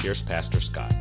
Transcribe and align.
here's 0.00 0.22
Pastor 0.22 0.60
Scott. 0.60 0.92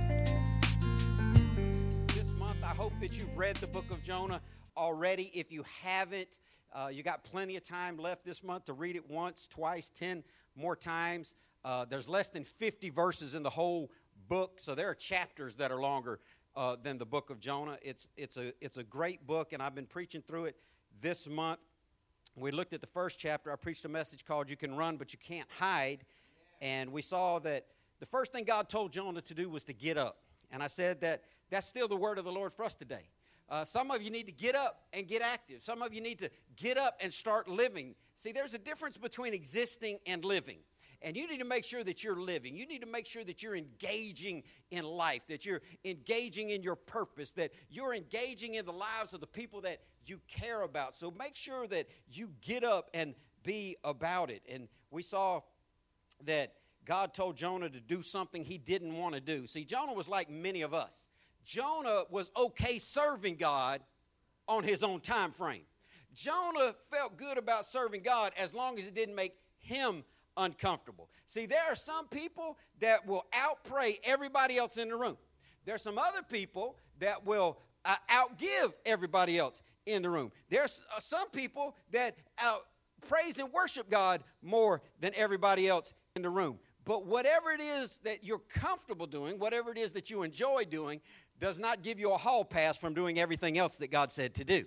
this 2.14 2.28
month. 2.38 2.62
I 2.62 2.74
hope 2.76 2.92
that 3.00 3.18
you've 3.18 3.38
read 3.38 3.56
the 3.57 3.68
book 3.68 3.90
of 3.92 4.04
Jonah 4.04 4.42
already. 4.76 5.32
If 5.34 5.54
you 5.54 5.64
haven't, 5.82 6.38
uh, 6.74 6.90
you 6.92 7.02
got 7.02 7.24
plenty 7.24 7.56
of 7.56 7.64
time 7.64 7.98
left 7.98 8.26
this 8.26 8.43
month 8.43 8.66
to 8.66 8.74
read 8.74 8.98
it 8.98 9.10
once, 9.10 9.48
twice, 9.50 9.90
ten 9.90 10.24
more 10.54 10.76
times. 10.76 11.34
Uh, 11.64 11.86
there's 11.86 12.10
less 12.10 12.28
than 12.28 12.43
50 12.43 12.90
verses 12.90 13.36
in 13.36 13.43
the 13.43 13.50
whole 13.50 13.90
book, 14.28 14.60
so 14.60 14.76
there 14.76 14.90
are 14.90 14.96
chapters 14.96 15.56
that 15.56 15.71
are 15.71 15.79
longer 15.79 16.20
uh, 16.57 16.76
than 16.82 16.98
the 16.98 17.06
book 17.06 17.29
of 17.29 17.40
Jonah. 17.40 17.78
It's, 17.82 18.10
it's, 18.18 18.36
a, 18.36 18.54
it's 18.60 18.78
a 18.78 18.84
great 18.84 19.26
book, 19.26 19.54
and 19.54 19.64
I've 19.64 19.76
been 19.76 19.86
preaching 19.86 20.21
through 20.21 20.46
it 20.46 20.57
this 21.02 21.28
month. 21.28 21.60
We 22.36 22.52
looked 22.52 22.74
at 22.74 22.82
the 22.82 22.88
first 22.88 23.18
chapter. 23.18 23.52
I 23.52 23.56
preached 23.56 23.86
a 23.86 23.90
message 23.90 24.26
called 24.26 24.50
You 24.50 24.57
Can 24.57 24.76
Run, 24.76 24.98
But 24.98 25.14
You 25.14 25.20
Can't 25.20 25.48
Hide. 25.57 26.06
And 26.62 26.92
we 26.92 27.02
saw 27.02 27.40
that 27.40 27.66
the 28.00 28.06
first 28.06 28.32
thing 28.32 28.44
God 28.44 28.70
told 28.70 28.92
Jonah 28.92 29.21
to 29.21 29.34
do 29.34 29.50
was 29.50 29.64
to 29.66 29.74
get 29.74 29.98
up. 29.98 30.18
And 30.52 30.64
I 30.64 30.68
said 30.68 31.02
that 31.02 31.24
that's 31.50 31.68
still 31.68 31.88
the 31.88 31.96
word 31.96 32.17
of 32.17 32.26
the 32.26 32.31
Lord 32.31 32.53
for 32.53 32.66
us 32.66 32.76
today. 32.76 33.10
Uh, 33.50 33.66
some 33.66 33.90
of 33.90 34.02
you 34.02 34.12
need 34.12 34.28
to 34.28 34.32
get 34.32 34.56
up 34.56 34.84
and 34.94 35.08
get 35.08 35.22
active. 35.22 35.62
Some 35.62 35.82
of 35.82 35.94
you 35.94 36.02
need 36.02 36.20
to 36.20 36.30
get 36.56 36.78
up 36.78 37.00
and 37.02 37.12
start 37.12 37.48
living. 37.48 37.96
See, 38.16 38.32
there's 38.32 38.54
a 38.54 38.60
difference 38.60 38.98
between 38.98 39.34
existing 39.34 39.98
and 40.06 40.23
living. 40.23 40.60
And 41.02 41.16
you 41.16 41.28
need 41.28 41.40
to 41.40 41.46
make 41.46 41.64
sure 41.64 41.84
that 41.84 42.04
you're 42.04 42.20
living. 42.20 42.56
You 42.56 42.68
need 42.68 42.82
to 42.82 42.88
make 42.88 43.06
sure 43.06 43.23
that 43.23 43.42
you're 43.42 43.56
engaging 43.56 44.44
in 44.70 44.84
life, 44.84 45.26
that 45.28 45.45
you're 45.45 45.62
engaging 45.86 46.50
in 46.50 46.62
your 46.62 46.76
purpose, 46.76 47.32
that 47.32 47.52
you're 47.70 47.95
engaging 47.95 48.56
in 48.56 48.66
the 48.66 48.73
lives 48.73 49.14
of 49.14 49.22
the 49.22 49.28
people 49.28 49.62
that 49.62 49.80
you 50.06 50.20
care 50.28 50.62
about. 50.62 50.95
So 50.95 51.12
make 51.18 51.36
sure 51.36 51.68
that 51.68 51.88
you 52.12 52.32
get 52.42 52.64
up 52.64 52.90
and 52.94 53.16
be 53.44 53.78
about 53.84 54.30
it. 54.30 54.42
And 54.50 54.68
we 54.92 55.02
saw 55.02 55.42
that 56.26 56.54
God 56.90 57.14
told 57.14 57.38
Jonah 57.38 57.70
to 57.70 57.80
do 57.80 58.02
something 58.02 58.44
he 58.44 58.58
didn't 58.58 58.98
want 58.98 59.14
to 59.14 59.22
do. 59.22 59.45
See, 59.45 59.64
Jonah 59.64 59.94
was 59.94 60.09
like 60.09 60.28
many 60.28 60.64
of 60.64 60.73
us. 60.73 61.06
Jonah 61.45 62.02
was 62.09 62.32
okay 62.36 62.80
serving 62.80 63.36
God 63.36 63.82
on 64.48 64.64
his 64.64 64.82
own 64.82 65.00
time 65.00 65.30
frame. 65.30 65.62
Jonah 66.16 66.73
felt 66.90 67.16
good 67.16 67.38
about 67.38 67.67
serving 67.67 68.02
God 68.02 68.32
as 68.36 68.56
long 68.56 68.80
as 68.80 68.88
it 68.88 68.95
didn't 68.95 69.14
make 69.14 69.36
him 69.60 70.04
uncomfortable. 70.36 71.12
See, 71.28 71.45
there 71.45 71.62
are 71.70 71.76
some 71.76 72.08
people 72.08 72.58
that 72.80 73.06
will 73.06 73.28
outpray 73.34 74.00
everybody 74.04 74.58
else 74.58 74.78
in 74.78 74.90
the 74.90 74.95
room. 74.95 75.17
There's 75.66 75.84
some 75.84 76.00
other 76.00 76.23
people 76.28 76.76
that 76.98 77.23
will 77.23 77.60
uh, 77.86 77.98
outgive 78.10 78.73
everybody 78.84 79.38
else 79.38 79.62
in 79.86 80.02
the 80.02 80.10
room. 80.10 80.32
There's 80.50 80.82
uh, 80.98 81.00
some 81.00 81.30
people 81.30 81.76
that 81.92 82.17
out 82.40 82.66
praise 83.08 83.38
and 83.38 83.54
worship 83.54 83.92
God 83.92 84.23
more 84.42 84.82
than 85.00 85.12
everybody 85.16 85.67
else 85.67 85.94
in 86.16 86.23
the 86.23 86.30
room. 86.30 86.60
But 86.90 87.06
whatever 87.06 87.52
it 87.52 87.62
is 87.62 88.00
that 88.04 88.23
you're 88.23 88.40
comfortable 88.40 89.06
doing, 89.06 89.38
whatever 89.38 89.72
it 89.72 89.78
is 89.78 89.92
that 89.92 90.09
you 90.09 90.23
enjoy 90.23 90.64
doing, 90.64 91.02
does 91.40 91.59
not 91.59 91.84
give 91.84 92.00
you 92.00 92.12
a 92.12 92.18
hall 92.18 92.44
pass 92.44 92.78
from 92.78 92.95
doing 92.95 93.20
everything 93.20 93.59
else 93.59 93.76
that 93.76 93.92
God 93.92 94.12
said 94.12 94.34
to 94.34 94.44
do. 94.44 94.64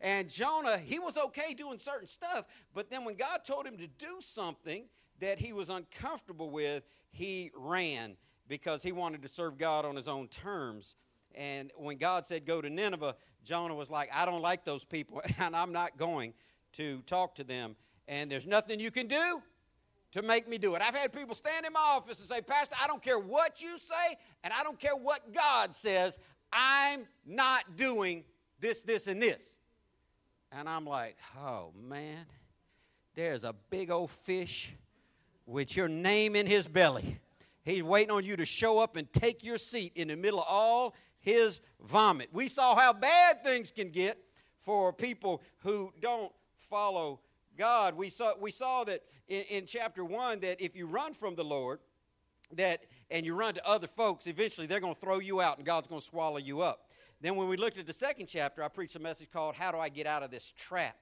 And 0.00 0.28
Jonah, 0.28 0.78
he 0.78 0.98
was 0.98 1.16
okay 1.16 1.54
doing 1.54 1.78
certain 1.78 2.08
stuff, 2.08 2.44
but 2.74 2.90
then 2.90 3.04
when 3.04 3.14
God 3.14 3.44
told 3.44 3.68
him 3.68 3.76
to 3.76 3.86
do 3.86 4.16
something 4.18 4.86
that 5.20 5.38
he 5.38 5.52
was 5.52 5.68
uncomfortable 5.68 6.50
with, 6.50 6.82
he 7.12 7.52
ran 7.54 8.16
because 8.48 8.82
he 8.82 8.90
wanted 8.90 9.22
to 9.22 9.28
serve 9.28 9.58
God 9.58 9.84
on 9.84 9.94
his 9.94 10.08
own 10.08 10.26
terms. 10.26 10.96
And 11.36 11.70
when 11.76 11.98
God 11.98 12.26
said, 12.26 12.46
Go 12.46 12.60
to 12.60 12.68
Nineveh, 12.68 13.14
Jonah 13.44 13.76
was 13.76 13.90
like, 13.90 14.10
I 14.12 14.24
don't 14.24 14.42
like 14.42 14.64
those 14.64 14.84
people, 14.84 15.22
and 15.38 15.54
I'm 15.54 15.70
not 15.70 15.98
going 15.98 16.34
to 16.72 17.00
talk 17.02 17.36
to 17.36 17.44
them. 17.44 17.76
And 18.08 18.28
there's 18.28 18.44
nothing 18.44 18.80
you 18.80 18.90
can 18.90 19.06
do 19.06 19.40
to 20.12 20.22
make 20.22 20.48
me 20.48 20.58
do 20.58 20.74
it. 20.74 20.82
I've 20.82 20.94
had 20.94 21.12
people 21.12 21.34
stand 21.34 21.66
in 21.66 21.72
my 21.72 21.80
office 21.80 22.18
and 22.18 22.28
say, 22.28 22.40
Pastor, 22.40 22.76
I 22.82 22.86
don't 22.86 23.02
care 23.02 23.18
what 23.18 23.60
you 23.60 23.78
say, 23.78 24.16
and 24.42 24.52
I 24.52 24.62
don't 24.62 24.78
care 24.78 24.96
what 24.96 25.32
God 25.32 25.74
says, 25.74 26.18
I'm 26.52 27.06
not 27.26 27.76
doing 27.76 28.24
this, 28.60 28.80
this, 28.80 29.06
and 29.06 29.20
this. 29.20 29.58
And 30.50 30.68
I'm 30.68 30.86
like, 30.86 31.16
oh 31.38 31.72
man, 31.76 32.24
there's 33.14 33.44
a 33.44 33.54
big 33.70 33.90
old 33.90 34.10
fish 34.10 34.74
with 35.44 35.76
your 35.76 35.88
name 35.88 36.36
in 36.36 36.46
his 36.46 36.66
belly. 36.66 37.18
He's 37.64 37.82
waiting 37.82 38.10
on 38.10 38.24
you 38.24 38.36
to 38.36 38.46
show 38.46 38.78
up 38.78 38.96
and 38.96 39.12
take 39.12 39.44
your 39.44 39.58
seat 39.58 39.92
in 39.94 40.08
the 40.08 40.16
middle 40.16 40.40
of 40.40 40.46
all 40.48 40.94
his 41.20 41.60
vomit. 41.82 42.30
We 42.32 42.48
saw 42.48 42.74
how 42.74 42.94
bad 42.94 43.44
things 43.44 43.70
can 43.70 43.90
get 43.90 44.18
for 44.58 44.92
people 44.92 45.42
who 45.58 45.92
don't 46.00 46.32
follow 46.56 47.20
God. 47.58 47.94
We 47.94 48.08
saw, 48.08 48.32
we 48.40 48.50
saw 48.50 48.84
that 48.84 49.02
in, 49.28 49.42
in 49.42 49.66
chapter 49.66 50.04
1 50.04 50.40
that 50.40 50.60
if 50.60 50.74
you 50.74 50.86
run 50.86 51.12
from 51.12 51.34
the 51.34 51.44
Lord, 51.44 51.80
that 52.52 52.80
and 53.10 53.24
you 53.26 53.34
run 53.34 53.54
to 53.54 53.66
other 53.66 53.86
folks, 53.86 54.26
eventually 54.26 54.66
they're 54.66 54.80
going 54.80 54.94
to 54.94 55.00
throw 55.00 55.18
you 55.18 55.40
out 55.40 55.58
and 55.58 55.66
God's 55.66 55.86
going 55.86 56.00
to 56.00 56.06
swallow 56.06 56.38
you 56.38 56.60
up. 56.60 56.88
Then 57.20 57.36
when 57.36 57.48
we 57.48 57.56
looked 57.56 57.78
at 57.78 57.86
the 57.86 57.92
second 57.92 58.26
chapter, 58.26 58.62
I 58.62 58.68
preached 58.68 58.96
a 58.96 59.00
message 59.00 59.30
called 59.30 59.54
How 59.54 59.72
Do 59.72 59.78
I 59.78 59.88
Get 59.88 60.06
Out 60.06 60.22
of 60.22 60.30
This 60.30 60.52
Trap? 60.56 60.96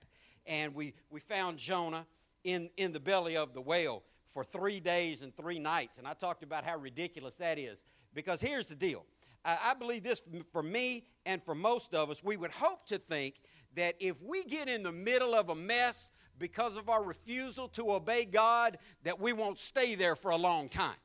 And 0.47 0.75
we, 0.75 0.95
we 1.11 1.21
found 1.21 1.59
Jonah 1.59 2.07
in, 2.45 2.71
in 2.77 2.93
the 2.93 3.01
belly 3.01 3.37
of 3.37 3.53
the 3.53 3.61
whale 3.61 4.03
for 4.27 4.45
three 4.45 4.81
days 4.81 5.23
and 5.23 5.37
three 5.37 5.59
nights. 5.59 5.99
And 5.99 6.07
I 6.07 6.15
talked 6.15 6.43
about 6.43 6.65
how 6.65 6.79
ridiculous 6.79 7.35
that 7.37 7.59
is. 7.59 7.83
Because 8.15 8.41
here's 8.41 8.69
the 8.69 8.75
deal. 8.75 9.05
I, 9.45 9.59
I 9.65 9.75
believe 9.75 10.03
this 10.03 10.23
for 10.53 10.63
me 10.63 11.05
and 11.27 11.43
for 11.43 11.55
most 11.55 11.95
of 11.95 12.11
us, 12.11 12.25
we 12.25 12.37
would 12.37 12.53
hope 12.53 12.87
to 12.87 12.99
think 12.99 13.35
that 13.75 13.95
if 14.01 14.21
we 14.23 14.43
get 14.45 14.69
in 14.69 14.83
the 14.83 14.93
middle 14.93 15.35
of 15.35 15.51
a 15.51 15.55
mess 15.55 16.11
because 16.39 16.77
of 16.77 16.89
our 16.89 17.03
refusal 17.03 17.69
to 17.69 17.93
obey 17.93 18.25
God, 18.25 18.79
that 19.05 19.21
we 19.21 19.33
won't 19.33 19.59
stay 19.59 19.95
there 19.95 20.17
for 20.17 20.31
a 20.31 20.37
long 20.37 20.69
time. 20.69 20.97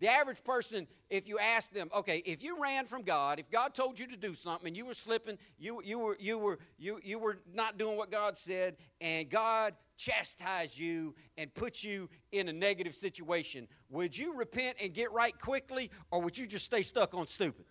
The 0.00 0.08
average 0.08 0.42
person, 0.42 0.86
if 1.10 1.28
you 1.28 1.38
ask 1.38 1.72
them, 1.72 1.88
okay, 1.94 2.22
if 2.24 2.42
you 2.42 2.60
ran 2.60 2.86
from 2.86 3.02
God, 3.02 3.38
if 3.38 3.50
God 3.50 3.74
told 3.74 3.98
you 3.98 4.06
to 4.08 4.16
do 4.16 4.34
something 4.34 4.68
and 4.68 4.76
you 4.76 4.86
were 4.86 4.94
slipping, 4.94 5.38
you, 5.58 5.82
you, 5.84 5.98
were, 5.98 6.16
you, 6.18 6.38
were, 6.38 6.58
you, 6.78 6.98
you 7.02 7.18
were 7.18 7.38
not 7.52 7.78
doing 7.78 7.96
what 7.96 8.10
God 8.10 8.36
said, 8.36 8.76
and 9.00 9.28
God 9.28 9.74
chastised 9.96 10.78
you 10.78 11.14
and 11.36 11.52
put 11.54 11.84
you 11.84 12.08
in 12.32 12.48
a 12.48 12.52
negative 12.52 12.94
situation, 12.94 13.68
would 13.90 14.16
you 14.16 14.34
repent 14.34 14.76
and 14.82 14.92
get 14.92 15.12
right 15.12 15.38
quickly, 15.38 15.90
or 16.10 16.20
would 16.20 16.36
you 16.36 16.46
just 16.46 16.64
stay 16.64 16.82
stuck 16.82 17.14
on 17.14 17.26
stupid? 17.26 17.66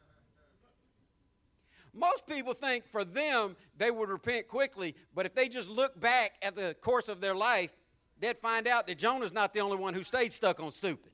Most 1.94 2.25
people 2.25 2.53
think 2.53 2.88
for 2.90 3.03
them, 3.03 3.56
they 3.78 3.91
would 3.91 4.09
repent 4.09 4.47
quickly, 4.47 4.96
but 5.13 5.25
if 5.25 5.35
they 5.35 5.50
just 5.50 5.69
look 5.69 6.00
back 6.00 6.31
at 6.41 6.56
the 6.56 6.75
course 6.81 7.09
of 7.09 7.19
their 7.19 7.35
life, 7.35 7.74
they'd 8.19 8.38
find 8.38 8.68
out 8.68 8.88
that 8.88 8.97
Jonah's 8.97 9.34
not 9.34 9.53
the 9.53 9.59
only 9.59 9.78
one 9.78 9.94
who 9.94 10.03
stayed 10.03 10.31
stuck 10.31 10.59
on 10.59 10.72
stupid. 10.72 11.12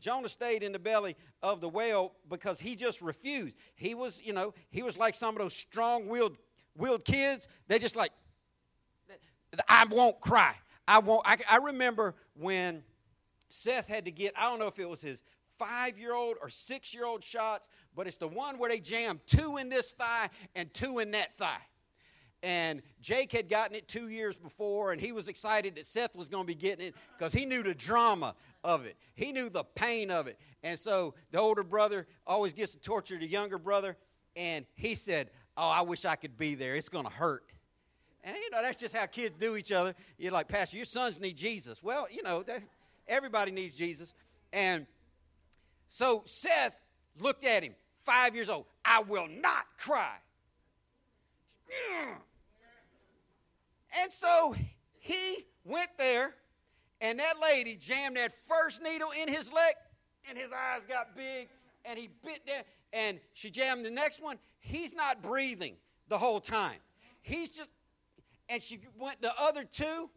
Jonah 0.00 0.28
stayed 0.28 0.62
in 0.62 0.72
the 0.72 0.78
belly 0.78 1.16
of 1.42 1.60
the 1.60 1.68
whale 1.68 2.12
because 2.28 2.60
he 2.60 2.76
just 2.76 3.00
refused. 3.00 3.56
He 3.74 3.94
was, 3.94 4.20
you 4.22 4.32
know, 4.32 4.52
he 4.70 4.82
was 4.82 4.98
like 4.98 5.14
some 5.14 5.34
of 5.34 5.40
those 5.40 5.54
strong-willed 5.54 6.36
willed 6.76 7.04
kids. 7.04 7.48
They 7.66 7.78
just 7.78 7.96
like, 7.96 8.12
I 9.68 9.84
won't 9.86 10.20
cry. 10.20 10.54
I 10.86 11.00
won't. 11.00 11.22
I, 11.24 11.38
I 11.50 11.56
remember 11.58 12.14
when 12.34 12.82
Seth 13.48 13.88
had 13.88 14.04
to 14.04 14.10
get, 14.10 14.34
I 14.36 14.42
don't 14.42 14.58
know 14.58 14.66
if 14.66 14.78
it 14.78 14.88
was 14.88 15.00
his 15.00 15.22
five 15.58 15.98
year 15.98 16.14
old 16.14 16.36
or 16.40 16.48
six 16.48 16.94
year 16.94 17.04
old 17.04 17.22
shots, 17.22 17.68
but 17.94 18.06
it's 18.06 18.16
the 18.16 18.28
one 18.28 18.58
where 18.58 18.70
they 18.70 18.80
jam 18.80 19.20
two 19.26 19.56
in 19.56 19.68
this 19.68 19.92
thigh 19.92 20.30
and 20.54 20.72
two 20.72 20.98
in 20.98 21.10
that 21.12 21.36
thigh. 21.36 21.62
And 22.42 22.82
Jake 23.00 23.32
had 23.32 23.48
gotten 23.48 23.74
it 23.74 23.88
two 23.88 24.08
years 24.08 24.36
before, 24.36 24.92
and 24.92 25.00
he 25.00 25.10
was 25.10 25.26
excited 25.26 25.74
that 25.74 25.86
Seth 25.86 26.14
was 26.14 26.28
going 26.28 26.44
to 26.44 26.46
be 26.46 26.54
getting 26.54 26.86
it 26.86 26.94
because 27.16 27.32
he 27.32 27.44
knew 27.44 27.64
the 27.64 27.74
drama 27.74 28.36
of 28.62 28.86
it. 28.86 28.96
He 29.14 29.32
knew 29.32 29.48
the 29.50 29.64
pain 29.64 30.10
of 30.10 30.28
it. 30.28 30.38
And 30.62 30.78
so 30.78 31.14
the 31.32 31.40
older 31.40 31.64
brother 31.64 32.06
always 32.26 32.52
gets 32.52 32.72
to 32.72 32.78
torture 32.78 33.18
the 33.18 33.26
younger 33.26 33.58
brother, 33.58 33.96
and 34.36 34.66
he 34.76 34.94
said, 34.94 35.30
Oh, 35.56 35.68
I 35.68 35.80
wish 35.80 36.04
I 36.04 36.14
could 36.14 36.38
be 36.38 36.54
there. 36.54 36.76
It's 36.76 36.88
going 36.88 37.04
to 37.04 37.10
hurt. 37.10 37.52
And, 38.22 38.36
you 38.36 38.50
know, 38.50 38.62
that's 38.62 38.78
just 38.78 38.94
how 38.94 39.06
kids 39.06 39.34
do 39.36 39.56
each 39.56 39.72
other. 39.72 39.94
You're 40.18 40.30
like, 40.30 40.46
Pastor, 40.46 40.76
your 40.76 40.86
sons 40.86 41.18
need 41.18 41.36
Jesus. 41.36 41.82
Well, 41.82 42.06
you 42.10 42.22
know, 42.22 42.44
everybody 43.08 43.50
needs 43.50 43.76
Jesus. 43.76 44.14
And 44.52 44.86
so 45.88 46.22
Seth 46.24 46.76
looked 47.18 47.44
at 47.44 47.62
him, 47.62 47.74
five 47.98 48.34
years 48.34 48.48
old. 48.48 48.66
I 48.84 49.00
will 49.00 49.28
not 49.28 49.66
cry. 49.76 50.16
And 54.00 54.12
so 54.12 54.54
he 54.98 55.46
went 55.64 55.90
there, 55.98 56.34
and 57.00 57.18
that 57.18 57.34
lady 57.40 57.76
jammed 57.76 58.16
that 58.16 58.32
first 58.32 58.82
needle 58.82 59.10
in 59.20 59.28
his 59.28 59.52
leg, 59.52 59.74
and 60.28 60.38
his 60.38 60.50
eyes 60.52 60.84
got 60.86 61.16
big, 61.16 61.48
and 61.84 61.98
he 61.98 62.08
bit 62.24 62.46
down, 62.46 62.62
and 62.92 63.20
she 63.34 63.50
jammed 63.50 63.84
the 63.84 63.90
next 63.90 64.22
one. 64.22 64.38
He's 64.60 64.94
not 64.94 65.22
breathing 65.22 65.76
the 66.08 66.18
whole 66.18 66.40
time. 66.40 66.78
He's 67.22 67.50
just, 67.50 67.70
and 68.48 68.62
she 68.62 68.80
went 68.98 69.20
the 69.20 69.32
other 69.38 69.64
two, 69.64 70.10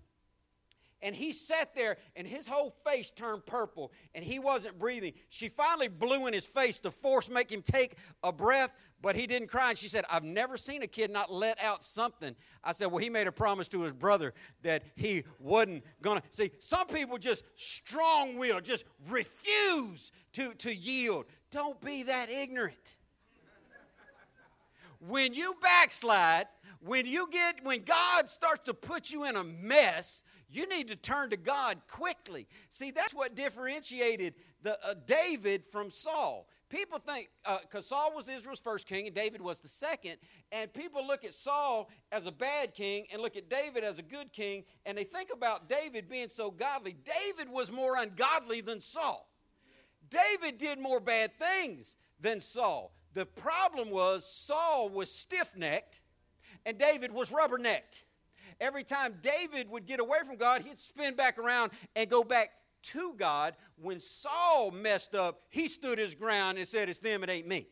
and 1.02 1.16
he 1.16 1.32
sat 1.32 1.74
there 1.76 1.98
and 2.16 2.28
his 2.28 2.48
whole 2.48 2.70
face 2.86 3.10
turned 3.10 3.46
purple 3.46 3.92
and 4.14 4.24
he 4.24 4.40
wasn't 4.40 4.78
breathing. 4.78 5.14
She 5.30 5.48
finally 5.48 5.88
blew 5.88 6.28
in 6.28 6.34
his 6.34 6.46
face 6.46 6.80
to 6.80 6.92
force 6.92 7.30
make 7.30 7.52
him 7.52 7.62
take 7.62 7.96
a 8.24 8.32
breath, 8.32 8.76
but 9.02 9.16
he 9.16 9.26
didn't 9.26 9.48
cry. 9.48 9.70
And 9.70 9.78
she 9.78 9.88
said, 9.88 10.06
I've 10.10 10.24
never 10.24 10.58
seen 10.58 10.84
a 10.84 10.88
kid 10.88 11.10
not 11.10 11.32
let 11.32 11.62
out 11.62 11.84
something. 11.84 12.36
I 12.64 12.72
said, 12.74 12.88
Well, 12.88 13.00
he 13.00 13.10
made 13.10 13.28
a 13.28 13.32
promise 13.32 13.68
to 13.70 13.82
his 13.82 13.94
brother 13.94 14.34
that 14.64 14.84
he 14.96 15.24
wasn't 15.40 15.84
gonna 16.02 16.24
see. 16.32 16.52
Some 16.60 16.88
people 16.88 17.18
just 17.18 17.44
strong 17.56 18.38
will, 18.38 18.62
just 18.62 18.86
refuse 19.10 20.12
to, 20.34 20.54
to 20.56 20.74
yield. 20.74 21.26
Don't 21.50 21.82
be 21.82 22.04
that 22.04 22.30
ignorant. 22.30 22.96
When 25.00 25.34
you 25.34 25.56
backslide, 25.60 26.46
when 26.80 27.06
you 27.08 27.28
get 27.32 27.64
when 27.64 27.84
God 27.84 28.30
starts 28.30 28.66
to 28.66 28.74
put 28.74 29.12
you 29.12 29.26
in 29.26 29.36
a 29.36 29.44
mess, 29.44 30.24
you 30.52 30.68
need 30.68 30.88
to 30.90 30.96
turn 30.96 31.30
to 31.30 31.38
God 31.38 31.80
quickly. 31.88 32.48
See, 32.70 32.92
that's 32.92 33.14
what 33.14 33.36
differentiated 33.36 34.36
the, 34.62 34.78
uh, 34.86 34.96
David 35.06 35.66
from 35.66 35.90
Saul. 35.90 36.48
People 36.70 37.00
think, 37.00 37.30
because 37.62 37.92
uh, 37.92 37.96
Saul 37.96 38.16
was 38.16 38.30
Israel's 38.30 38.60
first 38.60 38.88
king 38.88 39.06
and 39.06 39.16
David 39.16 39.42
was 39.42 39.60
the 39.60 39.68
second, 39.68 40.18
and 40.52 40.72
people 40.74 41.06
look 41.06 41.26
at 41.26 41.34
Saul 41.34 41.90
as 42.12 42.26
a 42.26 42.32
bad 42.32 42.74
king 42.74 43.08
and 43.12 43.22
look 43.22 43.36
at 43.36 43.50
David 43.50 43.84
as 43.84 44.00
a 44.00 44.04
good 44.04 44.32
king, 44.32 44.64
and 44.86 44.98
they 44.98 45.04
think 45.04 45.30
about 45.34 45.68
David 45.68 46.08
being 46.08 46.30
so 46.30 46.52
godly. 46.52 46.96
David 47.04 47.52
was 47.52 47.72
more 47.72 47.98
ungodly 47.98 48.62
than 48.62 48.80
Saul. 48.80 49.28
David 50.10 50.58
did 50.58 50.80
more 50.80 51.00
bad 51.00 51.32
things 51.38 51.96
than 52.20 52.40
Saul. 52.40 52.94
The 53.14 53.26
problem 53.26 53.90
was 53.90 54.26
Saul 54.26 54.90
was 54.90 55.12
stiff 55.12 55.56
necked 55.56 56.02
and 56.66 56.78
David 56.78 57.12
was 57.12 57.32
rubbernecked. 57.32 58.04
Every 58.60 58.84
time 58.84 59.16
David 59.22 59.70
would 59.70 59.86
get 59.86 60.00
away 60.00 60.20
from 60.26 60.38
God, 60.38 60.64
he'd 60.64 60.80
spin 60.80 61.16
back 61.16 61.38
around 61.38 61.72
and 61.96 62.10
go 62.10 62.24
back 62.24 62.52
to 62.84 63.14
God. 63.18 63.56
When 63.82 64.00
Saul 64.00 64.72
messed 64.72 65.16
up, 65.16 65.42
he 65.50 65.68
stood 65.68 65.98
his 65.98 66.16
ground 66.16 66.58
and 66.58 66.68
said, 66.68 66.90
It's 66.90 67.00
them, 67.00 67.24
it 67.24 67.30
ain't 67.30 67.48
me. 67.48 67.68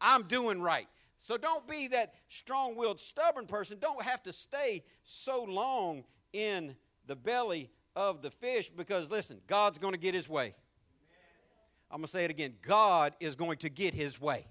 I'm 0.00 0.24
doing 0.24 0.60
right. 0.60 0.88
So 1.18 1.36
don't 1.36 1.66
be 1.66 1.88
that 1.88 2.14
strong 2.28 2.76
willed, 2.76 3.00
stubborn 3.00 3.46
person. 3.46 3.78
Don't 3.80 4.02
have 4.02 4.22
to 4.24 4.32
stay 4.32 4.84
so 5.02 5.42
long 5.42 6.04
in 6.32 6.76
the 7.06 7.16
belly 7.16 7.70
of 7.94 8.22
the 8.22 8.30
fish 8.30 8.70
because, 8.70 9.10
listen, 9.10 9.40
God's 9.46 9.78
going 9.78 9.94
to 9.94 9.98
get 9.98 10.14
his 10.14 10.28
way. 10.28 10.54
I'm 11.90 11.98
going 11.98 12.06
to 12.06 12.12
say 12.12 12.24
it 12.24 12.30
again 12.30 12.54
God 12.62 13.14
is 13.20 13.36
going 13.36 13.58
to 13.58 13.68
get 13.68 13.94
his 13.94 14.20
way. 14.20 14.46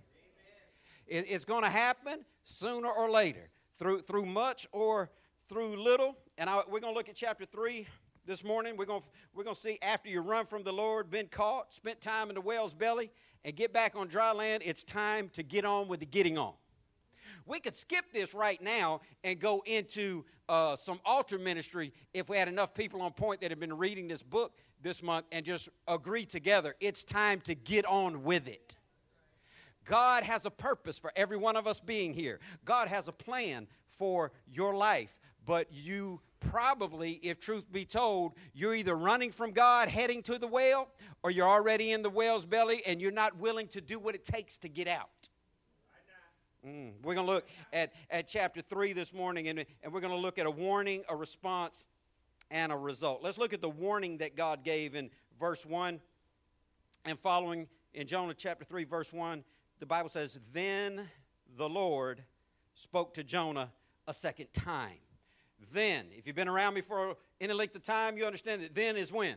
It's 1.08 1.46
going 1.46 1.64
to 1.64 1.70
happen 1.70 2.26
sooner 2.44 2.90
or 2.90 3.10
later, 3.10 3.50
through, 3.78 4.02
through 4.02 4.26
much 4.26 4.68
or 4.72 5.12
through 5.48 5.82
little. 5.82 6.18
And 6.38 6.50
I, 6.50 6.62
we're 6.68 6.80
going 6.80 6.94
to 6.94 6.98
look 6.98 7.10
at 7.10 7.16
chapter 7.16 7.46
3 7.46 7.88
this 8.26 8.44
morning. 8.44 8.78
We're 8.78 8.86
going, 8.86 9.02
we're 9.34 9.44
going 9.44 9.56
to 9.56 9.62
see 9.62 9.78
after 9.82 10.10
you 10.10 10.22
run 10.22 10.46
from 10.46 10.64
the 10.64 10.72
Lord, 10.72 11.10
been 11.10 11.28
caught, 11.28 11.74
spent 11.74 12.02
time 12.02 12.30
in 12.30 12.36
the 12.36 12.42
whale's 12.42 12.74
belly, 12.74 13.12
and 13.44 13.56
get 13.56 13.72
back 13.72 13.96
on 13.96 14.08
dry 14.08 14.32
land, 14.32 14.64
it's 14.66 14.84
time 14.84 15.30
to 15.34 15.44
get 15.44 15.66
on 15.66 15.88
with 15.88 16.00
the 16.00 16.06
getting 16.06 16.38
on. 16.38 16.54
We 17.46 17.60
could 17.60 17.76
skip 17.76 18.06
this 18.12 18.34
right 18.34 18.62
now 18.62 19.02
and 19.24 19.40
go 19.40 19.62
into 19.68 20.26
uh, 20.50 20.76
some 20.76 21.00
altar 21.06 21.38
ministry 21.38 21.94
if 22.14 22.28
we 22.28 22.38
had 22.38 22.48
enough 22.48 22.74
people 22.74 23.02
on 23.02 23.12
point 23.14 23.42
that 23.42 23.52
have 23.52 23.60
been 23.60 23.78
reading 23.78 24.08
this 24.08 24.24
book 24.24 24.58
this 24.82 25.04
month 25.04 25.26
and 25.32 25.46
just 25.46 25.70
agree 25.88 26.26
together. 26.26 26.76
It's 26.80 27.04
time 27.04 27.42
to 27.42 27.54
get 27.54 27.86
on 27.86 28.24
with 28.24 28.48
it. 28.48 28.76
God 29.86 30.24
has 30.24 30.46
a 30.46 30.52
purpose 30.52 30.98
for 30.98 31.12
every 31.16 31.38
one 31.38 31.56
of 31.56 31.68
us 31.68 31.80
being 31.80 32.14
here. 32.14 32.40
God 32.66 32.88
has 32.88 33.08
a 33.08 33.12
plan 33.12 33.68
for 33.88 34.32
your 34.52 34.74
life, 34.74 35.20
but 35.46 35.68
you 35.72 36.22
probably, 36.40 37.14
if 37.24 37.40
truth 37.40 37.72
be 37.72 37.86
told, 37.86 38.34
you're 38.54 38.76
either 38.76 38.96
running 38.96 39.32
from 39.32 39.52
God, 39.52 39.90
heading 39.90 40.22
to 40.24 40.38
the 40.38 40.48
whale, 40.48 40.90
or 41.24 41.32
you're 41.32 41.48
already 41.48 41.92
in 41.92 42.02
the 42.02 42.10
whale's 42.10 42.46
belly 42.46 42.82
and 42.86 43.02
you're 43.02 43.12
not 43.12 43.38
willing 43.38 43.68
to 43.70 43.82
do 43.82 44.00
what 44.00 44.16
it 44.16 44.26
takes 44.26 44.58
to 44.60 44.70
get 44.70 44.88
out. 44.88 45.30
Mm. 46.66 46.94
We're 47.04 47.14
going 47.14 47.28
to 47.28 47.34
look 47.34 47.48
at, 47.74 47.94
at 48.10 48.28
chapter 48.28 48.62
3 48.62 48.94
this 48.94 49.14
morning, 49.14 49.48
and, 49.50 49.66
and 49.84 49.94
we're 49.94 50.02
going 50.02 50.14
to 50.14 50.20
look 50.20 50.40
at 50.40 50.48
a 50.48 50.52
warning, 50.52 51.04
a 51.10 51.16
response, 51.16 51.88
and 52.50 52.72
a 52.72 52.78
result. 52.78 53.22
Let's 53.24 53.38
look 53.38 53.54
at 53.54 53.62
the 53.62 53.70
warning 53.70 54.18
that 54.18 54.36
God 54.36 54.64
gave 54.64 54.96
in 54.96 55.12
verse 55.40 55.66
1 55.66 56.00
and 57.06 57.20
following 57.20 57.68
in 57.94 58.08
Jonah 58.08 58.34
chapter 58.34 58.66
3, 58.66 58.84
verse 58.86 59.14
1. 59.14 59.44
The 59.80 59.86
Bible 59.86 60.10
says, 60.10 60.40
Then 60.54 61.08
the 61.56 61.70
Lord 61.70 62.24
spoke 62.74 63.14
to 63.16 63.24
Jonah 63.24 63.72
a 64.08 64.14
second 64.14 64.48
time. 64.54 64.98
Then, 65.74 66.06
if 66.12 66.28
you've 66.28 66.36
been 66.36 66.48
around 66.48 66.74
me 66.74 66.82
for 66.82 67.16
any 67.40 67.54
length 67.54 67.76
of 67.76 67.84
time, 67.84 68.18
you 68.18 68.26
understand 68.26 68.62
that 68.62 68.76
then 68.76 68.98
is 68.98 69.12
when. 69.12 69.36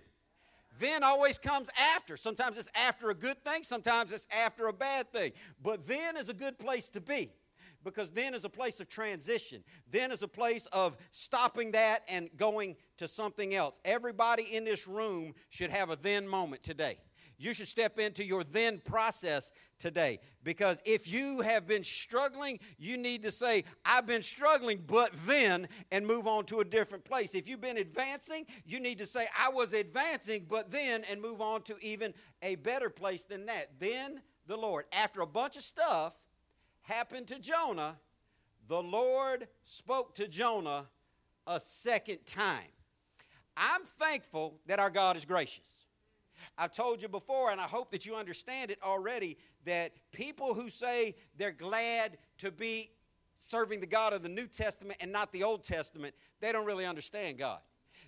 Then 0.78 1.02
always 1.02 1.38
comes 1.38 1.68
after. 1.96 2.16
Sometimes 2.16 2.56
it's 2.56 2.70
after 2.74 3.10
a 3.10 3.14
good 3.14 3.42
thing, 3.44 3.62
sometimes 3.62 4.12
it's 4.12 4.26
after 4.36 4.68
a 4.68 4.72
bad 4.72 5.10
thing. 5.12 5.32
But 5.62 5.86
then 5.88 6.16
is 6.16 6.28
a 6.28 6.34
good 6.34 6.58
place 6.58 6.88
to 6.90 7.00
be 7.00 7.32
because 7.84 8.10
then 8.10 8.34
is 8.34 8.44
a 8.44 8.48
place 8.48 8.80
of 8.80 8.88
transition. 8.88 9.64
Then 9.90 10.12
is 10.12 10.22
a 10.22 10.28
place 10.28 10.66
of 10.66 10.96
stopping 11.10 11.72
that 11.72 12.02
and 12.08 12.28
going 12.36 12.76
to 12.98 13.08
something 13.08 13.54
else. 13.54 13.80
Everybody 13.84 14.54
in 14.54 14.64
this 14.64 14.86
room 14.86 15.34
should 15.50 15.70
have 15.70 15.90
a 15.90 15.96
then 15.96 16.28
moment 16.28 16.62
today 16.62 16.98
you 17.38 17.54
should 17.54 17.68
step 17.68 17.98
into 17.98 18.24
your 18.24 18.42
then 18.44 18.80
process 18.84 19.52
today. 19.78 20.18
Because 20.42 20.80
if 20.84 21.10
you 21.10 21.40
have 21.40 21.66
been 21.66 21.84
struggling, 21.84 22.58
you 22.78 22.96
need 22.96 23.22
to 23.22 23.30
say, 23.30 23.64
I've 23.84 24.06
been 24.06 24.22
struggling, 24.22 24.82
but 24.86 25.12
then, 25.26 25.68
and 25.92 26.06
move 26.06 26.26
on 26.26 26.44
to 26.46 26.60
a 26.60 26.64
different 26.64 27.04
place. 27.04 27.34
If 27.34 27.48
you've 27.48 27.60
been 27.60 27.78
advancing, 27.78 28.44
you 28.66 28.80
need 28.80 28.98
to 28.98 29.06
say, 29.06 29.28
I 29.38 29.50
was 29.50 29.72
advancing, 29.72 30.46
but 30.48 30.70
then, 30.70 31.04
and 31.10 31.22
move 31.22 31.40
on 31.40 31.62
to 31.62 31.76
even 31.80 32.12
a 32.42 32.56
better 32.56 32.90
place 32.90 33.24
than 33.24 33.46
that. 33.46 33.70
Then 33.78 34.20
the 34.46 34.56
Lord, 34.56 34.86
after 34.92 35.20
a 35.20 35.26
bunch 35.26 35.56
of 35.56 35.62
stuff 35.62 36.14
happened 36.82 37.28
to 37.28 37.38
Jonah, 37.38 37.98
the 38.66 38.82
Lord 38.82 39.46
spoke 39.62 40.14
to 40.16 40.26
Jonah 40.26 40.86
a 41.46 41.60
second 41.60 42.26
time. 42.26 42.72
I'm 43.56 43.82
thankful 43.82 44.60
that 44.66 44.78
our 44.78 44.90
God 44.90 45.16
is 45.16 45.24
gracious. 45.24 45.77
I've 46.58 46.72
told 46.72 47.00
you 47.00 47.08
before, 47.08 47.50
and 47.50 47.60
I 47.60 47.64
hope 47.64 47.92
that 47.92 48.04
you 48.04 48.16
understand 48.16 48.70
it 48.70 48.78
already, 48.82 49.38
that 49.64 49.92
people 50.12 50.54
who 50.54 50.68
say 50.68 51.14
they're 51.36 51.52
glad 51.52 52.18
to 52.38 52.50
be 52.50 52.90
serving 53.36 53.80
the 53.80 53.86
God 53.86 54.12
of 54.12 54.22
the 54.22 54.28
New 54.28 54.46
Testament 54.46 54.98
and 55.00 55.12
not 55.12 55.32
the 55.32 55.44
Old 55.44 55.62
Testament, 55.62 56.14
they 56.40 56.50
don't 56.50 56.66
really 56.66 56.84
understand 56.84 57.38
God. 57.38 57.60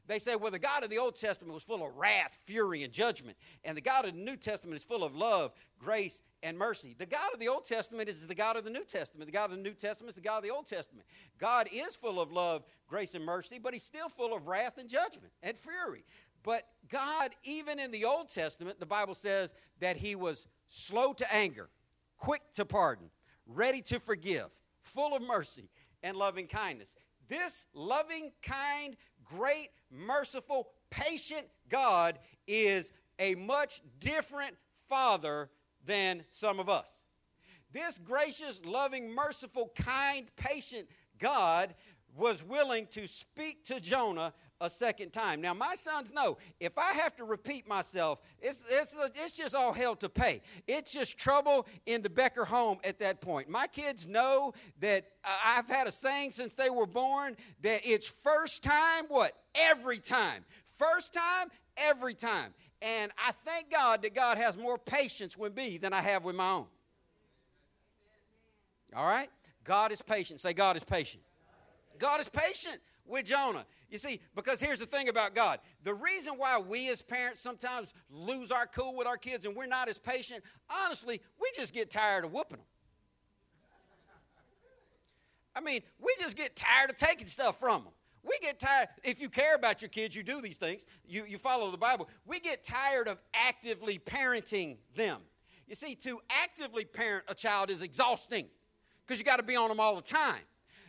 They 0.06 0.18
say, 0.18 0.34
well, 0.34 0.50
the 0.50 0.58
God 0.58 0.82
of 0.82 0.90
the 0.90 0.98
Old 0.98 1.14
Testament 1.14 1.54
was 1.54 1.62
full 1.62 1.86
of 1.86 1.96
wrath, 1.96 2.36
fury, 2.44 2.82
and 2.82 2.92
judgment, 2.92 3.36
and 3.64 3.76
the 3.76 3.82
God 3.82 4.04
of 4.06 4.14
the 4.14 4.20
New 4.20 4.36
Testament 4.36 4.76
is 4.76 4.82
full 4.82 5.04
of 5.04 5.14
love, 5.14 5.52
grace, 5.78 6.22
and 6.42 6.58
mercy. 6.58 6.96
The 6.98 7.06
God 7.06 7.32
of 7.32 7.38
the 7.38 7.46
Old 7.46 7.64
Testament 7.64 8.08
is 8.08 8.26
the 8.26 8.34
God 8.34 8.56
of 8.56 8.64
the 8.64 8.70
New 8.70 8.84
Testament. 8.84 9.26
The 9.26 9.32
God 9.32 9.50
of 9.50 9.58
the 9.58 9.62
New 9.62 9.75
Testament 9.75 10.08
is 10.08 10.16
the 10.16 10.22
God 10.22 10.38
of 10.38 10.42
the 10.42 10.50
Old 10.50 10.66
Testament. 10.66 11.06
God 11.38 11.68
is 11.72 11.94
full 11.94 12.20
of 12.20 12.32
love, 12.32 12.64
grace, 12.88 13.14
and 13.14 13.25
mercy, 13.25 13.60
but 13.60 13.72
He's 13.72 13.84
still 13.84 14.08
full 14.08 14.34
of 14.34 14.48
wrath 14.48 14.78
and 14.78 14.88
judgment 14.88 15.32
and 15.42 15.56
fury. 15.56 16.04
But 16.42 16.64
God, 16.88 17.30
even 17.44 17.78
in 17.78 17.90
the 17.90 18.04
Old 18.04 18.28
Testament, 18.28 18.80
the 18.80 18.87
Bible 18.87 19.14
says 19.14 19.52
that 19.80 19.97
He 19.97 20.14
was 20.14 20.47
slow 20.68 21.12
to 21.12 21.35
anger, 21.35 21.68
quick 22.16 22.42
to 22.54 22.64
pardon, 22.64 23.11
ready 23.47 23.82
to 23.82 24.00
forgive, 24.00 24.47
full 24.82 25.14
of 25.14 25.23
mercy 25.23 25.68
and 26.02 26.16
loving 26.16 26.47
kindness. 26.47 26.97
This 27.28 27.66
loving, 27.75 28.32
kind, 28.42 28.97
great, 29.25 29.68
merciful, 29.90 30.68
patient 30.90 31.47
God 31.68 32.18
is 32.47 32.92
a 33.18 33.35
much 33.35 33.82
different 34.00 34.56
Father 34.88 35.50
than 35.85 36.25
some 36.30 36.59
of 36.59 36.68
us. 36.68 37.02
This 37.73 37.99
gracious, 37.99 38.61
loving, 38.64 39.14
merciful, 39.14 39.70
kind, 39.76 40.26
patient 40.35 40.88
God 41.18 41.75
was 42.16 42.42
willing 42.42 42.87
to 42.88 43.06
speak 43.06 43.64
to 43.66 43.80
Jonah 43.80 44.32
a 44.60 44.68
second 44.68 45.12
time. 45.12 45.40
Now, 45.40 45.54
my 45.54 45.74
sons 45.74 46.12
know 46.12 46.36
if 46.58 46.76
I 46.76 46.92
have 46.92 47.16
to 47.16 47.24
repeat 47.24 47.66
myself, 47.66 48.20
it's, 48.40 48.62
it's, 48.68 48.94
it's 49.14 49.32
just 49.32 49.54
all 49.54 49.72
hell 49.72 49.96
to 49.96 50.08
pay. 50.08 50.42
It's 50.68 50.92
just 50.92 51.16
trouble 51.18 51.66
in 51.86 52.02
the 52.02 52.10
Becker 52.10 52.44
home 52.44 52.78
at 52.84 52.98
that 52.98 53.20
point. 53.20 53.48
My 53.48 53.66
kids 53.66 54.06
know 54.06 54.52
that 54.80 55.06
uh, 55.24 55.28
I've 55.44 55.68
had 55.68 55.86
a 55.86 55.92
saying 55.92 56.32
since 56.32 56.54
they 56.54 56.70
were 56.70 56.86
born 56.86 57.36
that 57.62 57.80
it's 57.84 58.06
first 58.06 58.62
time, 58.62 59.06
what? 59.08 59.32
Every 59.54 59.98
time. 59.98 60.44
First 60.76 61.14
time, 61.14 61.48
every 61.76 62.14
time. 62.14 62.52
And 62.82 63.12
I 63.18 63.32
thank 63.44 63.70
God 63.70 64.02
that 64.02 64.14
God 64.14 64.38
has 64.38 64.56
more 64.56 64.78
patience 64.78 65.36
with 65.36 65.54
me 65.56 65.78
than 65.78 65.92
I 65.92 66.00
have 66.00 66.24
with 66.24 66.36
my 66.36 66.52
own. 66.52 66.66
All 68.94 69.06
right? 69.06 69.28
God 69.64 69.92
is 69.92 70.02
patient. 70.02 70.40
Say, 70.40 70.52
God 70.52 70.76
is 70.76 70.84
patient. 70.84 71.22
God 71.98 72.20
is 72.20 72.28
patient 72.28 72.78
with 73.06 73.26
Jonah. 73.26 73.66
You 73.90 73.99
see, 73.99 74.20
because 74.37 74.61
here's 74.61 74.78
the 74.78 74.87
thing 74.87 75.09
about 75.09 75.35
God. 75.35 75.59
The 75.82 75.92
reason 75.92 76.35
why 76.35 76.59
we 76.61 76.88
as 76.90 77.02
parents 77.02 77.40
sometimes 77.40 77.92
lose 78.09 78.52
our 78.52 78.66
cool 78.66 78.94
with 78.94 79.09
our 79.09 79.16
kids 79.16 79.44
and 79.44 79.56
we're 79.56 79.66
not 79.66 79.88
as 79.88 79.99
patient, 79.99 80.44
honestly, 80.85 81.20
we 81.40 81.50
just 81.56 81.75
get 81.75 81.90
tired 81.90 82.25
of 82.25 82.32
whooping 82.32 82.59
them. 82.59 82.66
I 85.56 85.61
mean, 85.61 85.80
we 85.99 86.14
just 86.20 86.37
get 86.37 86.54
tired 86.54 86.90
of 86.90 86.97
taking 86.97 87.26
stuff 87.26 87.59
from 87.59 87.82
them. 87.82 87.92
We 88.23 88.38
get 88.40 88.61
tired, 88.61 88.88
if 89.02 89.20
you 89.20 89.28
care 89.28 89.56
about 89.56 89.82
your 89.82 89.88
kids, 89.88 90.14
you 90.14 90.23
do 90.23 90.40
these 90.40 90.56
things, 90.56 90.85
you, 91.04 91.25
you 91.26 91.38
follow 91.38 91.70
the 91.70 91.78
Bible. 91.78 92.09
We 92.26 92.38
get 92.38 92.62
tired 92.62 93.09
of 93.09 93.20
actively 93.35 93.99
parenting 93.99 94.76
them. 94.94 95.20
You 95.66 95.75
see, 95.75 95.94
to 95.97 96.20
actively 96.42 96.85
parent 96.85 97.25
a 97.28 97.35
child 97.35 97.70
is 97.70 97.82
exhausting 97.82 98.47
because 99.04 99.18
you 99.18 99.25
got 99.25 99.38
to 99.38 99.42
be 99.42 99.56
on 99.56 99.68
them 99.68 99.80
all 99.80 99.97
the 99.97 100.02
time. 100.02 100.42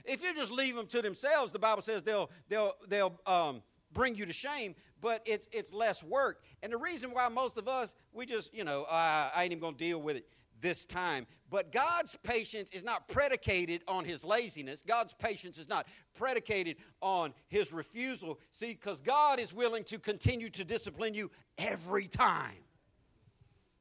If 0.06 0.24
you 0.24 0.34
just 0.34 0.52
leave 0.52 0.76
them 0.76 0.88
to 0.88 1.02
themselves, 1.02 1.52
the 1.52 1.60
Bible 1.60 1.82
says 1.82 2.04
they'll, 2.04 2.30
they'll, 2.50 2.74
they'll 2.88 3.20
um, 3.26 3.62
bring 3.94 4.16
you 4.16 4.26
to 4.26 4.34
shame, 4.34 4.76
but 5.00 5.22
it's, 5.26 5.48
it's 5.52 5.72
less 5.74 6.04
work. 6.04 6.44
And 6.64 6.72
the 6.72 6.78
reason 6.78 7.12
why 7.12 7.28
most 7.30 7.58
of 7.58 7.68
us, 7.68 7.94
we 8.14 8.26
just, 8.26 8.54
you 8.54 8.64
know, 8.64 8.84
uh, 8.84 9.30
I 9.36 9.44
ain't 9.44 9.52
even 9.52 9.62
going 9.62 9.76
to 9.76 9.84
deal 9.84 10.02
with 10.02 10.18
it 10.18 10.28
this 10.62 10.86
time. 10.86 11.26
But 11.50 11.72
God's 11.72 12.18
patience 12.24 12.70
is 12.72 12.84
not 12.84 13.08
predicated 13.08 13.82
on 13.88 14.06
his 14.06 14.24
laziness. 14.24 14.84
God's 14.88 15.14
patience 15.14 15.58
is 15.58 15.68
not 15.68 15.88
predicated 16.16 16.78
on 17.02 17.34
his 17.50 17.74
refusal. 17.74 18.40
See, 18.52 18.68
because 18.68 19.02
God 19.02 19.40
is 19.40 19.54
willing 19.54 19.84
to 19.86 20.00
continue 20.00 20.50
to 20.52 20.64
discipline 20.64 21.14
you 21.14 21.30
every 21.58 22.08
time. 22.08 22.64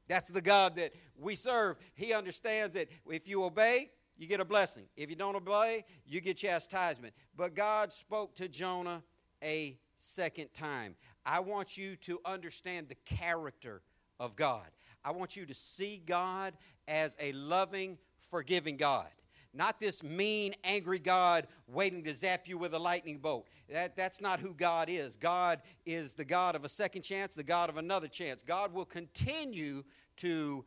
That's 0.07 0.27
the 0.27 0.41
God 0.41 0.75
that 0.75 0.91
we 1.17 1.35
serve. 1.35 1.77
He 1.93 2.11
understands 2.11 2.73
that 2.75 2.89
if 3.09 3.29
you 3.29 3.45
obey, 3.45 3.91
you 4.21 4.27
get 4.27 4.39
a 4.39 4.45
blessing. 4.45 4.83
If 4.95 5.09
you 5.09 5.15
don't 5.15 5.35
obey, 5.35 5.83
you 6.05 6.21
get 6.21 6.37
chastisement. 6.37 7.15
But 7.35 7.55
God 7.55 7.91
spoke 7.91 8.35
to 8.35 8.47
Jonah 8.47 9.01
a 9.43 9.79
second 9.97 10.53
time. 10.53 10.93
I 11.25 11.39
want 11.39 11.75
you 11.75 11.95
to 11.97 12.19
understand 12.23 12.87
the 12.87 13.15
character 13.15 13.81
of 14.19 14.35
God. 14.35 14.67
I 15.03 15.09
want 15.09 15.35
you 15.35 15.47
to 15.47 15.55
see 15.55 16.03
God 16.05 16.53
as 16.87 17.15
a 17.19 17.31
loving, 17.31 17.97
forgiving 18.29 18.77
God. 18.77 19.07
Not 19.55 19.79
this 19.79 20.03
mean, 20.03 20.53
angry 20.63 20.99
God 20.99 21.47
waiting 21.67 22.03
to 22.03 22.15
zap 22.15 22.47
you 22.47 22.59
with 22.59 22.75
a 22.75 22.79
lightning 22.79 23.17
bolt. 23.17 23.47
That, 23.71 23.95
that's 23.95 24.21
not 24.21 24.39
who 24.39 24.53
God 24.53 24.87
is. 24.87 25.17
God 25.17 25.63
is 25.83 26.13
the 26.13 26.25
God 26.25 26.55
of 26.55 26.63
a 26.63 26.69
second 26.69 27.01
chance, 27.01 27.33
the 27.33 27.41
God 27.41 27.71
of 27.71 27.77
another 27.77 28.07
chance. 28.07 28.43
God 28.43 28.71
will 28.71 28.85
continue 28.85 29.83
to 30.17 30.63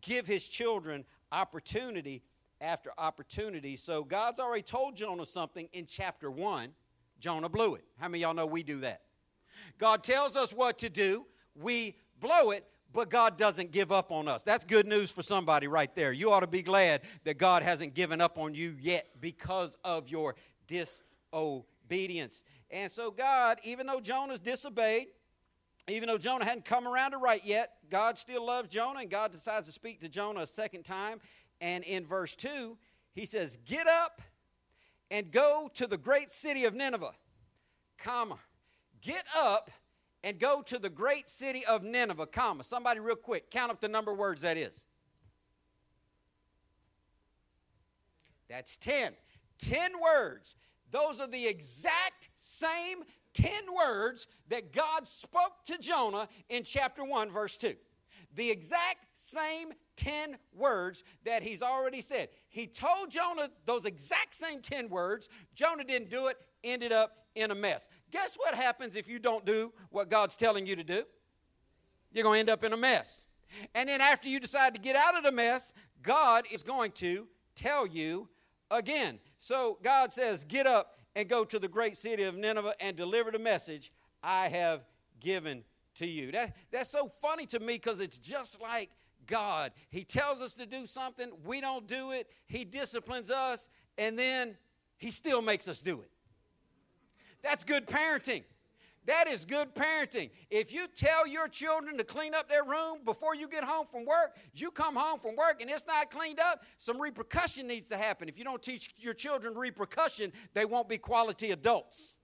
give 0.00 0.26
his 0.26 0.48
children 0.48 1.04
opportunity 1.30 2.22
after 2.60 2.90
opportunity. 2.98 3.76
So 3.76 4.04
God's 4.04 4.40
already 4.40 4.62
told 4.62 4.96
Jonah 4.96 5.26
something 5.26 5.68
in 5.72 5.86
chapter 5.86 6.30
1. 6.30 6.70
Jonah 7.18 7.48
blew 7.48 7.74
it. 7.74 7.84
How 7.98 8.08
many 8.08 8.22
y'all 8.22 8.34
know 8.34 8.46
we 8.46 8.62
do 8.62 8.80
that? 8.80 9.02
God 9.78 10.02
tells 10.02 10.36
us 10.36 10.52
what 10.52 10.78
to 10.78 10.88
do, 10.88 11.26
we 11.54 11.96
blow 12.20 12.50
it, 12.50 12.64
but 12.92 13.10
God 13.10 13.36
doesn't 13.36 13.72
give 13.72 13.92
up 13.92 14.10
on 14.10 14.28
us. 14.28 14.42
That's 14.42 14.64
good 14.64 14.86
news 14.86 15.10
for 15.10 15.22
somebody 15.22 15.66
right 15.66 15.94
there. 15.94 16.12
You 16.12 16.32
ought 16.32 16.40
to 16.40 16.46
be 16.46 16.62
glad 16.62 17.02
that 17.24 17.38
God 17.38 17.62
hasn't 17.62 17.94
given 17.94 18.20
up 18.20 18.38
on 18.38 18.54
you 18.54 18.76
yet 18.80 19.08
because 19.20 19.76
of 19.84 20.08
your 20.08 20.34
disobedience. 20.66 22.42
And 22.70 22.90
so, 22.90 23.10
God, 23.10 23.58
even 23.64 23.86
though 23.86 24.00
Jonah's 24.00 24.40
disobeyed, 24.40 25.08
even 25.88 26.08
though 26.08 26.18
Jonah 26.18 26.44
hadn't 26.44 26.64
come 26.64 26.88
around 26.88 27.12
to 27.12 27.18
right 27.18 27.44
yet, 27.44 27.74
God 27.90 28.18
still 28.18 28.44
loves 28.44 28.68
Jonah, 28.68 29.00
and 29.00 29.10
God 29.10 29.30
decides 29.30 29.66
to 29.66 29.72
speak 29.72 30.00
to 30.00 30.08
Jonah 30.08 30.40
a 30.40 30.46
second 30.46 30.84
time. 30.84 31.20
And 31.60 31.84
in 31.84 32.06
verse 32.06 32.36
2, 32.36 32.76
he 33.14 33.26
says, 33.26 33.58
Get 33.64 33.86
up 33.86 34.20
and 35.10 35.30
go 35.30 35.70
to 35.74 35.86
the 35.86 35.96
great 35.96 36.30
city 36.30 36.64
of 36.64 36.74
Nineveh, 36.74 37.12
comma. 37.98 38.38
Get 39.00 39.24
up 39.36 39.70
and 40.22 40.38
go 40.38 40.62
to 40.62 40.78
the 40.78 40.90
great 40.90 41.28
city 41.28 41.64
of 41.64 41.82
Nineveh, 41.82 42.26
comma. 42.26 42.64
Somebody 42.64 43.00
real 43.00 43.16
quick, 43.16 43.50
count 43.50 43.70
up 43.70 43.80
the 43.80 43.88
number 43.88 44.12
of 44.12 44.18
words 44.18 44.42
that 44.42 44.56
is. 44.56 44.86
That's 48.48 48.76
10. 48.76 49.12
10 49.58 49.92
words. 50.00 50.54
Those 50.90 51.20
are 51.20 51.26
the 51.26 51.46
exact 51.46 52.28
same 52.36 52.98
10 53.34 53.50
words 53.74 54.26
that 54.48 54.72
God 54.72 55.06
spoke 55.06 55.64
to 55.66 55.78
Jonah 55.78 56.28
in 56.48 56.64
chapter 56.64 57.04
1, 57.04 57.30
verse 57.30 57.56
2. 57.56 57.74
The 58.34 58.50
exact 58.50 59.06
same 59.14 59.72
10 59.96 60.36
words 60.54 61.04
that 61.24 61.42
he's 61.42 61.62
already 61.62 62.02
said. 62.02 62.28
He 62.48 62.66
told 62.66 63.10
Jonah 63.10 63.50
those 63.64 63.84
exact 63.84 64.34
same 64.34 64.60
10 64.60 64.88
words. 64.88 65.28
Jonah 65.54 65.84
didn't 65.84 66.10
do 66.10 66.28
it, 66.28 66.36
ended 66.64 66.92
up 66.92 67.16
in 67.34 67.50
a 67.50 67.54
mess. 67.54 67.88
Guess 68.10 68.36
what 68.36 68.54
happens 68.54 68.96
if 68.96 69.08
you 69.08 69.18
don't 69.18 69.44
do 69.44 69.72
what 69.90 70.10
God's 70.10 70.36
telling 70.36 70.66
you 70.66 70.76
to 70.76 70.84
do? 70.84 71.04
You're 72.12 72.24
going 72.24 72.36
to 72.36 72.40
end 72.40 72.50
up 72.50 72.64
in 72.64 72.72
a 72.72 72.76
mess. 72.76 73.24
And 73.74 73.88
then 73.88 74.00
after 74.00 74.28
you 74.28 74.40
decide 74.40 74.74
to 74.74 74.80
get 74.80 74.96
out 74.96 75.16
of 75.16 75.22
the 75.22 75.32
mess, 75.32 75.72
God 76.02 76.44
is 76.50 76.62
going 76.62 76.92
to 76.92 77.28
tell 77.54 77.86
you 77.86 78.28
again. 78.70 79.18
So 79.38 79.78
God 79.82 80.12
says, 80.12 80.44
Get 80.44 80.66
up 80.66 80.96
and 81.14 81.28
go 81.28 81.44
to 81.44 81.58
the 81.58 81.68
great 81.68 81.96
city 81.96 82.22
of 82.24 82.36
Nineveh 82.36 82.74
and 82.80 82.96
deliver 82.96 83.30
the 83.30 83.38
message 83.38 83.92
I 84.22 84.48
have 84.48 84.84
given 85.20 85.64
to 85.96 86.06
you. 86.06 86.32
That, 86.32 86.54
that's 86.70 86.90
so 86.90 87.10
funny 87.22 87.46
to 87.46 87.60
me 87.60 87.74
because 87.74 88.00
it's 88.00 88.18
just 88.18 88.60
like 88.60 88.90
God. 89.26 89.72
He 89.90 90.04
tells 90.04 90.40
us 90.40 90.54
to 90.54 90.66
do 90.66 90.86
something, 90.86 91.30
we 91.44 91.60
don't 91.60 91.86
do 91.86 92.12
it, 92.12 92.28
He 92.46 92.64
disciplines 92.64 93.30
us, 93.30 93.68
and 93.98 94.18
then 94.18 94.56
He 94.98 95.10
still 95.10 95.42
makes 95.42 95.68
us 95.68 95.80
do 95.80 96.00
it. 96.00 96.10
That's 97.42 97.64
good 97.64 97.86
parenting. 97.86 98.44
That 99.06 99.28
is 99.28 99.44
good 99.44 99.72
parenting. 99.74 100.30
If 100.50 100.72
you 100.72 100.88
tell 100.88 101.28
your 101.28 101.46
children 101.46 101.96
to 101.98 102.04
clean 102.04 102.34
up 102.34 102.48
their 102.48 102.64
room 102.64 102.98
before 103.04 103.36
you 103.36 103.46
get 103.48 103.62
home 103.62 103.86
from 103.86 104.04
work, 104.04 104.36
you 104.52 104.72
come 104.72 104.96
home 104.96 105.20
from 105.20 105.36
work 105.36 105.60
and 105.60 105.70
it's 105.70 105.86
not 105.86 106.10
cleaned 106.10 106.40
up, 106.40 106.64
some 106.78 107.00
repercussion 107.00 107.68
needs 107.68 107.88
to 107.88 107.96
happen. 107.96 108.28
If 108.28 108.36
you 108.36 108.42
don't 108.42 108.62
teach 108.62 108.92
your 108.98 109.14
children 109.14 109.54
repercussion, 109.54 110.32
they 110.54 110.64
won't 110.64 110.88
be 110.88 110.98
quality 110.98 111.52
adults. 111.52 112.16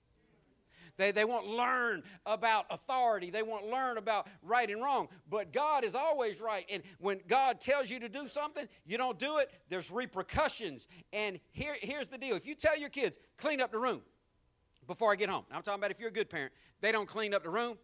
They, 1.03 1.11
they 1.11 1.25
won't 1.25 1.49
learn 1.49 2.05
about 2.27 2.67
authority. 2.71 3.31
They 3.31 3.43
won't 3.43 3.67
learn 3.67 3.99
about 3.99 4.29
right 4.43 4.71
and 4.71 4.81
wrong. 4.81 5.09
But 5.29 5.53
God 5.53 5.85
is 5.85 5.95
always 5.95 6.41
right. 6.41 6.65
And 6.71 6.83
when 6.99 7.21
God 7.27 7.61
tells 7.61 7.91
you 7.91 7.99
to 8.01 8.09
do 8.09 8.29
something, 8.29 8.69
you 8.87 8.99
don't 8.99 9.19
do 9.19 9.39
it, 9.39 9.51
there's 9.69 9.91
repercussions. 9.91 10.87
And 11.13 11.41
here, 11.51 11.75
here's 11.81 12.09
the 12.09 12.19
deal 12.19 12.37
if 12.37 12.47
you 12.47 12.55
tell 12.55 12.79
your 12.79 12.89
kids, 12.89 13.19
clean 13.37 13.61
up 13.61 13.73
the 13.73 13.79
room, 13.79 14.03
before 14.87 15.13
I 15.13 15.17
get 15.17 15.29
home. 15.29 15.45
I'm 15.51 15.63
talking 15.63 15.81
about 15.81 15.91
if 15.91 15.99
you're 15.99 16.09
a 16.09 16.13
good 16.13 16.31
parent, 16.31 16.53
they 16.81 16.93
don't 16.93 17.09
clean 17.09 17.35
up 17.35 17.43
the 17.43 17.51
room, 17.51 17.79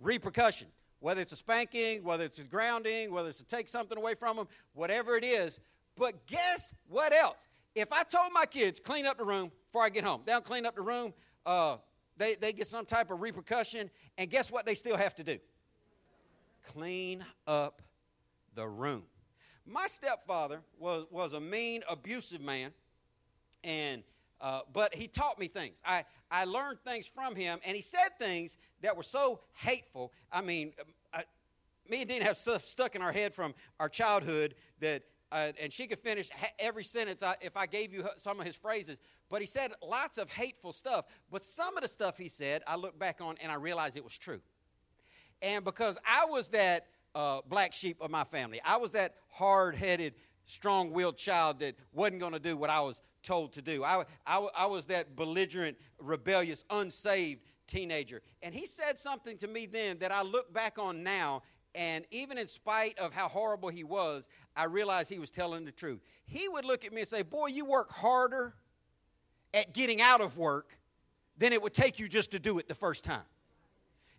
repercussion. 0.00 0.68
Whether 0.98 1.22
it's 1.22 1.32
a 1.32 1.36
spanking, 1.36 2.04
whether 2.04 2.24
it's 2.24 2.38
a 2.38 2.44
grounding, 2.44 3.10
whether 3.10 3.30
it's 3.30 3.38
to 3.38 3.44
take 3.44 3.68
something 3.68 3.96
away 3.96 4.14
from 4.14 4.36
them, 4.36 4.48
whatever 4.74 5.16
it 5.16 5.24
is. 5.24 5.58
But 5.96 6.26
guess 6.26 6.74
what 6.88 7.14
else? 7.14 7.48
If 7.74 7.90
I 7.92 8.02
told 8.02 8.32
my 8.34 8.44
kids, 8.44 8.80
clean 8.80 9.06
up 9.06 9.16
the 9.16 9.24
room 9.24 9.50
before 9.68 9.82
I 9.82 9.88
get 9.88 10.04
home, 10.04 10.22
they 10.26 10.32
don't 10.32 10.44
clean 10.44 10.66
up 10.66 10.74
the 10.74 10.82
room, 10.82 11.14
uh, 11.46 11.78
they, 12.20 12.34
they 12.34 12.52
get 12.52 12.66
some 12.66 12.84
type 12.84 13.10
of 13.10 13.22
repercussion, 13.22 13.90
and 14.18 14.28
guess 14.28 14.52
what 14.52 14.66
they 14.66 14.74
still 14.74 14.96
have 14.96 15.14
to 15.16 15.24
do? 15.24 15.38
Clean 16.74 17.24
up 17.46 17.80
the 18.54 18.68
room. 18.68 19.04
My 19.66 19.86
stepfather 19.88 20.60
was, 20.78 21.06
was 21.10 21.32
a 21.32 21.40
mean, 21.40 21.82
abusive 21.88 22.42
man, 22.42 22.72
and 23.64 24.02
uh, 24.40 24.60
but 24.72 24.94
he 24.94 25.06
taught 25.08 25.38
me 25.38 25.48
things. 25.48 25.78
I, 25.84 26.04
I 26.30 26.44
learned 26.44 26.78
things 26.84 27.06
from 27.06 27.34
him, 27.34 27.58
and 27.64 27.74
he 27.74 27.82
said 27.82 28.08
things 28.18 28.56
that 28.82 28.96
were 28.96 29.02
so 29.02 29.40
hateful. 29.54 30.12
I 30.30 30.42
mean, 30.42 30.72
I, 31.12 31.20
uh, 31.20 31.22
me 31.90 32.02
and 32.02 32.08
Dean 32.08 32.22
have 32.22 32.36
stuff 32.36 32.64
stuck 32.64 32.94
in 32.94 33.02
our 33.02 33.12
head 33.12 33.34
from 33.34 33.54
our 33.78 33.88
childhood 33.88 34.54
that, 34.80 35.02
uh, 35.32 35.52
and 35.60 35.72
she 35.72 35.86
could 35.86 35.98
finish 35.98 36.28
every 36.58 36.84
sentence 36.84 37.22
if 37.40 37.56
I 37.56 37.66
gave 37.66 37.92
you 37.92 38.04
some 38.18 38.40
of 38.40 38.46
his 38.46 38.56
phrases. 38.56 38.98
But 39.28 39.40
he 39.40 39.46
said 39.46 39.72
lots 39.82 40.18
of 40.18 40.30
hateful 40.30 40.72
stuff. 40.72 41.06
But 41.30 41.44
some 41.44 41.76
of 41.76 41.82
the 41.82 41.88
stuff 41.88 42.18
he 42.18 42.28
said, 42.28 42.62
I 42.66 42.76
look 42.76 42.98
back 42.98 43.20
on 43.20 43.36
and 43.42 43.50
I 43.52 43.54
realized 43.54 43.96
it 43.96 44.04
was 44.04 44.18
true. 44.18 44.40
And 45.42 45.64
because 45.64 45.98
I 46.04 46.26
was 46.26 46.48
that 46.48 46.86
uh, 47.14 47.40
black 47.48 47.72
sheep 47.72 47.98
of 48.00 48.10
my 48.10 48.24
family, 48.24 48.60
I 48.64 48.76
was 48.76 48.90
that 48.92 49.14
hard 49.28 49.76
headed, 49.76 50.14
strong 50.46 50.90
willed 50.92 51.16
child 51.16 51.60
that 51.60 51.76
wasn't 51.92 52.20
going 52.20 52.32
to 52.32 52.40
do 52.40 52.56
what 52.56 52.70
I 52.70 52.80
was 52.80 53.00
told 53.22 53.52
to 53.52 53.62
do. 53.62 53.84
I, 53.84 54.04
I, 54.26 54.48
I 54.56 54.66
was 54.66 54.86
that 54.86 55.14
belligerent, 55.16 55.76
rebellious, 55.98 56.64
unsaved 56.70 57.42
teenager. 57.66 58.20
And 58.42 58.54
he 58.54 58.66
said 58.66 58.98
something 58.98 59.38
to 59.38 59.46
me 59.46 59.66
then 59.66 59.98
that 59.98 60.10
I 60.10 60.22
look 60.22 60.52
back 60.52 60.78
on 60.78 61.02
now, 61.02 61.42
and 61.74 62.04
even 62.10 62.38
in 62.38 62.46
spite 62.46 62.98
of 62.98 63.12
how 63.12 63.28
horrible 63.28 63.68
he 63.68 63.84
was, 63.84 64.26
I 64.56 64.64
realized 64.64 65.10
he 65.10 65.18
was 65.18 65.30
telling 65.30 65.64
the 65.64 65.72
truth. 65.72 66.00
He 66.26 66.48
would 66.48 66.64
look 66.64 66.84
at 66.84 66.92
me 66.92 67.00
and 67.00 67.08
say, 67.08 67.22
Boy, 67.22 67.46
you 67.46 67.64
work 67.64 67.90
harder 67.90 68.54
at 69.54 69.72
getting 69.72 70.00
out 70.00 70.20
of 70.20 70.36
work 70.36 70.78
than 71.38 71.52
it 71.52 71.62
would 71.62 71.74
take 71.74 71.98
you 71.98 72.08
just 72.08 72.30
to 72.32 72.38
do 72.38 72.58
it 72.58 72.68
the 72.68 72.74
first 72.74 73.04
time. 73.04 73.22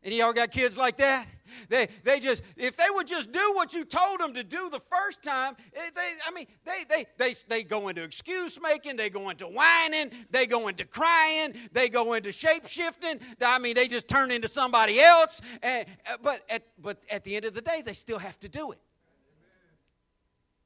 Any 0.03 0.17
y'all 0.17 0.33
got 0.33 0.51
kids 0.51 0.77
like 0.77 0.97
that? 0.97 1.27
They, 1.69 1.87
they 2.03 2.19
just, 2.19 2.41
if 2.57 2.75
they 2.77 2.85
would 2.89 3.07
just 3.07 3.31
do 3.31 3.53
what 3.53 3.73
you 3.73 3.85
told 3.85 4.19
them 4.19 4.33
to 4.33 4.43
do 4.43 4.69
the 4.69 4.79
first 4.79 5.21
time, 5.21 5.55
eh, 5.75 5.89
they, 5.93 6.13
I 6.25 6.31
mean, 6.31 6.47
they, 6.65 6.85
they, 6.89 7.05
they, 7.17 7.35
they 7.47 7.63
go 7.63 7.87
into 7.89 8.03
excuse 8.03 8.59
making, 8.61 8.95
they 8.95 9.09
go 9.09 9.29
into 9.29 9.45
whining, 9.45 10.11
they 10.29 10.47
go 10.47 10.69
into 10.69 10.85
crying, 10.85 11.53
they 11.71 11.89
go 11.89 12.13
into 12.13 12.31
shape 12.31 12.67
shifting. 12.67 13.19
I 13.41 13.59
mean, 13.59 13.75
they 13.75 13.87
just 13.87 14.07
turn 14.07 14.31
into 14.31 14.47
somebody 14.47 14.99
else. 14.99 15.41
And, 15.61 15.85
uh, 16.09 16.17
but, 16.23 16.41
at, 16.49 16.63
but 16.81 17.03
at 17.09 17.23
the 17.23 17.35
end 17.35 17.45
of 17.45 17.53
the 17.53 17.61
day, 17.61 17.83
they 17.85 17.93
still 17.93 18.19
have 18.19 18.39
to 18.39 18.49
do 18.49 18.71
it. 18.71 18.79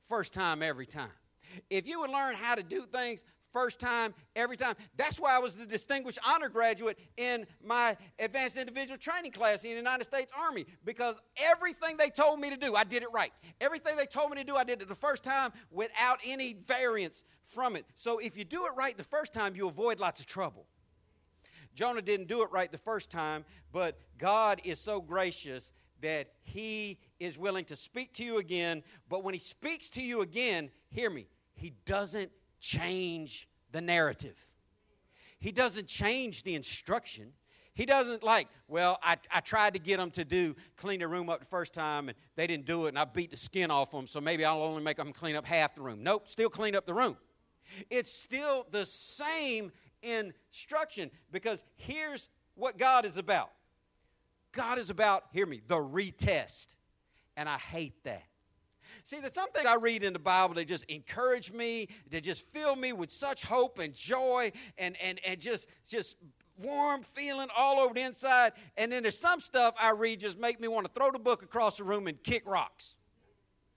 First 0.03 0.33
time, 0.33 0.61
every 0.61 0.85
time. 0.85 1.09
If 1.69 1.87
you 1.87 2.01
would 2.01 2.09
learn 2.09 2.35
how 2.35 2.55
to 2.55 2.63
do 2.63 2.81
things 2.81 3.23
first 3.55 3.79
time, 3.79 4.13
every 4.35 4.57
time. 4.57 4.75
That's 4.97 5.17
why 5.17 5.33
I 5.33 5.39
was 5.39 5.55
the 5.55 5.65
distinguished 5.65 6.19
honor 6.27 6.49
graduate 6.49 6.99
in 7.15 7.47
my 7.63 7.95
advanced 8.19 8.57
individual 8.57 8.97
training 8.97 9.31
class 9.31 9.63
in 9.63 9.69
the 9.69 9.77
United 9.77 10.03
States 10.03 10.29
Army 10.37 10.65
because 10.83 11.15
everything 11.41 11.95
they 11.95 12.09
told 12.09 12.41
me 12.41 12.49
to 12.49 12.57
do, 12.57 12.75
I 12.75 12.83
did 12.83 13.01
it 13.01 13.07
right. 13.13 13.31
Everything 13.61 13.95
they 13.95 14.07
told 14.07 14.31
me 14.31 14.37
to 14.37 14.43
do, 14.43 14.57
I 14.57 14.65
did 14.65 14.81
it 14.81 14.89
the 14.89 14.93
first 14.95 15.23
time 15.23 15.53
without 15.71 16.19
any 16.25 16.57
variance 16.67 17.23
from 17.45 17.77
it. 17.77 17.85
So 17.95 18.17
if 18.17 18.37
you 18.37 18.43
do 18.43 18.65
it 18.65 18.73
right 18.75 18.97
the 18.97 19.05
first 19.05 19.31
time, 19.31 19.55
you 19.55 19.69
avoid 19.69 20.01
lots 20.01 20.19
of 20.19 20.25
trouble. 20.25 20.65
Jonah 21.73 22.01
didn't 22.01 22.27
do 22.27 22.41
it 22.43 22.51
right 22.51 22.69
the 22.69 22.77
first 22.77 23.09
time, 23.09 23.45
but 23.71 23.97
God 24.17 24.59
is 24.65 24.79
so 24.79 24.99
gracious 24.99 25.71
that 26.01 26.27
he 26.43 26.99
is 27.21 27.37
willing 27.37 27.63
to 27.65 27.77
speak 27.77 28.13
to 28.15 28.23
you 28.23 28.37
again. 28.37 28.83
But 29.07 29.23
when 29.23 29.33
he 29.33 29.39
speaks 29.39 29.89
to 29.91 30.01
you 30.01 30.21
again, 30.21 30.71
hear 30.89 31.09
me, 31.09 31.27
he 31.53 31.73
doesn't 31.85 32.31
change 32.59 33.47
the 33.71 33.81
narrative. 33.81 34.37
He 35.39 35.51
doesn't 35.51 35.87
change 35.87 36.43
the 36.43 36.55
instruction. 36.55 37.33
He 37.73 37.85
doesn't 37.85 38.23
like, 38.23 38.47
well, 38.67 38.97
I, 39.03 39.17
I 39.29 39.41
tried 39.41 39.73
to 39.73 39.79
get 39.79 39.97
them 39.97 40.09
to 40.11 40.23
do 40.23 40.55
clean 40.77 41.01
the 41.01 41.07
room 41.07 41.29
up 41.29 41.39
the 41.39 41.45
first 41.45 41.73
time 41.73 42.07
and 42.07 42.17
they 42.35 42.47
didn't 42.47 42.65
do 42.65 42.85
it 42.85 42.89
and 42.89 42.99
I 42.99 43.03
beat 43.03 43.31
the 43.31 43.37
skin 43.37 43.69
off 43.69 43.91
them, 43.91 44.07
so 44.07 44.21
maybe 44.21 44.45
I'll 44.45 44.61
only 44.61 44.81
make 44.81 44.97
them 44.97 45.11
clean 45.11 45.35
up 45.35 45.45
half 45.45 45.75
the 45.75 45.81
room. 45.81 46.01
Nope, 46.01 46.27
still 46.27 46.49
clean 46.49 46.73
up 46.73 46.85
the 46.85 46.93
room. 46.93 47.17
It's 47.89 48.11
still 48.11 48.65
the 48.71 48.85
same 48.85 49.71
instruction 50.01 51.11
because 51.31 51.65
here's 51.75 52.29
what 52.55 52.77
God 52.77 53.05
is 53.05 53.17
about 53.17 53.51
God 54.53 54.79
is 54.79 54.89
about, 54.89 55.25
hear 55.33 55.45
me, 55.45 55.61
the 55.67 55.75
retest. 55.75 56.75
And 57.37 57.49
I 57.49 57.57
hate 57.57 58.03
that. 58.05 58.23
See, 59.05 59.19
there's 59.19 59.35
some 59.35 59.51
things 59.51 59.67
I 59.67 59.75
read 59.75 60.03
in 60.03 60.13
the 60.13 60.19
Bible 60.19 60.55
that 60.55 60.67
just 60.67 60.83
encourage 60.85 61.51
me, 61.51 61.87
that 62.09 62.23
just 62.23 62.51
fill 62.51 62.75
me 62.75 62.91
with 62.91 63.11
such 63.11 63.43
hope 63.43 63.77
and 63.77 63.93
joy 63.93 64.51
and, 64.79 64.97
and, 64.99 65.19
and 65.23 65.39
just, 65.39 65.67
just 65.87 66.15
warm 66.57 67.03
feeling 67.03 67.47
all 67.55 67.79
over 67.79 67.93
the 67.93 68.01
inside. 68.01 68.53
And 68.77 68.91
then 68.91 69.03
there's 69.03 69.19
some 69.19 69.39
stuff 69.39 69.75
I 69.79 69.91
read 69.91 70.19
just 70.19 70.39
make 70.39 70.59
me 70.59 70.67
want 70.67 70.87
to 70.87 70.91
throw 70.91 71.11
the 71.11 71.19
book 71.19 71.43
across 71.43 71.77
the 71.77 71.83
room 71.83 72.07
and 72.07 72.21
kick 72.23 72.41
rocks. 72.47 72.95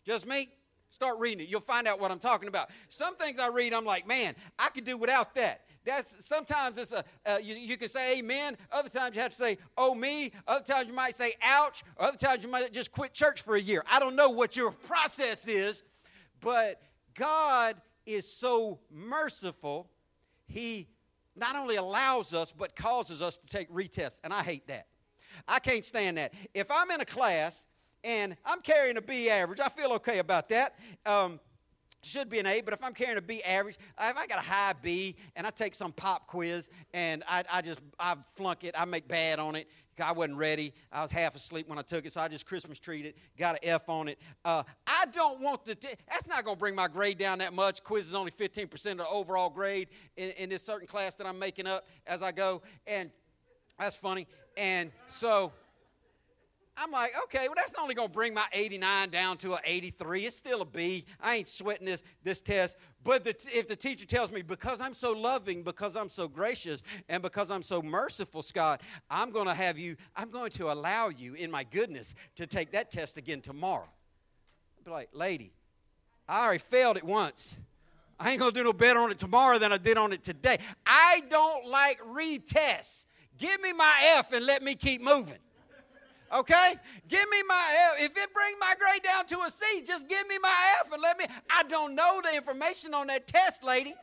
Just 0.02 0.26
me? 0.26 0.48
Start 0.88 1.18
reading 1.18 1.40
it. 1.40 1.50
You'll 1.50 1.60
find 1.60 1.86
out 1.86 2.00
what 2.00 2.10
I'm 2.10 2.18
talking 2.18 2.48
about. 2.48 2.70
Some 2.88 3.14
things 3.16 3.38
I 3.38 3.48
read, 3.48 3.74
I'm 3.74 3.84
like, 3.84 4.08
man, 4.08 4.34
I 4.58 4.70
could 4.70 4.84
do 4.84 4.96
without 4.96 5.34
that. 5.34 5.60
That's 5.88 6.14
sometimes 6.20 6.76
it's 6.76 6.92
a 6.92 7.02
uh, 7.24 7.38
you, 7.42 7.54
you, 7.54 7.78
can 7.78 7.88
say 7.88 8.18
amen. 8.18 8.58
Other 8.70 8.90
times 8.90 9.16
you 9.16 9.22
have 9.22 9.30
to 9.30 9.36
say 9.36 9.56
oh 9.78 9.94
me. 9.94 10.32
Other 10.46 10.62
times 10.62 10.86
you 10.86 10.92
might 10.92 11.14
say 11.14 11.32
ouch. 11.42 11.82
Other 11.98 12.18
times 12.18 12.42
you 12.44 12.50
might 12.50 12.70
just 12.74 12.92
quit 12.92 13.14
church 13.14 13.40
for 13.40 13.56
a 13.56 13.60
year. 13.60 13.82
I 13.90 13.98
don't 13.98 14.14
know 14.14 14.28
what 14.28 14.54
your 14.54 14.70
process 14.70 15.48
is, 15.48 15.82
but 16.42 16.82
God 17.14 17.76
is 18.04 18.30
so 18.30 18.80
merciful. 18.92 19.88
He 20.46 20.88
not 21.34 21.56
only 21.56 21.76
allows 21.76 22.34
us 22.34 22.52
but 22.52 22.76
causes 22.76 23.22
us 23.22 23.38
to 23.38 23.46
take 23.46 23.72
retests, 23.72 24.20
and 24.22 24.34
I 24.34 24.42
hate 24.42 24.66
that. 24.66 24.88
I 25.46 25.58
can't 25.58 25.86
stand 25.86 26.18
that. 26.18 26.34
If 26.52 26.70
I'm 26.70 26.90
in 26.90 27.00
a 27.00 27.06
class 27.06 27.64
and 28.04 28.36
I'm 28.44 28.60
carrying 28.60 28.98
a 28.98 29.02
B 29.02 29.30
average, 29.30 29.60
I 29.60 29.70
feel 29.70 29.92
okay 29.92 30.18
about 30.18 30.50
that. 30.50 30.74
Um, 31.06 31.40
should 32.02 32.28
be 32.28 32.38
an 32.38 32.46
A, 32.46 32.60
but 32.60 32.74
if 32.74 32.82
I'm 32.82 32.94
carrying 32.94 33.18
a 33.18 33.22
B 33.22 33.42
average, 33.42 33.76
if 34.00 34.16
I 34.16 34.26
got 34.26 34.38
a 34.38 34.42
high 34.42 34.74
B 34.80 35.16
and 35.34 35.46
I 35.46 35.50
take 35.50 35.74
some 35.74 35.92
pop 35.92 36.26
quiz 36.26 36.68
and 36.94 37.24
I, 37.28 37.44
I 37.52 37.62
just 37.62 37.80
I 37.98 38.16
flunk 38.36 38.64
it, 38.64 38.74
I 38.78 38.84
make 38.84 39.08
bad 39.08 39.38
on 39.38 39.56
it. 39.56 39.68
I 40.00 40.12
wasn't 40.12 40.36
ready. 40.36 40.72
I 40.92 41.02
was 41.02 41.10
half 41.10 41.34
asleep 41.34 41.68
when 41.68 41.78
I 41.78 41.82
took 41.82 42.06
it, 42.06 42.12
so 42.12 42.20
I 42.20 42.28
just 42.28 42.46
Christmas 42.46 42.78
treated, 42.78 43.14
got 43.36 43.56
an 43.56 43.60
F 43.64 43.88
on 43.88 44.06
it. 44.06 44.18
Uh, 44.44 44.62
I 44.86 45.06
don't 45.12 45.40
want 45.40 45.64
to. 45.66 45.74
T- 45.74 45.88
that's 46.10 46.28
not 46.28 46.44
going 46.44 46.56
to 46.56 46.60
bring 46.60 46.74
my 46.74 46.86
grade 46.86 47.18
down 47.18 47.38
that 47.38 47.52
much. 47.52 47.82
Quiz 47.82 48.06
is 48.06 48.14
only 48.14 48.30
15% 48.30 48.92
of 48.92 48.98
the 48.98 49.08
overall 49.08 49.50
grade 49.50 49.88
in, 50.16 50.30
in 50.30 50.50
this 50.50 50.62
certain 50.62 50.86
class 50.86 51.14
that 51.16 51.26
I'm 51.26 51.38
making 51.38 51.66
up 51.66 51.88
as 52.06 52.22
I 52.22 52.32
go, 52.32 52.62
and 52.86 53.10
that's 53.78 53.96
funny. 53.96 54.26
And 54.56 54.92
so 55.06 55.52
I'm 56.80 56.90
like, 56.90 57.12
okay, 57.24 57.48
well, 57.48 57.54
that's 57.56 57.74
only 57.80 57.94
going 57.94 58.08
to 58.08 58.14
bring 58.14 58.34
my 58.34 58.46
89 58.52 59.10
down 59.10 59.36
to 59.38 59.54
an 59.54 59.60
83. 59.64 60.26
It's 60.26 60.36
still 60.36 60.62
a 60.62 60.64
B. 60.64 61.04
I 61.20 61.36
ain't 61.36 61.48
sweating 61.48 61.86
this, 61.86 62.02
this 62.22 62.40
test. 62.40 62.76
But 63.02 63.24
the, 63.24 63.34
if 63.52 63.68
the 63.68 63.76
teacher 63.76 64.06
tells 64.06 64.30
me, 64.30 64.42
because 64.42 64.80
I'm 64.80 64.94
so 64.94 65.12
loving, 65.12 65.62
because 65.62 65.96
I'm 65.96 66.08
so 66.08 66.28
gracious, 66.28 66.82
and 67.08 67.22
because 67.22 67.50
I'm 67.50 67.62
so 67.62 67.82
merciful, 67.82 68.42
Scott, 68.42 68.82
I'm 69.10 69.30
going 69.30 69.46
to 69.46 69.54
have 69.54 69.78
you, 69.78 69.96
I'm 70.16 70.30
going 70.30 70.50
to 70.52 70.70
allow 70.70 71.08
you, 71.08 71.34
in 71.34 71.50
my 71.50 71.64
goodness, 71.64 72.14
to 72.36 72.46
take 72.46 72.72
that 72.72 72.90
test 72.90 73.16
again 73.16 73.40
tomorrow. 73.40 73.88
I'd 74.78 74.84
be 74.84 74.90
like, 74.90 75.08
lady, 75.12 75.52
I 76.28 76.44
already 76.44 76.58
failed 76.58 76.96
it 76.96 77.04
once. 77.04 77.56
I 78.20 78.30
ain't 78.30 78.40
going 78.40 78.52
to 78.52 78.58
do 78.58 78.64
no 78.64 78.72
better 78.72 79.00
on 79.00 79.10
it 79.10 79.18
tomorrow 79.18 79.58
than 79.58 79.72
I 79.72 79.78
did 79.78 79.96
on 79.96 80.12
it 80.12 80.22
today. 80.22 80.58
I 80.84 81.22
don't 81.28 81.68
like 81.68 82.00
retests. 82.00 83.06
Give 83.38 83.60
me 83.62 83.72
my 83.72 83.94
F 84.16 84.32
and 84.32 84.44
let 84.44 84.62
me 84.62 84.74
keep 84.74 85.00
moving. 85.00 85.38
Okay? 86.32 86.74
Give 87.08 87.28
me 87.30 87.42
my 87.48 87.92
F. 87.92 88.04
If 88.04 88.10
it 88.16 88.34
bring 88.34 88.54
my 88.60 88.74
grade 88.78 89.02
down 89.02 89.26
to 89.26 89.46
a 89.46 89.50
C, 89.50 89.82
just 89.86 90.08
give 90.08 90.28
me 90.28 90.36
my 90.42 90.54
F 90.80 90.92
and 90.92 91.02
let 91.02 91.18
me. 91.18 91.24
I 91.50 91.62
don't 91.64 91.94
know 91.94 92.20
the 92.22 92.36
information 92.36 92.94
on 92.94 93.06
that 93.06 93.26
test, 93.26 93.64
lady. 93.64 93.94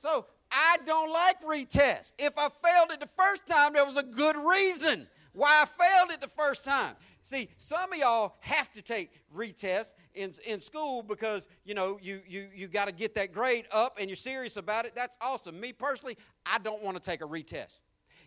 So 0.00 0.26
I 0.50 0.78
don't 0.86 1.12
like 1.12 1.42
retest. 1.42 2.14
If 2.18 2.38
I 2.38 2.48
failed 2.48 2.90
it 2.92 3.00
the 3.00 3.06
first 3.06 3.46
time, 3.46 3.72
there 3.72 3.84
was 3.84 3.96
a 3.96 4.02
good 4.02 4.36
reason 4.36 5.06
why 5.32 5.62
I 5.62 5.66
failed 5.66 6.10
it 6.10 6.20
the 6.20 6.28
first 6.28 6.64
time. 6.64 6.94
See, 7.22 7.48
some 7.58 7.92
of 7.92 7.98
y'all 7.98 8.34
have 8.40 8.72
to 8.72 8.82
take 8.82 9.10
retests 9.34 9.94
in, 10.14 10.32
in 10.46 10.58
school 10.58 11.02
because 11.02 11.48
you 11.64 11.74
know 11.74 11.98
you 12.00 12.20
you 12.26 12.48
you 12.54 12.66
got 12.66 12.86
to 12.86 12.92
get 12.92 13.14
that 13.16 13.32
grade 13.32 13.66
up 13.70 13.98
and 14.00 14.08
you're 14.08 14.16
serious 14.16 14.56
about 14.56 14.86
it. 14.86 14.94
That's 14.94 15.16
awesome. 15.20 15.60
Me 15.60 15.72
personally, 15.72 16.16
I 16.46 16.58
don't 16.58 16.82
want 16.82 16.96
to 16.96 17.02
take 17.02 17.20
a 17.20 17.26
retest. 17.26 17.80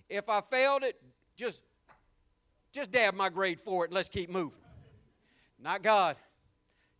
If 0.09 0.29
I 0.29 0.41
failed 0.41 0.83
it, 0.83 1.01
just 1.35 1.61
just 2.73 2.91
dab 2.91 3.13
my 3.13 3.29
grade 3.29 3.59
for 3.59 3.85
it 3.85 3.93
let's 3.93 4.09
keep 4.09 4.29
moving. 4.29 4.59
Not 5.59 5.81
God. 5.81 6.17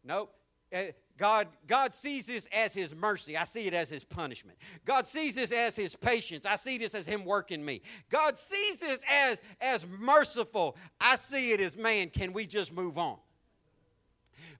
Nope. 0.06 0.34
Eh, 0.72 0.92
God, 1.18 1.48
God 1.68 1.94
sees 1.94 2.26
this 2.26 2.48
as 2.52 2.74
His 2.74 2.96
mercy. 2.96 3.38
I 3.38 3.44
see 3.44 3.68
it 3.68 3.74
as 3.74 3.90
His 3.90 4.04
punishment. 4.04 4.58
God 4.86 5.06
sees 5.06 5.36
this 5.36 5.52
as 5.52 5.76
His 5.76 5.96
patience. 5.96 6.46
I 6.46 6.56
see 6.56 6.78
this 6.78 6.96
as 6.96 7.06
Him 7.06 7.26
working 7.26 7.64
me. 7.64 7.82
God 8.10 8.38
sees 8.38 8.80
this 8.80 9.02
as, 9.10 9.42
as 9.62 9.86
merciful. 10.00 10.76
I 11.00 11.18
see 11.18 11.52
it 11.52 11.60
as, 11.60 11.78
man, 11.78 12.10
can 12.10 12.34
we 12.34 12.48
just 12.48 12.74
move 12.74 12.98
on? 12.98 13.18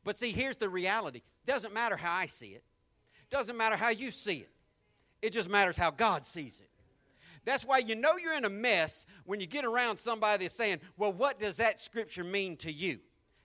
But 0.04 0.18
see, 0.18 0.32
here's 0.32 0.58
the 0.58 0.70
reality. 0.70 1.22
Doesn't 1.46 1.74
matter 1.74 1.98
how 1.98 2.14
I 2.14 2.28
see 2.28 2.50
it. 2.50 2.64
Doesn't 3.32 3.58
matter 3.58 3.76
how 3.76 3.90
you 3.90 4.12
see 4.12 4.38
it. 4.38 4.50
It 5.22 5.32
just 5.32 5.50
matters 5.50 5.78
how 5.78 5.90
God 5.90 6.26
sees 6.26 6.60
it. 6.60 6.70
That's 7.46 7.66
why 7.66 7.80
you 7.80 7.96
know 7.96 8.18
you're 8.18 8.36
in 8.36 8.46
a 8.46 8.50
mess 8.50 9.06
when 9.26 9.40
you 9.40 9.48
get 9.48 9.66
around 9.66 9.98
somebody 9.98 10.46
that's 10.46 10.56
saying, 10.56 10.80
Well, 10.98 11.12
what 11.12 11.40
does 11.40 11.58
that 11.58 11.80
scripture 11.80 12.24
mean 12.24 12.56
to 12.58 12.72
you? 12.72 13.00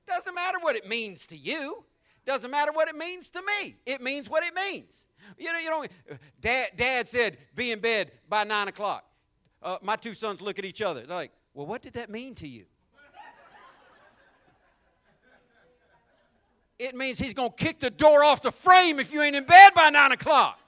Doesn't 0.07 0.35
matter 0.35 0.59
what 0.61 0.77
it 0.77 0.87
means 0.89 1.27
to 1.29 1.37
you. 1.37 1.85
Doesn't 2.25 2.51
matter 2.51 2.73
what 2.73 2.89
it 2.89 2.97
means 2.97 3.31
to 3.31 3.43
me. 3.43 3.77
It 3.87 4.03
means 4.03 4.29
what 4.29 4.45
it 4.45 4.55
means. 4.55 5.07
You 5.39 5.53
know, 5.53 5.59
you 5.59 5.71
know. 5.71 5.85
Dad, 6.41 6.69
Dad 6.77 7.09
said, 7.09 7.39
"Be 7.55 7.73
in 7.73 7.81
bed 7.81 8.13
by 8.29 8.45
nine 8.45 8.69
o'clock." 8.69 9.05
Uh, 9.63 9.79
my 9.83 9.97
two 9.97 10.15
sons 10.15 10.41
look 10.41 10.59
at 10.59 10.65
each 10.65 10.83
other. 10.83 11.01
They're 11.01 11.17
like, 11.17 11.33
"Well, 11.55 11.67
what 11.67 11.83
did 11.83 11.95
that 11.95 12.11
mean 12.11 12.35
to 12.37 12.49
you?" 12.49 12.67
it 16.79 16.95
means 16.95 17.19
he's 17.19 17.35
to 17.35 17.51
kick 17.51 17.81
the 17.81 17.91
door 17.91 18.23
off 18.23 18.41
the 18.43 18.53
frame 18.53 19.01
if 19.01 19.13
you 19.13 19.21
ain't 19.21 19.35
in 19.35 19.45
bed 19.45 19.75
by 19.75 19.91
nine 19.91 20.13
o'clock. 20.13 20.59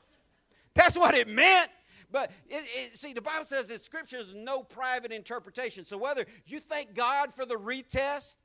That's 0.75 0.97
what 0.97 1.15
it 1.15 1.29
meant. 1.29 1.71
But 2.13 2.31
it, 2.49 2.63
it, 2.77 2.97
see, 2.97 3.13
the 3.13 3.23
Bible 3.23 3.45
says 3.45 3.69
that 3.69 3.81
Scripture 3.81 4.19
is 4.19 4.35
no 4.35 4.63
private 4.63 5.13
interpretation. 5.13 5.85
So 5.85 5.97
whether 5.97 6.25
you 6.47 6.61
thank 6.61 6.95
God 6.95 7.33
for 7.33 7.47
the 7.47 7.55
retest 7.55 8.37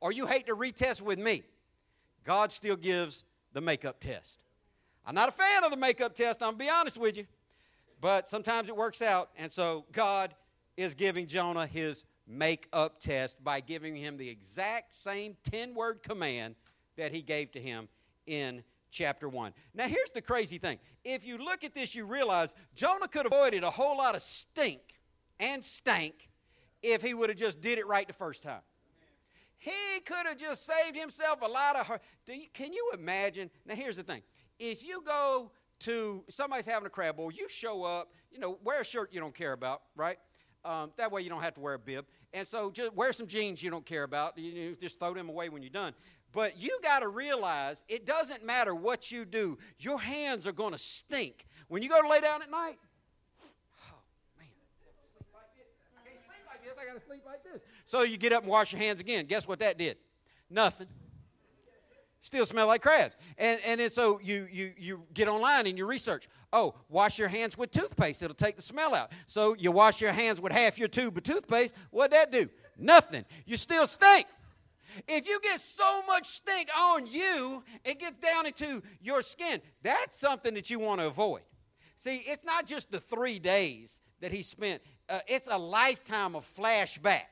or 0.00 0.12
you 0.12 0.26
hate 0.26 0.46
the 0.46 0.52
retest 0.52 1.00
with 1.00 1.18
me, 1.18 1.42
God 2.24 2.52
still 2.52 2.76
gives 2.76 3.24
the 3.52 3.60
makeup 3.60 4.00
test. 4.00 4.38
I'm 5.04 5.14
not 5.14 5.28
a 5.28 5.32
fan 5.32 5.64
of 5.64 5.70
the 5.70 5.76
makeup 5.76 6.14
test, 6.14 6.42
I'm 6.42 6.50
going 6.50 6.58
to 6.58 6.64
be 6.64 6.70
honest 6.70 6.96
with 6.96 7.16
you. 7.16 7.26
But 8.00 8.28
sometimes 8.28 8.68
it 8.68 8.76
works 8.76 9.02
out. 9.02 9.30
And 9.36 9.50
so 9.50 9.84
God 9.92 10.34
is 10.76 10.94
giving 10.94 11.26
Jonah 11.26 11.66
his 11.66 12.04
makeup 12.26 13.00
test 13.00 13.42
by 13.42 13.60
giving 13.60 13.94
him 13.94 14.16
the 14.16 14.28
exact 14.28 14.94
same 14.94 15.36
10 15.50 15.74
word 15.74 16.02
command 16.02 16.56
that 16.96 17.12
he 17.12 17.22
gave 17.22 17.52
to 17.52 17.60
him 17.60 17.88
in 18.26 18.62
chapter 18.92 19.28
1. 19.28 19.52
Now, 19.74 19.88
here's 19.88 20.10
the 20.10 20.22
crazy 20.22 20.58
thing. 20.58 20.78
If 21.04 21.26
you 21.26 21.38
look 21.38 21.64
at 21.64 21.74
this, 21.74 21.94
you 21.94 22.04
realize 22.04 22.54
Jonah 22.76 23.08
could 23.08 23.24
have 23.24 23.32
avoided 23.32 23.64
a 23.64 23.70
whole 23.70 23.96
lot 23.96 24.14
of 24.14 24.22
stink 24.22 24.82
and 25.40 25.64
stank 25.64 26.28
if 26.82 27.02
he 27.02 27.14
would 27.14 27.30
have 27.30 27.38
just 27.38 27.60
did 27.60 27.78
it 27.78 27.86
right 27.86 28.06
the 28.06 28.12
first 28.12 28.42
time. 28.42 28.60
He 29.58 30.00
could 30.04 30.26
have 30.26 30.36
just 30.36 30.66
saved 30.66 30.96
himself 30.96 31.40
a 31.40 31.48
lot 31.48 31.76
of. 31.76 32.00
Do 32.26 32.34
you, 32.34 32.46
can 32.52 32.72
you 32.72 32.90
imagine? 32.94 33.50
Now, 33.64 33.74
here's 33.74 33.96
the 33.96 34.02
thing. 34.02 34.22
If 34.58 34.84
you 34.84 35.02
go 35.04 35.50
to 35.80 36.24
somebody's 36.28 36.66
having 36.66 36.86
a 36.86 36.90
crab 36.90 37.16
boil, 37.16 37.32
you 37.32 37.48
show 37.48 37.82
up, 37.82 38.12
you 38.30 38.38
know, 38.38 38.58
wear 38.62 38.80
a 38.80 38.84
shirt 38.84 39.12
you 39.12 39.20
don't 39.20 39.34
care 39.34 39.52
about, 39.52 39.82
right? 39.96 40.18
Um, 40.64 40.92
that 40.96 41.10
way 41.10 41.22
you 41.22 41.30
don't 41.30 41.42
have 41.42 41.54
to 41.54 41.60
wear 41.60 41.74
a 41.74 41.78
bib. 41.78 42.06
And 42.32 42.46
so 42.46 42.70
just 42.70 42.94
wear 42.94 43.12
some 43.12 43.26
jeans 43.26 43.62
you 43.62 43.70
don't 43.70 43.84
care 43.84 44.04
about. 44.04 44.38
You, 44.38 44.50
you 44.50 44.76
just 44.80 44.98
throw 44.98 45.12
them 45.12 45.28
away 45.28 45.48
when 45.48 45.62
you're 45.62 45.70
done. 45.70 45.92
But 46.32 46.60
you 46.60 46.78
got 46.82 47.00
to 47.00 47.08
realize 47.08 47.82
it 47.88 48.06
doesn't 48.06 48.44
matter 48.44 48.74
what 48.74 49.10
you 49.10 49.24
do, 49.24 49.58
your 49.78 50.00
hands 50.00 50.46
are 50.46 50.52
going 50.52 50.72
to 50.72 50.78
stink. 50.78 51.46
When 51.68 51.82
you 51.82 51.88
go 51.88 52.00
to 52.00 52.08
lay 52.08 52.20
down 52.20 52.42
at 52.42 52.50
night, 52.50 52.78
oh, 53.86 53.98
man. 54.38 54.48
I 55.96 56.08
can't 56.08 56.20
sleep 56.24 56.44
like 56.46 56.64
this. 56.64 56.74
I 56.78 56.86
got 56.86 57.00
to 57.00 57.06
sleep 57.06 57.22
like 57.26 57.44
this. 57.44 57.62
So 57.84 58.02
you 58.02 58.16
get 58.16 58.32
up 58.32 58.42
and 58.42 58.50
wash 58.50 58.72
your 58.72 58.80
hands 58.80 59.00
again. 59.00 59.26
Guess 59.26 59.46
what 59.46 59.58
that 59.60 59.78
did? 59.78 59.98
Nothing. 60.50 60.88
Still 62.22 62.46
smell 62.46 62.68
like 62.68 62.82
crabs. 62.82 63.16
And, 63.36 63.60
and 63.66 63.80
then 63.80 63.90
so 63.90 64.20
you, 64.22 64.46
you, 64.50 64.72
you 64.78 65.02
get 65.12 65.26
online 65.26 65.66
and 65.66 65.76
you 65.76 65.84
research. 65.84 66.28
Oh, 66.52 66.74
wash 66.88 67.18
your 67.18 67.28
hands 67.28 67.58
with 67.58 67.72
toothpaste. 67.72 68.22
It'll 68.22 68.34
take 68.34 68.54
the 68.54 68.62
smell 68.62 68.94
out. 68.94 69.10
So 69.26 69.56
you 69.58 69.72
wash 69.72 70.00
your 70.00 70.12
hands 70.12 70.40
with 70.40 70.52
half 70.52 70.78
your 70.78 70.86
tube 70.86 71.16
of 71.16 71.24
toothpaste. 71.24 71.74
What'd 71.90 72.12
that 72.12 72.30
do? 72.30 72.48
Nothing. 72.78 73.24
You 73.44 73.56
still 73.56 73.88
stink. 73.88 74.26
If 75.08 75.28
you 75.28 75.40
get 75.42 75.60
so 75.60 76.02
much 76.06 76.26
stink 76.26 76.68
on 76.76 77.06
you, 77.06 77.62
it 77.84 77.98
gets 77.98 78.18
down 78.18 78.46
into 78.46 78.82
your 79.00 79.22
skin. 79.22 79.60
That's 79.82 80.18
something 80.18 80.54
that 80.54 80.70
you 80.70 80.78
want 80.78 81.00
to 81.00 81.06
avoid. 81.06 81.42
See, 81.96 82.16
it's 82.26 82.44
not 82.44 82.66
just 82.66 82.90
the 82.90 83.00
three 83.00 83.38
days 83.38 84.00
that 84.20 84.32
he 84.32 84.42
spent, 84.42 84.82
uh, 85.08 85.20
it's 85.26 85.48
a 85.50 85.58
lifetime 85.58 86.34
of 86.34 86.46
flashback. 86.56 87.26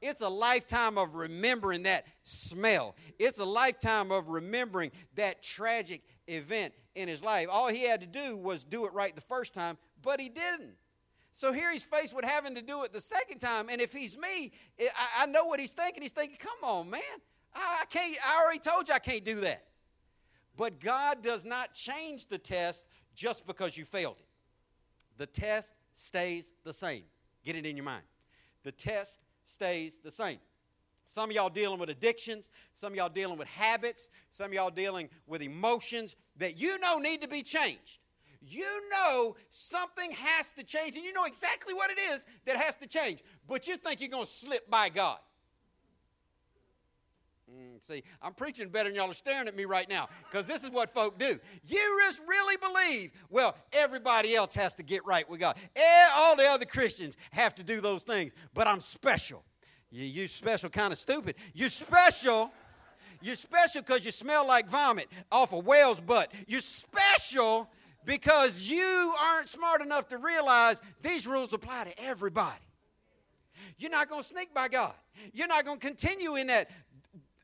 It's 0.00 0.20
a 0.20 0.28
lifetime 0.28 0.98
of 0.98 1.14
remembering 1.14 1.84
that 1.84 2.06
smell. 2.24 2.96
It's 3.18 3.38
a 3.38 3.44
lifetime 3.44 4.10
of 4.10 4.28
remembering 4.28 4.90
that 5.14 5.42
tragic 5.42 6.02
event 6.26 6.74
in 6.94 7.08
his 7.08 7.22
life. 7.22 7.48
All 7.50 7.68
he 7.68 7.84
had 7.84 8.00
to 8.00 8.06
do 8.06 8.36
was 8.36 8.64
do 8.64 8.86
it 8.86 8.92
right 8.92 9.14
the 9.14 9.20
first 9.20 9.54
time, 9.54 9.78
but 10.02 10.20
he 10.20 10.28
didn't. 10.28 10.74
So 11.36 11.52
here 11.52 11.70
he's 11.70 11.84
faced 11.84 12.16
with 12.16 12.24
having 12.24 12.54
to 12.54 12.62
do 12.62 12.82
it 12.84 12.94
the 12.94 13.00
second 13.02 13.40
time. 13.40 13.68
And 13.68 13.78
if 13.78 13.92
he's 13.92 14.16
me, 14.16 14.52
I, 15.20 15.26
know 15.26 15.44
what 15.44 15.60
he's 15.60 15.74
thinking. 15.74 16.02
He's 16.02 16.12
thinking, 16.12 16.38
come 16.40 16.56
on, 16.62 16.88
man. 16.88 17.02
I, 17.54 17.80
I 17.82 17.84
can't, 17.90 18.16
I 18.26 18.42
already 18.42 18.58
told 18.58 18.88
you 18.88 18.94
I 18.94 18.98
can't 18.98 19.22
do 19.22 19.42
that. 19.42 19.66
But 20.56 20.80
God 20.80 21.22
does 21.22 21.44
not 21.44 21.74
change 21.74 22.28
the 22.28 22.38
test 22.38 22.86
just 23.14 23.46
because 23.46 23.76
you 23.76 23.84
failed 23.84 24.16
it. 24.18 24.26
The 25.18 25.26
test 25.26 25.74
stays 25.94 26.52
the 26.64 26.72
same. 26.72 27.02
Get 27.44 27.54
it 27.54 27.66
in 27.66 27.76
your 27.76 27.84
mind. 27.84 28.04
The 28.62 28.72
test 28.72 29.20
stays 29.44 29.98
the 30.02 30.10
same. 30.10 30.38
Some 31.04 31.28
of 31.28 31.36
y'all 31.36 31.50
dealing 31.50 31.78
with 31.78 31.90
addictions, 31.90 32.48
some 32.72 32.94
of 32.94 32.96
y'all 32.96 33.10
dealing 33.10 33.36
with 33.36 33.48
habits, 33.48 34.08
some 34.30 34.46
of 34.46 34.54
y'all 34.54 34.70
dealing 34.70 35.10
with 35.26 35.42
emotions 35.42 36.16
that 36.38 36.58
you 36.58 36.78
know 36.78 36.96
need 36.96 37.20
to 37.20 37.28
be 37.28 37.42
changed. 37.42 37.98
You 38.48 38.66
know 38.90 39.36
something 39.50 40.10
has 40.12 40.52
to 40.52 40.62
change, 40.62 40.96
and 40.96 41.04
you 41.04 41.12
know 41.12 41.24
exactly 41.24 41.74
what 41.74 41.90
it 41.90 41.98
is 41.98 42.24
that 42.44 42.56
has 42.56 42.76
to 42.76 42.86
change, 42.86 43.22
but 43.48 43.66
you 43.66 43.76
think 43.76 44.00
you're 44.00 44.08
going 44.10 44.26
to 44.26 44.30
slip 44.30 44.70
by 44.70 44.88
God. 44.88 45.18
Mm, 47.50 47.80
see, 47.80 48.02
I'm 48.20 48.34
preaching 48.34 48.68
better 48.68 48.88
than 48.88 48.96
y'all 48.96 49.10
are 49.10 49.14
staring 49.14 49.46
at 49.46 49.56
me 49.56 49.64
right 49.64 49.88
now 49.88 50.08
because 50.28 50.46
this 50.46 50.64
is 50.64 50.70
what 50.70 50.90
folk 50.90 51.16
do. 51.18 51.38
You 51.66 52.00
just 52.04 52.20
really 52.26 52.56
believe, 52.56 53.12
well, 53.30 53.56
everybody 53.72 54.34
else 54.34 54.54
has 54.54 54.74
to 54.74 54.82
get 54.82 55.06
right 55.06 55.28
with 55.30 55.40
God. 55.40 55.56
All 56.14 56.34
the 56.34 56.46
other 56.46 56.64
Christians 56.64 57.16
have 57.30 57.54
to 57.56 57.62
do 57.62 57.80
those 57.80 58.02
things, 58.02 58.32
but 58.52 58.66
I'm 58.66 58.80
special. 58.80 59.44
You, 59.90 60.04
you 60.04 60.28
special 60.28 60.70
kind 60.70 60.92
of 60.92 60.98
stupid. 60.98 61.36
You're 61.54 61.68
special. 61.68 62.50
You're 63.22 63.36
special 63.36 63.82
because 63.82 64.04
you 64.04 64.10
smell 64.10 64.46
like 64.46 64.68
vomit 64.68 65.08
off 65.30 65.52
a 65.52 65.58
whale's 65.58 66.00
butt. 66.00 66.32
You're 66.48 66.60
special 66.60 67.70
because 68.06 68.70
you 68.70 69.12
aren't 69.20 69.48
smart 69.48 69.82
enough 69.82 70.08
to 70.08 70.16
realize 70.16 70.80
these 71.02 71.26
rules 71.26 71.52
apply 71.52 71.84
to 71.84 72.02
everybody. 72.02 72.54
You're 73.78 73.90
not 73.90 74.08
going 74.08 74.22
to 74.22 74.28
sneak 74.28 74.54
by 74.54 74.68
God. 74.68 74.94
You're 75.34 75.48
not 75.48 75.64
going 75.64 75.78
to 75.78 75.86
continue 75.86 76.36
in 76.36 76.46
that 76.46 76.70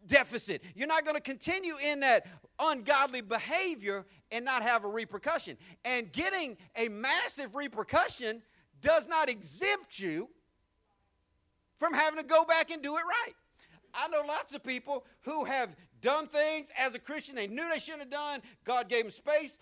deficit. 0.07 0.62
You're 0.75 0.88
not 0.88 1.05
going 1.05 1.16
to 1.16 1.22
continue 1.22 1.75
in 1.85 2.01
that 2.01 2.27
ungodly 2.59 3.20
behavior 3.20 4.07
and 4.31 4.44
not 4.44 4.62
have 4.62 4.85
a 4.85 4.88
repercussion. 4.88 5.59
And 5.85 6.11
getting 6.12 6.57
a 6.77 6.88
massive 6.88 7.55
repercussion 7.57 8.42
does 8.81 9.09
not 9.09 9.29
exempt 9.29 9.98
you 9.98 10.29
from 11.79 11.92
having 11.92 12.20
to 12.20 12.27
go 12.27 12.44
back 12.44 12.70
and 12.70 12.83
do 12.83 12.96
it 12.96 13.03
right. 13.03 13.35
I 13.94 14.09
know 14.09 14.22
lots 14.27 14.55
of 14.55 14.62
people 14.62 15.05
who 15.22 15.44
have 15.44 15.75
done 16.01 16.27
things 16.27 16.70
as 16.79 16.94
a 16.94 16.98
Christian 16.98 17.35
they 17.35 17.46
knew 17.46 17.68
they 17.70 17.79
shouldn't 17.79 18.03
have 18.03 18.11
done. 18.11 18.42
God 18.64 18.88
gave 18.88 19.05
them 19.05 19.11
space, 19.11 19.59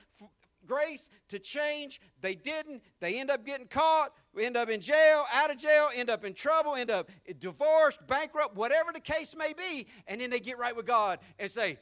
grace 0.66 1.10
to 1.28 1.38
change. 1.38 2.00
They 2.20 2.34
didn't. 2.34 2.82
They 3.00 3.18
end 3.18 3.30
up 3.30 3.44
getting 3.44 3.66
caught, 3.66 4.12
end 4.38 4.56
up 4.56 4.68
in 4.68 4.80
jail, 4.80 5.24
out 5.32 5.50
of 5.50 5.58
jail, 5.58 5.88
end 5.94 6.10
up 6.10 6.24
in 6.24 6.34
trouble, 6.34 6.74
end 6.74 6.90
up 6.90 7.10
divorced, 7.38 8.06
bankrupt, 8.06 8.56
whatever 8.56 8.92
the 8.92 9.00
case 9.00 9.34
may 9.36 9.52
be. 9.52 9.86
And 10.06 10.20
then 10.20 10.30
they 10.30 10.40
get 10.40 10.58
right 10.58 10.74
with 10.74 10.86
God 10.86 11.18
and 11.38 11.50
say, 11.50 11.78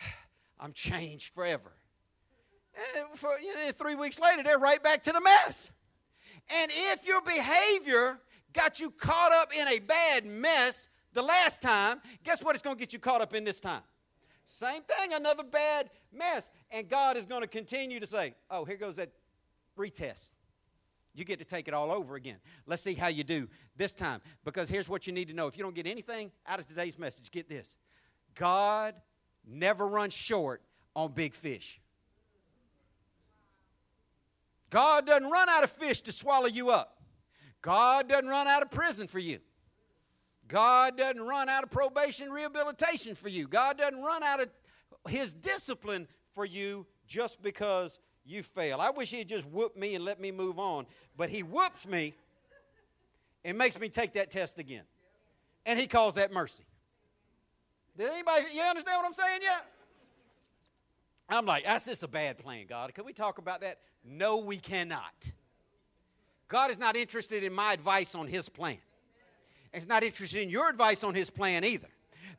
I'm 0.60 0.72
changed 0.72 1.34
forever. 1.34 1.72
And 2.96 3.18
for, 3.18 3.30
you 3.40 3.54
know, 3.54 3.70
three 3.72 3.94
weeks 3.94 4.18
later, 4.18 4.42
they're 4.42 4.58
right 4.58 4.82
back 4.82 5.02
to 5.04 5.12
the 5.12 5.20
mess. 5.20 5.70
And 6.60 6.70
if 6.92 7.06
your 7.06 7.20
behavior 7.20 8.18
got 8.52 8.80
you 8.80 8.90
caught 8.90 9.32
up 9.32 9.54
in 9.54 9.68
a 9.68 9.78
bad 9.78 10.26
mess 10.26 10.88
the 11.12 11.22
last 11.22 11.62
time, 11.62 12.00
guess 12.24 12.42
what 12.42 12.54
it's 12.54 12.62
going 12.62 12.76
to 12.76 12.80
get 12.80 12.92
you 12.92 12.98
caught 12.98 13.20
up 13.20 13.34
in 13.34 13.44
this 13.44 13.60
time? 13.60 13.82
Same 14.46 14.82
thing, 14.82 15.12
another 15.12 15.44
bad 15.44 15.90
mess. 16.12 16.50
And 16.72 16.88
God 16.88 17.16
is 17.16 17.26
going 17.26 17.42
to 17.42 17.46
continue 17.46 18.00
to 18.00 18.06
say, 18.06 18.34
oh, 18.50 18.64
here 18.64 18.76
goes 18.76 18.96
that 18.96 19.10
retest. 19.78 20.30
You 21.14 21.24
get 21.24 21.38
to 21.40 21.44
take 21.44 21.68
it 21.68 21.74
all 21.74 21.92
over 21.92 22.14
again. 22.14 22.38
Let's 22.66 22.82
see 22.82 22.94
how 22.94 23.08
you 23.08 23.22
do 23.22 23.48
this 23.76 23.92
time. 23.92 24.22
Because 24.44 24.70
here's 24.70 24.88
what 24.88 25.06
you 25.06 25.12
need 25.12 25.28
to 25.28 25.34
know. 25.34 25.46
If 25.46 25.58
you 25.58 25.62
don't 25.62 25.74
get 25.74 25.86
anything 25.86 26.32
out 26.46 26.58
of 26.58 26.66
today's 26.66 26.98
message, 26.98 27.30
get 27.30 27.48
this 27.48 27.76
God 28.34 28.94
never 29.46 29.86
runs 29.86 30.14
short 30.14 30.62
on 30.96 31.12
big 31.12 31.34
fish. 31.34 31.80
God 34.70 35.04
doesn't 35.04 35.30
run 35.30 35.50
out 35.50 35.64
of 35.64 35.70
fish 35.70 36.00
to 36.02 36.12
swallow 36.12 36.46
you 36.46 36.70
up. 36.70 37.02
God 37.60 38.08
doesn't 38.08 38.28
run 38.28 38.48
out 38.48 38.62
of 38.62 38.70
prison 38.70 39.06
for 39.06 39.18
you. 39.18 39.38
God 40.48 40.96
doesn't 40.96 41.20
run 41.20 41.50
out 41.50 41.62
of 41.62 41.70
probation 41.70 42.30
rehabilitation 42.30 43.14
for 43.14 43.28
you. 43.28 43.46
God 43.46 43.76
doesn't 43.76 44.02
run 44.02 44.22
out 44.22 44.40
of 44.40 44.48
his 45.08 45.34
discipline 45.34 46.08
for 46.34 46.44
you 46.44 46.86
just 47.06 47.42
because 47.42 47.98
you 48.24 48.42
fail. 48.42 48.80
I 48.80 48.90
wish 48.90 49.10
he'd 49.10 49.28
just 49.28 49.46
whoop 49.46 49.76
me 49.76 49.94
and 49.94 50.04
let 50.04 50.20
me 50.20 50.30
move 50.30 50.58
on, 50.58 50.86
but 51.16 51.28
he 51.28 51.42
whoops 51.42 51.86
me 51.86 52.14
and 53.44 53.58
makes 53.58 53.78
me 53.78 53.88
take 53.88 54.12
that 54.14 54.30
test 54.30 54.58
again. 54.58 54.84
And 55.66 55.78
he 55.78 55.86
calls 55.86 56.14
that 56.14 56.32
mercy. 56.32 56.64
Did 57.96 58.10
anybody, 58.10 58.46
you 58.54 58.62
understand 58.62 59.02
what 59.02 59.06
I'm 59.06 59.14
saying 59.14 59.40
yet? 59.42 59.66
I'm 61.28 61.46
like, 61.46 61.64
that's 61.64 61.84
just 61.84 62.02
a 62.02 62.08
bad 62.08 62.38
plan, 62.38 62.66
God. 62.68 62.94
Can 62.94 63.04
we 63.04 63.12
talk 63.12 63.38
about 63.38 63.60
that? 63.60 63.78
No, 64.04 64.38
we 64.38 64.56
cannot. 64.56 65.32
God 66.48 66.70
is 66.70 66.78
not 66.78 66.96
interested 66.96 67.44
in 67.44 67.52
my 67.52 67.72
advice 67.72 68.14
on 68.14 68.26
his 68.26 68.48
plan. 68.48 68.78
He's 69.72 69.88
not 69.88 70.02
interested 70.02 70.42
in 70.42 70.50
your 70.50 70.68
advice 70.68 71.02
on 71.02 71.14
his 71.14 71.30
plan 71.30 71.64
either. 71.64 71.88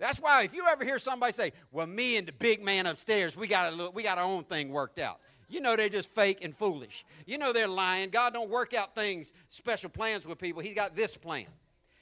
That's 0.04 0.20
why 0.20 0.44
if 0.44 0.54
you 0.54 0.66
ever 0.70 0.84
hear 0.84 1.00
somebody 1.00 1.32
say, 1.32 1.54
"Well, 1.72 1.88
me 1.88 2.18
and 2.18 2.28
the 2.28 2.34
big 2.34 2.62
man 2.62 2.88
upstairs, 2.88 3.38
we 3.38 3.48
got 3.48 3.72
a 3.72 3.90
we 3.90 4.04
got 4.04 4.18
our 4.18 4.26
own 4.26 4.44
thing 4.44 4.68
worked 4.68 5.00
out," 5.00 5.22
you 5.48 5.62
know 5.62 5.78
they're 5.78 5.88
just 5.88 6.14
fake 6.14 6.44
and 6.44 6.54
foolish. 6.54 7.06
You 7.26 7.38
know 7.38 7.54
they're 7.54 7.70
lying. 7.70 8.10
God 8.10 8.34
don't 8.34 8.50
work 8.50 8.74
out 8.74 8.96
things, 8.96 9.32
special 9.48 9.90
plans 9.90 10.28
with 10.28 10.40
people. 10.40 10.62
He's 10.62 10.76
got 10.76 10.94
this 10.94 11.16
plan, 11.16 11.46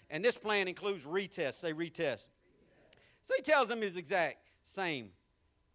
and 0.09 0.25
this 0.25 0.35
plan 0.35 0.67
includes 0.67 1.05
retest. 1.05 1.53
Say 1.53 1.73
retest. 1.73 2.25
So 3.21 3.35
he 3.37 3.43
tells 3.43 3.67
them 3.67 3.83
his 3.83 3.97
exact 3.97 4.37
same 4.63 5.11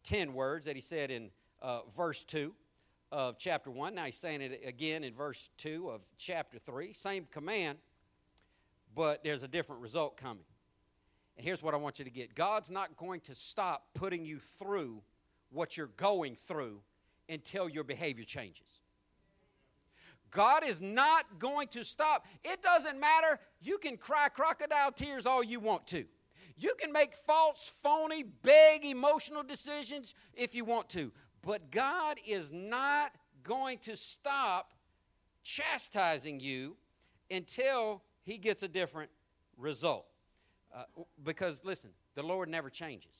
ten 0.02 0.34
words 0.34 0.64
that 0.64 0.74
he 0.74 0.82
said 0.82 1.12
in 1.12 1.30
uh, 1.62 1.82
verse 1.96 2.24
two 2.24 2.56
of 3.12 3.38
chapter 3.38 3.70
one. 3.70 3.94
Now 3.94 4.06
he's 4.06 4.16
saying 4.16 4.40
it 4.40 4.62
again 4.66 5.04
in 5.04 5.14
verse 5.14 5.48
two 5.58 5.90
of 5.90 6.04
chapter 6.18 6.58
three. 6.58 6.92
Same 6.92 7.28
command, 7.30 7.78
but 8.96 9.22
there's 9.22 9.44
a 9.44 9.48
different 9.48 9.80
result 9.80 10.16
coming. 10.16 10.42
And 11.37 11.44
here's 11.44 11.62
what 11.62 11.75
I 11.75 11.77
want 11.77 11.99
you 11.99 12.05
to 12.05 12.11
get 12.11 12.35
God's 12.35 12.70
not 12.70 12.96
going 12.96 13.20
to 13.22 13.35
stop 13.35 13.88
putting 13.94 14.25
you 14.25 14.38
through 14.38 15.03
what 15.51 15.77
you're 15.77 15.90
going 15.96 16.37
through 16.49 16.81
until 17.29 17.68
your 17.68 17.85
behavior 17.85 18.25
changes. 18.25 18.81
God 20.31 20.64
is 20.64 20.81
not 20.81 21.38
going 21.38 21.68
to 21.68 21.85
stop. 21.85 22.27
It 22.44 22.62
doesn't 22.62 22.99
matter. 22.99 23.38
You 23.61 23.79
can 23.79 23.96
cry 23.96 24.29
crocodile 24.29 24.92
tears 24.92 25.25
all 25.25 25.42
you 25.42 25.61
want 25.61 25.87
to. 25.88 26.05
You 26.59 26.75
can 26.79 26.90
make 26.92 27.14
false, 27.14 27.72
phony, 27.83 28.22
big 28.22 28.85
emotional 28.85 29.42
decisions 29.42 30.14
if 30.35 30.55
you 30.55 30.64
want 30.64 30.88
to. 30.90 31.12
But 31.42 31.70
God 31.70 32.18
is 32.27 32.51
not 32.51 33.12
going 33.42 33.79
to 33.79 33.96
stop 33.96 34.72
chastising 35.42 36.40
you 36.40 36.77
until 37.31 38.03
he 38.22 38.38
gets 38.38 38.62
a 38.62 38.68
different 38.68 39.11
result. 39.57 40.07
Uh, 40.74 40.85
because, 41.24 41.62
listen, 41.64 41.90
the 42.14 42.22
Lord 42.22 42.48
never 42.48 42.70
changes. 42.70 43.12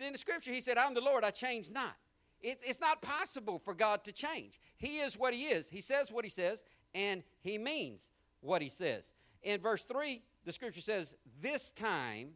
In 0.00 0.12
the 0.12 0.18
scripture, 0.18 0.52
he 0.52 0.60
said, 0.60 0.78
I'm 0.78 0.94
the 0.94 1.00
Lord, 1.00 1.24
I 1.24 1.30
change 1.30 1.70
not. 1.70 1.96
It's, 2.42 2.62
it's 2.66 2.80
not 2.80 3.02
possible 3.02 3.58
for 3.58 3.74
God 3.74 4.04
to 4.04 4.12
change. 4.12 4.58
He 4.76 4.98
is 4.98 5.18
what 5.18 5.34
he 5.34 5.44
is. 5.44 5.68
He 5.68 5.80
says 5.80 6.10
what 6.10 6.24
he 6.24 6.30
says, 6.30 6.64
and 6.94 7.22
he 7.40 7.58
means 7.58 8.10
what 8.40 8.62
he 8.62 8.68
says. 8.68 9.12
In 9.42 9.60
verse 9.60 9.84
3, 9.84 10.22
the 10.44 10.52
scripture 10.52 10.80
says, 10.80 11.14
This 11.40 11.70
time 11.70 12.30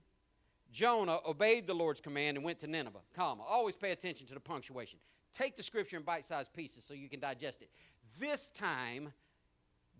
Jonah 0.72 1.18
obeyed 1.26 1.66
the 1.66 1.74
Lord's 1.74 2.00
command 2.00 2.36
and 2.36 2.44
went 2.44 2.58
to 2.60 2.66
Nineveh. 2.66 3.00
Comma. 3.14 3.42
Always 3.44 3.76
pay 3.76 3.92
attention 3.92 4.26
to 4.26 4.34
the 4.34 4.40
punctuation. 4.40 4.98
Take 5.32 5.56
the 5.56 5.62
scripture 5.62 5.96
in 5.96 6.02
bite 6.02 6.24
sized 6.24 6.52
pieces 6.52 6.84
so 6.84 6.94
you 6.94 7.08
can 7.08 7.20
digest 7.20 7.62
it. 7.62 7.70
This 8.18 8.50
time 8.54 9.12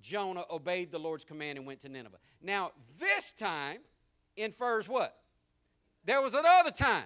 Jonah 0.03 0.44
obeyed 0.50 0.92
the 0.92 0.98
Lord's 0.98 1.24
command 1.24 1.59
and 1.59 1.66
went 1.66 1.81
to 1.81 1.88
Nineveh. 1.88 2.18
Now, 2.42 2.72
this 2.98 3.33
time 3.33 3.79
infers 4.37 4.88
what? 4.88 5.16
There 6.05 6.20
was 6.20 6.35
another 6.35 6.70
time. 6.70 7.05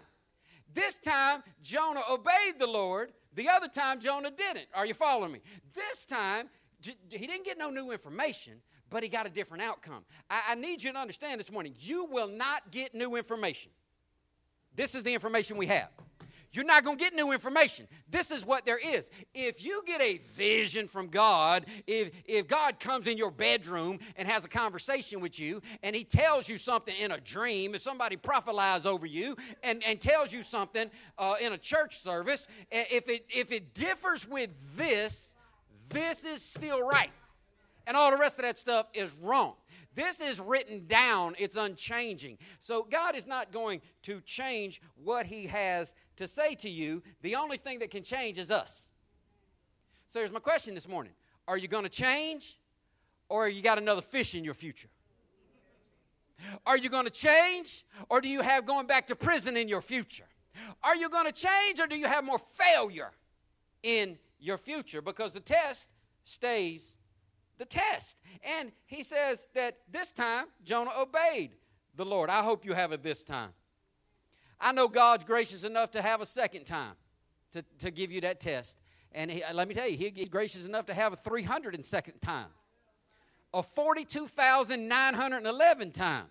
This 0.72 0.98
time, 0.98 1.42
Jonah 1.62 2.02
obeyed 2.10 2.58
the 2.58 2.66
Lord. 2.66 3.12
The 3.34 3.48
other 3.48 3.68
time, 3.68 4.00
Jonah 4.00 4.30
didn't. 4.30 4.66
Are 4.74 4.84
you 4.84 4.94
following 4.94 5.32
me? 5.32 5.40
This 5.74 6.04
time, 6.04 6.48
he 6.80 7.26
didn't 7.26 7.44
get 7.44 7.58
no 7.58 7.70
new 7.70 7.90
information, 7.90 8.54
but 8.90 9.02
he 9.02 9.08
got 9.08 9.26
a 9.26 9.30
different 9.30 9.62
outcome. 9.62 10.04
I, 10.28 10.42
I 10.50 10.54
need 10.54 10.82
you 10.82 10.92
to 10.92 10.98
understand 10.98 11.40
this 11.40 11.50
morning 11.50 11.74
you 11.78 12.04
will 12.06 12.28
not 12.28 12.70
get 12.70 12.94
new 12.94 13.16
information. 13.16 13.70
This 14.74 14.94
is 14.94 15.02
the 15.02 15.14
information 15.14 15.56
we 15.56 15.66
have. 15.66 15.90
You're 16.52 16.64
not 16.64 16.84
going 16.84 16.96
to 16.96 17.04
get 17.04 17.14
new 17.14 17.32
information. 17.32 17.86
This 18.08 18.30
is 18.30 18.44
what 18.44 18.64
there 18.64 18.78
is. 18.78 19.10
If 19.34 19.62
you 19.62 19.82
get 19.86 20.00
a 20.00 20.18
vision 20.18 20.88
from 20.88 21.08
God, 21.08 21.66
if, 21.86 22.10
if 22.24 22.48
God 22.48 22.80
comes 22.80 23.06
in 23.06 23.18
your 23.18 23.30
bedroom 23.30 23.98
and 24.16 24.26
has 24.26 24.44
a 24.44 24.48
conversation 24.48 25.20
with 25.20 25.38
you 25.38 25.60
and 25.82 25.94
he 25.94 26.04
tells 26.04 26.48
you 26.48 26.56
something 26.56 26.94
in 26.96 27.12
a 27.12 27.20
dream, 27.20 27.74
if 27.74 27.82
somebody 27.82 28.16
prophesies 28.16 28.86
over 28.86 29.06
you 29.06 29.36
and, 29.62 29.82
and 29.86 30.00
tells 30.00 30.32
you 30.32 30.42
something 30.42 30.90
uh, 31.18 31.34
in 31.40 31.52
a 31.52 31.58
church 31.58 31.98
service, 31.98 32.46
if 32.70 33.08
it, 33.08 33.26
if 33.28 33.52
it 33.52 33.74
differs 33.74 34.26
with 34.26 34.50
this, 34.76 35.34
this 35.90 36.24
is 36.24 36.42
still 36.42 36.86
right. 36.86 37.10
And 37.86 37.96
all 37.96 38.10
the 38.10 38.18
rest 38.18 38.38
of 38.38 38.44
that 38.44 38.58
stuff 38.58 38.86
is 38.94 39.14
wrong. 39.20 39.54
This 39.94 40.20
is 40.20 40.38
written 40.38 40.86
down, 40.86 41.34
it's 41.38 41.56
unchanging. 41.56 42.38
So 42.60 42.86
God 42.88 43.16
is 43.16 43.26
not 43.26 43.50
going 43.50 43.80
to 44.02 44.20
change 44.20 44.80
what 45.02 45.26
He 45.26 45.46
has 45.46 45.94
to 46.18 46.28
say 46.28 46.54
to 46.56 46.68
you. 46.68 47.02
The 47.22 47.36
only 47.36 47.56
thing 47.56 47.78
that 47.80 47.90
can 47.90 48.02
change 48.02 48.38
is 48.38 48.50
us. 48.50 48.88
So 50.08 50.20
here's 50.20 50.32
my 50.32 50.40
question 50.40 50.74
this 50.74 50.88
morning 50.88 51.12
Are 51.46 51.56
you 51.56 51.68
going 51.68 51.84
to 51.84 51.90
change, 51.90 52.58
or 53.28 53.48
you 53.48 53.62
got 53.62 53.78
another 53.78 54.02
fish 54.02 54.34
in 54.34 54.44
your 54.44 54.54
future? 54.54 54.88
Are 56.64 56.76
you 56.76 56.88
going 56.88 57.04
to 57.04 57.10
change, 57.10 57.84
or 58.08 58.20
do 58.20 58.28
you 58.28 58.42
have 58.42 58.64
going 58.64 58.86
back 58.86 59.08
to 59.08 59.16
prison 59.16 59.56
in 59.56 59.68
your 59.68 59.80
future? 59.80 60.28
Are 60.84 60.94
you 60.94 61.08
going 61.08 61.26
to 61.26 61.32
change, 61.32 61.80
or 61.80 61.86
do 61.86 61.98
you 61.98 62.06
have 62.06 62.24
more 62.24 62.38
failure 62.38 63.10
in 63.82 64.18
your 64.38 64.58
future? 64.58 65.02
Because 65.02 65.32
the 65.32 65.40
test 65.40 65.90
stays 66.24 66.96
the 67.58 67.64
test. 67.64 68.18
And 68.42 68.72
he 68.86 69.02
says 69.02 69.46
that 69.54 69.78
this 69.90 70.12
time 70.12 70.46
Jonah 70.64 70.92
obeyed 70.98 71.56
the 71.96 72.04
Lord. 72.04 72.30
I 72.30 72.42
hope 72.42 72.64
you 72.64 72.72
have 72.72 72.92
it 72.92 73.02
this 73.02 73.24
time. 73.24 73.50
I 74.60 74.72
know 74.72 74.88
God's 74.88 75.24
gracious 75.24 75.64
enough 75.64 75.90
to 75.92 76.02
have 76.02 76.20
a 76.20 76.26
second 76.26 76.64
time 76.64 76.92
to, 77.52 77.62
to 77.78 77.90
give 77.90 78.12
you 78.12 78.20
that 78.22 78.40
test. 78.40 78.78
And 79.12 79.30
he, 79.30 79.44
let 79.52 79.68
me 79.68 79.74
tell 79.74 79.86
you, 79.88 79.96
He's 79.96 80.28
gracious 80.28 80.66
enough 80.66 80.86
to 80.86 80.94
have 80.94 81.12
a 81.12 81.16
302nd 81.16 82.20
time, 82.20 82.48
a 83.54 83.62
42,911 83.62 85.92
time. 85.92 86.24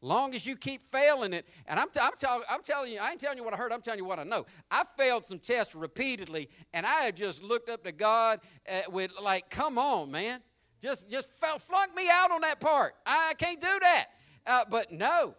Long 0.00 0.34
as 0.34 0.44
you 0.44 0.56
keep 0.56 0.82
failing 0.92 1.32
it, 1.32 1.46
and 1.66 1.80
I'm, 1.80 1.88
t- 1.88 2.00
I'm, 2.02 2.12
t- 2.20 2.26
I'm 2.50 2.62
telling 2.62 2.92
you, 2.92 2.98
I 2.98 3.12
ain't 3.12 3.22
telling 3.22 3.38
you 3.38 3.44
what 3.44 3.54
I 3.54 3.56
heard, 3.56 3.72
I'm 3.72 3.80
telling 3.80 4.00
you 4.00 4.04
what 4.04 4.18
I 4.18 4.24
know. 4.24 4.44
I 4.70 4.84
failed 4.98 5.24
some 5.24 5.38
tests 5.38 5.74
repeatedly, 5.74 6.50
and 6.74 6.84
I 6.84 7.04
have 7.04 7.14
just 7.14 7.42
looked 7.42 7.70
up 7.70 7.84
to 7.84 7.92
God 7.92 8.40
uh, 8.70 8.82
with, 8.90 9.12
like, 9.22 9.48
come 9.48 9.78
on, 9.78 10.10
man. 10.10 10.40
Just, 10.82 11.08
just 11.08 11.30
flunk 11.40 11.96
me 11.96 12.10
out 12.12 12.30
on 12.30 12.42
that 12.42 12.60
part. 12.60 12.94
I 13.06 13.32
can't 13.38 13.58
do 13.58 13.78
that. 13.80 14.08
Uh, 14.46 14.64
but 14.68 14.92
no, 14.92 15.34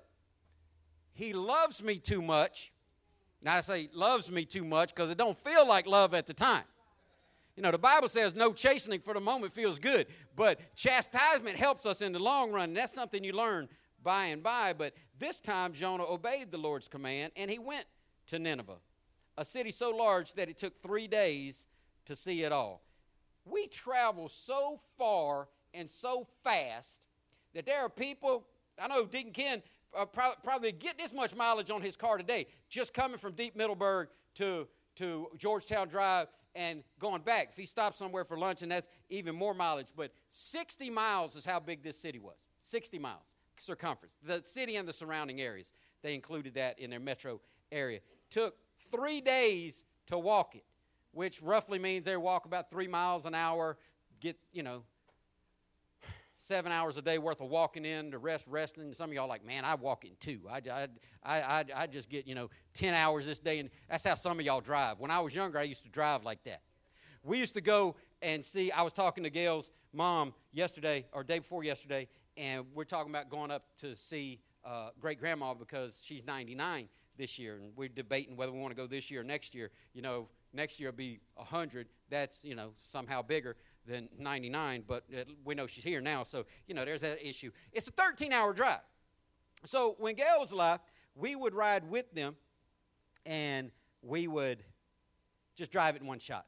He 1.15 1.34
loves 1.34 1.82
me 1.82 1.97
too 1.97 2.21
much. 2.21 2.71
Now 3.41 3.56
I 3.56 3.62
say 3.62 3.89
loves 3.93 4.30
me 4.30 4.45
too 4.45 4.65
much 4.65 4.93
because 4.93 5.10
it 5.10 5.17
don't 5.17 5.38
feel 5.38 5.67
like 5.67 5.88
love 5.88 6.13
at 6.13 6.28
the 6.28 6.34
time. 6.34 6.65
You 7.56 7.63
know, 7.63 7.71
the 7.71 7.78
Bible 7.78 8.10
says 8.10 8.36
no 8.36 8.51
chastening 8.51 8.99
for 8.99 9.13
the 9.13 9.21
moment 9.21 9.54
feels 9.54 9.80
good, 9.80 10.08
but 10.36 10.60
chastisement 10.75 11.58
helps 11.58 11.86
us 11.86 12.01
in 12.01 12.12
the 12.12 12.19
long 12.19 12.51
run, 12.51 12.65
and 12.69 12.78
that's 12.78 12.93
something 12.93 13.23
you 13.23 13.32
learn 13.32 13.69
by 14.04 14.25
and 14.25 14.43
by. 14.43 14.73
But 14.73 14.93
this 15.17 15.39
time, 15.39 15.71
Jonah 15.71 16.04
obeyed 16.04 16.51
the 16.51 16.58
Lord's 16.58 16.89
command 16.89 17.32
and 17.38 17.49
he 17.49 17.58
went 17.58 17.86
to 18.28 18.39
Nineveh, 18.39 18.80
a 19.38 19.45
city 19.45 19.71
so 19.71 19.91
large 19.91 20.34
that 20.34 20.49
it 20.49 20.58
took 20.58 20.82
three 20.82 21.08
days 21.08 21.65
to 22.08 22.15
see 22.15 22.43
it 22.43 22.51
all. 22.51 22.82
We 23.45 23.67
travel 23.67 24.28
so 24.28 24.82
far 24.97 25.47
and 25.73 25.89
so 25.89 26.28
fast 26.43 27.01
that 27.54 27.65
there 27.65 27.80
are 27.80 27.89
people, 27.89 28.45
I 28.78 28.88
know 28.88 29.06
Deacon 29.06 29.32
Ken 29.32 29.63
uh, 29.98 30.06
probably 30.06 30.72
get 30.72 30.98
this 30.98 31.14
much 31.14 31.36
mileage 31.36 31.70
on 31.70 31.82
his 31.82 31.96
car 31.96 32.18
today, 32.18 32.48
just 32.70 32.94
coming 32.94 33.18
from 33.18 33.34
Deep 33.34 33.56
Middleburg 33.56 34.08
to, 34.36 34.68
to 34.96 35.28
Georgetown 35.38 35.88
Drive 35.88 36.28
and 36.56 36.84
going 37.00 37.22
back. 37.22 37.50
If 37.52 37.58
he 37.58 37.66
stops 37.66 37.98
somewhere 37.98 38.24
for 38.24 38.38
lunch, 38.38 38.62
and 38.62 38.72
that's 38.72 38.88
even 39.10 39.36
more 39.36 39.54
mileage. 39.54 39.88
But 39.96 40.12
60 40.30 40.90
miles 40.90 41.36
is 41.36 41.46
how 41.46 41.60
big 41.60 41.84
this 41.84 42.00
city 42.00 42.20
was 42.20 42.36
60 42.64 43.00
miles 43.00 43.24
circumference. 43.60 44.16
The 44.24 44.42
city 44.44 44.76
and 44.76 44.88
the 44.88 44.94
surrounding 44.94 45.42
areas, 45.42 45.72
they 46.02 46.14
included 46.14 46.56
that 46.56 46.80
in 46.80 46.90
their 46.90 47.00
metro 47.00 47.42
area. 47.72 48.00
Took 48.30 48.56
three 48.92 49.22
days 49.22 49.84
to 50.08 50.18
walk 50.18 50.56
it, 50.56 50.66
which 51.12 51.42
roughly 51.42 51.80
means 51.80 52.06
they 52.06 52.18
walk 52.18 52.46
about 52.46 52.70
three 52.70 52.88
miles 52.88 53.26
an 53.26 53.34
hour, 53.34 53.78
get, 54.20 54.38
you 54.52 54.64
know, 54.64 54.84
seven 56.46 56.72
hours 56.72 56.96
a 56.96 57.02
day 57.02 57.18
worth 57.18 57.42
of 57.42 57.50
walking 57.50 57.86
in, 57.86 58.12
the 58.12 58.18
rest 58.20 58.46
resting. 58.48 58.94
Some 58.94 59.10
of 59.10 59.16
y'all 59.16 59.28
like, 59.28 59.44
man, 59.44 59.66
I 59.66 59.76
walk 59.76 60.06
in 60.06 60.12
two. 60.20 60.42
I, 60.50 60.62
I, 60.72 60.88
I, 61.24 61.42
I, 61.42 61.66
I 61.76 61.88
just 61.88 62.08
get, 62.08 62.28
you 62.28 62.36
know, 62.36 62.50
10 62.76 62.94
hours 62.94 63.26
this 63.26 63.40
day. 63.40 63.60
And 63.60 63.70
that's 63.90 64.04
how 64.04 64.16
some 64.16 64.40
of 64.40 64.46
y'all 64.46 64.62
drive. 64.62 65.00
When 65.00 65.10
I 65.10 65.20
was 65.20 65.34
younger, 65.34 65.58
I 65.58 65.64
used 65.64 65.84
to 65.84 65.90
drive 65.90 66.24
like 66.24 66.44
that. 66.44 66.62
We 67.24 67.40
used 67.40 67.56
to 67.56 67.62
go 67.62 67.96
and 68.22 68.46
see, 68.46 68.72
I 68.72 68.84
was 68.84 68.94
talking 68.94 69.24
to 69.24 69.32
Gail's 69.32 69.72
mom 69.92 70.34
yesterday, 70.54 71.08
or 71.12 71.24
day 71.24 71.40
before 71.40 71.64
yesterday, 71.64 72.08
and 72.38 72.66
we're 72.76 72.84
talking 72.84 73.12
about 73.12 73.30
going 73.30 73.50
up 73.50 73.64
to 73.80 73.96
see 73.96 74.40
uh, 74.64 74.90
great 75.00 75.20
grandma 75.20 75.56
because 75.56 76.00
she's 76.06 76.24
99 76.26 76.88
this 77.18 77.40
year, 77.40 77.56
and 77.56 77.72
we're 77.76 77.90
debating 77.90 78.36
whether 78.36 78.52
we 78.52 78.60
want 78.60 78.76
to 78.76 78.80
go 78.80 78.86
this 78.86 79.10
year 79.10 79.22
or 79.22 79.24
next 79.24 79.56
year. 79.56 79.72
You 79.94 80.02
know, 80.04 80.28
next 80.54 80.80
year 80.80 80.90
will 80.90 80.98
be 80.98 81.20
100. 81.36 81.88
That's 82.10 82.40
you 82.44 82.56
know 82.56 82.72
somehow 82.84 83.22
bigger 83.22 83.56
than 83.88 84.10
99, 84.17 84.84
but 84.88 85.04
we 85.43 85.56
know 85.56 85.67
she's 85.67 85.84
here 85.84 86.02
now, 86.02 86.24
so 86.24 86.45
you 86.67 86.74
know 86.74 86.86
there's 86.86 87.02
that 87.02 87.28
issue. 87.28 87.52
It's 87.71 87.88
a 87.88 87.91
13-hour 87.91 88.54
drive. 88.54 88.82
So 89.65 89.95
when 90.00 90.15
Gail 90.15 90.39
was 90.39 90.52
alive, 90.52 90.80
we 91.15 91.36
would 91.36 91.54
ride 91.54 91.89
with 91.89 92.12
them, 92.13 92.36
and 93.26 93.71
we 94.02 94.28
would 94.28 94.63
just 95.56 95.71
drive 95.71 95.95
it 95.95 96.02
in 96.02 96.08
one 96.08 96.19
shot. 96.19 96.45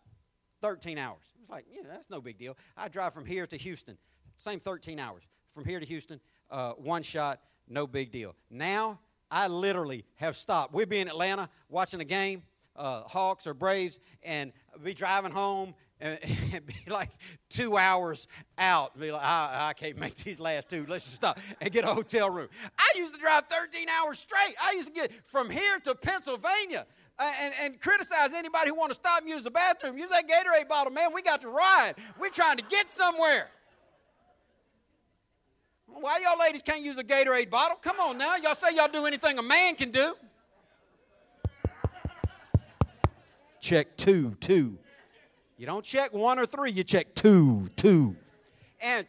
13 0.61 0.97
hours. 0.97 1.23
It 1.35 1.41
was 1.41 1.49
like, 1.49 1.65
yeah, 1.71 1.83
that's 1.87 2.09
no 2.09 2.19
big 2.19 2.37
deal. 2.37 2.57
I 2.75 2.87
drive 2.87 3.13
from 3.13 3.25
here 3.25 3.47
to 3.47 3.57
Houston, 3.57 3.97
same 4.37 4.59
13 4.59 4.99
hours 4.99 5.23
from 5.57 5.65
here 5.65 5.79
to 5.79 5.85
Houston, 5.85 6.19
uh, 6.51 6.73
one 6.73 7.01
shot, 7.01 7.41
no 7.67 7.87
big 7.87 8.11
deal. 8.11 8.35
Now, 8.51 8.99
I 9.31 9.47
literally 9.47 10.05
have 10.15 10.35
stopped. 10.35 10.73
We'd 10.73 10.87
be 10.87 10.99
in 10.99 11.07
Atlanta 11.07 11.49
watching 11.67 11.99
a 11.99 12.05
game, 12.05 12.43
uh, 12.75 13.01
Hawks 13.03 13.47
or 13.47 13.55
Braves, 13.55 13.99
and 14.21 14.53
be 14.83 14.93
driving 14.93 15.31
home 15.31 15.73
and, 16.01 16.19
be 16.65 16.91
like 16.91 17.09
two 17.49 17.75
hours 17.75 18.27
out. 18.57 18.93
and 18.93 19.01
Be 19.01 19.11
like, 19.11 19.23
I, 19.23 19.69
I, 19.69 19.73
can't 19.73 19.97
make 19.97 20.15
these 20.15 20.39
last 20.39 20.69
two. 20.69 20.85
Let's 20.87 21.05
just 21.05 21.17
stop 21.17 21.39
and 21.59 21.71
get 21.71 21.85
a 21.85 21.87
hotel 21.87 22.29
room. 22.29 22.49
I 22.77 22.93
used 22.95 23.13
to 23.15 23.19
drive 23.19 23.45
13 23.49 23.87
hours 23.89 24.19
straight. 24.19 24.55
I 24.61 24.73
used 24.73 24.89
to 24.89 24.93
get 24.93 25.11
from 25.25 25.49
here 25.49 25.79
to 25.85 25.95
Pennsylvania. 25.95 26.85
And, 27.19 27.51
and 27.63 27.81
criticize 27.81 28.31
anybody 28.33 28.69
who 28.69 28.75
want 28.75 28.91
to 28.91 28.95
stop 28.95 29.21
and 29.21 29.29
use 29.29 29.43
the 29.43 29.49
bathroom. 29.49 29.97
Use 29.97 30.11
that 30.11 30.25
Gatorade 30.29 30.69
bottle, 30.69 30.93
man. 30.93 31.11
We 31.11 31.23
got 31.23 31.41
to 31.41 31.49
ride. 31.49 31.95
We're 32.19 32.29
trying 32.29 32.57
to 32.57 32.63
get 32.69 32.91
somewhere. 32.91 33.49
Why 35.87 36.19
y'all 36.23 36.39
ladies 36.39 36.61
can't 36.61 36.83
use 36.83 36.99
a 36.99 37.03
Gatorade 37.03 37.49
bottle? 37.49 37.77
Come 37.77 37.99
on 37.99 38.19
now. 38.19 38.35
Y'all 38.35 38.53
say 38.53 38.75
y'all 38.75 38.87
do 38.87 39.07
anything 39.07 39.39
a 39.39 39.41
man 39.41 39.73
can 39.73 39.89
do. 39.89 40.13
Check 43.59 43.97
two, 43.97 44.35
two. 44.39 44.77
You 45.57 45.65
don't 45.65 45.83
check 45.83 46.13
one 46.13 46.37
or 46.37 46.45
three, 46.45 46.71
you 46.71 46.83
check 46.83 47.15
two, 47.15 47.69
two. 47.75 48.15
And 48.79 49.07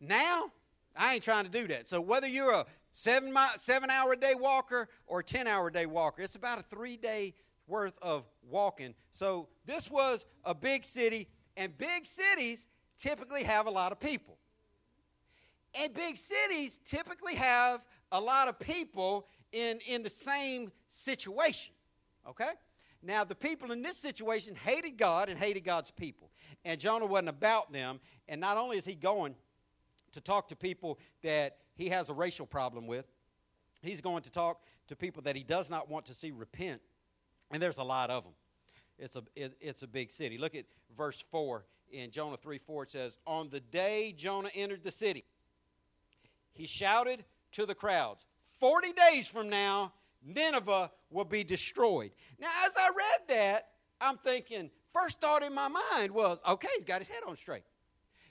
now, 0.00 0.50
I 0.96 1.14
ain't 1.14 1.22
trying 1.22 1.44
to 1.44 1.50
do 1.50 1.68
that. 1.68 1.88
So 1.88 2.00
whether 2.00 2.26
you're 2.26 2.52
a 2.52 2.64
seven, 2.92 3.32
mile, 3.32 3.50
seven 3.56 3.90
hour 3.90 4.12
a 4.12 4.16
day 4.16 4.34
walker 4.34 4.88
or 5.06 5.20
a 5.20 5.24
10 5.24 5.46
hour 5.46 5.68
a 5.68 5.72
day 5.72 5.86
walker, 5.86 6.22
it's 6.22 6.36
about 6.36 6.58
a 6.58 6.62
three 6.62 6.96
day 6.96 7.34
worth 7.66 7.98
of 8.00 8.24
walking. 8.48 8.94
So 9.12 9.48
this 9.66 9.90
was 9.90 10.24
a 10.44 10.54
big 10.54 10.84
city, 10.84 11.28
and 11.56 11.76
big 11.76 12.06
cities 12.06 12.66
typically 12.98 13.44
have 13.44 13.66
a 13.66 13.70
lot 13.70 13.92
of 13.92 14.00
people. 14.00 14.38
And 15.80 15.92
big 15.92 16.16
cities 16.16 16.80
typically 16.88 17.34
have 17.34 17.84
a 18.10 18.20
lot 18.20 18.48
of 18.48 18.58
people 18.58 19.28
in, 19.52 19.78
in 19.86 20.02
the 20.02 20.10
same 20.10 20.72
situation. 20.88 21.72
Okay? 22.28 22.50
Now, 23.02 23.24
the 23.24 23.34
people 23.34 23.72
in 23.72 23.82
this 23.82 23.96
situation 23.96 24.54
hated 24.54 24.98
God 24.98 25.28
and 25.28 25.38
hated 25.38 25.64
God's 25.64 25.90
people. 25.90 26.30
And 26.64 26.78
Jonah 26.78 27.06
wasn't 27.06 27.30
about 27.30 27.72
them. 27.72 28.00
And 28.28 28.40
not 28.40 28.58
only 28.58 28.76
is 28.76 28.84
he 28.84 28.94
going 28.94 29.34
to 30.12 30.20
talk 30.20 30.48
to 30.48 30.56
people 30.56 30.98
that 31.22 31.58
he 31.76 31.88
has 31.88 32.10
a 32.10 32.14
racial 32.14 32.46
problem 32.46 32.86
with, 32.86 33.06
he's 33.82 34.00
going 34.00 34.22
to 34.22 34.30
talk 34.30 34.62
to 34.88 34.96
people 34.96 35.22
that 35.22 35.34
he 35.34 35.42
does 35.42 35.70
not 35.70 35.88
want 35.88 36.06
to 36.06 36.14
see 36.14 36.30
repent. 36.30 36.82
And 37.50 37.62
there's 37.62 37.78
a 37.78 37.82
lot 37.82 38.10
of 38.10 38.24
them. 38.24 38.34
It's 38.98 39.16
a, 39.16 39.22
it, 39.34 39.56
it's 39.60 39.82
a 39.82 39.86
big 39.86 40.10
city. 40.10 40.36
Look 40.36 40.54
at 40.54 40.66
verse 40.94 41.24
4 41.30 41.64
in 41.90 42.10
Jonah 42.10 42.36
3 42.36 42.58
4. 42.58 42.82
It 42.82 42.90
says, 42.90 43.16
On 43.26 43.48
the 43.48 43.60
day 43.60 44.14
Jonah 44.16 44.50
entered 44.54 44.84
the 44.84 44.90
city, 44.90 45.24
he 46.52 46.66
shouted 46.66 47.24
to 47.52 47.64
the 47.64 47.74
crowds, 47.74 48.26
40 48.58 48.92
days 48.92 49.26
from 49.26 49.48
now, 49.48 49.92
Nineveh 50.22 50.90
will 51.10 51.24
be 51.24 51.44
destroyed. 51.44 52.12
Now, 52.38 52.50
as 52.66 52.72
I 52.76 52.88
read 52.88 53.36
that, 53.36 53.68
I'm 54.00 54.16
thinking, 54.18 54.70
first 54.92 55.20
thought 55.20 55.42
in 55.42 55.54
my 55.54 55.68
mind 55.68 56.12
was, 56.12 56.38
okay, 56.48 56.68
he's 56.76 56.84
got 56.84 57.00
his 57.00 57.08
head 57.08 57.22
on 57.26 57.36
straight. 57.36 57.64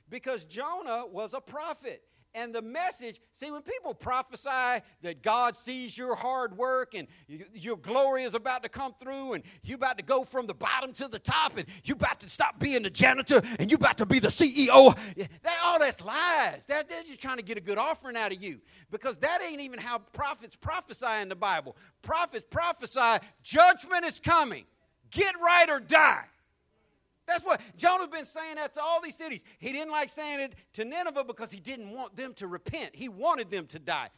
Because 0.09 0.43
Jonah 0.45 1.05
was 1.05 1.33
a 1.33 1.41
prophet. 1.41 2.03
And 2.35 2.53
the 2.53 2.61
message, 2.61 3.19
see, 3.33 3.49
when 3.49 3.63
people 3.63 3.93
prophesy 3.93 4.83
that 5.01 5.23
God 5.23 5.55
sees 5.55 5.97
your 5.97 6.15
hard 6.15 6.55
work 6.55 6.93
and 6.93 7.07
you, 7.27 7.45
your 7.53 7.77
glory 7.77 8.23
is 8.23 8.35
about 8.35 8.61
to 8.63 8.69
come 8.69 8.93
through 8.99 9.33
and 9.33 9.43
you're 9.63 9.77
about 9.77 9.97
to 9.97 10.03
go 10.03 10.23
from 10.23 10.45
the 10.45 10.53
bottom 10.53 10.93
to 10.93 11.07
the 11.07 11.17
top 11.17 11.57
and 11.57 11.67
you're 11.83 11.97
about 11.97 12.19
to 12.19 12.29
stop 12.29 12.59
being 12.59 12.83
the 12.83 12.89
janitor 12.89 13.41
and 13.57 13.71
you're 13.71 13.79
about 13.79 13.97
to 13.97 14.05
be 14.05 14.19
the 14.19 14.27
CEO, 14.27 14.95
that, 15.15 15.57
all 15.63 15.79
that's 15.79 16.03
lies. 16.05 16.65
That, 16.67 16.87
they're 16.87 17.03
just 17.03 17.19
trying 17.19 17.37
to 17.37 17.43
get 17.43 17.57
a 17.57 17.61
good 17.61 17.79
offering 17.79 18.15
out 18.15 18.31
of 18.31 18.43
you 18.43 18.61
because 18.91 19.17
that 19.17 19.41
ain't 19.41 19.61
even 19.61 19.79
how 19.79 19.99
prophets 19.99 20.55
prophesy 20.55 21.21
in 21.21 21.29
the 21.29 21.35
Bible. 21.35 21.75
Prophets 22.03 22.45
prophesy, 22.49 23.25
judgment 23.41 24.05
is 24.05 24.19
coming. 24.19 24.65
Get 25.09 25.33
right 25.43 25.69
or 25.69 25.79
die. 25.79 26.25
That's 27.29 27.45
what 27.45 27.61
Jonah's 27.77 28.07
been 28.07 28.25
saying 28.25 28.55
that 28.55 28.73
to 28.73 28.81
all 28.81 29.01
these 29.01 29.15
cities. 29.15 29.43
He 29.59 29.71
didn't 29.71 29.91
like 29.91 30.09
saying 30.09 30.39
it 30.39 30.55
to 30.73 30.83
Nineveh 30.83 31.23
because 31.23 31.51
he 31.51 31.59
didn't 31.59 31.91
want 31.91 32.15
them 32.15 32.33
to 32.35 32.47
repent. 32.47 32.95
He 32.95 33.07
wanted 33.07 33.49
them 33.49 33.67
to 33.67 33.79
die. 33.79 34.09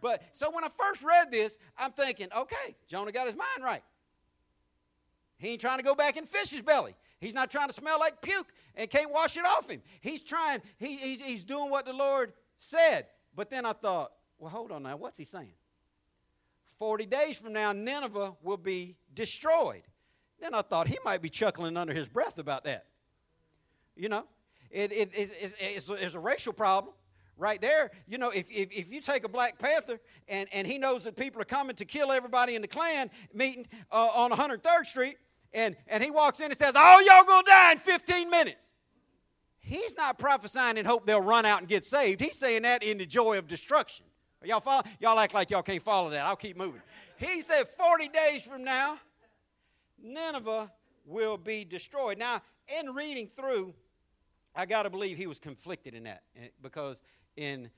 But 0.00 0.22
so 0.32 0.50
when 0.50 0.64
I 0.64 0.68
first 0.68 1.02
read 1.02 1.30
this, 1.30 1.58
I'm 1.76 1.92
thinking, 1.92 2.28
okay, 2.36 2.76
Jonah 2.86 3.10
got 3.10 3.26
his 3.26 3.34
mind 3.34 3.64
right. 3.64 3.82
He 5.38 5.50
ain't 5.50 5.60
trying 5.60 5.78
to 5.78 5.84
go 5.84 5.94
back 5.94 6.16
in 6.16 6.26
fish's 6.26 6.62
belly. 6.62 6.94
He's 7.20 7.34
not 7.34 7.50
trying 7.50 7.68
to 7.68 7.74
smell 7.74 7.98
like 7.98 8.20
puke 8.20 8.52
and 8.74 8.88
can't 8.90 9.10
wash 9.10 9.36
it 9.36 9.44
off 9.44 9.68
him. 9.68 9.82
He's 10.00 10.22
trying, 10.22 10.62
he, 10.78 10.96
he, 10.96 11.16
he's 11.16 11.44
doing 11.44 11.70
what 11.70 11.86
the 11.86 11.92
Lord 11.92 12.32
said. 12.58 13.06
But 13.34 13.50
then 13.50 13.64
I 13.64 13.72
thought, 13.72 14.12
well, 14.38 14.50
hold 14.50 14.72
on 14.72 14.82
now, 14.82 14.96
what's 14.96 15.18
he 15.18 15.24
saying? 15.24 15.52
40 16.78 17.06
days 17.06 17.38
from 17.38 17.52
now, 17.52 17.72
Nineveh 17.72 18.36
will 18.42 18.56
be 18.56 18.96
destroyed. 19.14 19.82
Then 20.40 20.54
I 20.54 20.62
thought 20.62 20.88
he 20.88 20.98
might 21.04 21.22
be 21.22 21.30
chuckling 21.30 21.76
under 21.76 21.92
his 21.92 22.08
breath 22.08 22.38
about 22.38 22.64
that. 22.64 22.86
You 23.96 24.08
know, 24.08 24.24
it, 24.70 24.92
it, 24.92 25.10
it's, 25.14 25.56
it's, 25.60 25.90
it's, 25.90 26.14
a, 26.14 26.20
racial 26.20 26.52
problem 26.52 26.94
right 27.36 27.60
there. 27.60 27.90
You 28.06 28.18
know, 28.18 28.30
if, 28.30 28.48
if, 28.50 28.70
if, 28.70 28.92
you 28.92 29.00
take 29.00 29.24
a 29.24 29.28
Black 29.28 29.58
Panther 29.58 29.98
and, 30.28 30.48
and 30.52 30.66
he 30.66 30.78
knows 30.78 31.04
that 31.04 31.16
people 31.16 31.42
are 31.42 31.46
coming 31.46 31.74
to 31.76 31.84
kill 31.84 32.12
everybody 32.12 32.54
in 32.54 32.62
the 32.62 32.68
Klan 32.68 33.10
meeting 33.32 33.66
uh, 33.90 34.08
on 34.14 34.30
103rd 34.30 34.86
Street, 34.86 35.16
and, 35.52 35.76
and 35.88 36.02
he 36.02 36.10
walks 36.10 36.40
in 36.40 36.46
and 36.46 36.56
says, 36.56 36.72
Oh, 36.76 37.02
y'all 37.06 37.24
gonna 37.24 37.46
die 37.46 37.72
in 37.72 37.78
15 37.78 38.30
minutes. 38.30 38.68
He's 39.58 39.94
not 39.96 40.18
prophesying 40.18 40.76
in 40.76 40.86
hope 40.86 41.06
they'll 41.06 41.20
run 41.20 41.44
out 41.44 41.58
and 41.60 41.68
get 41.68 41.84
saved. 41.84 42.20
He's 42.20 42.38
saying 42.38 42.62
that 42.62 42.82
in 42.82 42.98
the 42.98 43.06
joy 43.06 43.38
of 43.38 43.46
destruction. 43.46 44.06
Y'all 44.44 44.60
follow? 44.60 44.82
Y'all 45.00 45.18
act 45.18 45.34
like 45.34 45.50
y'all 45.50 45.62
can't 45.62 45.82
follow 45.82 46.10
that. 46.10 46.24
I'll 46.24 46.36
keep 46.36 46.56
moving. 46.56 46.80
He 47.16 47.40
said 47.40 47.68
40 47.68 48.08
days 48.08 48.42
from 48.42 48.62
now, 48.62 48.98
Nineveh 50.02 50.70
will 51.04 51.36
be 51.36 51.64
destroyed. 51.64 52.18
Now, 52.18 52.42
in 52.78 52.94
reading 52.94 53.28
through, 53.28 53.74
I 54.54 54.66
got 54.66 54.82
to 54.82 54.90
believe 54.90 55.16
he 55.16 55.26
was 55.26 55.38
conflicted 55.38 55.94
in 55.94 56.04
that 56.04 56.22
eh, 56.36 56.48
because 56.62 57.00
in 57.36 57.70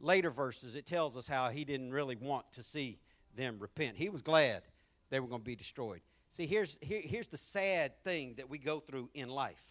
later 0.00 0.30
verses 0.30 0.74
it 0.74 0.86
tells 0.86 1.16
us 1.16 1.26
how 1.26 1.50
he 1.50 1.64
didn't 1.64 1.92
really 1.92 2.16
want 2.16 2.50
to 2.52 2.62
see 2.62 2.98
them 3.36 3.56
repent. 3.58 3.96
He 3.96 4.08
was 4.08 4.22
glad 4.22 4.62
they 5.10 5.20
were 5.20 5.28
going 5.28 5.40
to 5.40 5.44
be 5.44 5.56
destroyed. 5.56 6.00
See, 6.30 6.46
here's, 6.46 6.78
here, 6.80 7.02
here's 7.02 7.28
the 7.28 7.36
sad 7.36 8.02
thing 8.02 8.34
that 8.38 8.48
we 8.48 8.58
go 8.58 8.80
through 8.80 9.10
in 9.14 9.28
life 9.28 9.70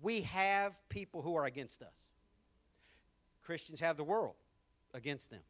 we 0.00 0.20
have 0.22 0.74
people 0.90 1.22
who 1.22 1.34
are 1.34 1.46
against 1.46 1.80
us. 1.80 1.94
Christians 3.42 3.80
have 3.80 3.96
the 3.96 4.04
world 4.04 4.34
against 4.92 5.30
them. 5.30 5.40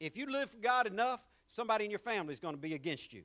If 0.00 0.16
you 0.16 0.26
live 0.26 0.50
for 0.50 0.58
God 0.58 0.86
enough, 0.86 1.24
somebody 1.48 1.86
in 1.86 1.90
your 1.90 2.00
family 2.00 2.34
is 2.34 2.40
going 2.40 2.54
to 2.54 2.60
be 2.60 2.74
against 2.74 3.12
you. 3.14 3.22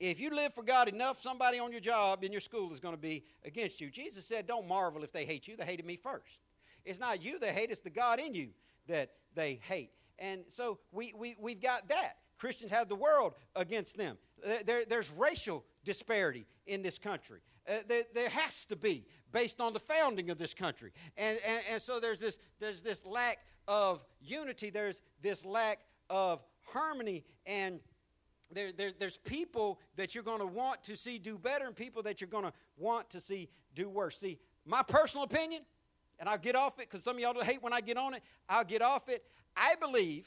If 0.00 0.20
you 0.20 0.30
live 0.30 0.54
for 0.54 0.62
God 0.62 0.88
enough, 0.88 1.20
somebody 1.20 1.58
on 1.58 1.72
your 1.72 1.80
job, 1.80 2.24
in 2.24 2.32
your 2.32 2.40
school, 2.40 2.72
is 2.72 2.80
going 2.80 2.94
to 2.94 3.00
be 3.00 3.24
against 3.44 3.80
you. 3.80 3.90
Jesus 3.90 4.26
said, 4.26 4.46
Don't 4.46 4.68
marvel 4.68 5.02
if 5.02 5.12
they 5.12 5.24
hate 5.24 5.48
you. 5.48 5.56
They 5.56 5.64
hated 5.64 5.86
me 5.86 5.96
first. 5.96 6.40
It's 6.84 7.00
not 7.00 7.22
you 7.22 7.38
they 7.38 7.52
hate, 7.52 7.70
it's 7.70 7.80
the 7.80 7.90
God 7.90 8.20
in 8.20 8.34
you 8.34 8.48
that 8.88 9.10
they 9.34 9.60
hate. 9.66 9.90
And 10.18 10.44
so 10.48 10.78
we, 10.92 11.12
we, 11.16 11.36
we've 11.40 11.60
got 11.60 11.88
that. 11.88 12.16
Christians 12.38 12.70
have 12.70 12.88
the 12.88 12.96
world 12.96 13.34
against 13.56 13.96
them. 13.96 14.18
There, 14.66 14.84
there's 14.84 15.10
racial 15.10 15.64
disparity 15.84 16.46
in 16.66 16.82
this 16.82 16.98
country. 16.98 17.40
Uh, 17.66 17.76
there, 17.88 18.02
there, 18.14 18.28
has 18.28 18.66
to 18.66 18.76
be 18.76 19.06
based 19.32 19.60
on 19.60 19.72
the 19.72 19.80
founding 19.80 20.28
of 20.28 20.36
this 20.36 20.52
country. 20.52 20.92
And, 21.16 21.38
and, 21.46 21.62
and 21.72 21.82
so 21.82 21.98
there's 21.98 22.18
this, 22.18 22.38
there's 22.60 22.82
this 22.82 23.06
lack 23.06 23.38
of 23.66 24.04
unity, 24.20 24.68
there's 24.68 25.00
this 25.22 25.44
lack 25.46 25.78
of 26.10 26.42
harmony 26.64 27.24
and 27.46 27.80
there, 28.54 28.72
there, 28.72 28.92
there's 28.98 29.16
people 29.18 29.80
that 29.96 30.14
you're 30.14 30.24
going 30.24 30.40
to 30.40 30.46
want 30.46 30.82
to 30.84 30.96
see 30.96 31.18
do 31.18 31.38
better 31.38 31.66
and 31.66 31.74
people 31.74 32.02
that 32.02 32.20
you're 32.20 32.28
going 32.28 32.44
to 32.44 32.52
want 32.76 33.10
to 33.10 33.20
see 33.20 33.48
do 33.74 33.88
worse. 33.88 34.18
See, 34.18 34.38
my 34.64 34.82
personal 34.82 35.24
opinion, 35.24 35.62
and 36.18 36.28
I'll 36.28 36.38
get 36.38 36.56
off 36.56 36.78
it 36.78 36.88
because 36.88 37.02
some 37.02 37.16
of 37.16 37.22
y'all 37.22 37.40
hate 37.42 37.62
when 37.62 37.72
I 37.72 37.80
get 37.80 37.96
on 37.96 38.14
it, 38.14 38.22
I'll 38.48 38.64
get 38.64 38.82
off 38.82 39.08
it. 39.08 39.24
I 39.56 39.74
believe 39.80 40.26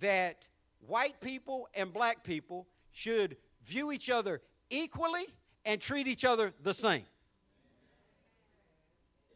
that 0.00 0.48
white 0.86 1.20
people 1.20 1.68
and 1.74 1.92
black 1.92 2.24
people 2.24 2.66
should 2.92 3.36
view 3.64 3.92
each 3.92 4.10
other 4.10 4.40
equally 4.70 5.26
and 5.64 5.80
treat 5.80 6.06
each 6.06 6.24
other 6.24 6.52
the 6.62 6.74
same. 6.74 7.04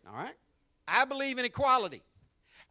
All 0.09 0.15
right? 0.15 0.35
I 0.87 1.05
believe 1.05 1.39
in 1.39 1.45
equality. 1.45 2.03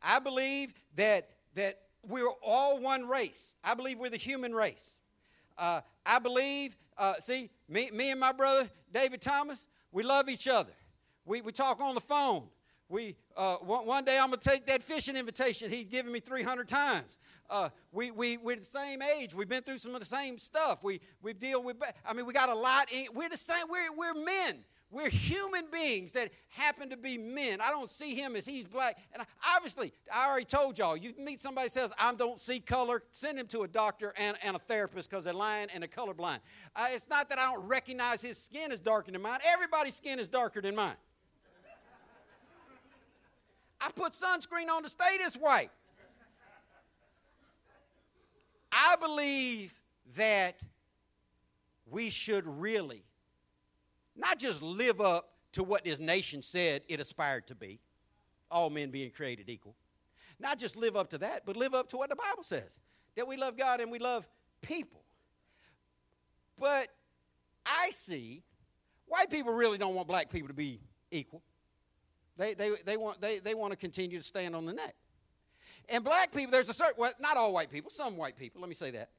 I 0.02 0.20
believe 0.20 0.74
that, 0.96 1.30
that 1.56 1.80
we're 2.08 2.28
all 2.44 2.80
one 2.80 3.08
race. 3.08 3.56
I 3.64 3.74
believe 3.74 4.00
we're 4.00 4.10
the 4.10 4.18
human 4.18 4.54
race. 4.54 4.96
Uh, 5.58 5.82
I 6.06 6.20
believe, 6.20 6.78
uh, 6.98 7.14
see, 7.16 7.50
me, 7.68 7.90
me 7.92 8.12
and 8.12 8.20
my 8.20 8.32
brother 8.32 8.70
David 8.94 9.22
Thomas, 9.22 9.68
we 9.92 10.04
love 10.04 10.30
each 10.30 10.48
other. 10.48 10.72
We, 11.26 11.42
we 11.42 11.52
talk 11.52 11.80
on 11.82 11.96
the 11.96 12.02
phone. 12.02 12.44
We, 12.90 13.16
uh, 13.38 13.56
one, 13.58 13.86
one, 13.86 14.04
day 14.04 14.20
I'm 14.20 14.30
going 14.30 14.40
to 14.40 14.50
take 14.50 14.66
that 14.66 14.84
fishing 14.84 15.16
invitation 15.16 15.72
he's 15.72 15.86
given 15.86 16.12
me 16.12 16.20
300 16.20 16.68
times. 16.68 17.20
Uh, 17.50 17.70
we, 17.92 18.12
we, 18.12 18.38
we're 18.38 18.58
the 18.58 18.66
same 18.66 19.02
age. 19.02 19.34
We've 19.34 19.48
been 19.48 19.64
through 19.64 19.78
some 19.78 19.94
of 19.94 20.02
the 20.02 20.08
same 20.08 20.38
stuff. 20.38 20.84
We, 20.84 21.00
we 21.22 21.34
deal 21.34 21.64
with, 21.64 21.78
I 22.06 22.14
mean, 22.14 22.26
we 22.26 22.34
got 22.34 22.50
a 22.50 22.56
lot. 22.56 22.92
In, 22.92 23.08
we're 23.14 23.30
the 23.30 23.38
same. 23.38 23.66
We're, 23.70 23.94
we're 23.94 24.14
men. 24.14 24.60
We're 24.92 25.10
human 25.10 25.68
beings 25.72 26.12
that 26.12 26.32
happen 26.50 26.90
to 26.90 26.98
be 26.98 27.18
men. 27.18 27.62
I 27.62 27.70
don't 27.70 27.90
see 27.90 28.14
him 28.14 28.36
as 28.36 28.46
he's 28.46 28.66
black. 28.66 28.98
And 29.14 29.26
obviously, 29.56 29.94
I 30.14 30.28
already 30.28 30.46
told 30.46 30.78
y'all, 30.78 30.98
you 30.98 31.14
meet 31.18 31.40
somebody 31.40 31.70
says, 31.70 31.94
I 31.98 32.14
don't 32.14 32.38
see 32.38 32.60
color, 32.60 33.02
send 33.12 33.40
him 33.40 33.48
to 33.48 33.62
a 33.62 33.70
doctor 33.70 34.14
and, 34.18 34.36
and 34.44 34.54
a 34.54 34.60
therapist 34.60 35.10
because 35.10 35.24
they're 35.24 35.34
lying 35.34 35.70
and 35.74 35.82
they're 35.82 35.88
colorblind. 35.88 36.40
Uh, 36.76 36.88
it's 36.92 37.08
not 37.10 37.30
that 37.30 37.40
I 37.40 37.54
don't 37.54 37.66
recognize 37.66 38.22
his 38.22 38.38
skin 38.38 38.74
is 38.74 38.82
darker 38.82 39.12
than 39.12 39.22
mine. 39.22 39.40
Everybody's 39.46 39.96
skin 39.96 40.20
is 40.20 40.28
darker 40.28 40.62
than 40.62 40.76
mine. 40.76 40.98
I 43.80 43.92
put 43.92 44.12
sunscreen 44.12 44.70
on 44.70 44.84
to 44.84 44.90
stay 44.90 45.18
this 45.18 45.36
white. 45.36 45.72
I 48.74 48.96
believe 49.00 49.74
that 50.18 50.60
we 51.90 52.10
should 52.10 52.46
really 52.46 53.04
not 54.22 54.38
just 54.38 54.62
live 54.62 55.02
up 55.02 55.30
to 55.54 55.64
what 55.64 55.84
this 55.84 56.00
nation 56.00 56.42
said 56.42 56.84
it 56.88 57.02
aspired 57.02 57.48
to 57.48 57.56
be, 57.56 57.80
all 58.50 58.70
men 58.70 58.92
being 58.92 59.10
created 59.10 59.50
equal. 59.50 59.76
Not 60.40 60.58
just 60.58 60.76
live 60.76 60.96
up 60.96 61.10
to 61.10 61.18
that, 61.18 61.44
but 61.46 61.58
live 61.58 61.74
up 61.74 61.90
to 61.90 61.98
what 61.98 62.10
the 62.10 62.16
Bible 62.16 62.44
says 62.44 62.80
that 63.16 63.28
we 63.28 63.36
love 63.36 63.58
God 63.58 63.82
and 63.82 63.92
we 63.92 64.00
love 64.00 64.28
people. 64.62 65.02
But 66.58 66.88
I 67.66 67.90
see 67.92 68.44
white 69.08 69.30
people 69.30 69.54
really 69.54 69.78
don't 69.78 69.96
want 69.96 70.08
black 70.08 70.30
people 70.30 70.48
to 70.48 70.54
be 70.54 70.80
equal. 71.10 71.42
They, 72.38 72.54
they, 72.54 72.72
they, 72.86 72.98
want, 72.98 73.20
they, 73.20 73.40
they 73.40 73.56
want 73.56 73.72
to 73.72 73.78
continue 73.78 74.18
to 74.18 74.24
stand 74.24 74.56
on 74.56 74.66
the 74.66 74.74
neck. 74.74 74.96
And 75.90 76.04
black 76.04 76.32
people, 76.32 76.52
there's 76.52 76.70
a 76.70 76.74
certain, 76.74 76.94
well, 76.98 77.12
not 77.20 77.38
all 77.38 77.52
white 77.52 77.70
people, 77.70 77.92
some 77.92 78.16
white 78.16 78.38
people, 78.38 78.62
let 78.62 78.70
me 78.70 78.76
say 78.76 78.92
that. 78.92 79.10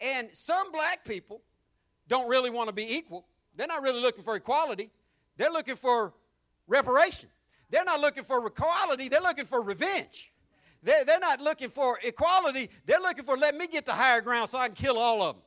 And 0.00 0.28
some 0.32 0.72
black 0.72 1.04
people 1.04 1.42
don't 2.06 2.28
really 2.28 2.50
want 2.50 2.68
to 2.68 2.72
be 2.72 2.96
equal. 2.96 3.26
They're 3.58 3.66
not 3.66 3.82
really 3.82 4.00
looking 4.00 4.22
for 4.22 4.36
equality, 4.36 4.90
they're 5.36 5.50
looking 5.50 5.76
for 5.76 6.14
reparation. 6.68 7.28
They're 7.70 7.84
not 7.84 8.00
looking 8.00 8.24
for 8.24 8.46
equality, 8.46 9.08
they're 9.08 9.20
looking 9.20 9.44
for 9.44 9.60
revenge. 9.60 10.32
They're, 10.82 11.04
they're 11.04 11.18
not 11.18 11.40
looking 11.40 11.70
for 11.70 11.98
equality. 12.04 12.70
They're 12.86 13.00
looking 13.00 13.24
for 13.24 13.36
let 13.36 13.56
me 13.56 13.66
get 13.66 13.84
the 13.84 13.92
higher 13.92 14.20
ground 14.20 14.48
so 14.48 14.58
I 14.58 14.68
can 14.68 14.76
kill 14.76 14.96
all 14.96 15.22
of 15.22 15.34
them. 15.34 15.44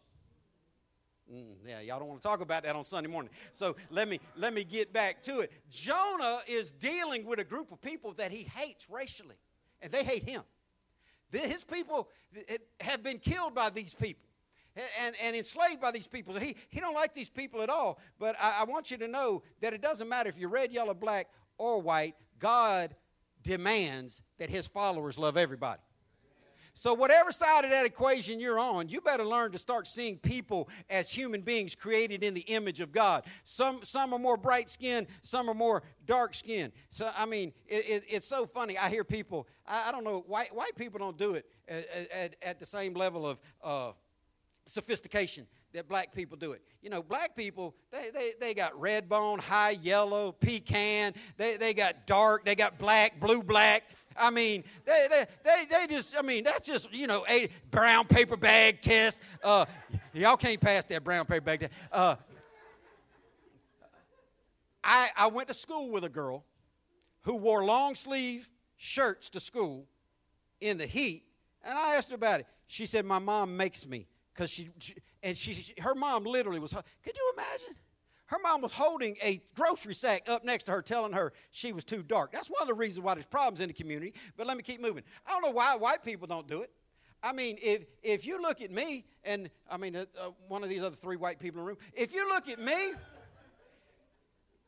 Mm, 1.33 1.53
yeah, 1.65 1.79
y'all 1.79 1.99
don't 1.99 2.09
want 2.09 2.21
to 2.21 2.27
talk 2.27 2.41
about 2.41 2.63
that 2.63 2.75
on 2.75 2.83
Sunday 2.83 3.09
morning. 3.09 3.31
So 3.53 3.77
let 3.89 4.09
me 4.09 4.19
let 4.35 4.53
me 4.53 4.65
get 4.65 4.91
back 4.91 5.23
to 5.23 5.39
it. 5.39 5.53
Jonah 5.69 6.39
is 6.47 6.73
dealing 6.73 7.25
with 7.25 7.39
a 7.39 7.45
group 7.45 7.71
of 7.71 7.79
people 7.79 8.11
that 8.15 8.29
he 8.29 8.43
hates 8.43 8.89
racially, 8.89 9.37
and 9.81 9.89
they 9.89 10.03
hate 10.03 10.27
him. 10.27 10.41
His 11.31 11.63
people 11.63 12.09
have 12.81 13.01
been 13.01 13.19
killed 13.19 13.55
by 13.55 13.69
these 13.69 13.93
people 13.93 14.27
and, 15.01 15.15
and 15.21 15.35
enslaved 15.35 15.81
by 15.81 15.91
these 15.91 16.07
people. 16.07 16.35
He, 16.35 16.55
he 16.69 16.79
don't 16.79 16.95
like 16.95 17.13
these 17.13 17.29
people 17.29 17.61
at 17.61 17.69
all. 17.69 17.99
But 18.19 18.35
I, 18.41 18.61
I 18.61 18.63
want 18.65 18.91
you 18.91 18.97
to 18.97 19.07
know 19.07 19.43
that 19.61 19.73
it 19.73 19.81
doesn't 19.81 20.07
matter 20.07 20.29
if 20.29 20.37
you're 20.37 20.49
red, 20.49 20.71
yellow, 20.71 20.93
black, 20.93 21.27
or 21.57 21.81
white. 21.81 22.15
God 22.39 22.95
demands 23.43 24.21
that 24.37 24.49
his 24.49 24.67
followers 24.67 25.17
love 25.17 25.37
everybody. 25.37 25.81
So, 26.73 26.93
whatever 26.93 27.31
side 27.31 27.65
of 27.65 27.71
that 27.71 27.85
equation 27.85 28.39
you're 28.39 28.57
on, 28.57 28.87
you 28.87 29.01
better 29.01 29.25
learn 29.25 29.51
to 29.51 29.57
start 29.57 29.87
seeing 29.87 30.17
people 30.17 30.69
as 30.89 31.09
human 31.09 31.41
beings 31.41 31.75
created 31.75 32.23
in 32.23 32.33
the 32.33 32.41
image 32.41 32.79
of 32.79 32.91
God. 32.93 33.25
Some, 33.43 33.81
some 33.83 34.13
are 34.13 34.19
more 34.19 34.37
bright 34.37 34.69
skinned, 34.69 35.07
some 35.21 35.49
are 35.49 35.53
more 35.53 35.83
dark 36.05 36.33
skinned. 36.33 36.71
So, 36.89 37.11
I 37.17 37.25
mean, 37.25 37.51
it, 37.67 37.89
it, 37.89 38.03
it's 38.07 38.27
so 38.27 38.45
funny. 38.45 38.77
I 38.77 38.89
hear 38.89 39.03
people, 39.03 39.47
I, 39.67 39.89
I, 39.89 39.91
don't 39.91 40.05
know, 40.05 40.23
white, 40.27 40.55
white 40.55 40.75
people 40.75 40.97
don't 40.97 41.17
do 41.17 41.33
it 41.33 41.45
at, 41.67 42.09
at, 42.11 42.35
at 42.41 42.59
the 42.59 42.65
same 42.65 42.93
level 42.93 43.27
of 43.27 43.39
uh, 43.61 43.91
sophistication 44.65 45.47
that 45.73 45.87
black 45.87 46.13
people 46.13 46.37
do 46.37 46.51
it. 46.51 46.61
You 46.81 46.89
know, 46.89 47.01
black 47.01 47.35
people, 47.35 47.75
they, 47.91 48.09
they, 48.13 48.31
they 48.39 48.53
got 48.53 48.79
red 48.79 49.07
bone, 49.07 49.39
high 49.39 49.77
yellow, 49.81 50.31
pecan, 50.33 51.13
they, 51.37 51.57
they 51.57 51.73
got 51.73 52.05
dark, 52.05 52.45
they 52.45 52.55
got 52.55 52.77
black, 52.77 53.19
blue 53.19 53.41
black. 53.43 53.83
I 54.17 54.29
mean, 54.29 54.63
they, 54.85 55.07
they, 55.09 55.25
they, 55.43 55.65
they 55.69 55.87
just, 55.87 56.17
I 56.17 56.21
mean, 56.21 56.43
that's 56.43 56.67
just, 56.67 56.93
you 56.93 57.07
know, 57.07 57.25
a 57.29 57.49
brown 57.69 58.05
paper 58.05 58.35
bag 58.35 58.81
test. 58.81 59.21
Uh, 59.43 59.65
y'all 60.13 60.37
can't 60.37 60.59
pass 60.59 60.83
that 60.85 61.03
brown 61.03 61.25
paper 61.25 61.41
bag 61.41 61.59
test. 61.61 61.73
Uh, 61.91 62.15
I, 64.83 65.09
I 65.15 65.27
went 65.27 65.47
to 65.47 65.53
school 65.53 65.89
with 65.89 66.03
a 66.03 66.09
girl 66.09 66.43
who 67.21 67.35
wore 67.35 67.63
long 67.63 67.95
sleeve 67.95 68.49
shirts 68.77 69.29
to 69.29 69.39
school 69.39 69.85
in 70.59 70.77
the 70.77 70.87
heat, 70.87 71.23
and 71.63 71.77
I 71.77 71.95
asked 71.95 72.09
her 72.09 72.15
about 72.15 72.41
it. 72.41 72.47
She 72.67 72.85
said, 72.85 73.05
My 73.05 73.19
mom 73.19 73.55
makes 73.55 73.85
me. 73.85 74.07
Because 74.33 74.49
she, 74.49 74.69
she, 74.79 74.95
and 75.23 75.37
she, 75.37 75.53
she, 75.53 75.73
her 75.81 75.95
mom 75.95 76.23
literally 76.23 76.59
was, 76.59 76.71
could 76.71 77.15
you 77.15 77.33
imagine? 77.33 77.75
Her 78.27 78.37
mom 78.41 78.61
was 78.61 78.71
holding 78.71 79.17
a 79.21 79.41
grocery 79.55 79.93
sack 79.93 80.29
up 80.29 80.45
next 80.45 80.63
to 80.67 80.71
her, 80.71 80.81
telling 80.81 81.11
her 81.11 81.33
she 81.51 81.73
was 81.73 81.83
too 81.83 82.01
dark. 82.01 82.31
That's 82.31 82.47
one 82.47 82.61
of 82.61 82.67
the 82.67 82.73
reasons 82.73 83.03
why 83.03 83.13
there's 83.13 83.25
problems 83.25 83.59
in 83.59 83.67
the 83.67 83.73
community. 83.73 84.13
But 84.37 84.47
let 84.47 84.55
me 84.55 84.63
keep 84.63 84.81
moving. 84.81 85.03
I 85.27 85.31
don't 85.31 85.41
know 85.41 85.51
why 85.51 85.75
white 85.75 86.03
people 86.03 86.27
don't 86.27 86.47
do 86.47 86.61
it. 86.61 86.71
I 87.21 87.33
mean, 87.33 87.57
if, 87.61 87.83
if 88.01 88.25
you 88.25 88.41
look 88.41 88.61
at 88.61 88.71
me, 88.71 89.05
and 89.25 89.49
I 89.69 89.77
mean, 89.77 89.95
uh, 89.95 90.05
uh, 90.19 90.29
one 90.47 90.63
of 90.63 90.69
these 90.69 90.81
other 90.81 90.95
three 90.95 91.17
white 91.17 91.39
people 91.39 91.59
in 91.59 91.65
the 91.65 91.67
room, 91.67 91.77
if 91.93 92.13
you 92.13 92.27
look 92.29 92.47
at 92.47 92.59
me, 92.59 92.93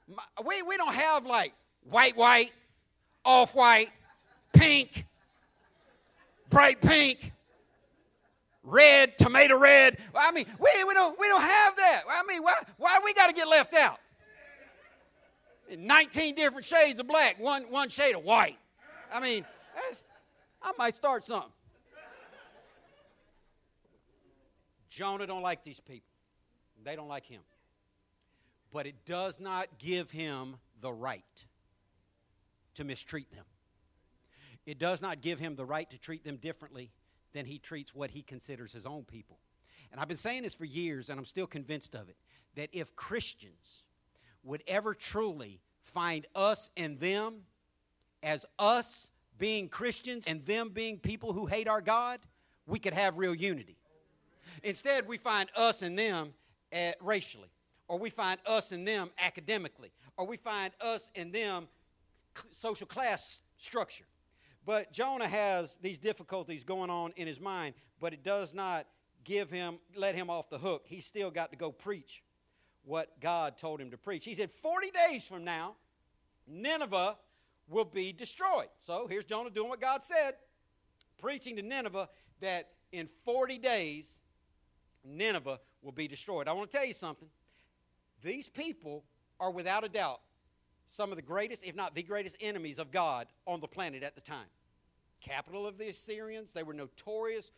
my, 0.07 0.23
we, 0.45 0.61
we 0.61 0.77
don't 0.77 0.93
have 0.93 1.25
like 1.25 1.53
white, 1.89 2.17
white, 2.17 2.51
off 3.23 3.55
white, 3.55 3.89
pink, 4.51 5.05
bright 6.49 6.81
pink, 6.81 7.31
red, 8.63 9.17
tomato 9.17 9.57
red. 9.57 9.97
I 10.15 10.31
mean, 10.31 10.45
we, 10.59 10.69
we, 10.85 10.93
don't, 10.93 11.19
we 11.19 11.27
don't 11.27 11.41
have 11.41 11.75
that. 11.75 12.03
I 12.09 12.23
mean, 12.27 12.43
why, 12.43 12.53
why 12.77 12.99
we 13.03 13.13
got 13.13 13.27
to 13.27 13.33
get 13.33 13.47
left 13.47 13.73
out? 13.73 13.99
19 15.75 16.35
different 16.35 16.65
shades 16.65 16.99
of 16.99 17.07
black, 17.07 17.39
one, 17.39 17.63
one 17.63 17.89
shade 17.89 18.15
of 18.15 18.23
white. 18.23 18.57
I 19.11 19.19
mean, 19.19 19.45
I 20.61 20.71
might 20.77 20.95
start 20.95 21.25
something. 21.25 21.51
Jonah 24.89 25.25
don't 25.25 25.41
like 25.41 25.63
these 25.63 25.79
people. 25.79 26.07
They 26.83 26.95
don't 26.95 27.07
like 27.07 27.25
him. 27.25 27.41
But 28.71 28.85
it 28.85 29.05
does 29.05 29.39
not 29.39 29.79
give 29.79 30.11
him 30.11 30.57
the 30.81 30.91
right 30.91 31.23
to 32.75 32.83
mistreat 32.83 33.31
them. 33.31 33.45
It 34.65 34.79
does 34.79 35.01
not 35.01 35.21
give 35.21 35.39
him 35.39 35.55
the 35.55 35.65
right 35.65 35.89
to 35.89 35.97
treat 35.97 36.23
them 36.23 36.37
differently 36.37 36.91
than 37.33 37.45
he 37.45 37.57
treats 37.57 37.93
what 37.93 38.11
he 38.11 38.21
considers 38.21 38.71
his 38.71 38.85
own 38.85 39.03
people. 39.03 39.39
And 39.91 39.99
I've 39.99 40.07
been 40.07 40.17
saying 40.17 40.43
this 40.43 40.55
for 40.55 40.65
years, 40.65 41.09
and 41.09 41.19
I'm 41.19 41.25
still 41.25 41.47
convinced 41.47 41.95
of 41.95 42.09
it 42.09 42.15
that 42.55 42.69
if 42.71 42.95
Christians 42.95 43.83
would 44.43 44.63
ever 44.67 44.93
truly 44.93 45.59
find 45.81 46.25
us 46.35 46.69
and 46.77 46.99
them 46.99 47.41
as 48.21 48.45
us 48.57 49.09
being 49.37 49.67
Christians 49.69 50.25
and 50.27 50.45
them 50.45 50.69
being 50.69 50.97
people 50.97 51.33
who 51.33 51.45
hate 51.45 51.67
our 51.67 51.81
God, 51.81 52.19
we 52.65 52.79
could 52.79 52.93
have 52.93 53.17
real 53.17 53.35
unity. 53.35 53.77
Instead, 54.63 55.07
we 55.07 55.17
find 55.17 55.49
us 55.55 55.81
and 55.81 55.97
them 55.97 56.33
uh, 56.73 56.91
racially, 57.01 57.49
or 57.87 57.97
we 57.97 58.09
find 58.09 58.39
us 58.45 58.71
and 58.71 58.87
them 58.87 59.09
academically, 59.19 59.91
or 60.17 60.25
we 60.25 60.37
find 60.37 60.73
us 60.79 61.09
and 61.15 61.33
them 61.33 61.67
social 62.51 62.87
class 62.87 63.41
structure. 63.57 64.05
But 64.65 64.93
Jonah 64.93 65.27
has 65.27 65.77
these 65.81 65.97
difficulties 65.97 66.63
going 66.63 66.89
on 66.89 67.13
in 67.15 67.27
his 67.27 67.39
mind, 67.39 67.75
but 67.99 68.13
it 68.13 68.23
does 68.23 68.53
not 68.53 68.87
give 69.23 69.49
him, 69.49 69.79
let 69.95 70.15
him 70.15 70.29
off 70.29 70.49
the 70.49 70.57
hook. 70.57 70.83
He's 70.85 71.05
still 71.05 71.31
got 71.31 71.51
to 71.51 71.57
go 71.57 71.71
preach 71.71 72.23
what 72.83 73.19
God 73.19 73.57
told 73.57 73.81
him 73.81 73.91
to 73.91 73.97
preach. 73.97 74.25
He 74.25 74.35
said, 74.35 74.51
40 74.51 74.91
days 74.91 75.23
from 75.25 75.43
now, 75.43 75.75
Nineveh 76.47 77.17
will 77.69 77.85
be 77.85 78.11
destroyed. 78.11 78.67
So 78.81 79.07
here's 79.07 79.25
Jonah 79.25 79.49
doing 79.49 79.69
what 79.69 79.81
God 79.81 80.03
said, 80.03 80.35
preaching 81.19 81.55
to 81.55 81.61
Nineveh 81.61 82.09
that 82.41 82.69
in 82.91 83.07
40 83.07 83.57
days, 83.57 84.19
Nineveh 85.03 85.59
will 85.81 85.91
be 85.91 86.07
destroyed. 86.07 86.47
I 86.47 86.53
want 86.53 86.71
to 86.71 86.77
tell 86.77 86.85
you 86.85 86.93
something. 86.93 87.27
These 88.21 88.49
people 88.49 89.03
are 89.39 89.51
without 89.51 89.83
a 89.83 89.89
doubt 89.89 90.21
some 90.89 91.11
of 91.11 91.15
the 91.15 91.21
greatest, 91.21 91.65
if 91.65 91.75
not 91.75 91.95
the 91.95 92.03
greatest 92.03 92.37
enemies 92.39 92.79
of 92.79 92.91
God 92.91 93.27
on 93.47 93.59
the 93.59 93.67
planet 93.67 94.03
at 94.03 94.15
the 94.15 94.21
time. 94.21 94.47
Capital 95.21 95.65
of 95.65 95.77
the 95.77 95.89
Assyrians, 95.89 96.53
they 96.53 96.63
were 96.63 96.73
notorious 96.73 97.51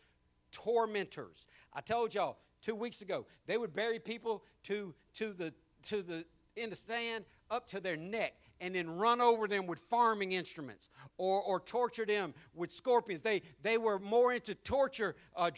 tormentors. 0.52 1.46
I 1.72 1.80
told 1.80 2.14
y'all 2.14 2.38
two 2.62 2.74
weeks 2.74 3.02
ago, 3.02 3.26
they 3.46 3.58
would 3.58 3.74
bury 3.74 3.98
people 3.98 4.44
to, 4.64 4.94
to 5.14 5.32
the, 5.32 5.52
to 5.84 6.02
the, 6.02 6.24
in 6.56 6.70
the 6.70 6.76
sand 6.76 7.24
up 7.50 7.68
to 7.68 7.80
their 7.80 7.96
neck 7.96 8.34
and 8.60 8.74
then 8.74 8.88
run 8.88 9.20
over 9.20 9.46
them 9.46 9.66
with 9.66 9.80
farming 9.90 10.32
instruments 10.32 10.88
or, 11.18 11.42
or 11.42 11.60
torture 11.60 12.06
them 12.06 12.32
with 12.54 12.72
scorpions. 12.72 13.22
They, 13.22 13.42
they 13.62 13.78
were 13.78 13.98
more 13.98 14.32
into 14.32 14.54
torture, 14.54 15.14
uh, 15.36 15.50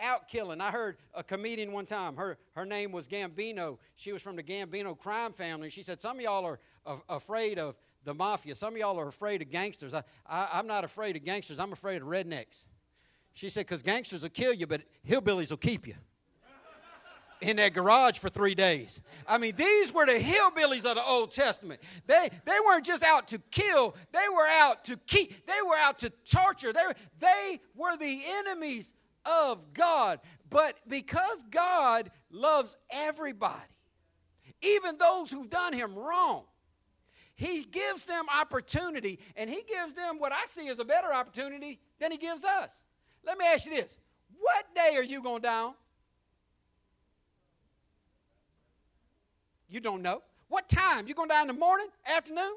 out 0.00 0.28
killing. 0.28 0.60
I 0.60 0.70
heard 0.70 0.96
a 1.14 1.22
comedian 1.22 1.72
one 1.72 1.86
time, 1.86 2.16
her, 2.16 2.38
her 2.54 2.66
name 2.66 2.92
was 2.92 3.08
Gambino. 3.08 3.78
She 3.96 4.12
was 4.12 4.22
from 4.22 4.36
the 4.36 4.42
Gambino 4.42 4.98
crime 4.98 5.32
family. 5.32 5.70
She 5.70 5.82
said, 5.82 6.00
Some 6.00 6.16
of 6.16 6.22
y'all 6.22 6.44
are 6.44 6.60
afraid 7.08 7.58
of 7.58 7.76
the 8.04 8.14
mafia. 8.14 8.54
Some 8.54 8.74
of 8.74 8.78
y'all 8.78 8.98
are 8.98 9.08
afraid 9.08 9.42
of 9.42 9.50
gangsters. 9.50 9.94
I, 9.94 10.02
I, 10.26 10.48
I'm 10.52 10.66
not 10.66 10.84
afraid 10.84 11.16
of 11.16 11.24
gangsters, 11.24 11.58
I'm 11.58 11.72
afraid 11.72 12.02
of 12.02 12.08
rednecks. 12.08 12.64
She 13.34 13.50
said, 13.50 13.66
Because 13.66 13.82
gangsters 13.82 14.22
will 14.22 14.30
kill 14.30 14.52
you, 14.52 14.66
but 14.66 14.82
hillbillies 15.06 15.50
will 15.50 15.56
keep 15.56 15.86
you 15.86 15.94
in 17.40 17.56
their 17.56 17.70
garage 17.70 18.18
for 18.18 18.28
three 18.28 18.54
days. 18.54 19.00
I 19.26 19.38
mean, 19.38 19.54
these 19.56 19.92
were 19.92 20.06
the 20.06 20.12
hillbillies 20.12 20.84
of 20.84 20.96
the 20.96 21.04
Old 21.04 21.32
Testament. 21.32 21.80
They, 22.06 22.30
they 22.44 22.56
weren't 22.64 22.84
just 22.84 23.02
out 23.02 23.28
to 23.28 23.38
kill, 23.50 23.94
they 24.12 24.28
were 24.34 24.46
out 24.46 24.84
to 24.84 24.96
keep, 25.06 25.46
they 25.46 25.62
were 25.66 25.76
out 25.76 25.98
to 26.00 26.10
torture. 26.24 26.72
They, 26.72 26.80
they 27.18 27.60
were 27.74 27.96
the 27.96 28.22
enemies 28.38 28.92
of 29.26 29.72
God. 29.74 30.20
But 30.50 30.78
because 30.88 31.44
God 31.50 32.10
loves 32.30 32.76
everybody, 32.90 33.54
even 34.62 34.96
those 34.96 35.30
who've 35.30 35.50
done 35.50 35.72
him 35.72 35.94
wrong, 35.94 36.44
he 37.34 37.64
gives 37.64 38.04
them 38.04 38.24
opportunity, 38.34 39.18
and 39.36 39.50
he 39.50 39.62
gives 39.68 39.92
them 39.92 40.18
what 40.18 40.32
I 40.32 40.46
see 40.46 40.68
as 40.68 40.78
a 40.78 40.84
better 40.84 41.12
opportunity 41.12 41.78
than 42.00 42.10
he 42.10 42.16
gives 42.16 42.44
us. 42.44 42.86
Let 43.24 43.36
me 43.36 43.44
ask 43.46 43.66
you 43.66 43.74
this 43.74 43.98
what 44.38 44.66
day 44.74 44.96
are 44.96 45.02
you 45.02 45.22
going 45.22 45.42
down? 45.42 45.74
You 49.68 49.80
don't 49.80 50.00
know. 50.00 50.22
What 50.48 50.68
time? 50.68 51.08
You 51.08 51.14
going 51.14 51.28
down 51.28 51.42
in 51.42 51.54
the 51.54 51.60
morning, 51.60 51.88
afternoon, 52.16 52.52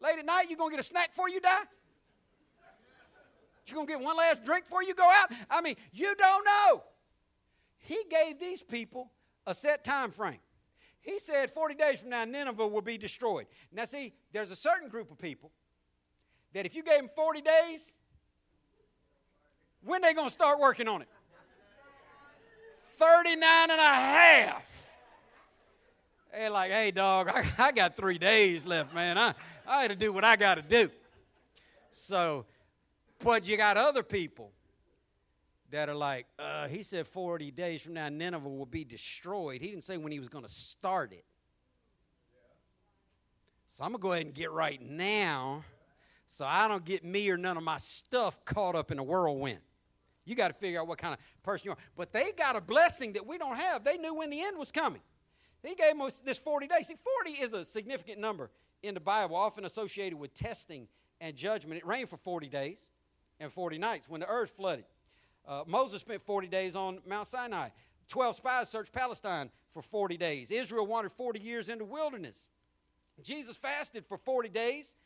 late 0.00 0.18
at 0.18 0.26
night? 0.26 0.44
You 0.48 0.56
going 0.56 0.70
to 0.70 0.76
get 0.76 0.84
a 0.84 0.86
snack 0.86 1.08
before 1.08 1.28
you 1.28 1.40
die? 1.40 1.62
You 3.70 3.76
going 3.76 3.86
to 3.86 3.92
get 3.92 4.02
one 4.02 4.16
last 4.16 4.44
drink 4.44 4.64
before 4.64 4.82
you 4.82 4.94
go 4.94 5.04
out? 5.04 5.32
I 5.50 5.60
mean, 5.60 5.76
you 5.92 6.14
don't 6.14 6.44
know. 6.44 6.82
He 7.78 8.02
gave 8.10 8.38
these 8.38 8.62
people 8.62 9.10
a 9.46 9.54
set 9.54 9.84
time 9.84 10.10
frame. 10.10 10.38
He 11.00 11.18
said 11.18 11.50
40 11.50 11.74
days 11.74 12.00
from 12.00 12.10
now, 12.10 12.24
Nineveh 12.24 12.68
will 12.68 12.82
be 12.82 12.98
destroyed. 12.98 13.46
Now, 13.72 13.86
see, 13.86 14.12
there's 14.32 14.50
a 14.50 14.56
certain 14.56 14.88
group 14.88 15.10
of 15.10 15.18
people 15.18 15.50
that 16.52 16.66
if 16.66 16.76
you 16.76 16.82
gave 16.82 16.98
them 16.98 17.08
40 17.14 17.40
days, 17.40 17.94
when 19.82 20.02
they 20.02 20.12
going 20.12 20.28
to 20.28 20.32
start 20.32 20.58
working 20.58 20.88
on 20.88 21.02
it? 21.02 21.08
39 22.96 23.70
and 23.70 23.80
a 23.80 23.82
half. 23.82 24.90
They're 26.32 26.50
like, 26.50 26.70
hey, 26.70 26.90
dog, 26.90 27.28
I, 27.32 27.44
I 27.58 27.72
got 27.72 27.96
three 27.96 28.18
days 28.18 28.66
left, 28.66 28.94
man. 28.94 29.16
I, 29.16 29.34
I 29.66 29.82
had 29.82 29.88
to 29.88 29.96
do 29.96 30.12
what 30.12 30.22
I 30.22 30.36
got 30.36 30.56
to 30.56 30.62
do. 30.62 30.90
So 31.92 32.44
But 33.22 33.46
you 33.46 33.56
got 33.56 33.76
other 33.76 34.02
people 34.02 34.52
that 35.70 35.88
are 35.88 35.94
like, 35.94 36.26
uh, 36.38 36.68
he 36.68 36.82
said 36.82 37.06
40 37.06 37.50
days 37.50 37.82
from 37.82 37.94
now 37.94 38.08
Nineveh 38.08 38.48
will 38.48 38.66
be 38.66 38.84
destroyed. 38.84 39.60
He 39.60 39.68
didn't 39.68 39.84
say 39.84 39.96
when 39.98 40.10
he 40.10 40.18
was 40.18 40.28
going 40.28 40.44
to 40.44 40.50
start 40.50 41.12
it. 41.12 41.24
So 43.66 43.84
I'm 43.84 43.92
going 43.92 44.00
to 44.00 44.02
go 44.02 44.12
ahead 44.12 44.26
and 44.26 44.34
get 44.34 44.50
right 44.50 44.80
now 44.82 45.64
so 46.26 46.44
I 46.44 46.66
don't 46.66 46.84
get 46.84 47.04
me 47.04 47.28
or 47.30 47.36
none 47.36 47.56
of 47.56 47.62
my 47.62 47.78
stuff 47.78 48.44
caught 48.44 48.74
up 48.74 48.90
in 48.90 48.98
a 48.98 49.02
whirlwind. 49.02 49.60
You 50.24 50.34
got 50.34 50.48
to 50.48 50.54
figure 50.54 50.80
out 50.80 50.88
what 50.88 50.98
kind 50.98 51.12
of 51.14 51.42
person 51.42 51.66
you 51.66 51.72
are. 51.72 51.78
But 51.96 52.12
they 52.12 52.32
got 52.32 52.56
a 52.56 52.60
blessing 52.60 53.12
that 53.14 53.26
we 53.26 53.36
don't 53.36 53.56
have. 53.56 53.84
They 53.84 53.96
knew 53.96 54.14
when 54.14 54.30
the 54.30 54.40
end 54.40 54.58
was 54.58 54.70
coming. 54.70 55.02
He 55.62 55.74
gave 55.74 55.96
them 55.96 56.08
this 56.24 56.38
40 56.38 56.68
days. 56.68 56.86
See, 56.86 56.94
40 56.94 57.30
is 57.30 57.52
a 57.52 57.64
significant 57.64 58.18
number 58.18 58.50
in 58.82 58.94
the 58.94 59.00
Bible, 59.00 59.36
often 59.36 59.64
associated 59.64 60.18
with 60.18 60.32
testing 60.34 60.88
and 61.20 61.36
judgment. 61.36 61.78
It 61.78 61.86
rained 61.86 62.08
for 62.08 62.16
40 62.16 62.48
days 62.48 62.86
and 63.40 63.50
40 63.50 63.78
nights 63.78 64.08
when 64.08 64.20
the 64.20 64.28
earth 64.28 64.50
flooded. 64.50 64.84
Uh, 65.48 65.64
Moses 65.66 66.00
spent 66.00 66.22
40 66.22 66.46
days 66.46 66.76
on 66.76 67.00
Mount 67.06 67.26
Sinai. 67.26 67.70
12 68.08 68.36
spies 68.36 68.68
searched 68.68 68.92
Palestine 68.92 69.50
for 69.72 69.82
40 69.82 70.16
days. 70.16 70.50
Israel 70.50 70.86
wandered 70.86 71.12
40 71.12 71.40
years 71.40 71.68
in 71.68 71.78
the 71.78 71.84
wilderness. 71.84 72.50
Jesus 73.22 73.56
fasted 73.56 74.04
for 74.06 74.16
40 74.16 74.48
days 74.48 74.96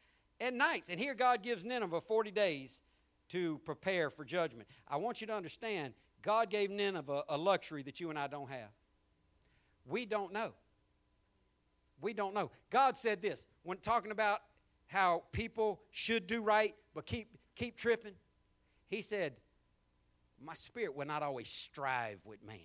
and 0.41 0.59
nights. 0.59 0.89
And 0.89 0.99
here 0.99 1.14
God 1.14 1.43
gives 1.43 1.64
Nineveh 1.64 2.01
40 2.01 2.30
days 2.30 2.80
to 3.28 3.59
prepare 3.64 4.11
for 4.11 4.24
judgment. 4.24 4.68
I 4.89 4.97
want 4.97 5.20
you 5.20 5.26
to 5.28 5.35
understand 5.35 5.95
God 6.22 6.51
gave 6.51 6.70
Nineveh 6.70 7.24
a 7.28 7.37
luxury 7.37 7.82
that 7.82 8.01
you 8.01 8.11
and 8.11 8.18
I 8.18 8.26
don't 8.26 8.51
have. 8.51 8.70
We 9.87 10.07
don't 10.07 10.32
know. 10.32 10.53
We 12.01 12.12
don't 12.12 12.35
know. 12.35 12.51
God 12.70 12.97
said 12.97 13.22
this 13.22 13.47
when 13.62 13.78
talking 13.78 14.11
about 14.11 14.41
how 14.87 15.24
people 15.32 15.80
should 15.91 16.26
do 16.26 16.43
right 16.43 16.74
but 16.95 17.07
keep 17.07 17.28
keep 17.55 17.76
tripping. 17.76 18.12
He 18.95 19.03
said, 19.03 19.34
"My 20.40 20.55
spirit 20.55 20.95
will 20.95 21.07
not 21.07 21.22
always 21.22 21.49
strive 21.49 22.20
with 22.24 22.42
man." 22.45 22.59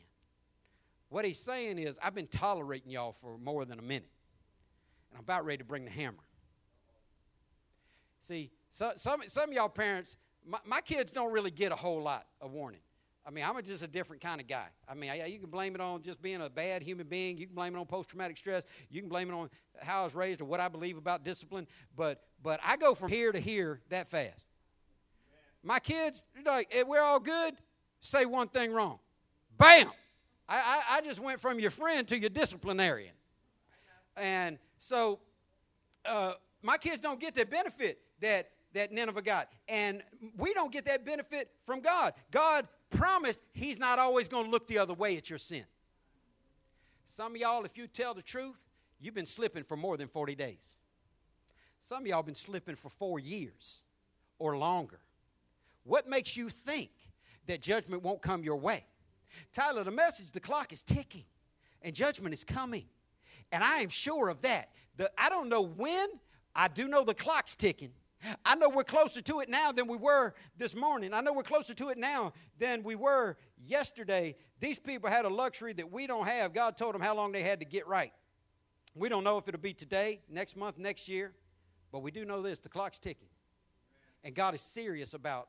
What 1.09 1.25
he's 1.25 1.39
saying 1.39 1.79
is, 1.79 1.97
I've 2.03 2.13
been 2.13 2.27
tolerating 2.27 2.91
y'all 2.91 3.13
for 3.13 3.37
more 3.37 3.65
than 3.65 3.79
a 3.79 3.81
minute, 3.81 4.11
and 5.09 5.17
I'm 5.17 5.23
about 5.23 5.43
ready 5.43 5.57
to 5.57 5.63
bring 5.63 5.85
the 5.85 5.91
hammer. 5.91 6.23
See, 8.19 8.51
so, 8.71 8.91
some 8.95 9.23
some 9.25 9.49
of 9.49 9.55
y'all 9.55 9.69
parents, 9.69 10.17
my, 10.45 10.59
my 10.65 10.81
kids 10.81 11.11
don't 11.11 11.31
really 11.31 11.51
get 11.51 11.71
a 11.71 11.75
whole 11.75 12.01
lot 12.03 12.27
of 12.41 12.51
warning. 12.51 12.81
I 13.25 13.31
mean, 13.31 13.43
I'm 13.43 13.61
just 13.63 13.83
a 13.83 13.87
different 13.87 14.21
kind 14.21 14.41
of 14.41 14.47
guy. 14.47 14.67
I 14.87 14.93
mean, 14.93 15.09
I, 15.09 15.25
you 15.25 15.39
can 15.39 15.49
blame 15.49 15.75
it 15.75 15.81
on 15.81 16.01
just 16.01 16.21
being 16.21 16.41
a 16.41 16.49
bad 16.49 16.83
human 16.83 17.07
being. 17.07 17.37
You 17.37 17.45
can 17.45 17.55
blame 17.55 17.75
it 17.75 17.79
on 17.79 17.85
post-traumatic 17.85 18.37
stress. 18.37 18.65
You 18.89 19.01
can 19.01 19.09
blame 19.09 19.29
it 19.29 19.33
on 19.33 19.49
how 19.81 20.01
I 20.01 20.03
was 20.03 20.15
raised 20.15 20.41
or 20.41 20.45
what 20.45 20.59
I 20.59 20.67
believe 20.67 20.97
about 20.97 21.23
discipline. 21.23 21.67
But 21.95 22.23
but 22.41 22.59
I 22.63 22.77
go 22.77 22.93
from 22.93 23.09
here 23.09 23.31
to 23.31 23.39
here 23.39 23.81
that 23.89 24.09
fast. 24.09 24.48
My 25.63 25.79
kids, 25.79 26.21
like, 26.45 26.73
we're 26.87 27.01
all 27.01 27.19
good, 27.19 27.55
say 27.99 28.25
one 28.25 28.47
thing 28.47 28.71
wrong. 28.71 28.99
Bam! 29.57 29.91
I, 30.47 30.57
I, 30.57 30.97
I 30.97 31.01
just 31.01 31.19
went 31.19 31.39
from 31.39 31.59
your 31.59 31.71
friend 31.71 32.07
to 32.07 32.17
your 32.17 32.29
disciplinarian. 32.29 33.13
And 34.17 34.57
so 34.79 35.19
uh, 36.05 36.33
my 36.61 36.77
kids 36.77 37.01
don't 37.01 37.19
get 37.19 37.35
the 37.35 37.45
benefit 37.45 37.99
that, 38.21 38.49
that 38.73 38.91
Nineveh 38.91 39.21
got. 39.21 39.49
And 39.67 40.01
we 40.37 40.53
don't 40.53 40.71
get 40.71 40.85
that 40.85 41.05
benefit 41.05 41.51
from 41.65 41.81
God. 41.81 42.13
God 42.31 42.67
promised 42.89 43.41
He's 43.53 43.77
not 43.77 43.99
always 43.99 44.27
going 44.27 44.45
to 44.45 44.51
look 44.51 44.67
the 44.67 44.79
other 44.79 44.93
way 44.93 45.17
at 45.17 45.29
your 45.29 45.39
sin. 45.39 45.65
Some 47.05 47.35
of 47.35 47.41
y'all, 47.41 47.65
if 47.65 47.77
you 47.77 47.87
tell 47.87 48.13
the 48.13 48.21
truth, 48.21 48.57
you've 48.99 49.15
been 49.15 49.25
slipping 49.25 49.63
for 49.63 49.75
more 49.75 49.97
than 49.97 50.07
40 50.07 50.35
days. 50.35 50.77
Some 51.79 52.01
of 52.01 52.07
y'all 52.07 52.23
been 52.23 52.35
slipping 52.35 52.75
for 52.75 52.89
four 52.89 53.19
years 53.19 53.81
or 54.37 54.57
longer. 54.57 54.99
What 55.83 56.07
makes 56.07 56.35
you 56.37 56.49
think 56.49 56.91
that 57.47 57.61
judgment 57.61 58.03
won't 58.03 58.21
come 58.21 58.43
your 58.43 58.57
way? 58.57 58.85
Tyler, 59.53 59.83
the 59.83 59.91
message, 59.91 60.31
the 60.31 60.39
clock 60.39 60.73
is 60.73 60.81
ticking 60.81 61.25
and 61.81 61.95
judgment 61.95 62.33
is 62.33 62.43
coming. 62.43 62.85
And 63.51 63.63
I 63.63 63.79
am 63.79 63.89
sure 63.89 64.29
of 64.29 64.41
that. 64.41 64.69
The, 64.97 65.11
I 65.17 65.29
don't 65.29 65.49
know 65.49 65.61
when, 65.61 66.07
I 66.55 66.67
do 66.67 66.87
know 66.87 67.03
the 67.03 67.13
clock's 67.13 67.55
ticking. 67.55 67.91
I 68.43 68.55
know 68.55 68.69
we're 68.69 68.83
closer 68.83 69.21
to 69.21 69.39
it 69.39 69.49
now 69.49 69.71
than 69.71 69.87
we 69.87 69.95
were 69.95 70.33
this 70.57 70.75
morning. 70.75 71.13
I 71.13 71.21
know 71.21 71.31
we're 71.31 71.43
closer 71.43 71.73
to 71.73 71.89
it 71.89 71.97
now 71.97 72.33
than 72.57 72.83
we 72.83 72.95
were 72.95 73.37
yesterday. 73.65 74.35
These 74.59 74.77
people 74.77 75.09
had 75.09 75.25
a 75.25 75.29
luxury 75.29 75.73
that 75.73 75.89
we 75.89 76.05
don't 76.05 76.27
have. 76.27 76.53
God 76.53 76.75
told 76.75 76.93
them 76.93 77.01
how 77.01 77.15
long 77.15 77.31
they 77.31 77.43
had 77.43 77.59
to 77.59 77.65
get 77.65 77.87
right. 77.87 78.11
We 78.93 79.07
don't 79.07 79.23
know 79.23 79.37
if 79.37 79.47
it'll 79.47 79.61
be 79.61 79.73
today, 79.73 80.19
next 80.29 80.57
month, 80.57 80.77
next 80.77 81.07
year, 81.07 81.31
but 81.91 81.99
we 81.99 82.11
do 82.11 82.25
know 82.25 82.41
this 82.41 82.59
the 82.59 82.69
clock's 82.69 82.99
ticking. 82.99 83.29
And 84.23 84.35
God 84.35 84.53
is 84.53 84.61
serious 84.61 85.13
about 85.13 85.47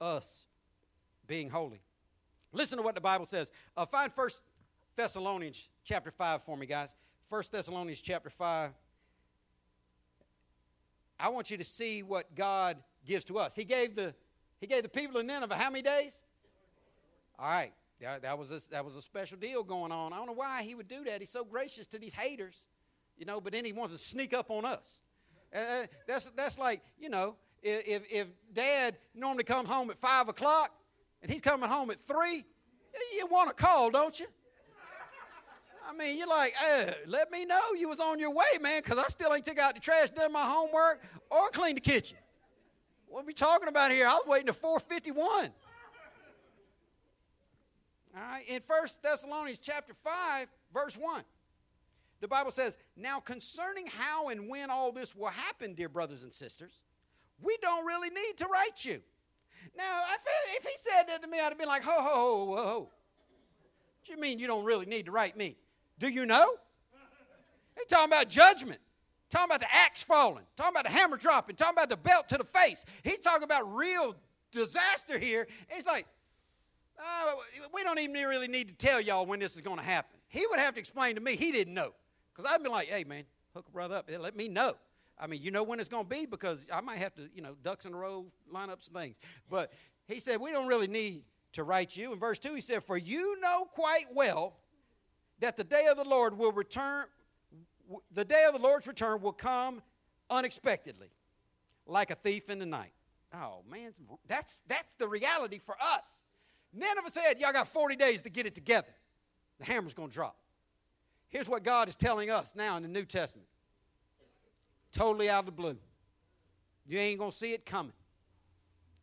us 0.00 0.44
being 1.26 1.50
holy. 1.50 1.80
Listen 2.52 2.78
to 2.78 2.82
what 2.82 2.94
the 2.94 3.00
Bible 3.00 3.26
says. 3.26 3.50
Uh, 3.76 3.84
find 3.84 4.12
First 4.12 4.42
Thessalonians 4.96 5.68
chapter 5.84 6.10
5 6.10 6.42
for 6.42 6.56
me, 6.56 6.66
guys. 6.66 6.94
First 7.28 7.52
Thessalonians 7.52 8.00
chapter 8.00 8.30
5. 8.30 8.70
I 11.20 11.28
want 11.28 11.50
you 11.50 11.56
to 11.56 11.64
see 11.64 12.02
what 12.02 12.34
God 12.34 12.78
gives 13.04 13.24
to 13.26 13.38
us. 13.38 13.54
He 13.54 13.64
gave 13.64 13.96
the, 13.96 14.14
he 14.60 14.66
gave 14.66 14.82
the 14.82 14.88
people 14.88 15.20
of 15.20 15.26
Nineveh 15.26 15.56
how 15.56 15.70
many 15.70 15.82
days? 15.82 16.22
All 17.38 17.50
right. 17.50 17.72
That, 18.00 18.22
that, 18.22 18.38
was 18.38 18.52
a, 18.52 18.60
that 18.70 18.84
was 18.84 18.94
a 18.94 19.02
special 19.02 19.38
deal 19.38 19.64
going 19.64 19.90
on. 19.90 20.12
I 20.12 20.16
don't 20.16 20.26
know 20.26 20.32
why 20.32 20.62
he 20.62 20.74
would 20.74 20.86
do 20.86 21.04
that. 21.04 21.20
He's 21.20 21.30
so 21.30 21.44
gracious 21.44 21.86
to 21.88 21.98
these 21.98 22.14
haters, 22.14 22.66
you 23.16 23.26
know, 23.26 23.40
but 23.40 23.52
then 23.52 23.64
he 23.64 23.72
wants 23.72 23.92
to 23.92 23.98
sneak 23.98 24.32
up 24.32 24.50
on 24.50 24.64
us. 24.64 25.00
Uh, 25.52 25.86
that's, 26.06 26.26
that's 26.36 26.58
like, 26.58 26.82
you 27.00 27.08
know, 27.08 27.34
if, 27.62 28.02
if 28.10 28.28
dad 28.52 28.96
normally 29.14 29.44
comes 29.44 29.68
home 29.68 29.90
at 29.90 29.98
5 29.98 30.28
o'clock 30.28 30.72
and 31.22 31.30
he's 31.30 31.40
coming 31.40 31.68
home 31.68 31.90
at 31.90 32.00
3, 32.00 32.44
you 33.16 33.26
want 33.26 33.48
to 33.48 33.54
call, 33.54 33.90
don't 33.90 34.18
you? 34.18 34.26
I 35.88 35.94
mean, 35.94 36.18
you're 36.18 36.28
like, 36.28 36.52
hey, 36.54 36.92
let 37.06 37.30
me 37.30 37.46
know 37.46 37.60
you 37.76 37.88
was 37.88 37.98
on 37.98 38.18
your 38.18 38.30
way, 38.30 38.44
man, 38.60 38.82
because 38.84 38.98
I 38.98 39.08
still 39.08 39.32
ain't 39.32 39.44
took 39.44 39.58
out 39.58 39.74
the 39.74 39.80
trash, 39.80 40.10
done 40.10 40.32
my 40.32 40.42
homework, 40.42 41.02
or 41.30 41.48
cleaned 41.48 41.78
the 41.78 41.80
kitchen. 41.80 42.18
What 43.06 43.22
are 43.22 43.26
we 43.26 43.32
talking 43.32 43.68
about 43.68 43.90
here? 43.90 44.06
I 44.06 44.12
was 44.12 44.24
waiting 44.26 44.48
to 44.48 44.52
451. 44.52 45.50
All 48.14 48.22
right, 48.22 48.42
in 48.48 48.60
1 48.66 48.88
Thessalonians 49.02 49.58
chapter 49.58 49.94
5, 49.94 50.48
verse 50.74 50.96
1, 50.96 51.22
the 52.20 52.28
Bible 52.28 52.50
says, 52.50 52.76
Now 52.96 53.20
concerning 53.20 53.86
how 53.86 54.28
and 54.28 54.48
when 54.48 54.70
all 54.70 54.92
this 54.92 55.14
will 55.14 55.28
happen, 55.28 55.72
dear 55.74 55.88
brothers 55.88 56.22
and 56.22 56.32
sisters, 56.32 56.80
we 57.42 57.56
don't 57.62 57.86
really 57.86 58.10
need 58.10 58.36
to 58.38 58.46
write 58.46 58.84
you. 58.84 59.00
Now, 59.76 60.02
if 60.56 60.64
he 60.64 60.72
said 60.76 61.04
that 61.08 61.22
to 61.22 61.28
me, 61.28 61.38
I'd 61.38 61.50
have 61.50 61.58
been 61.58 61.68
like, 61.68 61.82
ho, 61.82 62.02
ho, 62.02 62.46
ho, 62.46 62.56
ho. 62.56 62.78
What 62.80 64.08
you 64.08 64.18
mean 64.18 64.38
you 64.38 64.46
don't 64.46 64.64
really 64.64 64.86
need 64.86 65.06
to 65.06 65.12
write 65.12 65.36
me? 65.36 65.56
Do 65.98 66.08
you 66.08 66.26
know? 66.26 66.54
He's 67.76 67.86
talking 67.86 68.08
about 68.08 68.28
judgment. 68.28 68.80
Talking 69.30 69.50
about 69.50 69.60
the 69.60 69.72
axe 69.72 70.02
falling. 70.02 70.44
Talking 70.56 70.72
about 70.72 70.84
the 70.84 70.90
hammer 70.90 71.16
dropping. 71.16 71.56
Talking 71.56 71.74
about 71.74 71.90
the 71.90 71.96
belt 71.96 72.28
to 72.28 72.38
the 72.38 72.44
face. 72.44 72.84
He's 73.04 73.18
talking 73.18 73.44
about 73.44 73.72
real 73.74 74.16
disaster 74.50 75.18
here. 75.18 75.46
He's 75.68 75.86
like, 75.86 76.06
uh, 76.98 77.34
we 77.72 77.84
don't 77.84 77.98
even 77.98 78.14
really 78.14 78.48
need 78.48 78.68
to 78.68 78.74
tell 78.74 79.00
y'all 79.00 79.26
when 79.26 79.38
this 79.38 79.54
is 79.54 79.62
going 79.62 79.76
to 79.76 79.84
happen. 79.84 80.18
He 80.28 80.46
would 80.48 80.58
have 80.58 80.74
to 80.74 80.80
explain 80.80 81.14
to 81.14 81.20
me. 81.20 81.36
He 81.36 81.52
didn't 81.52 81.74
know. 81.74 81.92
Because 82.34 82.50
I'd 82.50 82.62
be 82.62 82.68
like, 82.68 82.88
hey, 82.88 83.04
man, 83.04 83.24
hook 83.54 83.66
a 83.68 83.70
brother 83.70 83.96
up. 83.96 84.10
Let 84.18 84.36
me 84.36 84.48
know. 84.48 84.74
I 85.20 85.26
mean, 85.26 85.42
you 85.42 85.50
know 85.50 85.62
when 85.62 85.80
it's 85.80 85.88
going 85.88 86.04
to 86.04 86.08
be 86.08 86.26
because 86.26 86.66
I 86.72 86.80
might 86.80 86.98
have 86.98 87.14
to, 87.16 87.28
you 87.34 87.42
know, 87.42 87.56
ducks 87.62 87.84
in 87.84 87.94
a 87.94 87.96
row, 87.96 88.26
line 88.50 88.70
up 88.70 88.82
some 88.82 88.94
things. 88.94 89.18
But 89.50 89.72
he 90.06 90.20
said, 90.20 90.40
we 90.40 90.50
don't 90.50 90.66
really 90.66 90.86
need 90.86 91.22
to 91.52 91.64
write 91.64 91.96
you. 91.96 92.12
In 92.12 92.18
verse 92.18 92.38
2, 92.38 92.54
he 92.54 92.60
said, 92.60 92.84
For 92.84 92.96
you 92.96 93.40
know 93.40 93.64
quite 93.72 94.06
well 94.14 94.56
that 95.40 95.56
the 95.56 95.64
day 95.64 95.86
of 95.90 95.96
the 95.96 96.08
Lord 96.08 96.36
will 96.36 96.52
return, 96.52 97.06
the 98.12 98.24
day 98.24 98.44
of 98.46 98.54
the 98.54 98.60
Lord's 98.60 98.86
return 98.86 99.20
will 99.20 99.32
come 99.32 99.82
unexpectedly, 100.30 101.08
like 101.86 102.10
a 102.10 102.14
thief 102.14 102.50
in 102.50 102.58
the 102.58 102.66
night. 102.66 102.92
Oh 103.34 103.62
man, 103.70 103.92
that's 104.26 104.62
that's 104.68 104.94
the 104.94 105.06
reality 105.06 105.60
for 105.64 105.76
us. 105.80 106.22
Nineveh 106.72 107.10
said, 107.10 107.38
Y'all 107.38 107.52
got 107.52 107.68
40 107.68 107.96
days 107.96 108.22
to 108.22 108.30
get 108.30 108.46
it 108.46 108.54
together. 108.54 108.94
The 109.58 109.66
hammer's 109.66 109.94
gonna 109.94 110.08
drop. 110.08 110.36
Here's 111.28 111.48
what 111.48 111.62
God 111.62 111.88
is 111.88 111.96
telling 111.96 112.30
us 112.30 112.54
now 112.56 112.76
in 112.76 112.82
the 112.82 112.88
New 112.88 113.04
Testament. 113.04 113.48
Totally 114.92 115.28
out 115.28 115.40
of 115.40 115.46
the 115.46 115.52
blue. 115.52 115.76
You 116.86 116.98
ain't 116.98 117.18
gonna 117.18 117.32
see 117.32 117.52
it 117.52 117.66
coming. 117.66 117.92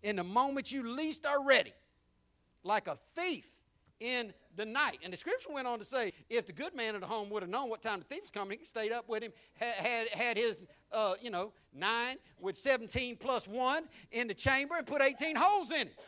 In 0.01 0.15
the 0.15 0.23
moment 0.23 0.71
you 0.71 0.83
least 0.83 1.25
are 1.25 1.43
ready, 1.43 1.73
like 2.63 2.87
a 2.87 2.97
thief 3.15 3.47
in 3.99 4.33
the 4.55 4.65
night. 4.65 4.99
And 5.03 5.11
the 5.11 5.17
scripture 5.17 5.49
went 5.51 5.67
on 5.67 5.79
to 5.79 5.85
say, 5.85 6.13
if 6.29 6.45
the 6.45 6.53
good 6.53 6.75
man 6.75 6.95
of 6.95 7.01
the 7.01 7.07
home 7.07 7.29
would 7.29 7.43
have 7.43 7.49
known 7.49 7.69
what 7.69 7.81
time 7.81 7.99
the 7.99 8.05
thief 8.05 8.21
was 8.21 8.31
coming, 8.31 8.59
he 8.59 8.65
stayed 8.65 8.91
up 8.91 9.07
with 9.07 9.23
him, 9.23 9.31
had, 9.53 10.07
had 10.09 10.37
his, 10.37 10.61
uh, 10.91 11.15
you 11.21 11.29
know, 11.29 11.51
nine 11.73 12.17
with 12.39 12.57
17 12.57 13.17
plus 13.17 13.47
one 13.47 13.83
in 14.11 14.27
the 14.27 14.33
chamber 14.33 14.75
and 14.75 14.85
put 14.85 15.01
18 15.01 15.35
holes 15.35 15.71
in 15.71 15.87
it. 15.87 15.99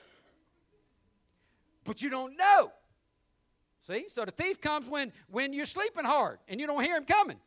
But 1.83 2.01
you 2.01 2.09
don't 2.09 2.35
know. 2.37 2.71
See? 3.81 4.05
So 4.09 4.25
the 4.25 4.31
thief 4.31 4.59
comes 4.59 4.89
when, 4.89 5.13
when 5.29 5.53
you're 5.53 5.65
sleeping 5.65 6.03
hard 6.03 6.39
and 6.47 6.59
you 6.59 6.67
don't 6.67 6.83
hear 6.83 6.97
him 6.97 7.05
coming. 7.05 7.37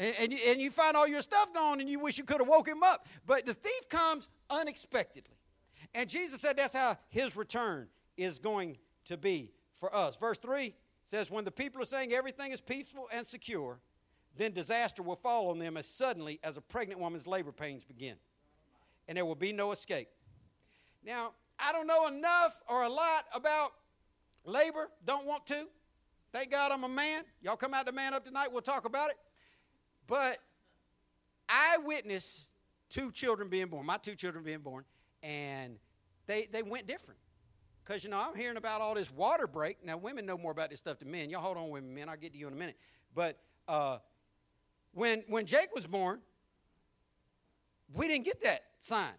And, 0.00 0.14
and, 0.18 0.32
you, 0.32 0.38
and 0.46 0.60
you 0.62 0.70
find 0.70 0.96
all 0.96 1.06
your 1.06 1.20
stuff 1.20 1.52
gone 1.52 1.78
and 1.78 1.88
you 1.88 2.00
wish 2.00 2.16
you 2.16 2.24
could 2.24 2.38
have 2.40 2.48
woke 2.48 2.66
him 2.66 2.82
up. 2.82 3.06
But 3.26 3.44
the 3.44 3.52
thief 3.52 3.86
comes 3.90 4.30
unexpectedly. 4.48 5.36
And 5.94 6.08
Jesus 6.08 6.40
said 6.40 6.56
that's 6.56 6.72
how 6.72 6.96
his 7.10 7.36
return 7.36 7.86
is 8.16 8.38
going 8.38 8.78
to 9.04 9.18
be 9.18 9.52
for 9.74 9.94
us. 9.94 10.16
Verse 10.16 10.38
3 10.38 10.74
says, 11.04 11.30
When 11.30 11.44
the 11.44 11.50
people 11.50 11.82
are 11.82 11.86
saying 11.86 12.14
everything 12.14 12.50
is 12.50 12.62
peaceful 12.62 13.08
and 13.12 13.26
secure, 13.26 13.78
then 14.38 14.52
disaster 14.52 15.02
will 15.02 15.16
fall 15.16 15.50
on 15.50 15.58
them 15.58 15.76
as 15.76 15.84
suddenly 15.84 16.40
as 16.42 16.56
a 16.56 16.62
pregnant 16.62 16.98
woman's 16.98 17.26
labor 17.26 17.52
pains 17.52 17.84
begin. 17.84 18.16
And 19.06 19.18
there 19.18 19.26
will 19.26 19.34
be 19.34 19.52
no 19.52 19.70
escape. 19.70 20.08
Now, 21.04 21.32
I 21.58 21.72
don't 21.72 21.86
know 21.86 22.06
enough 22.06 22.58
or 22.70 22.84
a 22.84 22.88
lot 22.88 23.26
about 23.34 23.72
labor, 24.46 24.88
don't 25.04 25.26
want 25.26 25.46
to. 25.48 25.66
Thank 26.32 26.52
God 26.52 26.72
I'm 26.72 26.84
a 26.84 26.88
man. 26.88 27.24
Y'all 27.42 27.56
come 27.56 27.74
out 27.74 27.84
to 27.86 27.92
man 27.92 28.14
up 28.14 28.24
tonight, 28.24 28.50
we'll 28.50 28.62
talk 28.62 28.86
about 28.86 29.10
it. 29.10 29.16
But 30.10 30.38
I 31.48 31.78
witnessed 31.84 32.48
two 32.88 33.12
children 33.12 33.48
being 33.48 33.68
born, 33.68 33.86
my 33.86 33.96
two 33.96 34.16
children 34.16 34.42
being 34.42 34.58
born, 34.58 34.84
and 35.22 35.76
they, 36.26 36.48
they 36.50 36.64
went 36.64 36.88
different. 36.88 37.20
Because, 37.84 38.02
you 38.02 38.10
know, 38.10 38.18
I'm 38.18 38.34
hearing 38.34 38.56
about 38.56 38.80
all 38.80 38.96
this 38.96 39.08
water 39.12 39.46
break. 39.46 39.84
Now, 39.84 39.96
women 39.96 40.26
know 40.26 40.36
more 40.36 40.50
about 40.50 40.70
this 40.70 40.80
stuff 40.80 40.98
than 40.98 41.12
men. 41.12 41.30
Y'all 41.30 41.40
hold 41.40 41.56
on, 41.56 41.70
women, 41.70 41.94
men. 41.94 42.08
I'll 42.08 42.16
get 42.16 42.32
to 42.32 42.38
you 42.40 42.48
in 42.48 42.52
a 42.52 42.56
minute. 42.56 42.76
But 43.14 43.38
uh, 43.68 43.98
when, 44.94 45.22
when 45.28 45.46
Jake 45.46 45.72
was 45.72 45.86
born, 45.86 46.18
we 47.94 48.08
didn't 48.08 48.24
get 48.24 48.42
that 48.42 48.64
sign. 48.80 49.14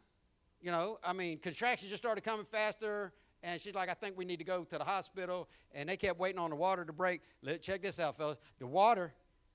You 0.61 0.71
know, 0.71 0.99
I 1.05 1.13
mean, 1.13 1.39
contractions 1.39 1.89
just 1.89 2.03
started 2.03 2.25
coming 2.25 2.45
faster. 2.45 3.13
And 3.43 3.61
she's 3.61 3.75
like, 3.75 3.87
I 3.87 3.93
think 3.93 4.17
we 4.17 4.25
need 4.25 4.39
to 4.39 4.45
go 4.45 4.65
to 4.65 4.77
the 4.77 4.83
hospital. 4.83 5.47
And 5.73 5.87
they 5.87 5.95
kept 5.95 6.19
waiting 6.19 6.39
on 6.39 6.49
the 6.49 6.57
water 6.57 6.83
to 6.83 6.91
break. 6.91 7.21
Let, 7.41 7.61
check 7.61 7.81
this 7.81 7.97
out, 7.97 8.17
fellas. 8.17 8.39
The 8.59 8.67
water 8.67 9.13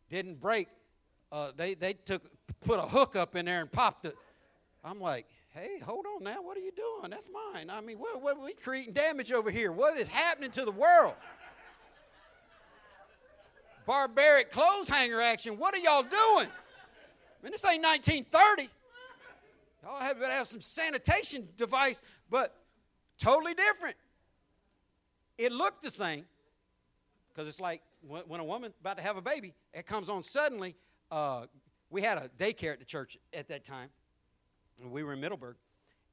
didn't 0.08 0.40
break. 0.40 0.68
Uh, 1.32 1.50
they, 1.56 1.74
they 1.74 1.92
took, 1.92 2.22
put 2.64 2.78
a 2.78 2.82
hook 2.82 3.16
up 3.16 3.36
in 3.36 3.46
there 3.46 3.60
and 3.60 3.70
popped 3.70 4.06
it. 4.06 4.16
I'm 4.84 5.00
like, 5.00 5.26
hey, 5.50 5.78
hold 5.84 6.06
on 6.06 6.22
now. 6.22 6.42
What 6.42 6.56
are 6.56 6.60
you 6.60 6.72
doing? 6.72 7.10
That's 7.10 7.28
mine. 7.32 7.70
I 7.70 7.80
mean, 7.80 7.98
what, 7.98 8.20
what 8.22 8.36
are 8.36 8.44
we 8.44 8.52
creating 8.52 8.92
damage 8.94 9.32
over 9.32 9.50
here? 9.50 9.72
What 9.72 9.98
is 9.98 10.08
happening 10.08 10.50
to 10.52 10.64
the 10.64 10.72
world? 10.72 11.14
Barbaric 13.86 14.50
clothes 14.50 14.88
hanger 14.88 15.20
action. 15.20 15.58
What 15.58 15.74
are 15.74 15.78
y'all 15.78 16.02
doing? 16.02 16.48
I 16.48 17.42
mean, 17.42 17.52
this 17.52 17.64
ain't 17.64 17.82
1930. 17.82 18.68
Y'all 19.82 20.00
have 20.00 20.20
to 20.20 20.26
have 20.26 20.48
some 20.48 20.60
sanitation 20.60 21.48
device, 21.56 22.02
but 22.28 22.56
totally 23.18 23.54
different. 23.54 23.96
It 25.38 25.52
looked 25.52 25.82
the 25.82 25.90
same 25.90 26.24
because 27.28 27.48
it's 27.48 27.60
like 27.60 27.82
when, 28.06 28.22
when 28.22 28.40
a 28.40 28.44
woman 28.44 28.72
about 28.80 28.96
to 28.96 29.02
have 29.02 29.16
a 29.16 29.22
baby, 29.22 29.54
it 29.72 29.86
comes 29.86 30.08
on 30.08 30.22
suddenly. 30.22 30.74
Uh, 31.10 31.46
we 31.90 32.02
had 32.02 32.18
a 32.18 32.28
daycare 32.38 32.72
at 32.72 32.78
the 32.78 32.84
church 32.84 33.16
at 33.32 33.48
that 33.48 33.64
time. 33.64 33.90
We 34.84 35.02
were 35.02 35.12
in 35.12 35.20
Middleburg, 35.20 35.56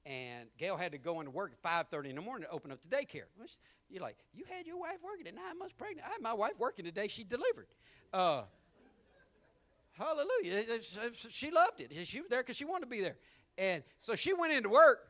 and 0.06 0.48
Gail 0.58 0.78
had 0.78 0.92
to 0.92 0.98
go 0.98 1.20
into 1.20 1.32
work 1.32 1.52
at 1.52 1.90
5.30 1.92 2.10
in 2.10 2.16
the 2.16 2.22
morning 2.22 2.48
to 2.48 2.54
open 2.54 2.72
up 2.72 2.80
the 2.88 2.96
daycare. 2.96 3.26
You're 3.90 4.02
like, 4.02 4.18
you 4.34 4.46
had 4.50 4.66
your 4.66 4.78
wife 4.78 4.98
working 5.04 5.28
at 5.28 5.36
nine 5.36 5.60
months 5.60 5.74
pregnant. 5.78 6.08
I 6.08 6.12
had 6.12 6.22
my 6.22 6.34
wife 6.34 6.54
working 6.58 6.86
the 6.86 6.92
day 6.92 7.08
she 7.08 7.24
delivered. 7.24 7.68
Uh, 8.14 8.44
hallelujah. 9.94 10.64
She 11.30 11.52
loved 11.52 11.82
it. 11.82 11.92
She 12.06 12.22
was 12.22 12.30
there 12.30 12.42
because 12.42 12.56
she 12.56 12.66
wanted 12.66 12.86
to 12.86 12.90
be 12.90 13.02
there. 13.02 13.18
And 13.58 13.84
so 14.00 14.16
she 14.16 14.34
went 14.34 14.54
into 14.54 14.70
work, 14.70 15.10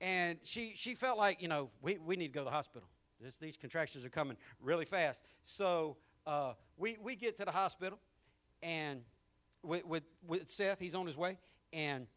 and 0.00 0.38
she, 0.42 0.74
she 0.76 0.94
felt 0.94 1.18
like, 1.18 1.42
you 1.42 1.48
know, 1.48 1.70
we, 1.82 1.98
we 1.98 2.16
need 2.16 2.28
to 2.28 2.32
go 2.32 2.40
to 2.40 2.44
the 2.44 2.50
hospital. 2.50 2.88
This, 3.20 3.36
these 3.36 3.56
contractions 3.56 4.04
are 4.04 4.10
coming 4.10 4.36
really 4.60 4.84
fast. 4.84 5.24
So 5.44 5.96
uh, 6.26 6.52
we, 6.76 6.98
we 7.02 7.16
get 7.16 7.36
to 7.38 7.44
the 7.44 7.50
hospital, 7.50 7.98
and 8.66 9.02
with, 9.62 9.86
with, 9.86 10.02
with 10.26 10.48
Seth, 10.48 10.80
he's 10.80 10.96
on 10.96 11.06
his 11.06 11.16
way, 11.16 11.38
and 11.72 12.08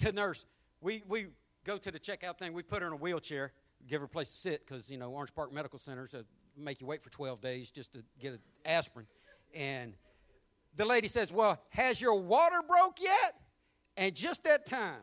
the 0.00 0.12
nurse, 0.12 0.44
we, 0.80 1.04
we 1.08 1.28
go 1.64 1.78
to 1.78 1.90
the 1.92 2.00
checkout 2.00 2.38
thing. 2.38 2.52
We 2.52 2.64
put 2.64 2.82
her 2.82 2.88
in 2.88 2.92
a 2.92 2.96
wheelchair, 2.96 3.52
give 3.86 4.00
her 4.00 4.06
a 4.06 4.08
place 4.08 4.28
to 4.30 4.36
sit 4.36 4.66
because, 4.66 4.90
you 4.90 4.98
know, 4.98 5.10
Orange 5.10 5.32
Park 5.32 5.52
Medical 5.52 5.78
Centers 5.78 6.14
uh, 6.14 6.22
make 6.56 6.80
you 6.80 6.86
wait 6.88 7.00
for 7.00 7.10
12 7.10 7.40
days 7.40 7.70
just 7.70 7.92
to 7.92 8.02
get 8.20 8.32
an 8.32 8.40
aspirin. 8.64 9.06
And 9.54 9.94
the 10.74 10.84
lady 10.84 11.06
says, 11.06 11.32
Well, 11.32 11.62
has 11.70 12.00
your 12.00 12.20
water 12.20 12.60
broke 12.66 13.00
yet? 13.00 13.36
And 13.96 14.14
just 14.14 14.42
that 14.44 14.66
time, 14.66 15.00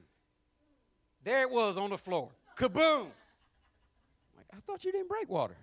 there 1.23 1.41
it 1.41 1.49
was 1.49 1.77
on 1.77 1.89
the 1.89 1.97
floor. 1.97 2.31
Kaboom! 2.57 3.07
Like, 4.35 4.45
I 4.53 4.57
thought 4.67 4.83
you 4.83 4.91
didn't 4.91 5.07
break 5.07 5.29
water. 5.29 5.55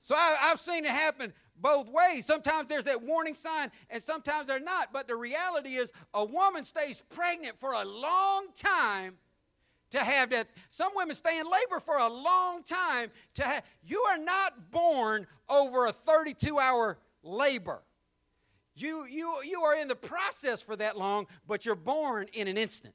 So 0.00 0.14
I, 0.16 0.36
I've 0.42 0.60
seen 0.60 0.84
it 0.84 0.90
happen 0.90 1.32
both 1.56 1.88
ways. 1.88 2.26
Sometimes 2.26 2.68
there's 2.68 2.84
that 2.84 3.02
warning 3.02 3.34
sign, 3.34 3.70
and 3.90 4.02
sometimes 4.02 4.48
they're 4.48 4.60
not. 4.60 4.92
But 4.92 5.08
the 5.08 5.16
reality 5.16 5.76
is, 5.76 5.92
a 6.14 6.24
woman 6.24 6.64
stays 6.64 7.02
pregnant 7.10 7.58
for 7.60 7.72
a 7.72 7.84
long 7.84 8.46
time 8.54 9.14
to 9.90 9.98
have 9.98 10.30
that. 10.30 10.48
Some 10.68 10.92
women 10.96 11.14
stay 11.14 11.38
in 11.38 11.46
labor 11.46 11.80
for 11.80 11.96
a 11.98 12.08
long 12.08 12.62
time 12.62 13.10
to 13.34 13.42
have. 13.44 13.64
You 13.84 14.00
are 14.10 14.18
not 14.18 14.70
born 14.70 15.26
over 15.48 15.86
a 15.86 15.92
32 15.92 16.58
hour 16.58 16.98
labor. 17.22 17.82
You, 18.74 19.04
you, 19.04 19.34
you 19.44 19.62
are 19.62 19.76
in 19.76 19.88
the 19.88 19.94
process 19.94 20.62
for 20.62 20.76
that 20.76 20.96
long, 20.96 21.26
but 21.46 21.66
you're 21.66 21.74
born 21.74 22.26
in 22.32 22.48
an 22.48 22.56
instant. 22.56 22.94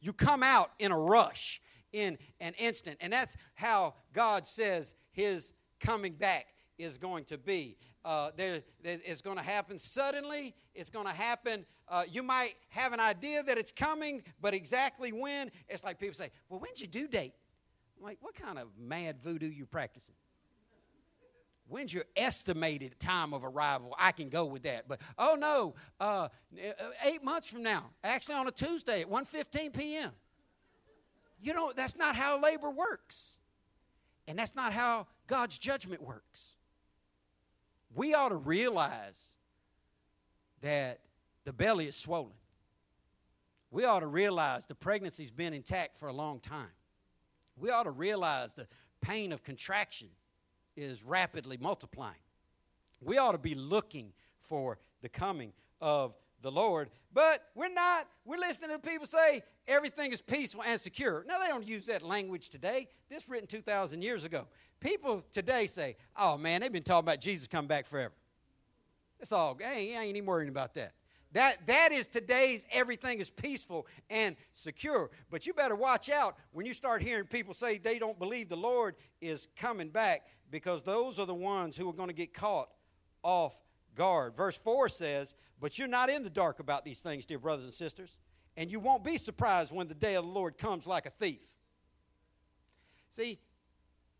You 0.00 0.12
come 0.12 0.42
out 0.42 0.72
in 0.78 0.90
a 0.92 0.98
rush, 0.98 1.60
in 1.92 2.18
an 2.40 2.54
instant. 2.58 2.98
And 3.00 3.12
that's 3.12 3.36
how 3.54 3.94
God 4.12 4.44
says 4.44 4.94
his 5.12 5.52
coming 5.80 6.14
back 6.14 6.46
is 6.78 6.98
going 6.98 7.24
to 7.24 7.38
be. 7.38 7.76
Uh, 8.04 8.30
there, 8.36 8.62
there- 8.82 8.98
it's 9.04 9.22
going 9.22 9.36
to 9.36 9.42
happen 9.42 9.78
suddenly. 9.78 10.54
It's 10.74 10.90
going 10.90 11.06
to 11.06 11.12
happen. 11.12 11.66
Uh, 11.88 12.04
you 12.10 12.22
might 12.22 12.54
have 12.68 12.92
an 12.92 13.00
idea 13.00 13.42
that 13.42 13.58
it's 13.58 13.72
coming, 13.72 14.22
but 14.40 14.54
exactly 14.54 15.12
when, 15.12 15.50
it's 15.68 15.84
like 15.84 15.98
people 15.98 16.14
say, 16.14 16.30
Well, 16.48 16.60
when's 16.60 16.80
your 16.80 16.88
due 16.88 17.08
date? 17.08 17.34
I'm 17.98 18.04
like, 18.04 18.18
what 18.20 18.34
kind 18.34 18.58
of 18.58 18.68
mad 18.78 19.20
voodoo 19.22 19.48
you 19.48 19.66
practicing? 19.66 20.14
When's 21.68 21.92
your 21.92 22.04
estimated 22.16 22.98
time 23.00 23.34
of 23.34 23.44
arrival? 23.44 23.94
I 23.98 24.12
can 24.12 24.28
go 24.28 24.44
with 24.44 24.62
that. 24.64 24.86
But 24.86 25.00
oh 25.18 25.36
no, 25.38 25.74
uh, 25.98 26.28
eight 27.04 27.24
months 27.24 27.48
from 27.48 27.62
now, 27.62 27.90
actually 28.04 28.36
on 28.36 28.46
a 28.46 28.52
Tuesday 28.52 29.00
at 29.00 29.10
1.15 29.10 29.72
p.m. 29.76 30.12
You 31.40 31.54
know, 31.54 31.72
that's 31.74 31.96
not 31.96 32.14
how 32.14 32.40
labor 32.40 32.70
works. 32.70 33.36
And 34.28 34.38
that's 34.38 34.54
not 34.54 34.72
how 34.72 35.06
God's 35.26 35.58
judgment 35.58 36.02
works. 36.02 36.52
We 37.94 38.14
ought 38.14 38.30
to 38.30 38.36
realize 38.36 39.34
that 40.62 41.00
the 41.44 41.52
belly 41.52 41.86
is 41.86 41.96
swollen. 41.96 42.32
We 43.70 43.84
ought 43.84 44.00
to 44.00 44.06
realize 44.06 44.66
the 44.66 44.74
pregnancy's 44.74 45.30
been 45.30 45.52
intact 45.52 45.96
for 45.96 46.08
a 46.08 46.12
long 46.12 46.40
time. 46.40 46.70
We 47.56 47.70
ought 47.70 47.84
to 47.84 47.90
realize 47.90 48.52
the 48.52 48.68
pain 49.00 49.32
of 49.32 49.42
contraction 49.42 50.08
is 50.76 51.02
rapidly 51.04 51.56
multiplying. 51.56 52.14
We 53.00 53.18
ought 53.18 53.32
to 53.32 53.38
be 53.38 53.54
looking 53.54 54.12
for 54.38 54.78
the 55.02 55.08
coming 55.08 55.52
of 55.80 56.14
the 56.42 56.50
Lord, 56.50 56.90
but 57.12 57.42
we're 57.54 57.72
not. 57.72 58.06
We're 58.24 58.38
listening 58.38 58.70
to 58.70 58.78
people 58.78 59.06
say 59.06 59.42
everything 59.66 60.12
is 60.12 60.20
peaceful 60.20 60.62
and 60.66 60.80
secure. 60.80 61.24
Now, 61.26 61.38
they 61.38 61.48
don't 61.48 61.66
use 61.66 61.86
that 61.86 62.02
language 62.02 62.50
today. 62.50 62.88
This 63.08 63.28
written 63.28 63.46
2,000 63.46 64.02
years 64.02 64.24
ago. 64.24 64.46
People 64.80 65.24
today 65.32 65.66
say, 65.66 65.96
oh 66.16 66.36
man, 66.36 66.60
they've 66.60 66.72
been 66.72 66.82
talking 66.82 67.06
about 67.06 67.20
Jesus 67.20 67.46
coming 67.46 67.68
back 67.68 67.86
forever. 67.86 68.12
It's 69.20 69.32
all, 69.32 69.56
hey, 69.58 69.96
I 69.96 70.04
ain't 70.04 70.16
even 70.16 70.26
worrying 70.26 70.50
about 70.50 70.74
that. 70.74 70.92
That, 71.32 71.66
that 71.66 71.90
is 71.92 72.06
today's 72.06 72.64
everything 72.70 73.18
is 73.18 73.30
peaceful 73.30 73.86
and 74.08 74.36
secure. 74.52 75.10
But 75.30 75.46
you 75.46 75.52
better 75.52 75.74
watch 75.74 76.08
out 76.08 76.36
when 76.52 76.66
you 76.66 76.72
start 76.72 77.02
hearing 77.02 77.26
people 77.26 77.52
say 77.52 77.78
they 77.78 77.98
don't 77.98 78.18
believe 78.18 78.48
the 78.48 78.56
Lord 78.56 78.94
is 79.20 79.48
coming 79.56 79.88
back 79.88 80.26
because 80.50 80.82
those 80.82 81.18
are 81.18 81.26
the 81.26 81.34
ones 81.34 81.76
who 81.76 81.88
are 81.88 81.92
going 81.92 82.08
to 82.08 82.14
get 82.14 82.32
caught 82.32 82.68
off 83.22 83.60
guard. 83.96 84.36
Verse 84.36 84.56
4 84.56 84.88
says, 84.88 85.34
But 85.60 85.78
you're 85.78 85.88
not 85.88 86.08
in 86.08 86.22
the 86.22 86.30
dark 86.30 86.60
about 86.60 86.84
these 86.84 87.00
things, 87.00 87.26
dear 87.26 87.38
brothers 87.38 87.64
and 87.64 87.74
sisters, 87.74 88.16
and 88.56 88.70
you 88.70 88.78
won't 88.78 89.02
be 89.02 89.16
surprised 89.16 89.72
when 89.72 89.88
the 89.88 89.94
day 89.94 90.14
of 90.14 90.24
the 90.24 90.30
Lord 90.30 90.58
comes 90.58 90.86
like 90.86 91.06
a 91.06 91.10
thief. 91.10 91.40
See, 93.10 93.40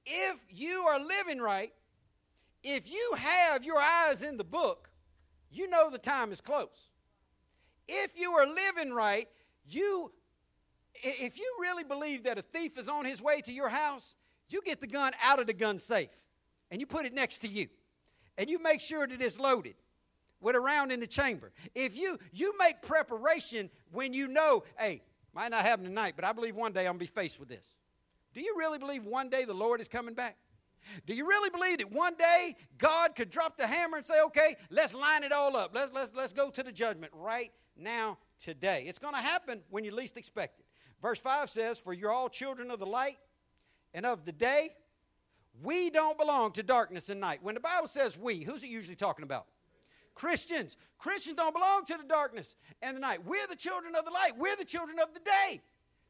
if 0.04 0.38
you 0.50 0.82
are 0.88 0.98
living 0.98 1.38
right, 1.38 1.72
if 2.62 2.90
you 2.90 3.14
have 3.16 3.64
your 3.64 3.78
eyes 3.78 4.22
in 4.22 4.36
the 4.36 4.44
book, 4.44 4.88
you 5.50 5.68
know 5.68 5.90
the 5.90 5.98
time 5.98 6.32
is 6.32 6.40
close. 6.40 6.88
If 7.86 8.18
you 8.18 8.32
are 8.32 8.46
living 8.46 8.92
right, 8.92 9.28
you 9.68 10.12
if 11.02 11.38
you 11.38 11.56
really 11.60 11.84
believe 11.84 12.24
that 12.24 12.38
a 12.38 12.42
thief 12.42 12.78
is 12.78 12.88
on 12.88 13.04
his 13.04 13.20
way 13.20 13.42
to 13.42 13.52
your 13.52 13.68
house, 13.68 14.14
you 14.48 14.62
get 14.62 14.80
the 14.80 14.86
gun 14.86 15.12
out 15.22 15.38
of 15.38 15.46
the 15.46 15.52
gun 15.52 15.78
safe 15.78 16.08
and 16.70 16.80
you 16.80 16.86
put 16.86 17.06
it 17.06 17.12
next 17.12 17.38
to 17.38 17.48
you. 17.48 17.68
And 18.38 18.50
you 18.50 18.58
make 18.58 18.80
sure 18.80 19.06
that 19.06 19.20
it's 19.20 19.38
loaded 19.38 19.74
with 20.40 20.56
a 20.56 20.60
round 20.60 20.92
in 20.92 21.00
the 21.00 21.06
chamber. 21.06 21.52
If 21.74 21.96
you 21.96 22.18
you 22.32 22.56
make 22.58 22.82
preparation 22.82 23.70
when 23.92 24.12
you 24.12 24.28
know, 24.28 24.64
hey, 24.78 25.02
might 25.32 25.50
not 25.50 25.64
happen 25.64 25.84
tonight, 25.84 26.14
but 26.16 26.24
I 26.24 26.32
believe 26.32 26.54
one 26.54 26.72
day 26.72 26.80
I'm 26.80 26.92
gonna 26.92 26.98
be 26.98 27.06
faced 27.06 27.38
with 27.40 27.48
this. 27.48 27.66
Do 28.34 28.40
you 28.40 28.54
really 28.58 28.78
believe 28.78 29.04
one 29.04 29.30
day 29.30 29.44
the 29.44 29.54
Lord 29.54 29.80
is 29.80 29.88
coming 29.88 30.14
back? 30.14 30.36
Do 31.06 31.14
you 31.14 31.26
really 31.26 31.50
believe 31.50 31.78
that 31.78 31.90
one 31.90 32.14
day 32.16 32.56
God 32.78 33.14
could 33.14 33.30
drop 33.30 33.56
the 33.56 33.66
hammer 33.66 33.96
and 33.96 34.06
say, 34.06 34.20
okay, 34.26 34.56
let's 34.70 34.94
line 34.94 35.24
it 35.24 35.32
all 35.32 35.56
up. 35.56 35.72
Let's, 35.74 35.92
let's, 35.92 36.10
let's 36.14 36.32
go 36.32 36.50
to 36.50 36.62
the 36.62 36.72
judgment 36.72 37.12
right 37.14 37.50
now, 37.76 38.18
today? 38.38 38.84
It's 38.86 38.98
to 38.98 39.20
happen 39.20 39.62
when 39.70 39.84
you 39.84 39.94
least 39.94 40.16
expect 40.16 40.60
it. 40.60 40.66
Verse 41.02 41.20
5 41.20 41.50
says, 41.50 41.78
For 41.78 41.92
you're 41.92 42.12
all 42.12 42.28
children 42.28 42.70
of 42.70 42.78
the 42.78 42.86
light 42.86 43.18
and 43.94 44.06
of 44.06 44.24
the 44.24 44.32
day. 44.32 44.70
We 45.62 45.90
don't 45.90 46.18
belong 46.18 46.52
to 46.52 46.62
darkness 46.62 47.08
and 47.08 47.20
night. 47.20 47.40
When 47.42 47.54
the 47.54 47.60
Bible 47.60 47.88
says 47.88 48.18
we, 48.18 48.42
who's 48.42 48.62
it 48.62 48.68
usually 48.68 48.96
talking 48.96 49.22
about? 49.22 49.46
Christians. 50.14 50.76
Christians 50.98 51.36
don't 51.36 51.54
belong 51.54 51.84
to 51.86 51.96
the 51.96 52.08
darkness 52.08 52.56
and 52.82 52.96
the 52.96 53.00
night. 53.00 53.24
We're 53.24 53.46
the 53.46 53.56
children 53.56 53.94
of 53.94 54.04
the 54.04 54.10
light. 54.10 54.32
We're 54.36 54.56
the 54.56 54.64
children 54.64 54.98
of 54.98 55.14
the 55.14 55.20
day. 55.20 55.60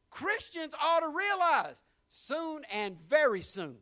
Christians 0.09 0.73
ought 0.81 1.01
to 1.01 1.09
realize 1.09 1.75
soon 2.09 2.63
and 2.73 2.97
very 3.07 3.41
soon 3.41 3.75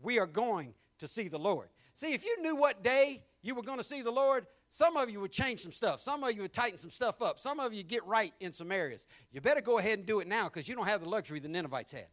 we 0.00 0.18
are 0.18 0.26
going 0.26 0.74
to 0.98 1.08
see 1.08 1.28
the 1.28 1.38
Lord. 1.38 1.68
See, 1.94 2.12
if 2.12 2.24
you 2.24 2.40
knew 2.42 2.54
what 2.54 2.82
day 2.82 3.22
you 3.42 3.54
were 3.54 3.62
going 3.62 3.78
to 3.78 3.84
see 3.84 4.02
the 4.02 4.10
Lord, 4.10 4.46
some 4.70 4.96
of 4.96 5.10
you 5.10 5.20
would 5.20 5.32
change 5.32 5.60
some 5.60 5.72
stuff. 5.72 6.00
Some 6.00 6.22
of 6.22 6.32
you 6.34 6.42
would 6.42 6.52
tighten 6.52 6.78
some 6.78 6.90
stuff 6.90 7.20
up. 7.20 7.40
Some 7.40 7.58
of 7.58 7.74
you 7.74 7.82
get 7.82 8.06
right 8.06 8.32
in 8.38 8.52
some 8.52 8.70
areas. 8.70 9.06
You 9.32 9.40
better 9.40 9.60
go 9.60 9.78
ahead 9.78 9.98
and 9.98 10.06
do 10.06 10.20
it 10.20 10.28
now 10.28 10.44
because 10.44 10.68
you 10.68 10.76
don't 10.76 10.86
have 10.86 11.02
the 11.02 11.08
luxury 11.08 11.40
the 11.40 11.48
Ninevites 11.48 11.92
had. 11.92 12.06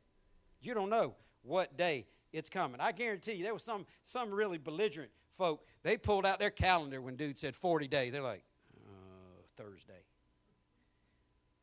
You 0.61 0.73
don't 0.73 0.89
know 0.89 1.15
what 1.43 1.77
day 1.77 2.07
it's 2.33 2.49
coming. 2.49 2.79
I 2.79 2.91
guarantee 2.91 3.33
you, 3.33 3.43
there 3.43 3.53
was 3.53 3.63
some 3.63 3.85
some 4.03 4.31
really 4.31 4.57
belligerent 4.57 5.11
folk. 5.37 5.65
They 5.83 5.97
pulled 5.97 6.25
out 6.25 6.39
their 6.39 6.49
calendar 6.49 7.01
when 7.01 7.15
dude 7.15 7.37
said 7.37 7.55
40 7.55 7.87
days. 7.87 8.11
They're 8.11 8.21
like, 8.21 8.43
uh, 8.85 9.41
Thursday. 9.55 9.93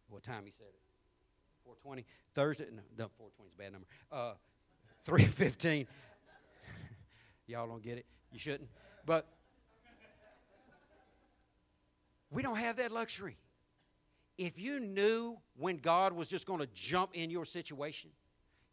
What 0.08 0.22
time 0.22 0.42
he 0.44 0.52
said 0.52 0.68
it? 0.68 0.80
420? 1.64 2.04
Thursday? 2.34 2.66
No, 2.70 2.82
no 2.96 3.10
420 3.18 3.48
is 3.48 3.54
a 3.54 3.58
bad 3.58 3.72
number. 3.72 3.86
Uh, 4.12 4.34
315. 5.04 5.86
Y'all 7.46 7.66
don't 7.66 7.82
get 7.82 7.98
it. 7.98 8.06
You 8.32 8.38
shouldn't. 8.38 8.68
But 9.04 9.26
we 12.30 12.42
don't 12.42 12.56
have 12.56 12.76
that 12.76 12.92
luxury. 12.92 13.36
If 14.36 14.58
you 14.58 14.80
knew 14.80 15.38
when 15.56 15.76
God 15.76 16.12
was 16.12 16.26
just 16.26 16.46
going 16.46 16.60
to 16.60 16.68
jump 16.74 17.10
in 17.14 17.30
your 17.30 17.44
situation, 17.44 18.10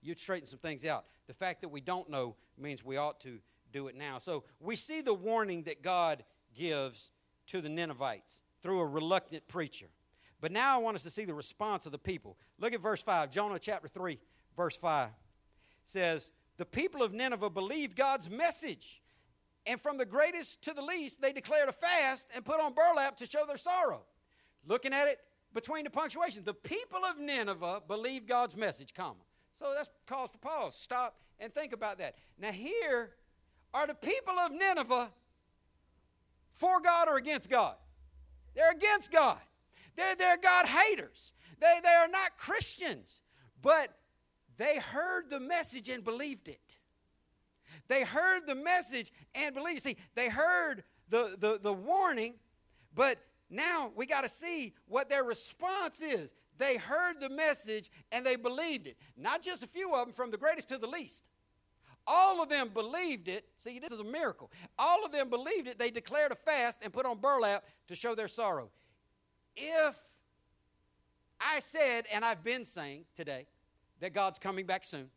you'd 0.01 0.19
straighten 0.19 0.47
some 0.47 0.59
things 0.59 0.85
out. 0.85 1.05
The 1.27 1.33
fact 1.33 1.61
that 1.61 1.69
we 1.69 1.81
don't 1.81 2.09
know 2.09 2.35
means 2.57 2.83
we 2.83 2.97
ought 2.97 3.19
to 3.21 3.39
do 3.71 3.87
it 3.87 3.95
now. 3.95 4.17
So 4.17 4.43
we 4.59 4.75
see 4.75 5.01
the 5.01 5.13
warning 5.13 5.63
that 5.63 5.81
God 5.81 6.23
gives 6.55 7.11
to 7.47 7.61
the 7.61 7.69
Ninevites 7.69 8.43
through 8.61 8.79
a 8.79 8.85
reluctant 8.85 9.47
preacher. 9.47 9.87
But 10.39 10.51
now 10.51 10.75
I 10.75 10.77
want 10.79 10.95
us 10.95 11.03
to 11.03 11.11
see 11.11 11.25
the 11.25 11.33
response 11.33 11.85
of 11.85 11.91
the 11.91 11.99
people. 11.99 12.37
Look 12.59 12.73
at 12.73 12.81
verse 12.81 13.03
5, 13.03 13.31
Jonah 13.31 13.59
chapter 13.59 13.87
3, 13.87 14.19
verse 14.55 14.75
5 14.75 15.09
says, 15.83 16.31
The 16.57 16.65
people 16.65 17.03
of 17.03 17.13
Nineveh 17.13 17.49
believed 17.49 17.95
God's 17.95 18.29
message, 18.29 19.01
and 19.65 19.79
from 19.79 19.97
the 19.97 20.05
greatest 20.05 20.61
to 20.63 20.73
the 20.73 20.81
least, 20.81 21.21
they 21.21 21.31
declared 21.31 21.69
a 21.69 21.73
fast 21.73 22.27
and 22.35 22.43
put 22.43 22.59
on 22.59 22.73
burlap 22.73 23.17
to 23.17 23.25
show 23.25 23.45
their 23.45 23.57
sorrow. 23.57 24.01
Looking 24.65 24.93
at 24.93 25.07
it 25.07 25.19
between 25.53 25.83
the 25.83 25.89
punctuation, 25.89 26.43
the 26.43 26.53
people 26.53 27.03
of 27.05 27.19
Nineveh 27.19 27.83
believed 27.87 28.27
God's 28.27 28.55
message, 28.55 28.93
comma. 28.93 29.19
So 29.61 29.73
that's 29.75 29.89
cause 30.07 30.31
for 30.31 30.39
pause. 30.39 30.75
Stop 30.75 31.15
and 31.39 31.53
think 31.53 31.71
about 31.71 31.99
that. 31.99 32.15
Now, 32.39 32.51
here 32.51 33.11
are 33.75 33.85
the 33.85 33.93
people 33.93 34.33
of 34.39 34.51
Nineveh 34.51 35.11
for 36.53 36.81
God 36.81 37.07
or 37.07 37.17
against 37.17 37.47
God? 37.47 37.75
They're 38.55 38.71
against 38.71 39.11
God. 39.11 39.37
They're, 39.95 40.15
they're 40.15 40.37
God 40.37 40.65
haters. 40.65 41.31
They, 41.59 41.79
they 41.83 41.89
are 41.89 42.07
not 42.07 42.37
Christians. 42.37 43.21
But 43.61 43.89
they 44.57 44.79
heard 44.79 45.29
the 45.29 45.39
message 45.39 45.89
and 45.89 46.03
believed 46.03 46.47
it. 46.47 46.77
They 47.87 48.03
heard 48.03 48.47
the 48.47 48.55
message 48.55 49.11
and 49.35 49.53
believed 49.53 49.77
it. 49.77 49.83
See, 49.83 49.97
they 50.15 50.29
heard 50.29 50.83
the, 51.09 51.35
the, 51.37 51.59
the 51.61 51.73
warning, 51.73 52.33
but 52.95 53.19
now 53.47 53.91
we 53.95 54.07
got 54.07 54.21
to 54.21 54.29
see 54.29 54.73
what 54.87 55.07
their 55.07 55.23
response 55.23 56.01
is. 56.01 56.33
They 56.61 56.77
heard 56.77 57.19
the 57.19 57.29
message 57.29 57.89
and 58.11 58.23
they 58.23 58.35
believed 58.35 58.85
it. 58.85 58.95
Not 59.17 59.41
just 59.41 59.63
a 59.63 59.67
few 59.67 59.95
of 59.95 60.05
them, 60.05 60.13
from 60.13 60.29
the 60.29 60.37
greatest 60.37 60.69
to 60.69 60.77
the 60.77 60.85
least. 60.85 61.23
All 62.05 62.41
of 62.41 62.49
them 62.49 62.69
believed 62.71 63.27
it. 63.27 63.45
See, 63.57 63.79
this 63.79 63.91
is 63.91 63.99
a 63.99 64.03
miracle. 64.03 64.51
All 64.77 65.03
of 65.03 65.11
them 65.11 65.31
believed 65.31 65.67
it. 65.67 65.79
They 65.79 65.89
declared 65.89 66.31
a 66.31 66.35
fast 66.35 66.83
and 66.83 66.93
put 66.93 67.07
on 67.07 67.17
burlap 67.17 67.63
to 67.87 67.95
show 67.95 68.13
their 68.13 68.27
sorrow. 68.27 68.69
If 69.55 69.97
I 71.39 71.61
said, 71.61 72.05
and 72.13 72.23
I've 72.23 72.43
been 72.43 72.63
saying 72.63 73.05
today, 73.15 73.47
that 73.99 74.13
God's 74.13 74.37
coming 74.37 74.67
back 74.67 74.85
soon 74.85 75.09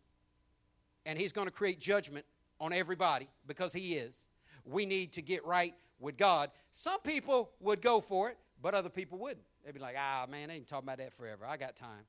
and 1.05 1.18
He's 1.18 1.32
going 1.32 1.47
to 1.47 1.53
create 1.53 1.78
judgment 1.78 2.24
on 2.59 2.72
everybody 2.72 3.28
because 3.47 3.74
He 3.74 3.97
is, 3.97 4.28
we 4.64 4.86
need 4.86 5.12
to 5.12 5.20
get 5.20 5.45
right 5.45 5.74
with 6.01 6.16
God. 6.16 6.51
Some 6.72 7.01
people 7.01 7.51
would 7.61 7.82
go 7.82 8.01
for 8.01 8.30
it, 8.30 8.38
but 8.65 8.73
other 8.73 8.89
people 8.89 9.19
wouldn't. 9.19 9.45
They'd 9.62 9.75
be 9.75 9.79
like, 9.79 9.95
ah, 9.99 10.25
man, 10.27 10.49
they 10.49 10.55
ain't 10.55 10.67
talking 10.67 10.87
about 10.87 10.97
that 10.97 11.12
forever. 11.12 11.45
I 11.47 11.59
got 11.59 11.77
time. 11.77 12.07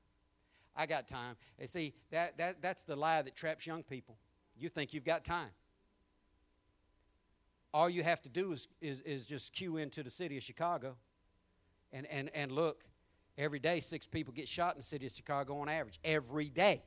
I 0.74 0.86
got 0.86 1.06
time. 1.06 1.36
And 1.58 1.68
see, 1.68 1.92
that, 2.10 2.38
that, 2.38 2.62
that's 2.62 2.82
the 2.82 2.96
lie 2.96 3.20
that 3.20 3.36
traps 3.36 3.66
young 3.66 3.82
people. 3.82 4.16
You 4.56 4.70
think 4.70 4.94
you've 4.94 5.04
got 5.04 5.22
time. 5.22 5.50
All 7.74 7.90
you 7.90 8.02
have 8.02 8.22
to 8.22 8.30
do 8.30 8.52
is, 8.52 8.68
is, 8.80 9.02
is 9.02 9.26
just 9.26 9.52
queue 9.52 9.76
into 9.76 10.02
the 10.02 10.10
city 10.10 10.38
of 10.38 10.42
Chicago 10.42 10.96
and, 11.92 12.06
and, 12.06 12.30
and 12.34 12.50
look. 12.50 12.86
Every 13.36 13.58
day, 13.58 13.80
six 13.80 14.06
people 14.06 14.32
get 14.32 14.48
shot 14.48 14.76
in 14.76 14.78
the 14.78 14.86
city 14.86 15.04
of 15.04 15.12
Chicago 15.12 15.58
on 15.58 15.68
average. 15.68 16.00
Every 16.04 16.48
day. 16.48 16.82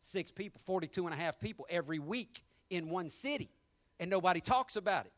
Six 0.00 0.32
people, 0.32 0.60
42 0.64 1.04
and 1.04 1.14
a 1.14 1.16
half 1.16 1.38
people 1.38 1.64
every 1.70 2.00
week 2.00 2.42
in 2.70 2.90
one 2.90 3.08
city. 3.08 3.50
And 4.00 4.10
nobody 4.10 4.40
talks 4.40 4.74
about 4.74 5.06
it. 5.06 5.12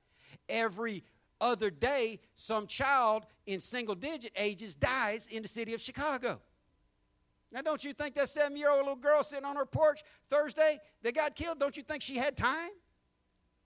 Every 0.47 1.05
other 1.43 1.69
day, 1.69 2.21
some 2.35 2.67
child 2.67 3.27
in 3.45 3.61
single 3.61 3.95
digit 3.95 4.33
ages 4.37 4.77
dies 4.77 5.27
in 5.27 5.43
the 5.43 5.49
city 5.49 5.75
of 5.75 5.81
Chicago. 5.81 6.41
Now, 7.51 7.61
don't 7.61 7.85
you 7.85 7.93
think 7.93 8.15
that 8.15 8.31
seven 8.31 8.57
year 8.57 8.71
old 8.71 8.81
little 8.81 8.97
girl 8.97 9.23
sitting 9.23 9.45
on 9.45 9.57
her 9.57 9.67
porch 9.67 10.03
Thursday 10.31 10.81
that 11.03 11.15
got 11.15 11.35
killed, 11.35 11.59
don't 11.59 11.77
you 11.77 11.83
think 11.83 12.03
she 12.03 12.17
had 12.17 12.37
time? 12.37 12.71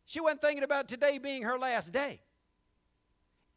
She 0.07 0.21
wasn't 0.21 0.41
thinking 0.41 0.65
about 0.65 0.89
today 0.89 1.19
being 1.19 1.43
her 1.43 1.59
last 1.59 1.93
day. 1.93 2.21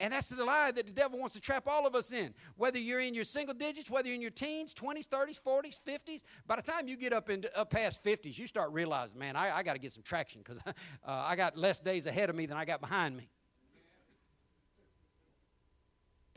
And 0.02 0.14
that's 0.14 0.30
the 0.30 0.46
lie 0.46 0.72
that 0.72 0.86
the 0.86 0.94
devil 0.94 1.20
wants 1.20 1.34
to 1.36 1.42
trap 1.42 1.68
all 1.68 1.86
of 1.86 1.94
us 1.94 2.14
in. 2.14 2.34
Whether 2.56 2.80
you're 2.80 3.02
in 3.02 3.14
your 3.14 3.26
single 3.26 3.54
digits, 3.54 3.90
whether 3.90 4.08
you're 4.08 4.16
in 4.16 4.22
your 4.22 4.32
teens, 4.32 4.74
20s, 4.74 5.08
30s, 5.10 5.42
40s, 5.42 5.80
50s, 5.86 6.24
by 6.48 6.56
the 6.56 6.62
time 6.62 6.88
you 6.88 6.96
get 6.96 7.12
up, 7.12 7.30
into, 7.30 7.56
up 7.58 7.70
past 7.70 8.02
50s, 8.04 8.38
you 8.38 8.48
start 8.48 8.72
realizing, 8.72 9.20
man, 9.20 9.36
I, 9.36 9.58
I 9.58 9.64
got 9.64 9.74
to 9.74 9.80
get 9.80 9.92
some 9.92 10.04
traction 10.04 10.42
because 10.42 10.62
uh, 10.66 10.72
I 11.04 11.36
got 11.36 11.58
less 11.58 11.80
days 11.80 12.06
ahead 12.06 12.30
of 12.30 12.36
me 12.36 12.46
than 12.46 12.56
I 12.56 12.64
got 12.64 12.80
behind 12.80 13.18
me. 13.18 13.30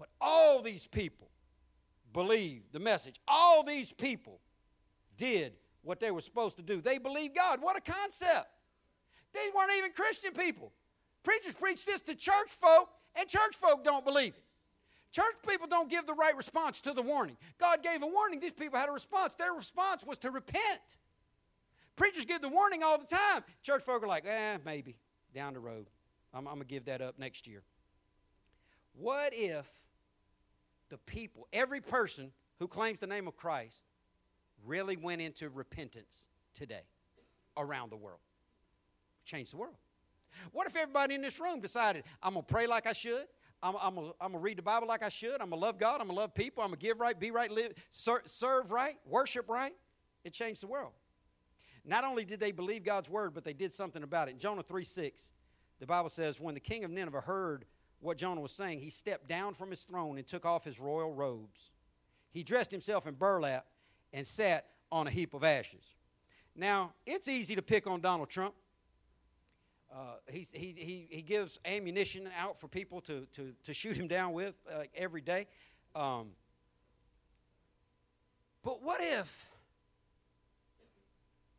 But 0.03 0.09
all 0.21 0.63
these 0.63 0.89
people 0.89 1.29
believed 2.13 2.73
the 2.73 2.81
message. 2.81 3.21
All 3.29 3.63
these 3.63 3.93
people 3.93 4.41
did 5.17 5.53
what 5.83 6.01
they 6.01 6.11
were 6.11 6.21
supposed 6.21 6.57
to 6.57 6.63
do. 6.65 6.81
They 6.81 6.99
believed 6.99 7.37
God. 7.37 7.63
What 7.63 7.77
a 7.77 7.81
concept. 7.81 8.49
They 9.33 9.49
weren't 9.55 9.71
even 9.79 9.93
Christian 9.93 10.33
people. 10.33 10.73
Preachers 11.23 11.55
preach 11.55 11.87
this 11.87 12.03
to 12.03 12.17
church 12.17 12.49
folk 12.49 12.89
and 13.15 13.29
church 13.29 13.55
folk 13.55 13.85
don't 13.85 14.05
believe 14.05 14.35
it. 14.35 14.43
Church 15.13 15.37
people 15.49 15.69
don't 15.69 15.89
give 15.89 16.05
the 16.05 16.15
right 16.15 16.37
response 16.37 16.81
to 16.81 16.93
the 16.93 17.03
warning. 17.03 17.37
God 17.61 17.85
gave 17.85 18.03
a 18.03 18.07
warning, 18.09 18.41
these 18.41 18.53
people 18.53 18.81
had 18.81 18.89
a 18.89 18.93
response. 18.93 19.37
Their 19.37 19.53
response 19.53 20.03
was 20.03 20.19
to 20.19 20.33
repent. 20.33 20.81
Preachers 21.95 22.25
give 22.25 22.43
the 22.43 22.49
warning 22.49 22.83
all 22.83 22.99
the 22.99 23.07
time. 23.07 23.45
Church 23.63 23.85
folk 23.85 24.03
are 24.03 24.09
like, 24.09 24.27
eh, 24.27 24.59
maybe, 24.65 24.97
down 25.33 25.55
the 25.55 25.61
road. 25.61 25.87
I'm, 26.35 26.49
I'm 26.49 26.55
going 26.55 26.67
to 26.67 26.75
give 26.75 26.87
that 26.87 27.01
up 27.01 27.21
next 27.21 27.47
year. 27.47 27.63
What 28.95 29.33
if 29.33 29.69
the 30.93 30.99
people, 30.99 31.49
every 31.55 31.81
person 31.81 32.33
who 32.59 32.69
claims 32.69 33.01
the 33.01 33.07
name 33.07 33.27
of 33.27 33.35
Christ, 33.35 33.77
really 34.65 34.97
went 34.97 35.23
into 35.23 35.49
repentance 35.49 36.27
today 36.55 36.83
around 37.57 37.91
the 37.91 37.97
world? 37.97 38.21
Change 39.25 39.51
the 39.53 39.57
world. 39.57 39.77
What 40.53 40.67
if 40.67 40.77
everybody 40.77 41.15
in 41.15 41.23
this 41.23 41.41
room 41.41 41.61
decided, 41.61 42.05
I'm 42.23 42.35
going 42.35 42.45
to 42.45 42.53
pray 42.53 42.67
like 42.67 42.87
I 42.87 42.93
should? 42.93 43.25
I'm, 43.63 43.75
I'm 43.81 43.95
going 43.95 44.33
to 44.33 44.39
read 44.39 44.59
the 44.59 44.63
Bible 44.63 44.87
like 44.87 45.03
I 45.03 45.09
should. 45.09 45.41
I'm 45.41 45.49
going 45.49 45.51
to 45.51 45.67
love 45.67 45.79
God. 45.79 46.01
I'm 46.01 46.09
going 46.09 46.17
to 46.17 46.21
love 46.21 46.35
people. 46.35 46.63
I'm 46.63 46.71
going 46.71 46.79
to 46.79 46.87
give 46.87 47.01
right, 47.01 47.19
be 47.19 47.31
right, 47.31 47.51
live, 47.51 47.73
ser- 47.91 48.23
serve 48.27 48.71
right, 48.71 48.97
worship 49.07 49.49
right. 49.49 49.73
It 50.25 50.35
changed 50.35 50.63
the 50.63 50.67
world. 50.67 50.93
Not 51.87 52.05
only 52.05 52.27
did 52.27 52.39
they 52.39 52.53
believe 52.53 52.85
God's 52.85 53.09
word, 53.09 53.33
but 53.33 53.45
they 53.45 53.55
did 53.55 53.73
something 53.73 54.03
about 54.03 54.29
it. 54.29 54.33
In 54.33 54.39
Jonah 54.39 54.63
3 54.63 54.85
6, 54.85 55.33
the 55.81 55.87
Bible 55.87 56.11
says, 56.11 56.39
When 56.39 56.55
the 56.55 56.61
king 56.61 56.85
of 56.85 56.91
Nineveh 56.91 57.23
heard 57.23 57.65
what 58.03 58.17
Jonah 58.17 58.41
was 58.41 58.53
saying, 58.53 58.81
he 58.81 58.91
stepped 58.91 59.29
down 59.29 59.55
from 59.55 59.71
his 59.71 59.83
throne 59.83 60.19
and 60.19 60.27
took 60.27 60.45
off 60.45 60.65
his 60.65 60.81
royal 60.81 61.13
robes. 61.15 61.71
He 62.33 62.43
dressed 62.43 62.71
himself 62.71 63.07
in 63.07 63.15
burlap 63.15 63.67
and 64.13 64.27
sat 64.27 64.67
on 64.91 65.07
a 65.07 65.11
heap 65.11 65.35
of 65.35 65.45
ashes. 65.45 65.85
Now, 66.57 66.93
it's 67.07 67.29
easy 67.29 67.55
to 67.55 67.63
pick 67.63 67.87
on 67.87 68.01
Donald 68.01 68.29
Trump. 68.29 68.55
Uh, 69.91 70.17
he, 70.31 70.47
he, 70.53 71.07
he 71.11 71.23
gives 71.23 71.61
ammunition 71.65 72.29
out 72.39 72.59
for 72.59 72.67
people 72.67 73.01
to, 73.03 73.27
to, 73.33 73.55
to 73.65 73.75
shoot 73.75 73.97
him 73.97 74.09
down 74.09 74.33
with 74.33 74.55
uh, 74.71 74.83
every 74.95 75.21
day. 75.21 75.47
Um, 75.95 76.31
but 78.65 78.83
what 78.83 79.01
if 79.01 79.51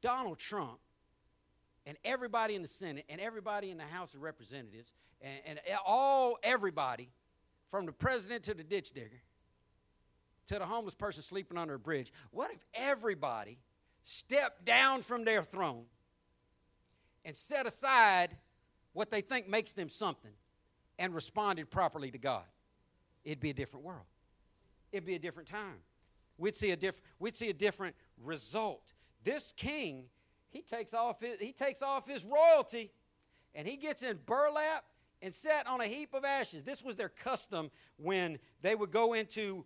Donald 0.02 0.40
Trump 0.40 0.80
and 1.86 1.98
everybody 2.06 2.56
in 2.56 2.62
the 2.62 2.68
Senate 2.68 3.06
and 3.10 3.20
everybody 3.20 3.70
in 3.70 3.78
the 3.78 3.84
House 3.84 4.14
of 4.14 4.22
Representatives 4.22 4.92
and, 5.22 5.60
and 5.68 5.78
all 5.86 6.38
everybody, 6.44 7.10
from 7.70 7.86
the 7.86 7.92
president 7.92 8.44
to 8.44 8.54
the 8.54 8.64
ditch 8.64 8.92
digger, 8.92 9.22
to 10.48 10.60
the 10.60 10.66
homeless 10.66 10.96
person 10.96 11.24
sleeping 11.24 11.58
under 11.58 11.76
a 11.76 11.80
bridge. 11.80 12.12
What 12.32 12.52
if 12.52 12.64
everybody 12.74 13.58
stepped 14.04 14.66
down 14.66 15.02
from 15.02 15.24
their 15.24 15.44
throne 15.44 15.86
and 17.26 17.36
set 17.36 17.66
aside 17.66 18.38
what 18.92 19.10
they 19.10 19.22
think 19.22 19.48
makes 19.48 19.74
them 19.74 19.90
something 19.90 20.34
and 21.00 21.16
responded 21.16 21.72
properly 21.72 22.12
to 22.12 22.18
God? 22.18 22.44
It'd 23.24 23.40
be 23.40 23.50
a 23.50 23.54
different 23.54 23.86
world. 23.86 24.06
It'd 24.92 25.06
be 25.06 25.16
a 25.16 25.20
different 25.20 25.50
time. 25.50 25.80
We'd 26.38 26.56
see 26.56 26.72
a 26.72 26.76
different 26.76 27.06
we'd 27.20 27.36
see 27.36 27.50
a 27.50 27.54
different 27.54 27.96
result. 28.22 28.94
This 29.24 29.54
king, 29.56 30.06
he 30.54 30.62
takes 30.62 30.94
off 30.94 31.20
his, 31.20 31.40
he 31.40 31.52
takes 31.52 31.82
off 31.82 32.08
his 32.08 32.24
royalty 32.24 32.92
and 33.56 33.68
he 33.68 33.76
gets 33.76 34.04
in 34.04 34.20
burlap 34.26 34.86
and 35.22 35.34
set 35.34 35.68
on 35.68 35.82
a 35.82 35.86
heap 35.86 36.14
of 36.14 36.24
ashes. 36.24 36.64
This 36.64 36.84
was 36.84 36.96
their 36.96 37.10
custom 37.10 37.72
when 37.98 38.38
they 38.62 38.76
would 38.76 38.92
go 38.92 39.14
into 39.14 39.66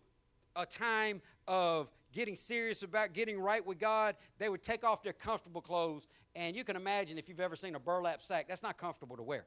a 0.56 0.66
time 0.66 1.22
of 1.48 1.92
getting 2.14 2.36
serious 2.36 2.84
about 2.84 3.14
getting 3.14 3.40
right 3.40 3.66
with 3.66 3.80
God. 3.80 4.16
They 4.40 4.50
would 4.50 4.64
take 4.64 4.84
off 4.84 5.04
their 5.04 5.14
comfortable 5.14 5.62
clothes, 5.62 6.08
and 6.36 6.56
you 6.56 6.64
can 6.64 6.76
imagine 6.76 7.18
if 7.18 7.28
you've 7.28 7.40
ever 7.40 7.56
seen 7.56 7.76
a 7.76 7.80
burlap 7.80 8.24
sack, 8.24 8.48
that's 8.48 8.64
not 8.64 8.78
comfortable 8.78 9.18
to 9.18 9.24
wear. 9.24 9.46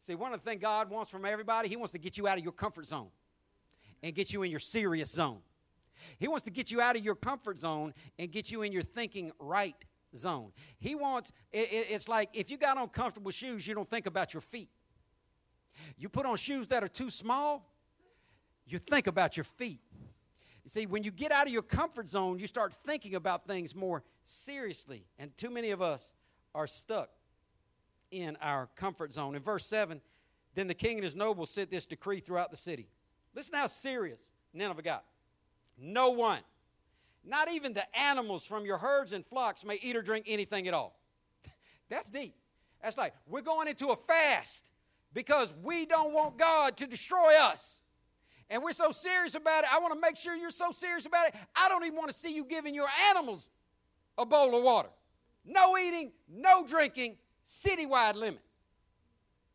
See, 0.00 0.14
one 0.14 0.32
of 0.32 0.42
the 0.42 0.48
things 0.48 0.62
God 0.62 0.90
wants 0.90 1.10
from 1.10 1.24
everybody, 1.24 1.68
He 1.68 1.76
wants 1.76 1.92
to 1.92 1.98
get 1.98 2.16
you 2.16 2.28
out 2.28 2.38
of 2.38 2.44
your 2.44 2.52
comfort 2.52 2.86
zone 2.86 3.08
and 4.02 4.14
get 4.14 4.32
you 4.32 4.42
in 4.42 4.50
your 4.50 4.60
serious 4.60 5.10
zone. 5.10 5.40
He 6.18 6.28
wants 6.28 6.44
to 6.44 6.50
get 6.50 6.70
you 6.70 6.80
out 6.80 6.96
of 6.96 7.04
your 7.04 7.16
comfort 7.16 7.58
zone 7.58 7.92
and 8.18 8.30
get 8.30 8.50
you 8.52 8.62
in 8.62 8.72
your 8.72 8.82
thinking 8.82 9.32
right 9.40 9.74
zone. 10.16 10.52
He 10.78 10.94
wants, 10.94 11.32
it's 11.52 12.08
like 12.08 12.30
if 12.32 12.50
you 12.50 12.56
got 12.56 12.78
on 12.78 12.88
comfortable 12.88 13.30
shoes, 13.30 13.66
you 13.66 13.74
don't 13.74 13.88
think 13.88 14.06
about 14.06 14.34
your 14.34 14.40
feet. 14.40 14.70
You 15.96 16.08
put 16.08 16.26
on 16.26 16.36
shoes 16.36 16.66
that 16.68 16.82
are 16.82 16.88
too 16.88 17.10
small, 17.10 17.72
you 18.66 18.78
think 18.78 19.06
about 19.06 19.36
your 19.36 19.44
feet. 19.44 19.80
You 20.64 20.70
see, 20.70 20.86
when 20.86 21.02
you 21.02 21.10
get 21.10 21.32
out 21.32 21.46
of 21.46 21.52
your 21.52 21.62
comfort 21.62 22.08
zone, 22.08 22.38
you 22.38 22.46
start 22.46 22.74
thinking 22.84 23.14
about 23.14 23.46
things 23.46 23.74
more 23.74 24.02
seriously. 24.24 25.06
And 25.18 25.34
too 25.36 25.50
many 25.50 25.70
of 25.70 25.80
us 25.80 26.12
are 26.54 26.66
stuck 26.66 27.10
in 28.10 28.36
our 28.42 28.68
comfort 28.76 29.12
zone. 29.12 29.34
In 29.34 29.42
verse 29.42 29.64
7, 29.66 30.00
then 30.54 30.66
the 30.66 30.74
king 30.74 30.96
and 30.96 31.04
his 31.04 31.14
nobles 31.14 31.50
set 31.50 31.70
this 31.70 31.86
decree 31.86 32.20
throughout 32.20 32.50
the 32.50 32.56
city. 32.56 32.88
Listen 33.34 33.54
how 33.54 33.66
serious 33.66 34.30
Nineveh 34.52 34.82
got. 34.82 35.04
No 35.78 36.10
one, 36.10 36.40
not 37.28 37.50
even 37.50 37.74
the 37.74 37.84
animals 37.98 38.44
from 38.44 38.64
your 38.64 38.78
herds 38.78 39.12
and 39.12 39.24
flocks, 39.26 39.64
may 39.64 39.78
eat 39.82 39.96
or 39.96 40.02
drink 40.02 40.24
anything 40.28 40.66
at 40.66 40.74
all. 40.74 40.98
That's 41.88 42.08
deep. 42.10 42.34
That's 42.82 42.96
like, 42.96 43.14
we're 43.26 43.42
going 43.42 43.68
into 43.68 43.88
a 43.88 43.96
fast 43.96 44.70
because 45.12 45.52
we 45.62 45.86
don't 45.86 46.12
want 46.12 46.38
God 46.38 46.76
to 46.78 46.86
destroy 46.86 47.34
us. 47.40 47.80
And 48.50 48.62
we're 48.62 48.72
so 48.72 48.92
serious 48.92 49.34
about 49.34 49.64
it. 49.64 49.74
I 49.74 49.78
want 49.80 49.94
to 49.94 50.00
make 50.00 50.16
sure 50.16 50.34
you're 50.34 50.50
so 50.50 50.70
serious 50.70 51.06
about 51.06 51.28
it. 51.28 51.34
I 51.54 51.68
don't 51.68 51.84
even 51.84 51.98
want 51.98 52.08
to 52.10 52.16
see 52.16 52.34
you 52.34 52.44
giving 52.44 52.74
your 52.74 52.88
animals 53.10 53.48
a 54.16 54.24
bowl 54.24 54.56
of 54.56 54.62
water. 54.62 54.88
No 55.44 55.76
eating, 55.76 56.12
no 56.28 56.66
drinking, 56.66 57.16
citywide 57.46 58.14
limit. 58.14 58.40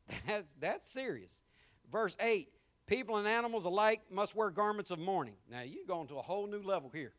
That's, 0.28 0.44
that's 0.60 0.88
serious. 0.90 1.42
Verse 1.90 2.18
8 2.20 2.50
People 2.86 3.18
and 3.18 3.28
animals 3.28 3.64
alike 3.64 4.02
must 4.12 4.36
wear 4.36 4.50
garments 4.50 4.92
of 4.92 5.00
mourning. 5.00 5.36
Now, 5.50 5.62
you're 5.62 5.86
going 5.88 6.08
to 6.08 6.18
a 6.18 6.22
whole 6.22 6.48
new 6.48 6.62
level 6.62 6.92
here. 6.94 7.14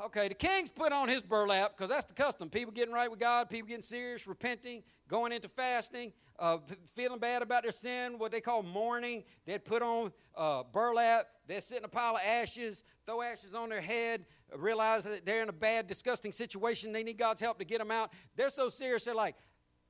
Okay, 0.00 0.28
the 0.28 0.34
king's 0.34 0.70
put 0.70 0.92
on 0.92 1.08
his 1.08 1.22
burlap 1.22 1.76
because 1.76 1.88
that's 1.88 2.04
the 2.04 2.14
custom. 2.14 2.48
People 2.48 2.72
getting 2.72 2.94
right 2.94 3.10
with 3.10 3.18
God, 3.18 3.50
people 3.50 3.66
getting 3.66 3.82
serious, 3.82 4.28
repenting, 4.28 4.84
going 5.08 5.32
into 5.32 5.48
fasting, 5.48 6.12
uh, 6.38 6.58
feeling 6.94 7.18
bad 7.18 7.42
about 7.42 7.64
their 7.64 7.72
sin, 7.72 8.16
what 8.16 8.30
they 8.30 8.40
call 8.40 8.62
mourning. 8.62 9.24
They'd 9.44 9.64
put 9.64 9.82
on 9.82 10.12
uh, 10.36 10.62
burlap, 10.72 11.26
they'd 11.48 11.64
sit 11.64 11.78
in 11.78 11.84
a 11.84 11.88
pile 11.88 12.14
of 12.14 12.22
ashes, 12.24 12.84
throw 13.06 13.22
ashes 13.22 13.54
on 13.54 13.70
their 13.70 13.80
head, 13.80 14.24
realize 14.56 15.02
that 15.02 15.26
they're 15.26 15.42
in 15.42 15.48
a 15.48 15.52
bad, 15.52 15.88
disgusting 15.88 16.30
situation. 16.30 16.92
They 16.92 17.02
need 17.02 17.18
God's 17.18 17.40
help 17.40 17.58
to 17.58 17.64
get 17.64 17.78
them 17.78 17.90
out. 17.90 18.12
They're 18.36 18.50
so 18.50 18.68
serious, 18.68 19.02
they're 19.02 19.16
like, 19.16 19.34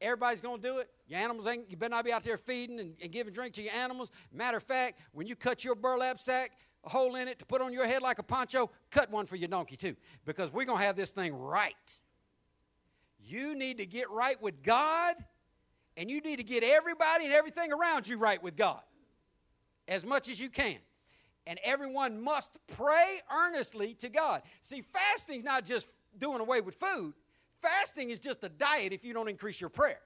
everybody's 0.00 0.40
going 0.40 0.62
to 0.62 0.66
do 0.66 0.78
it. 0.78 0.88
Your 1.06 1.20
animals 1.20 1.46
ain't, 1.46 1.70
you 1.70 1.76
better 1.76 1.90
not 1.90 2.06
be 2.06 2.12
out 2.12 2.24
there 2.24 2.38
feeding 2.38 2.80
and, 2.80 2.94
and 3.02 3.12
giving 3.12 3.34
drink 3.34 3.52
to 3.54 3.62
your 3.62 3.74
animals. 3.74 4.10
Matter 4.32 4.56
of 4.56 4.62
fact, 4.62 5.00
when 5.12 5.26
you 5.26 5.36
cut 5.36 5.64
your 5.64 5.74
burlap 5.74 6.18
sack, 6.18 6.52
a 6.84 6.88
hole 6.88 7.16
in 7.16 7.28
it 7.28 7.38
to 7.40 7.44
put 7.44 7.60
on 7.60 7.72
your 7.72 7.86
head 7.86 8.02
like 8.02 8.18
a 8.18 8.22
poncho, 8.22 8.70
cut 8.90 9.10
one 9.10 9.26
for 9.26 9.36
your 9.36 9.48
donkey 9.48 9.76
too, 9.76 9.96
because 10.24 10.52
we're 10.52 10.64
going 10.64 10.78
to 10.78 10.84
have 10.84 10.96
this 10.96 11.10
thing 11.10 11.34
right. 11.34 11.74
You 13.20 13.54
need 13.54 13.78
to 13.78 13.86
get 13.86 14.10
right 14.10 14.40
with 14.42 14.62
God, 14.62 15.16
and 15.96 16.10
you 16.10 16.20
need 16.20 16.36
to 16.36 16.44
get 16.44 16.62
everybody 16.62 17.24
and 17.24 17.34
everything 17.34 17.72
around 17.72 18.06
you 18.06 18.16
right 18.16 18.42
with 18.42 18.56
God 18.56 18.80
as 19.88 20.04
much 20.04 20.28
as 20.28 20.40
you 20.40 20.48
can. 20.48 20.76
And 21.46 21.58
everyone 21.64 22.22
must 22.22 22.56
pray 22.68 23.20
earnestly 23.32 23.94
to 23.94 24.08
God. 24.08 24.42
See, 24.62 24.82
fasting's 24.82 25.44
not 25.44 25.64
just 25.64 25.90
doing 26.16 26.40
away 26.40 26.60
with 26.60 26.76
food, 26.76 27.14
fasting 27.60 28.10
is 28.10 28.20
just 28.20 28.44
a 28.44 28.48
diet 28.48 28.92
if 28.92 29.04
you 29.04 29.12
don't 29.12 29.28
increase 29.28 29.60
your 29.60 29.70
prayer. 29.70 30.00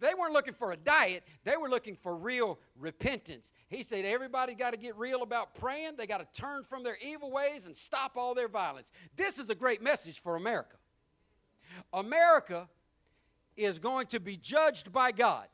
They 0.00 0.12
weren't 0.18 0.32
looking 0.32 0.54
for 0.54 0.72
a 0.72 0.76
diet, 0.76 1.24
they 1.44 1.56
were 1.56 1.68
looking 1.68 1.94
for 1.94 2.16
real 2.16 2.58
repentance. 2.78 3.52
He 3.68 3.82
said 3.82 4.04
everybody 4.04 4.54
got 4.54 4.72
to 4.72 4.78
get 4.78 4.96
real 4.96 5.22
about 5.22 5.54
praying. 5.54 5.92
They 5.96 6.06
got 6.06 6.18
to 6.18 6.40
turn 6.40 6.64
from 6.64 6.82
their 6.82 6.96
evil 7.06 7.30
ways 7.30 7.66
and 7.66 7.76
stop 7.76 8.12
all 8.16 8.34
their 8.34 8.48
violence. 8.48 8.90
This 9.16 9.38
is 9.38 9.50
a 9.50 9.54
great 9.54 9.82
message 9.82 10.20
for 10.22 10.36
America. 10.36 10.76
America 11.92 12.68
is 13.56 13.78
going 13.78 14.06
to 14.08 14.20
be 14.20 14.36
judged 14.36 14.90
by 14.92 15.12
God. 15.12 15.46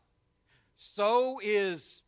So 0.76 1.40
is 1.42 2.02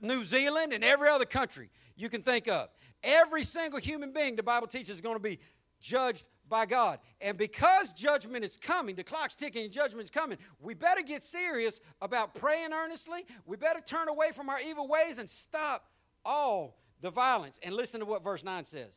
New 0.00 0.24
Zealand 0.24 0.72
and 0.72 0.82
every 0.82 1.08
other 1.08 1.24
country 1.24 1.70
you 1.96 2.08
can 2.08 2.22
think 2.22 2.48
of. 2.48 2.68
Every 3.02 3.44
single 3.44 3.78
human 3.78 4.12
being, 4.12 4.36
the 4.36 4.42
Bible 4.42 4.66
teaches, 4.66 4.96
is 4.96 5.00
going 5.00 5.16
to 5.16 5.20
be 5.20 5.38
judged 5.80 6.24
by 6.50 6.66
God. 6.66 6.98
And 7.22 7.38
because 7.38 7.92
judgment 7.92 8.44
is 8.44 8.58
coming, 8.58 8.94
the 8.94 9.04
clock's 9.04 9.34
ticking 9.34 9.64
and 9.64 9.72
judgment 9.72 10.04
is 10.04 10.10
coming, 10.10 10.36
we 10.60 10.74
better 10.74 11.00
get 11.00 11.22
serious 11.22 11.80
about 12.02 12.34
praying 12.34 12.72
earnestly. 12.74 13.24
We 13.46 13.56
better 13.56 13.80
turn 13.80 14.08
away 14.08 14.32
from 14.32 14.50
our 14.50 14.60
evil 14.60 14.86
ways 14.86 15.18
and 15.18 15.30
stop 15.30 15.88
all 16.24 16.76
the 17.00 17.10
violence. 17.10 17.58
And 17.62 17.74
listen 17.74 18.00
to 18.00 18.06
what 18.06 18.22
verse 18.22 18.44
9 18.44 18.66
says. 18.66 18.92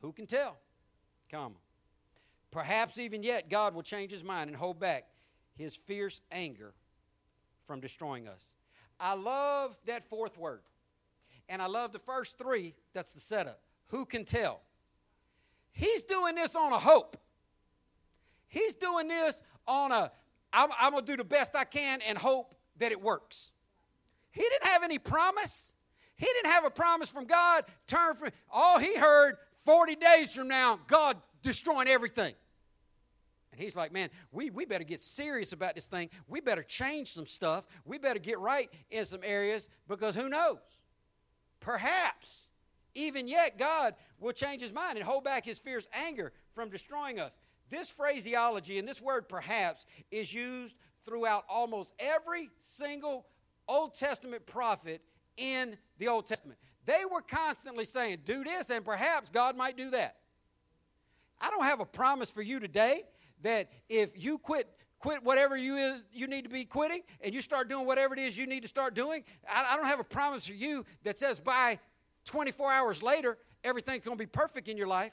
Who 0.00 0.12
can 0.12 0.26
tell? 0.26 0.58
Come. 1.30 1.54
Perhaps 2.50 2.98
even 2.98 3.22
yet 3.22 3.48
God 3.48 3.74
will 3.74 3.82
change 3.82 4.10
his 4.10 4.24
mind 4.24 4.48
and 4.48 4.56
hold 4.56 4.80
back 4.80 5.04
his 5.56 5.76
fierce 5.76 6.20
anger 6.32 6.74
from 7.66 7.80
destroying 7.80 8.26
us. 8.26 8.48
I 8.98 9.14
love 9.14 9.78
that 9.86 10.08
fourth 10.08 10.36
word. 10.36 10.62
And 11.48 11.60
I 11.60 11.66
love 11.66 11.92
the 11.92 11.98
first 11.98 12.38
three. 12.38 12.74
That's 12.94 13.12
the 13.12 13.20
setup. 13.20 13.60
Who 13.88 14.04
can 14.04 14.24
tell? 14.24 14.62
He's 15.80 16.02
doing 16.02 16.34
this 16.34 16.54
on 16.54 16.74
a 16.74 16.78
hope. 16.78 17.16
He's 18.48 18.74
doing 18.74 19.08
this 19.08 19.40
on 19.66 19.92
a, 19.92 20.12
I'm, 20.52 20.68
I'm 20.78 20.92
going 20.92 21.06
to 21.06 21.10
do 21.10 21.16
the 21.16 21.24
best 21.24 21.56
I 21.56 21.64
can 21.64 22.00
and 22.06 22.18
hope 22.18 22.54
that 22.76 22.92
it 22.92 23.00
works. 23.00 23.50
He 24.30 24.42
didn't 24.42 24.64
have 24.64 24.82
any 24.82 24.98
promise. 24.98 25.72
He 26.18 26.26
didn't 26.26 26.52
have 26.52 26.66
a 26.66 26.70
promise 26.70 27.08
from 27.08 27.24
God. 27.24 27.64
Turn 27.86 28.14
from 28.14 28.28
all 28.52 28.78
he 28.78 28.94
heard 28.94 29.36
40 29.64 29.96
days 29.96 30.32
from 30.32 30.48
now, 30.48 30.78
God 30.86 31.16
destroying 31.42 31.88
everything. 31.88 32.34
And 33.50 33.58
he's 33.58 33.74
like, 33.74 33.90
man, 33.90 34.10
we, 34.32 34.50
we 34.50 34.66
better 34.66 34.84
get 34.84 35.00
serious 35.00 35.54
about 35.54 35.76
this 35.76 35.86
thing. 35.86 36.10
We 36.28 36.42
better 36.42 36.62
change 36.62 37.14
some 37.14 37.24
stuff. 37.24 37.64
We 37.86 37.96
better 37.96 38.18
get 38.18 38.38
right 38.38 38.68
in 38.90 39.06
some 39.06 39.20
areas 39.24 39.66
because 39.88 40.14
who 40.14 40.28
knows? 40.28 40.58
Perhaps 41.58 42.49
even 42.94 43.28
yet, 43.28 43.58
God 43.58 43.94
will 44.18 44.32
change 44.32 44.62
his 44.62 44.72
mind 44.72 44.96
and 44.96 45.06
hold 45.06 45.24
back 45.24 45.44
his 45.44 45.58
fierce 45.58 45.88
anger 45.92 46.32
from 46.54 46.70
destroying 46.70 47.20
us. 47.20 47.36
This 47.70 47.90
phraseology 47.90 48.78
and 48.78 48.88
this 48.88 49.00
word 49.00 49.28
perhaps 49.28 49.86
is 50.10 50.32
used 50.32 50.76
throughout 51.04 51.44
almost 51.48 51.92
every 51.98 52.50
single 52.58 53.26
Old 53.68 53.94
Testament 53.94 54.44
prophet 54.46 55.00
in 55.36 55.76
the 55.98 56.08
Old 56.08 56.26
Testament. 56.26 56.58
They 56.84 57.04
were 57.10 57.22
constantly 57.22 57.84
saying, 57.84 58.18
do 58.24 58.42
this, 58.42 58.70
and 58.70 58.84
perhaps 58.84 59.30
God 59.30 59.56
might 59.56 59.76
do 59.76 59.90
that. 59.90 60.16
I 61.40 61.50
don't 61.50 61.64
have 61.64 61.80
a 61.80 61.86
promise 61.86 62.30
for 62.30 62.42
you 62.42 62.60
today 62.60 63.04
that 63.42 63.70
if 63.88 64.22
you 64.22 64.38
quit 64.38 64.68
quit 64.98 65.24
whatever 65.24 65.56
you 65.56 65.76
is 65.76 66.04
you 66.12 66.26
need 66.26 66.42
to 66.42 66.50
be 66.50 66.62
quitting 66.62 67.00
and 67.22 67.34
you 67.34 67.40
start 67.40 67.70
doing 67.70 67.86
whatever 67.86 68.12
it 68.12 68.20
is 68.20 68.36
you 68.36 68.46
need 68.46 68.60
to 68.60 68.68
start 68.68 68.94
doing 68.94 69.24
I, 69.48 69.70
I 69.72 69.76
don't 69.78 69.86
have 69.86 69.98
a 69.98 70.04
promise 70.04 70.46
for 70.46 70.52
you 70.52 70.84
that 71.04 71.16
says 71.16 71.40
by 71.40 71.78
24 72.30 72.70
hours 72.70 73.02
later, 73.02 73.38
everything's 73.64 74.04
going 74.04 74.16
to 74.16 74.22
be 74.22 74.26
perfect 74.26 74.68
in 74.68 74.76
your 74.76 74.86
life. 74.86 75.10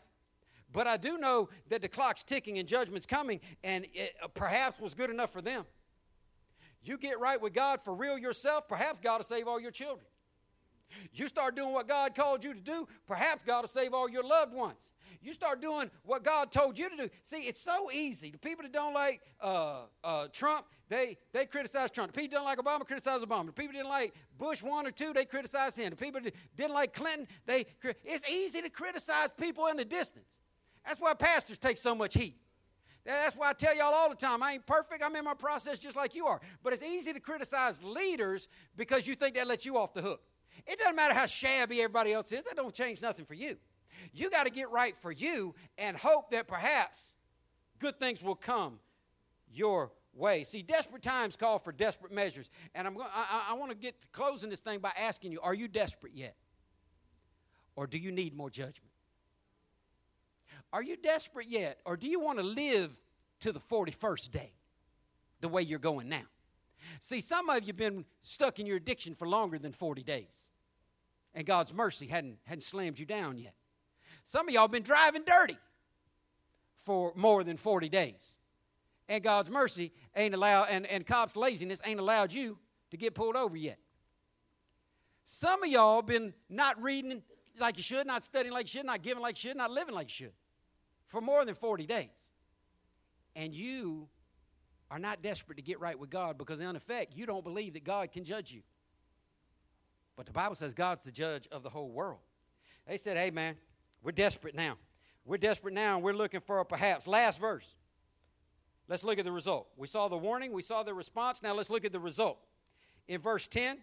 But 0.72 0.86
I 0.86 0.98
do 0.98 1.18
know 1.18 1.50
that 1.70 1.82
the 1.82 1.88
clock's 1.88 2.24
ticking 2.24 2.60
and 2.60 2.68
judgment's 2.68 3.08
coming, 3.08 3.40
and 3.64 3.86
it 3.94 4.14
uh, 4.24 4.28
perhaps 4.28 4.80
was 4.80 4.94
good 4.94 5.10
enough 5.10 5.32
for 5.34 5.42
them. 5.42 5.66
You 6.84 6.98
get 6.98 7.20
right 7.20 7.42
with 7.42 7.54
God 7.54 7.80
for 7.84 7.96
real 7.96 8.20
yourself, 8.20 8.68
perhaps 8.68 9.00
God 9.00 9.18
will 9.18 9.26
save 9.26 9.48
all 9.48 9.60
your 9.60 9.72
children. 9.72 10.06
You 11.12 11.28
start 11.28 11.56
doing 11.56 11.74
what 11.74 11.88
God 11.88 12.14
called 12.14 12.44
you 12.44 12.54
to 12.54 12.60
do, 12.60 12.88
perhaps 13.08 13.44
God 13.44 13.62
will 13.62 13.68
save 13.68 13.94
all 13.94 14.10
your 14.10 14.24
loved 14.24 14.54
ones. 14.54 14.92
You 15.22 15.34
start 15.34 15.62
doing 15.62 15.90
what 16.04 16.24
God 16.24 16.52
told 16.52 16.78
you 16.78 16.90
to 16.90 16.96
do. 16.96 17.10
See, 17.24 17.42
it's 17.42 17.62
so 17.62 17.92
easy. 17.92 18.32
The 18.32 18.38
people 18.38 18.64
that 18.64 18.74
don't 18.74 18.94
like 18.94 19.22
uh, 19.42 19.82
uh, 20.04 20.28
Trump, 20.32 20.66
they, 20.90 21.18
they 21.34 21.46
criticize 21.46 21.92
Trump. 21.92 22.12
The 22.12 22.22
people 22.22 22.32
that 22.32 22.38
don't 22.38 22.46
like 22.46 22.60
Obama 22.60 22.86
criticize 22.86 23.22
Obama. 23.22 23.48
The 23.48 23.54
people 23.54 23.74
that 23.74 23.80
didn't 23.80 23.90
like 23.90 24.14
Bush 24.38 24.64
one 24.64 24.88
or 24.88 24.92
two, 24.92 25.14
they 25.14 25.26
criticize 25.26 25.76
him. 25.76 25.90
The 25.92 25.96
people 25.96 26.22
that 26.22 26.34
didn't 26.56 26.74
like 26.74 26.94
Clinton, 26.94 27.28
they 27.46 27.66
it's 28.04 28.30
easy 28.30 28.62
to 28.62 28.70
criticize 28.70 29.30
people 29.38 29.68
in 29.68 29.78
the 29.78 29.86
distance. 29.86 30.26
That's 30.86 31.00
why 31.00 31.14
pastors 31.14 31.58
take 31.58 31.78
so 31.78 31.94
much 31.94 32.14
heat. 32.14 32.38
That's 33.08 33.38
why 33.38 33.50
I 33.50 33.54
tell 33.54 33.76
y'all 33.76 33.94
all 33.94 34.10
the 34.10 34.16
time, 34.16 34.44
I 34.44 34.54
ain't 34.54 34.66
perfect. 34.66 35.02
I'm 35.02 35.16
in 35.16 35.24
my 35.24 35.34
process 35.34 35.80
just 35.80 35.96
like 35.96 36.14
you 36.14 36.26
are. 36.26 36.42
But 36.62 36.74
it's 36.74 36.84
easy 36.84 37.14
to 37.14 37.22
criticize 37.22 37.82
leaders 37.82 38.50
because 38.76 39.08
you 39.08 39.16
think 39.16 39.36
that 39.36 39.48
lets 39.48 39.66
you 39.66 39.78
off 39.78 39.94
the 39.94 40.02
hook. 40.02 40.22
It 40.66 40.78
doesn't 40.80 40.96
matter 40.96 41.14
how 41.14 41.26
shabby 41.26 41.80
everybody 41.80 42.12
else 42.12 42.32
is. 42.32 42.44
That 42.44 42.56
don't 42.56 42.74
change 42.74 43.02
nothing 43.02 43.24
for 43.24 43.34
you. 43.34 43.58
You 44.14 44.30
got 44.30 44.46
to 44.46 44.52
get 44.52 44.70
right 44.72 44.96
for 44.96 45.12
you 45.12 45.56
and 45.78 45.98
hope 45.98 46.32
that 46.32 46.48
perhaps 46.48 47.00
good 47.80 48.00
things 48.00 48.22
will 48.22 48.36
come 48.36 48.80
your 49.52 49.92
way. 50.14 50.44
See, 50.44 50.62
desperate 50.62 51.04
times 51.04 51.36
call 51.36 51.60
for 51.60 51.72
desperate 51.72 52.12
measures. 52.12 52.50
And 52.76 52.88
I'm 52.88 52.96
going, 52.96 53.08
I, 53.14 53.48
I 53.52 53.54
want 53.54 53.72
to 53.72 53.78
get 53.78 54.02
to 54.02 54.08
closing 54.08 54.50
this 54.50 54.60
thing 54.60 54.80
by 54.80 54.92
asking 54.98 55.32
you, 55.32 55.40
are 55.42 55.54
you 55.54 55.68
desperate 55.68 56.14
yet? 56.14 56.36
Or 57.76 57.88
do 57.88 57.98
you 57.98 58.12
need 58.12 58.36
more 58.36 58.50
judgment? 58.50 58.92
Are 60.74 60.84
you 60.84 60.98
desperate 60.98 61.48
yet? 61.48 61.80
Or 61.86 61.96
do 61.96 62.08
you 62.08 62.20
want 62.20 62.40
to 62.40 62.44
live 62.44 63.00
to 63.42 63.52
the 63.52 63.60
41st 63.60 64.32
day 64.32 64.52
the 65.42 65.48
way 65.48 65.62
you're 65.62 65.80
going 65.80 66.10
now? 66.10 66.26
See, 67.00 67.22
some 67.22 67.50
of 67.50 67.62
you 67.62 67.68
have 67.68 67.78
been 67.78 68.06
stuck 68.22 68.60
in 68.60 68.66
your 68.66 68.78
addiction 68.78 69.16
for 69.16 69.28
longer 69.28 69.58
than 69.60 69.72
40 69.72 70.04
days, 70.04 70.48
and 71.34 71.46
God's 71.46 71.74
mercy 71.74 72.08
hadn't, 72.08 72.38
hadn't 72.46 72.64
slammed 72.64 73.00
you 73.00 73.06
down 73.06 73.38
yet. 73.38 73.54
Some 74.28 74.50
of 74.50 74.54
y'all 74.54 74.68
been 74.68 74.84
driving 74.84 75.24
dirty 75.26 75.58
for 76.84 77.14
more 77.16 77.46
than 77.46 77.56
40 77.56 77.88
days, 77.88 78.40
and 79.08 79.24
God's 79.24 79.50
mercy 79.50 79.94
ain't 80.18 80.36
allowed, 80.36 80.68
and, 80.70 80.86
and 80.86 81.06
cops' 81.06 81.38
laziness 81.38 81.80
ain't 81.86 82.02
allowed 82.02 82.34
you 82.34 82.58
to 82.92 82.98
get 82.98 83.16
pulled 83.16 83.38
over 83.38 83.56
yet. 83.56 83.80
Some 85.24 85.64
of 85.64 85.70
y'all 85.70 86.02
been 86.02 86.34
not 86.50 86.82
reading 86.84 87.24
like 87.58 87.78
you 87.78 87.84
should, 87.84 88.06
not 88.06 88.22
studying 88.22 88.54
like 88.54 88.66
you 88.66 88.80
should, 88.80 88.86
not 88.86 89.02
giving 89.02 89.24
like 89.24 89.42
you 89.42 89.50
should, 89.50 89.58
not 89.58 89.72
living 89.72 89.96
like 89.96 90.08
you 90.08 90.26
should 90.26 90.34
for 91.06 91.22
more 91.22 91.46
than 91.46 91.56
40 91.56 91.86
days. 91.86 92.10
And 93.34 93.56
you 93.56 94.10
are 94.92 95.00
not 95.00 95.22
desperate 95.22 95.56
to 95.56 95.62
get 95.62 95.80
right 95.80 95.98
with 95.98 96.10
God 96.10 96.38
because, 96.38 96.60
in 96.60 96.76
effect, 96.76 97.14
you 97.16 97.26
don't 97.26 97.46
believe 97.46 97.76
that 97.76 97.86
God 97.86 98.12
can 98.12 98.26
judge 98.26 98.52
you. 98.52 98.62
But 100.18 100.26
the 100.26 100.34
Bible 100.34 100.56
says 100.56 100.74
God's 100.74 101.04
the 101.04 101.14
judge 101.14 101.48
of 101.50 101.64
the 101.64 101.70
whole 101.70 101.92
world. 101.92 102.20
They 102.86 102.98
said, 102.98 103.16
hey, 103.16 103.32
man, 103.32 103.56
we're 104.04 104.12
desperate 104.12 104.56
now. 104.56 104.78
We're 105.26 105.38
desperate 105.38 105.74
now, 105.74 105.96
and 105.96 106.04
we're 106.04 106.14
looking 106.14 106.40
for 106.40 106.60
a 106.60 106.66
perhaps. 106.66 107.08
Last 107.08 107.40
verse. 107.40 107.68
Let's 108.88 109.04
look 109.04 109.20
at 109.20 109.26
the 109.26 109.32
result. 109.32 109.68
We 109.76 109.88
saw 109.88 110.08
the 110.08 110.18
warning, 110.18 110.52
we 110.54 110.62
saw 110.62 110.84
the 110.84 110.94
response. 110.94 111.44
Now 111.44 111.54
let's 111.54 111.70
look 111.70 111.84
at 111.84 111.92
the 111.92 112.00
result. 112.00 112.40
In 113.08 113.20
verse 113.20 113.48
10 113.48 113.80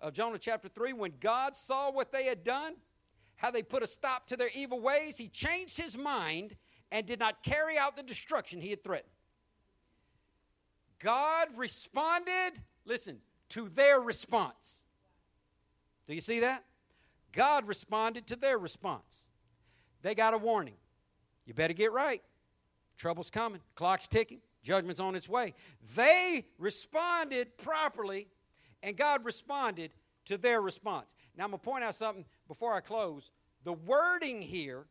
of 0.00 0.12
Jonah 0.12 0.38
chapter 0.38 0.68
3, 0.68 0.92
when 0.92 1.14
God 1.20 1.56
saw 1.56 1.90
what 1.90 2.12
they 2.12 2.24
had 2.24 2.44
done, 2.44 2.74
how 3.36 3.50
they 3.50 3.62
put 3.62 3.82
a 3.82 3.86
stop 3.86 4.26
to 4.28 4.36
their 4.36 4.50
evil 4.54 4.80
ways, 4.80 5.16
he 5.16 5.28
changed 5.28 5.78
his 5.78 5.96
mind 5.96 6.56
and 6.90 7.06
did 7.06 7.18
not 7.18 7.42
carry 7.42 7.78
out 7.78 7.96
the 7.96 8.02
destruction 8.02 8.60
he 8.60 8.70
had 8.70 8.84
threatened. 8.84 9.10
God 10.98 11.48
responded, 11.56 12.52
listen, 12.84 13.18
to 13.50 13.68
their 13.68 14.00
response. 14.00 14.84
Do 16.06 16.14
you 16.14 16.20
see 16.20 16.40
that? 16.40 16.64
God 17.32 17.66
responded 17.66 18.26
to 18.28 18.36
their 18.36 18.58
response. 18.58 19.21
They 20.02 20.14
got 20.14 20.34
a 20.34 20.38
warning. 20.38 20.74
You 21.46 21.54
better 21.54 21.72
get 21.72 21.92
right. 21.92 22.22
Trouble's 22.96 23.30
coming, 23.30 23.60
clock's 23.74 24.06
ticking, 24.06 24.40
judgment's 24.62 25.00
on 25.00 25.14
its 25.14 25.28
way. 25.28 25.54
They 25.96 26.44
responded 26.58 27.56
properly, 27.56 28.28
and 28.82 28.96
God 28.96 29.24
responded 29.24 29.92
to 30.26 30.36
their 30.36 30.60
response. 30.60 31.14
Now, 31.36 31.44
I'm 31.44 31.50
going 31.50 31.60
to 31.60 31.64
point 31.64 31.84
out 31.84 31.94
something 31.94 32.24
before 32.46 32.74
I 32.74 32.80
close. 32.80 33.30
The 33.64 33.72
wording 33.72 34.42
here 34.42 34.84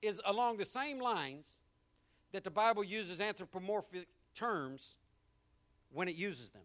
is 0.00 0.20
along 0.24 0.56
the 0.56 0.64
same 0.64 0.98
lines 0.98 1.54
that 2.32 2.44
the 2.44 2.50
Bible 2.50 2.82
uses 2.82 3.20
anthropomorphic 3.20 4.08
terms 4.34 4.96
when 5.92 6.08
it 6.08 6.16
uses 6.16 6.50
them. 6.50 6.62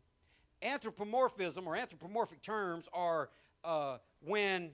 Anthropomorphism 0.63 1.68
or 1.68 1.76
anthropomorphic 1.76 2.41
terms 2.41 2.88
are 2.93 3.30
uh, 3.63 3.97
when 4.22 4.72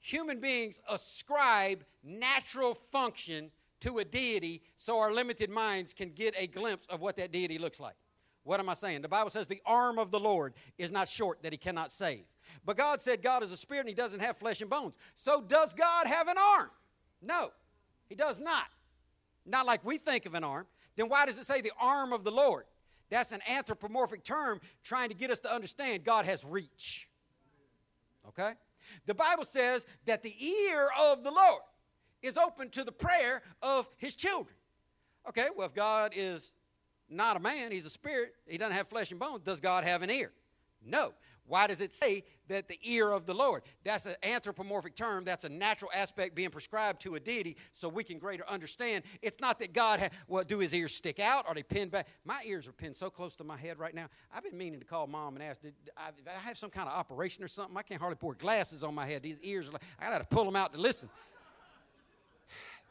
human 0.00 0.40
beings 0.40 0.80
ascribe 0.88 1.84
natural 2.02 2.74
function 2.74 3.50
to 3.80 3.98
a 3.98 4.04
deity 4.04 4.62
so 4.76 4.98
our 4.98 5.12
limited 5.12 5.50
minds 5.50 5.94
can 5.94 6.10
get 6.10 6.34
a 6.38 6.46
glimpse 6.46 6.86
of 6.86 7.00
what 7.00 7.16
that 7.16 7.32
deity 7.32 7.58
looks 7.58 7.80
like. 7.80 7.94
What 8.44 8.60
am 8.60 8.68
I 8.68 8.74
saying? 8.74 9.02
The 9.02 9.08
Bible 9.08 9.30
says 9.30 9.46
the 9.46 9.62
arm 9.66 9.98
of 9.98 10.10
the 10.10 10.20
Lord 10.20 10.54
is 10.78 10.90
not 10.90 11.08
short 11.08 11.42
that 11.42 11.52
he 11.52 11.58
cannot 11.58 11.92
save. 11.92 12.24
But 12.64 12.76
God 12.76 13.00
said 13.00 13.22
God 13.22 13.42
is 13.42 13.52
a 13.52 13.56
spirit 13.56 13.80
and 13.80 13.88
he 13.88 13.94
doesn't 13.94 14.20
have 14.20 14.36
flesh 14.36 14.60
and 14.60 14.70
bones. 14.70 14.96
So 15.14 15.40
does 15.40 15.72
God 15.74 16.06
have 16.06 16.28
an 16.28 16.36
arm? 16.38 16.70
No, 17.22 17.50
he 18.08 18.14
does 18.14 18.38
not. 18.38 18.66
Not 19.46 19.66
like 19.66 19.84
we 19.84 19.98
think 19.98 20.26
of 20.26 20.34
an 20.34 20.44
arm. 20.44 20.66
Then 20.96 21.08
why 21.08 21.26
does 21.26 21.38
it 21.38 21.46
say 21.46 21.60
the 21.60 21.72
arm 21.80 22.12
of 22.12 22.24
the 22.24 22.30
Lord? 22.30 22.64
That's 23.10 23.32
an 23.32 23.40
anthropomorphic 23.48 24.24
term 24.24 24.60
trying 24.82 25.08
to 25.08 25.14
get 25.14 25.30
us 25.30 25.40
to 25.40 25.52
understand 25.52 26.04
God 26.04 26.24
has 26.24 26.44
reach. 26.44 27.08
Okay? 28.28 28.52
The 29.06 29.14
Bible 29.14 29.44
says 29.44 29.84
that 30.06 30.22
the 30.22 30.34
ear 30.44 30.88
of 30.98 31.24
the 31.24 31.30
Lord 31.30 31.62
is 32.22 32.36
open 32.36 32.70
to 32.70 32.84
the 32.84 32.92
prayer 32.92 33.42
of 33.62 33.88
his 33.96 34.14
children. 34.14 34.56
Okay, 35.28 35.48
well, 35.56 35.66
if 35.66 35.74
God 35.74 36.12
is 36.16 36.52
not 37.08 37.36
a 37.36 37.40
man, 37.40 37.72
he's 37.72 37.86
a 37.86 37.90
spirit, 37.90 38.34
he 38.46 38.58
doesn't 38.58 38.74
have 38.74 38.88
flesh 38.88 39.10
and 39.10 39.20
bones, 39.20 39.42
does 39.42 39.60
God 39.60 39.84
have 39.84 40.02
an 40.02 40.10
ear? 40.10 40.32
No. 40.84 41.12
Why 41.46 41.66
does 41.66 41.80
it 41.80 41.92
say 41.92 42.24
that 42.48 42.68
the 42.68 42.78
ear 42.82 43.10
of 43.10 43.26
the 43.26 43.34
Lord? 43.34 43.62
That's 43.84 44.06
an 44.06 44.14
anthropomorphic 44.22 44.94
term. 44.94 45.24
That's 45.24 45.44
a 45.44 45.48
natural 45.48 45.90
aspect 45.94 46.34
being 46.34 46.50
prescribed 46.50 47.00
to 47.02 47.16
a 47.16 47.20
deity 47.20 47.56
so 47.72 47.88
we 47.88 48.04
can 48.04 48.18
greater 48.18 48.48
understand. 48.48 49.04
It's 49.20 49.40
not 49.40 49.58
that 49.58 49.72
God, 49.72 50.00
ha- 50.00 50.08
well, 50.28 50.44
do 50.44 50.58
his 50.58 50.72
ears 50.72 50.94
stick 50.94 51.18
out? 51.18 51.48
Are 51.48 51.54
they 51.54 51.62
pinned 51.62 51.90
back? 51.90 52.06
My 52.24 52.40
ears 52.44 52.68
are 52.68 52.72
pinned 52.72 52.96
so 52.96 53.10
close 53.10 53.34
to 53.36 53.44
my 53.44 53.56
head 53.56 53.78
right 53.78 53.94
now. 53.94 54.06
I've 54.32 54.44
been 54.44 54.56
meaning 54.56 54.80
to 54.80 54.86
call 54.86 55.06
mom 55.06 55.34
and 55.34 55.42
ask, 55.42 55.60
did 55.60 55.74
I, 55.96 56.10
I 56.28 56.38
have 56.40 56.56
some 56.56 56.70
kind 56.70 56.88
of 56.88 56.94
operation 56.94 57.42
or 57.42 57.48
something? 57.48 57.76
I 57.76 57.82
can't 57.82 58.00
hardly 58.00 58.16
pour 58.16 58.34
glasses 58.34 58.84
on 58.84 58.94
my 58.94 59.06
head. 59.06 59.22
These 59.22 59.40
ears 59.42 59.68
are 59.68 59.72
like, 59.72 59.82
I 59.98 60.08
got 60.08 60.18
to 60.18 60.24
pull 60.24 60.44
them 60.44 60.56
out 60.56 60.72
to 60.72 60.80
listen. 60.80 61.08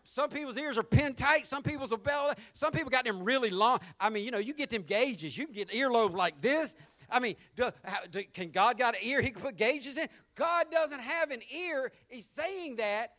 Some 0.03 0.31
people's 0.31 0.57
ears 0.57 0.75
are 0.77 0.83
pinned 0.83 1.17
tight. 1.17 1.45
Some 1.45 1.61
people's 1.61 1.93
are 1.93 1.97
bell. 1.97 2.33
Some 2.53 2.71
people 2.71 2.89
got 2.89 3.05
them 3.05 3.23
really 3.23 3.51
long. 3.51 3.79
I 3.99 4.09
mean, 4.09 4.25
you 4.25 4.31
know, 4.31 4.39
you 4.39 4.55
get 4.55 4.71
them 4.71 4.81
gauges. 4.81 5.37
You 5.37 5.45
can 5.45 5.53
get 5.53 5.69
earlobes 5.69 6.15
like 6.15 6.41
this. 6.41 6.73
I 7.11 7.19
mean, 7.19 7.35
do, 7.55 7.69
how, 7.83 7.99
do, 8.09 8.23
can 8.33 8.51
God 8.51 8.77
got 8.77 8.95
an 8.95 9.01
ear 9.03 9.21
he 9.21 9.31
can 9.31 9.41
put 9.41 9.57
gauges 9.57 9.97
in? 9.97 10.07
God 10.35 10.67
doesn't 10.71 11.01
have 11.01 11.31
an 11.31 11.41
ear. 11.55 11.91
He's 12.07 12.25
saying 12.25 12.77
that 12.77 13.13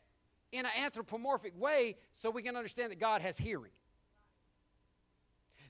in 0.53 0.65
an 0.65 0.73
anthropomorphic 0.83 1.59
way 1.59 1.97
so 2.15 2.31
we 2.31 2.43
can 2.43 2.57
understand 2.57 2.93
that 2.93 2.99
God 2.99 3.23
has 3.23 3.39
hearing. 3.39 3.73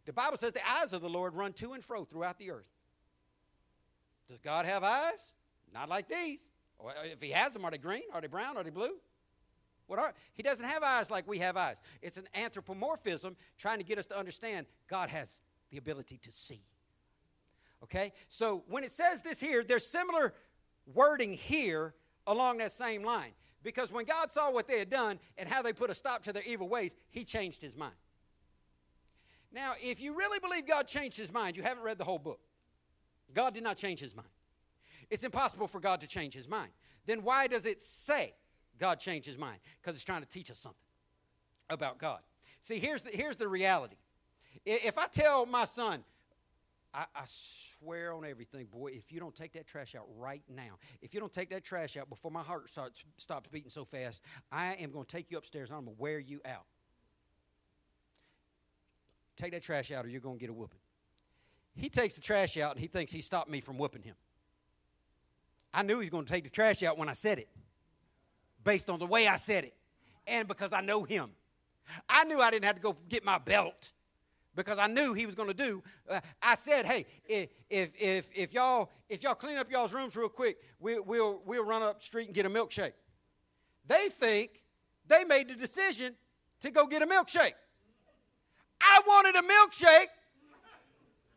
The 0.07 0.13
Bible 0.13 0.37
says 0.37 0.53
the 0.53 0.69
eyes 0.69 0.93
of 0.93 1.03
the 1.03 1.09
Lord 1.09 1.35
run 1.35 1.53
to 1.55 1.73
and 1.73 1.85
fro 1.85 2.05
throughout 2.05 2.39
the 2.39 2.51
earth. 2.51 2.69
Does 4.29 4.39
God 4.39 4.65
have 4.65 4.83
eyes? 4.83 5.35
Not 5.73 5.89
like 5.89 6.09
these. 6.09 6.49
Uh, 6.81 6.93
if 7.05 7.21
he 7.21 7.31
has 7.31 7.53
them, 7.53 7.65
are 7.65 7.71
they 7.71 7.79
green? 7.79 8.03
Are 8.13 8.21
they 8.21 8.27
brown? 8.27 8.57
Are 8.57 8.65
they 8.65 8.71
blue? 8.71 8.97
What 9.87 9.99
are 9.99 10.15
he 10.35 10.43
doesn't 10.43 10.65
have 10.65 10.85
eyes 10.85 11.11
like 11.11 11.27
we 11.27 11.39
have 11.39 11.57
eyes. 11.57 11.81
It's 12.01 12.17
an 12.17 12.29
anthropomorphism 12.35 13.37
trying 13.59 13.79
to 13.79 13.85
get 13.85 13.99
us 13.99 14.07
to 14.07 14.17
understand 14.17 14.67
God 14.89 15.11
has 15.11 15.41
the 15.71 15.79
ability 15.79 16.19
to 16.23 16.33
see. 16.33 16.63
Okay? 17.85 18.13
So 18.29 18.65
when 18.69 18.85
it 18.85 18.93
says 18.93 19.23
this 19.23 19.41
here, 19.41 19.65
there's 19.65 19.87
similar 19.87 20.35
wording 20.87 21.35
here 21.35 21.95
along 22.27 22.59
that 22.59 22.73
same 22.73 23.03
line. 23.03 23.33
Because 23.63 23.93
when 23.93 24.07
God 24.07 24.31
saw 24.31 24.51
what 24.51 24.67
they 24.67 24.79
had 24.79 24.89
done 24.89 25.19
and 25.37 25.49
how 25.49 25.63
they 25.63 25.73
put 25.73 25.91
a 25.91 25.95
stop 25.95 26.23
to 26.25 26.33
their 26.33 26.43
evil 26.47 26.69
ways, 26.69 26.95
he 27.11 27.25
changed 27.25 27.61
his 27.61 27.77
mind. 27.77 27.95
Now, 29.53 29.75
if 29.81 30.01
you 30.01 30.15
really 30.15 30.39
believe 30.39 30.67
God 30.67 30.87
changed 30.87 31.19
his 31.19 31.33
mind, 31.33 31.57
you 31.57 31.63
haven't 31.63 31.83
read 31.83 31.99
the 31.99 32.05
whole 32.05 32.19
book. 32.19 32.41
God 33.35 33.53
did 33.53 33.63
not 33.63 33.77
change 33.77 34.01
his 34.01 34.15
mind. 34.15 34.29
It's 35.11 35.25
impossible 35.25 35.67
for 35.67 35.81
God 35.81 36.01
to 36.01 36.07
change 36.07 36.35
his 36.35 36.49
mind. 36.49 36.71
Then 37.07 37.23
why 37.23 37.49
does 37.49 37.67
it 37.67 37.81
say 37.81 38.35
God 38.79 39.01
changed 39.01 39.27
his 39.27 39.37
mind? 39.37 39.59
Because 39.81 39.97
it's 39.97 40.05
trying 40.05 40.23
to 40.23 40.29
teach 40.29 40.51
us 40.51 40.59
something 40.59 40.79
about 41.69 41.99
God. 41.99 42.21
See, 42.61 42.79
here's 42.79 43.03
the, 43.03 43.11
here's 43.11 43.37
the 43.37 43.49
reality. 43.49 43.97
If 44.65 44.99
I 44.99 45.07
tell 45.07 45.47
my 45.47 45.65
son, 45.65 46.05
I, 46.93 47.05
I, 47.15 47.23
swear 47.27 48.13
on 48.13 48.25
everything, 48.25 48.67
boy, 48.67 48.89
if 48.89 49.13
you 49.13 49.21
don't 49.21 49.35
take 49.35 49.53
that 49.53 49.67
trash 49.67 49.95
out 49.95 50.07
right 50.19 50.43
now, 50.49 50.79
if 51.01 51.15
you 51.15 51.21
don't 51.21 51.33
take 51.33 51.51
that 51.51 51.63
trash 51.63 51.97
out 51.97 52.09
before 52.09 52.33
my 52.33 52.43
heart 52.43 52.69
starts, 52.69 53.05
stops 53.17 53.49
beating 53.51 53.71
so 53.71 53.85
fast, 53.85 54.23
I 54.51 54.75
am 54.75 54.91
going 54.91 55.05
to 55.05 55.11
take 55.11 55.31
you 55.31 55.39
upstairs 55.39 55.69
and 55.69 55.79
I'm 55.79 55.85
going 55.85 55.97
to 55.97 56.03
wear 56.03 56.19
you 56.19 56.41
out. 56.45 56.67
Take 59.37 59.53
that 59.53 59.63
trash 59.63 59.93
out 59.93 60.05
or 60.05 60.09
you're 60.09 60.21
going 60.21 60.37
to 60.37 60.41
get 60.41 60.51
a 60.51 60.53
whooping. 60.53 60.81
He 61.77 61.89
takes 61.89 62.15
the 62.15 62.21
trash 62.21 62.57
out 62.57 62.73
and 62.73 62.81
he 62.81 62.89
thinks 62.89 63.13
he 63.13 63.23
stopped 63.23 63.49
me 63.49 63.61
from 63.61 63.79
whooping 63.79 64.03
him. 64.03 64.17
I 65.73 65.83
knew 65.83 65.95
he 65.95 66.01
was 66.01 66.11
going 66.11 66.25
to 66.25 66.33
take 66.33 66.45
the 66.45 66.51
trash 66.51 66.83
out 66.83 66.99
when 66.99 67.09
I 67.09 67.13
said 67.13 67.39
it, 67.39 67.49
based 68.65 68.91
on 68.91 68.99
the 68.99 69.07
way 69.07 69.29
I 69.29 69.37
said 69.37 69.63
it, 69.65 69.75
and 70.27 70.49
because 70.49 70.73
I 70.73 70.81
know 70.81 71.05
him. 71.05 71.31
I 72.09 72.25
knew 72.25 72.41
I 72.41 72.51
didn't 72.51 72.65
have 72.65 72.75
to 72.75 72.83
go 72.83 72.97
get 73.09 73.25
my 73.25 73.39
belt 73.39 73.93
because 74.55 74.79
I 74.79 74.87
knew 74.87 75.15
he 75.15 75.27
was 75.27 75.35
going 75.35 75.49
to 75.49 75.55
do. 75.55 75.83
Uh, 76.09 76.21
I 76.43 76.55
said, 76.55 76.87
"Hey, 76.87 77.07
if 77.27 77.51
if 77.69 77.93
if, 77.99 78.29
if 78.35 78.53
y'all 78.53 78.91
if 79.09 79.23
y'all 79.23 79.35
clean 79.35 79.57
up 79.57 79.71
y'all's 79.71 79.93
rooms 79.93 80.17
real 80.17 80.29
quick, 80.29 80.59
we, 80.79 80.99
we'll 80.99 81.41
we'll 81.45 81.65
run 81.65 81.83
up 81.83 82.01
the 82.01 82.05
street 82.05 82.27
and 82.27 82.35
get 82.35 82.47
a 82.47 82.51
milkshake." 82.51 82.93
They 83.87 84.09
think 84.09 84.63
they 85.07 85.25
made 85.25 85.49
the 85.49 85.55
decision 85.55 86.15
to 86.61 86.71
go 86.71 86.87
get 86.87 87.03
a 87.03 87.07
milkshake. 87.07 87.55
I 88.81 89.01
wanted 89.07 89.37
a 89.37 89.43
milkshake. 89.43 90.07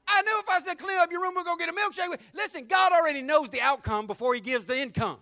I 0.06 0.22
knew 0.24 0.40
if 0.40 0.50
I 0.50 0.60
said 0.60 0.78
clean 0.78 0.98
up 0.98 1.12
your 1.12 1.22
room, 1.22 1.34
we're 1.36 1.44
going 1.44 1.58
to 1.58 1.66
get 1.66 1.74
a 1.74 1.78
milkshake. 1.78 2.20
Listen, 2.34 2.66
God 2.68 2.92
already 2.92 3.22
knows 3.22 3.50
the 3.50 3.62
outcome 3.62 4.06
before 4.06 4.34
He 4.34 4.42
gives 4.42 4.66
the 4.66 4.80
income. 4.80 5.18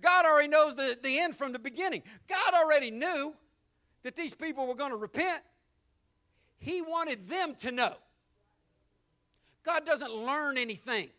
God 0.00 0.24
already 0.24 0.48
knows 0.48 0.76
the, 0.76 0.98
the 1.02 1.18
end 1.18 1.36
from 1.36 1.52
the 1.52 1.58
beginning. 1.58 2.02
God 2.28 2.54
already 2.54 2.90
knew 2.90 3.34
that 4.02 4.16
these 4.16 4.34
people 4.34 4.66
were 4.66 4.74
going 4.74 4.90
to 4.90 4.96
repent. 4.96 5.42
He 6.58 6.82
wanted 6.82 7.28
them 7.28 7.54
to 7.60 7.72
know. 7.72 7.94
God 9.64 9.84
doesn't 9.84 10.12
learn 10.12 10.58
anything. 10.58 11.10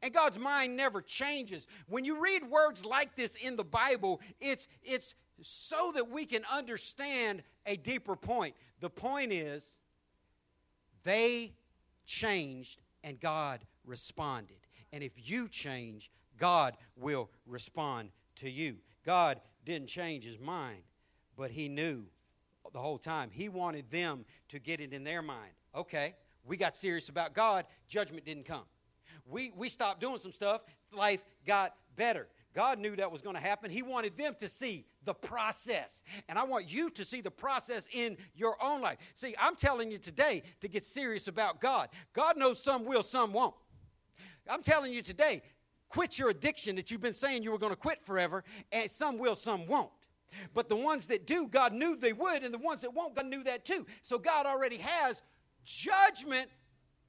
And 0.00 0.12
God's 0.12 0.38
mind 0.38 0.76
never 0.76 1.02
changes. 1.02 1.66
When 1.88 2.04
you 2.04 2.22
read 2.22 2.48
words 2.48 2.84
like 2.84 3.14
this 3.16 3.34
in 3.34 3.56
the 3.56 3.64
Bible, 3.64 4.20
it's, 4.40 4.68
it's 4.82 5.14
so 5.42 5.92
that 5.94 6.08
we 6.08 6.24
can 6.24 6.42
understand 6.50 7.42
a 7.66 7.76
deeper 7.76 8.16
point. 8.16 8.54
The 8.80 8.90
point 8.90 9.32
is, 9.32 9.78
they 11.04 11.52
changed 12.06 12.80
and 13.04 13.20
God 13.20 13.60
responded. 13.84 14.56
And 14.92 15.02
if 15.02 15.12
you 15.16 15.48
change, 15.48 16.10
God 16.38 16.76
will 16.96 17.30
respond 17.46 18.10
to 18.36 18.50
you. 18.50 18.76
God 19.04 19.40
didn't 19.64 19.88
change 19.88 20.24
his 20.24 20.38
mind, 20.38 20.82
but 21.36 21.50
he 21.50 21.68
knew 21.68 22.04
the 22.72 22.80
whole 22.80 22.98
time. 22.98 23.30
He 23.30 23.48
wanted 23.48 23.90
them 23.90 24.24
to 24.48 24.58
get 24.58 24.80
it 24.80 24.92
in 24.92 25.04
their 25.04 25.22
mind. 25.22 25.52
Okay, 25.74 26.14
we 26.44 26.56
got 26.56 26.76
serious 26.76 27.08
about 27.08 27.34
God, 27.34 27.66
judgment 27.88 28.24
didn't 28.24 28.44
come. 28.44 28.64
We, 29.26 29.52
we 29.56 29.68
stopped 29.68 30.00
doing 30.00 30.18
some 30.18 30.32
stuff, 30.32 30.64
life 30.92 31.24
got 31.46 31.74
better. 31.96 32.28
God 32.54 32.78
knew 32.78 32.96
that 32.96 33.10
was 33.10 33.22
going 33.22 33.36
to 33.36 33.40
happen. 33.40 33.70
He 33.70 33.82
wanted 33.82 34.16
them 34.16 34.34
to 34.40 34.48
see 34.48 34.84
the 35.04 35.14
process. 35.14 36.02
And 36.28 36.38
I 36.38 36.44
want 36.44 36.70
you 36.70 36.90
to 36.90 37.04
see 37.04 37.22
the 37.22 37.30
process 37.30 37.88
in 37.92 38.18
your 38.34 38.62
own 38.62 38.82
life. 38.82 38.98
See, 39.14 39.34
I'm 39.40 39.56
telling 39.56 39.90
you 39.90 39.98
today 39.98 40.42
to 40.60 40.68
get 40.68 40.84
serious 40.84 41.28
about 41.28 41.60
God. 41.60 41.88
God 42.12 42.36
knows 42.36 42.62
some 42.62 42.84
will, 42.84 43.02
some 43.02 43.32
won't. 43.32 43.54
I'm 44.50 44.62
telling 44.62 44.92
you 44.92 45.02
today, 45.02 45.42
quit 45.88 46.18
your 46.18 46.28
addiction 46.28 46.76
that 46.76 46.90
you've 46.90 47.00
been 47.00 47.14
saying 47.14 47.42
you 47.42 47.52
were 47.52 47.58
going 47.58 47.72
to 47.72 47.76
quit 47.76 48.04
forever, 48.04 48.44
and 48.70 48.90
some 48.90 49.18
will, 49.18 49.36
some 49.36 49.66
won't. 49.66 49.90
But 50.54 50.68
the 50.68 50.76
ones 50.76 51.06
that 51.06 51.26
do, 51.26 51.46
God 51.48 51.72
knew 51.72 51.96
they 51.96 52.12
would, 52.12 52.42
and 52.42 52.52
the 52.52 52.58
ones 52.58 52.82
that 52.82 52.94
won't, 52.94 53.14
God 53.14 53.26
knew 53.26 53.42
that 53.44 53.64
too. 53.64 53.86
So 54.02 54.18
God 54.18 54.46
already 54.46 54.78
has 54.78 55.22
judgment 55.64 56.48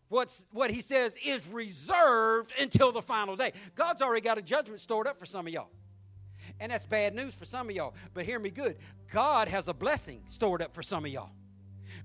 what's, 0.10 0.46
what 0.52 0.72
he 0.72 0.82
says 0.82 1.16
is 1.26 1.48
reserved 1.48 2.52
until 2.62 2.92
the 2.92 3.02
final 3.02 3.36
day. 3.36 3.52
God's 3.76 4.02
already 4.02 4.22
got 4.22 4.38
a 4.38 4.42
judgment 4.42 4.80
stored 4.80 5.08
up 5.08 5.20
for 5.20 5.26
some 5.26 5.48
of 5.48 5.54
y'all. 5.54 5.70
And 6.60 6.72
that's 6.72 6.86
bad 6.86 7.16
news 7.16 7.36
for 7.36 7.46
some 7.46 7.70
of 7.70 7.76
y'all. 7.76 7.96
But 8.14 8.26
hear 8.26 8.40
me 8.40 8.50
good 8.50 8.78
God 9.12 9.48
has 9.48 9.68
a 9.68 9.74
blessing 9.74 10.24
stored 10.28 10.62
up 10.62 10.74
for 10.74 10.84
some 10.84 11.06
of 11.06 11.12
y'all. 11.12 11.32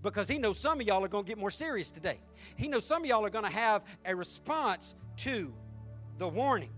Because 0.02 0.28
he 0.28 0.38
knows 0.38 0.58
some 0.58 0.80
of 0.80 0.86
y'all 0.86 1.04
are 1.04 1.08
going 1.08 1.24
to 1.24 1.28
get 1.28 1.38
more 1.38 1.50
serious 1.50 1.90
today. 1.90 2.20
He 2.56 2.68
knows 2.68 2.84
some 2.84 3.02
of 3.02 3.08
y'all 3.08 3.24
are 3.24 3.30
going 3.30 3.44
to 3.44 3.50
have 3.50 3.82
a 4.04 4.14
response 4.14 4.94
to 5.18 5.52
the 6.18 6.28
warning. 6.28 6.70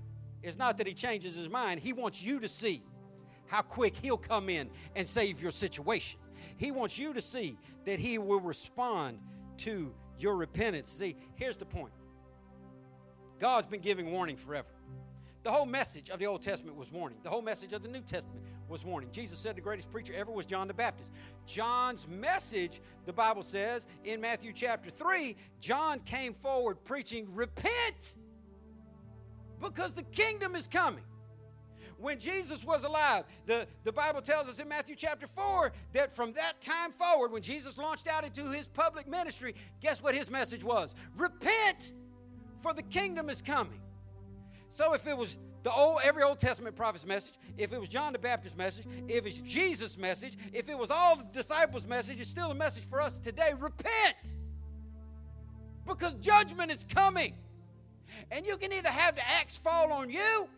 It's 0.42 0.56
not 0.56 0.78
that 0.78 0.86
he 0.86 0.94
changes 0.94 1.34
his 1.34 1.48
mind, 1.48 1.80
he 1.80 1.92
wants 1.92 2.22
you 2.22 2.40
to 2.40 2.48
see 2.48 2.82
how 3.50 3.62
quick 3.62 3.94
he'll 4.00 4.16
come 4.16 4.48
in 4.48 4.70
and 4.94 5.06
save 5.06 5.42
your 5.42 5.50
situation. 5.50 6.20
He 6.56 6.70
wants 6.70 6.96
you 6.96 7.12
to 7.12 7.20
see 7.20 7.58
that 7.84 7.98
he 7.98 8.16
will 8.16 8.40
respond 8.40 9.18
to 9.58 9.92
your 10.18 10.36
repentance. 10.36 10.88
See, 10.88 11.16
here's 11.34 11.56
the 11.56 11.66
point 11.66 11.92
God's 13.40 13.66
been 13.66 13.80
giving 13.80 14.12
warning 14.12 14.36
forever. 14.36 14.68
The 15.42 15.50
whole 15.50 15.66
message 15.66 16.10
of 16.10 16.18
the 16.18 16.26
Old 16.26 16.42
Testament 16.42 16.76
was 16.76 16.92
warning. 16.92 17.18
The 17.22 17.30
whole 17.30 17.42
message 17.42 17.72
of 17.72 17.82
the 17.82 17.88
New 17.88 18.02
Testament 18.02 18.44
was 18.68 18.84
warning. 18.84 19.10
Jesus 19.10 19.38
said 19.38 19.56
the 19.56 19.60
greatest 19.60 19.90
preacher 19.90 20.12
ever 20.14 20.30
was 20.30 20.46
John 20.46 20.68
the 20.68 20.74
Baptist. 20.74 21.10
John's 21.46 22.06
message, 22.06 22.80
the 23.06 23.12
Bible 23.12 23.42
says 23.42 23.86
in 24.04 24.20
Matthew 24.20 24.52
chapter 24.52 24.90
3, 24.90 25.34
John 25.58 26.00
came 26.00 26.34
forward 26.34 26.84
preaching, 26.84 27.26
Repent, 27.34 28.16
because 29.60 29.94
the 29.94 30.02
kingdom 30.04 30.54
is 30.54 30.66
coming 30.66 31.04
when 32.00 32.18
Jesus 32.18 32.64
was 32.64 32.84
alive. 32.84 33.24
The, 33.46 33.66
the 33.84 33.92
Bible 33.92 34.22
tells 34.22 34.48
us 34.48 34.58
in 34.58 34.68
Matthew 34.68 34.96
chapter 34.96 35.26
4 35.26 35.72
that 35.92 36.14
from 36.14 36.32
that 36.32 36.60
time 36.60 36.92
forward, 36.92 37.32
when 37.32 37.42
Jesus 37.42 37.78
launched 37.78 38.08
out 38.08 38.24
into 38.24 38.50
his 38.50 38.66
public 38.68 39.06
ministry, 39.06 39.54
guess 39.80 40.02
what 40.02 40.14
his 40.14 40.30
message 40.30 40.64
was? 40.64 40.94
Repent, 41.16 41.92
for 42.60 42.72
the 42.72 42.82
kingdom 42.82 43.28
is 43.30 43.42
coming. 43.42 43.80
So 44.70 44.94
if 44.94 45.06
it 45.06 45.16
was 45.16 45.36
the 45.62 45.72
old 45.72 46.00
every 46.02 46.22
Old 46.22 46.38
Testament 46.38 46.74
prophet's 46.74 47.04
message, 47.04 47.34
if 47.58 47.72
it 47.72 47.78
was 47.78 47.88
John 47.88 48.12
the 48.12 48.18
Baptist's 48.18 48.56
message, 48.56 48.86
if 49.08 49.26
it's 49.26 49.38
Jesus' 49.38 49.98
message, 49.98 50.36
if 50.52 50.68
it 50.68 50.78
was 50.78 50.90
all 50.90 51.16
the 51.16 51.24
disciples' 51.32 51.86
message, 51.86 52.20
it's 52.20 52.30
still 52.30 52.50
a 52.50 52.54
message 52.54 52.84
for 52.84 53.00
us 53.00 53.18
today. 53.18 53.50
Repent. 53.58 54.34
Because 55.86 56.14
judgment 56.14 56.70
is 56.70 56.84
coming. 56.84 57.34
And 58.30 58.46
you 58.46 58.56
can 58.56 58.72
either 58.72 58.88
have 58.88 59.16
the 59.16 59.28
axe 59.28 59.56
fall 59.56 59.92
on 59.92 60.10
you 60.10 60.48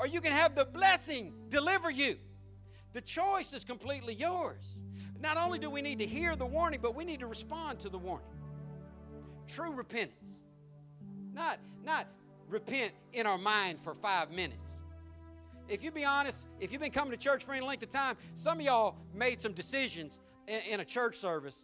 or 0.00 0.06
you 0.06 0.22
can 0.22 0.32
have 0.32 0.54
the 0.54 0.64
blessing 0.64 1.34
deliver 1.50 1.90
you. 1.90 2.16
The 2.94 3.02
choice 3.02 3.52
is 3.52 3.64
completely 3.64 4.14
yours. 4.14 4.78
Not 5.20 5.36
only 5.36 5.58
do 5.58 5.68
we 5.68 5.82
need 5.82 5.98
to 5.98 6.06
hear 6.06 6.34
the 6.34 6.46
warning, 6.46 6.80
but 6.82 6.94
we 6.94 7.04
need 7.04 7.20
to 7.20 7.26
respond 7.26 7.78
to 7.80 7.90
the 7.90 7.98
warning. 7.98 8.26
True 9.46 9.70
repentance. 9.72 10.40
Not, 11.34 11.58
not 11.84 12.06
repent 12.48 12.92
in 13.12 13.26
our 13.26 13.36
mind 13.36 13.78
for 13.78 13.94
five 13.94 14.30
minutes. 14.30 14.80
If 15.68 15.84
you 15.84 15.90
be 15.90 16.06
honest, 16.06 16.48
if 16.58 16.72
you've 16.72 16.80
been 16.80 16.90
coming 16.90 17.12
to 17.12 17.18
church 17.18 17.44
for 17.44 17.52
any 17.52 17.64
length 17.64 17.82
of 17.82 17.90
time, 17.90 18.16
some 18.34 18.58
of 18.58 18.64
y'all 18.64 18.96
made 19.14 19.38
some 19.38 19.52
decisions 19.52 20.18
in, 20.48 20.60
in 20.72 20.80
a 20.80 20.84
church 20.84 21.18
service. 21.18 21.56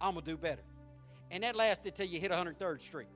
I'm 0.00 0.14
gonna 0.14 0.26
do 0.26 0.36
better, 0.36 0.62
and 1.30 1.44
that 1.44 1.54
lasted 1.54 1.94
till 1.94 2.06
you 2.06 2.18
hit 2.20 2.32
103rd 2.32 2.80
Street. 2.80 3.08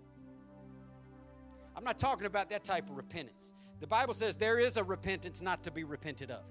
I'm 1.77 1.83
not 1.83 1.99
talking 1.99 2.27
about 2.27 2.51
that 2.51 2.63
type 2.63 2.89
of 2.89 2.97
repentance. 2.97 3.54
The 3.81 3.87
Bible 3.87 4.15
says 4.15 4.37
there 4.37 4.59
is 4.59 4.77
a 4.77 4.85
repentance 4.85 5.41
not 5.41 5.63
to 5.65 5.71
be 5.71 5.85
repented 5.85 6.31
of. 6.31 6.45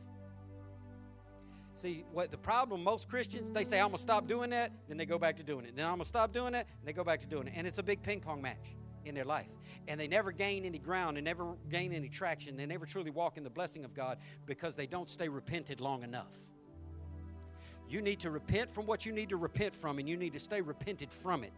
See, 1.76 2.06
what 2.12 2.30
the 2.30 2.38
problem, 2.38 2.84
most 2.84 3.10
Christians, 3.10 3.52
they 3.52 3.64
say, 3.64 3.80
I'm 3.80 3.88
going 3.88 3.98
to 3.98 4.04
stop 4.04 4.28
doing 4.28 4.52
that, 4.52 4.72
then 4.88 4.98
they 4.98 5.06
go 5.06 5.18
back 5.18 5.38
to 5.38 5.44
doing 5.44 5.66
it. 5.66 5.76
Then 5.76 5.86
I'm 5.86 5.94
going 5.94 6.02
to 6.02 6.08
stop 6.08 6.32
doing 6.32 6.54
that, 6.54 6.68
and 6.80 6.88
they 6.88 6.94
go 6.94 7.04
back 7.04 7.20
to 7.22 7.28
doing 7.28 7.48
it. 7.48 7.54
And 7.56 7.66
it's 7.66 7.80
a 7.80 7.84
big 7.84 8.04
ping 8.04 8.20
pong 8.20 8.42
match 8.42 8.76
in 9.06 9.16
their 9.16 9.26
life. 9.26 9.48
And 9.88 10.00
they 10.00 10.08
never 10.08 10.32
gain 10.32 10.66
any 10.66 10.80
ground, 10.80 11.18
they 11.18 11.22
never 11.22 11.56
gain 11.70 11.94
any 11.94 12.10
traction, 12.10 12.56
they 12.56 12.66
never 12.66 12.86
truly 12.86 13.10
walk 13.10 13.38
in 13.38 13.44
the 13.44 13.50
blessing 13.50 13.84
of 13.84 13.94
God 13.94 14.20
because 14.46 14.76
they 14.76 14.88
don't 14.88 15.10
stay 15.10 15.28
repented 15.28 15.82
long 15.82 16.04
enough. 16.04 16.38
You 17.90 18.02
need 18.02 18.20
to 18.22 18.30
repent 18.30 18.70
from 18.70 18.86
what 18.86 19.06
you 19.06 19.12
need 19.12 19.30
to 19.30 19.38
repent 19.38 19.76
from, 19.76 20.00
and 20.00 20.08
you 20.08 20.16
need 20.16 20.34
to 20.34 20.40
stay 20.40 20.62
repented 20.62 21.12
from 21.12 21.44
it 21.44 21.54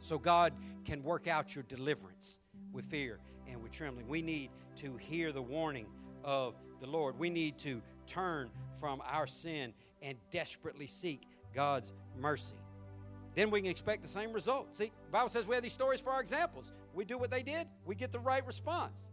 so 0.00 0.18
God 0.18 0.52
can 0.84 1.02
work 1.02 1.26
out 1.26 1.54
your 1.54 1.64
deliverance 1.64 2.38
with 2.72 2.84
fear 2.84 3.18
and 3.50 3.62
with 3.62 3.72
trembling. 3.72 4.08
We 4.08 4.22
need 4.22 4.50
to 4.76 4.96
hear 4.96 5.32
the 5.32 5.42
warning 5.42 5.86
of 6.24 6.54
the 6.80 6.86
Lord. 6.86 7.18
We 7.18 7.30
need 7.30 7.58
to 7.58 7.82
turn 8.06 8.50
from 8.78 9.02
our 9.08 9.26
sin 9.26 9.72
and 10.02 10.18
desperately 10.30 10.86
seek 10.86 11.22
God's 11.54 11.92
mercy. 12.18 12.56
Then 13.34 13.50
we 13.50 13.60
can 13.60 13.70
expect 13.70 14.02
the 14.02 14.08
same 14.08 14.32
result. 14.32 14.74
See, 14.74 14.92
the 15.04 15.10
Bible 15.12 15.28
says 15.28 15.46
we 15.46 15.54
have 15.54 15.62
these 15.62 15.72
stories 15.72 16.00
for 16.00 16.10
our 16.10 16.20
examples. 16.20 16.72
We 16.94 17.04
do 17.04 17.18
what 17.18 17.30
they 17.30 17.42
did, 17.42 17.66
we 17.84 17.94
get 17.94 18.12
the 18.12 18.18
right 18.18 18.44
response. 18.46 19.04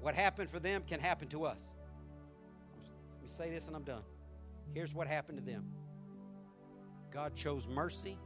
What 0.00 0.14
happened 0.14 0.48
for 0.48 0.60
them 0.60 0.82
can 0.86 1.00
happen 1.00 1.28
to 1.28 1.44
us. 1.44 1.62
Let 3.14 3.22
me 3.22 3.28
say 3.28 3.50
this 3.50 3.66
and 3.66 3.74
I'm 3.74 3.82
done. 3.82 4.02
Here's 4.74 4.94
what 4.94 5.06
happened 5.06 5.38
to 5.38 5.44
them 5.44 5.64
God 7.10 7.34
chose 7.34 7.66
mercy 7.66 8.18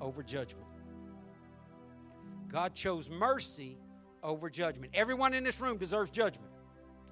over 0.00 0.22
judgment. 0.22 0.65
God 2.48 2.74
chose 2.74 3.10
mercy 3.10 3.78
over 4.22 4.50
judgment. 4.50 4.92
Everyone 4.94 5.34
in 5.34 5.44
this 5.44 5.60
room 5.60 5.78
deserves 5.78 6.10
judgment. 6.10 6.50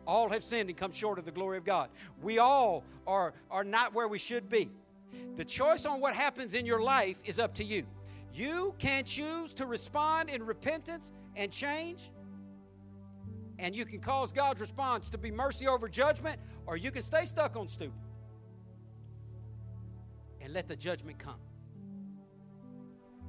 All 0.06 0.28
have 0.28 0.44
sinned 0.44 0.69
and 0.69 0.78
come 0.78 0.93
short 0.93 1.19
of 1.19 1.24
the 1.24 1.32
glory 1.32 1.56
of 1.56 1.65
God. 1.65 1.89
We 2.20 2.39
all 2.39 2.85
are, 3.06 3.35
are 3.51 3.65
not 3.65 3.94
where 3.94 4.09
we 4.09 4.19
should 4.19 4.48
be. 4.48 4.70
The 5.36 5.44
choice 5.44 5.85
on 5.85 6.01
what 6.01 6.15
happens 6.15 6.55
in 6.55 6.66
your 6.66 6.81
life 6.81 7.19
is 7.24 7.39
up 7.39 7.55
to 7.55 7.65
you. 7.65 7.85
You 8.32 8.74
can 8.78 9.05
choose 9.05 9.52
to 9.55 9.66
respond 9.66 10.28
in 10.28 10.44
repentance 10.44 11.12
and 11.36 11.52
change, 11.52 12.11
and 13.59 13.74
you 13.74 13.85
can 13.85 14.01
cause 14.01 14.32
God's 14.32 14.61
response 14.61 15.09
to 15.11 15.19
be 15.19 15.31
mercy 15.31 15.69
over 15.69 15.89
judgment, 15.89 16.40
or 16.66 16.77
you 16.77 16.90
can 16.90 17.02
stay 17.02 17.27
stuck 17.27 17.56
on 17.56 17.69
stupid 17.69 17.93
and 20.40 20.52
let 20.52 20.69
the 20.69 20.77
judgment 20.77 21.19
come. 21.19 21.39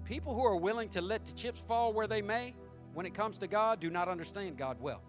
People 0.05 0.35
who 0.35 0.45
are 0.45 0.55
willing 0.55 0.89
to 0.89 1.01
let 1.01 1.25
the 1.25 1.33
chips 1.33 1.59
fall 1.59 1.91
where 1.91 2.07
they 2.07 2.21
may 2.21 2.55
when 2.93 3.05
it 3.05 3.13
comes 3.13 3.37
to 3.39 3.47
God, 3.47 3.81
do 3.81 3.89
not 3.89 4.07
understand 4.07 4.57
God 4.57 4.77
well. 4.79 5.01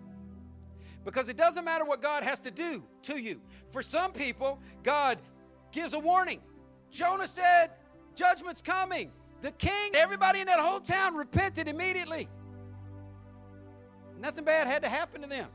Because 1.04 1.28
it 1.28 1.36
doesn't 1.36 1.64
matter 1.64 1.84
what 1.84 2.02
God 2.02 2.24
has 2.24 2.40
to 2.40 2.50
do 2.50 2.84
to 3.02 3.16
you. 3.16 3.40
For 3.70 3.80
some 3.80 4.10
people, 4.10 4.58
God 4.82 5.18
gives 5.70 5.92
a 5.92 5.98
warning. 5.98 6.40
Jonah 6.90 7.28
said, 7.28 7.68
Judgment's 8.16 8.60
coming. 8.60 9.12
The 9.40 9.52
king, 9.52 9.92
everybody 9.94 10.40
in 10.40 10.46
that 10.46 10.58
whole 10.58 10.80
town 10.80 11.14
repented 11.14 11.68
immediately. 11.68 12.28
Nothing 14.20 14.44
bad 14.44 14.66
had 14.66 14.82
to 14.82 14.88
happen 14.88 15.22
to 15.22 15.28
them. 15.28 15.48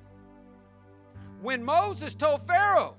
When 1.41 1.63
Moses 1.63 2.15
told 2.15 2.47
Pharaoh 2.47 2.95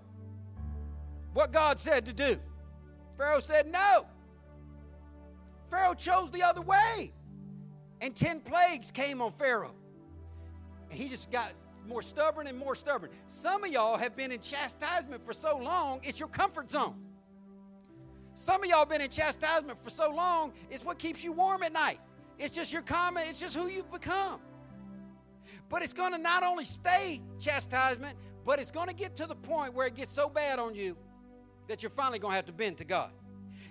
what 1.32 1.52
God 1.52 1.78
said 1.78 2.04
to 2.06 2.12
do, 2.12 2.36
Pharaoh 3.16 3.40
said 3.40 3.72
no. 3.72 4.06
Pharaoh 5.72 5.94
chose 5.94 6.30
the 6.30 6.42
other 6.42 6.60
way. 6.60 7.12
And 8.02 8.14
10 8.14 8.40
plagues 8.40 8.90
came 8.90 9.22
on 9.22 9.32
Pharaoh. 9.32 9.74
And 10.90 11.00
he 11.00 11.08
just 11.08 11.30
got 11.30 11.52
more 11.88 12.02
stubborn 12.02 12.46
and 12.46 12.58
more 12.58 12.76
stubborn. 12.76 13.10
Some 13.26 13.64
of 13.64 13.70
y'all 13.70 13.96
have 13.96 14.14
been 14.14 14.30
in 14.30 14.40
chastisement 14.40 15.24
for 15.24 15.32
so 15.32 15.56
long, 15.56 16.00
it's 16.02 16.20
your 16.20 16.28
comfort 16.28 16.70
zone. 16.70 16.96
Some 18.34 18.62
of 18.62 18.68
y'all 18.68 18.84
been 18.84 19.00
in 19.00 19.10
chastisement 19.10 19.82
for 19.82 19.90
so 19.90 20.12
long, 20.14 20.52
it's 20.70 20.84
what 20.84 20.98
keeps 20.98 21.24
you 21.24 21.32
warm 21.32 21.62
at 21.62 21.72
night. 21.72 22.00
It's 22.38 22.54
just 22.54 22.72
your 22.72 22.82
comment, 22.82 23.26
it's 23.30 23.40
just 23.40 23.56
who 23.56 23.68
you've 23.68 23.90
become. 23.90 24.40
But 25.68 25.82
it's 25.82 25.92
going 25.92 26.12
to 26.12 26.18
not 26.18 26.42
only 26.42 26.64
stay 26.64 27.22
chastisement, 27.38 28.16
but 28.44 28.58
it's 28.58 28.70
going 28.70 28.88
to 28.88 28.94
get 28.94 29.16
to 29.16 29.26
the 29.26 29.34
point 29.34 29.74
where 29.74 29.86
it 29.86 29.94
gets 29.94 30.10
so 30.10 30.28
bad 30.28 30.58
on 30.58 30.74
you 30.74 30.96
that 31.68 31.82
you're 31.82 31.90
finally 31.90 32.18
going 32.18 32.32
to 32.32 32.36
have 32.36 32.46
to 32.46 32.52
bend 32.52 32.78
to 32.78 32.84
God. 32.84 33.10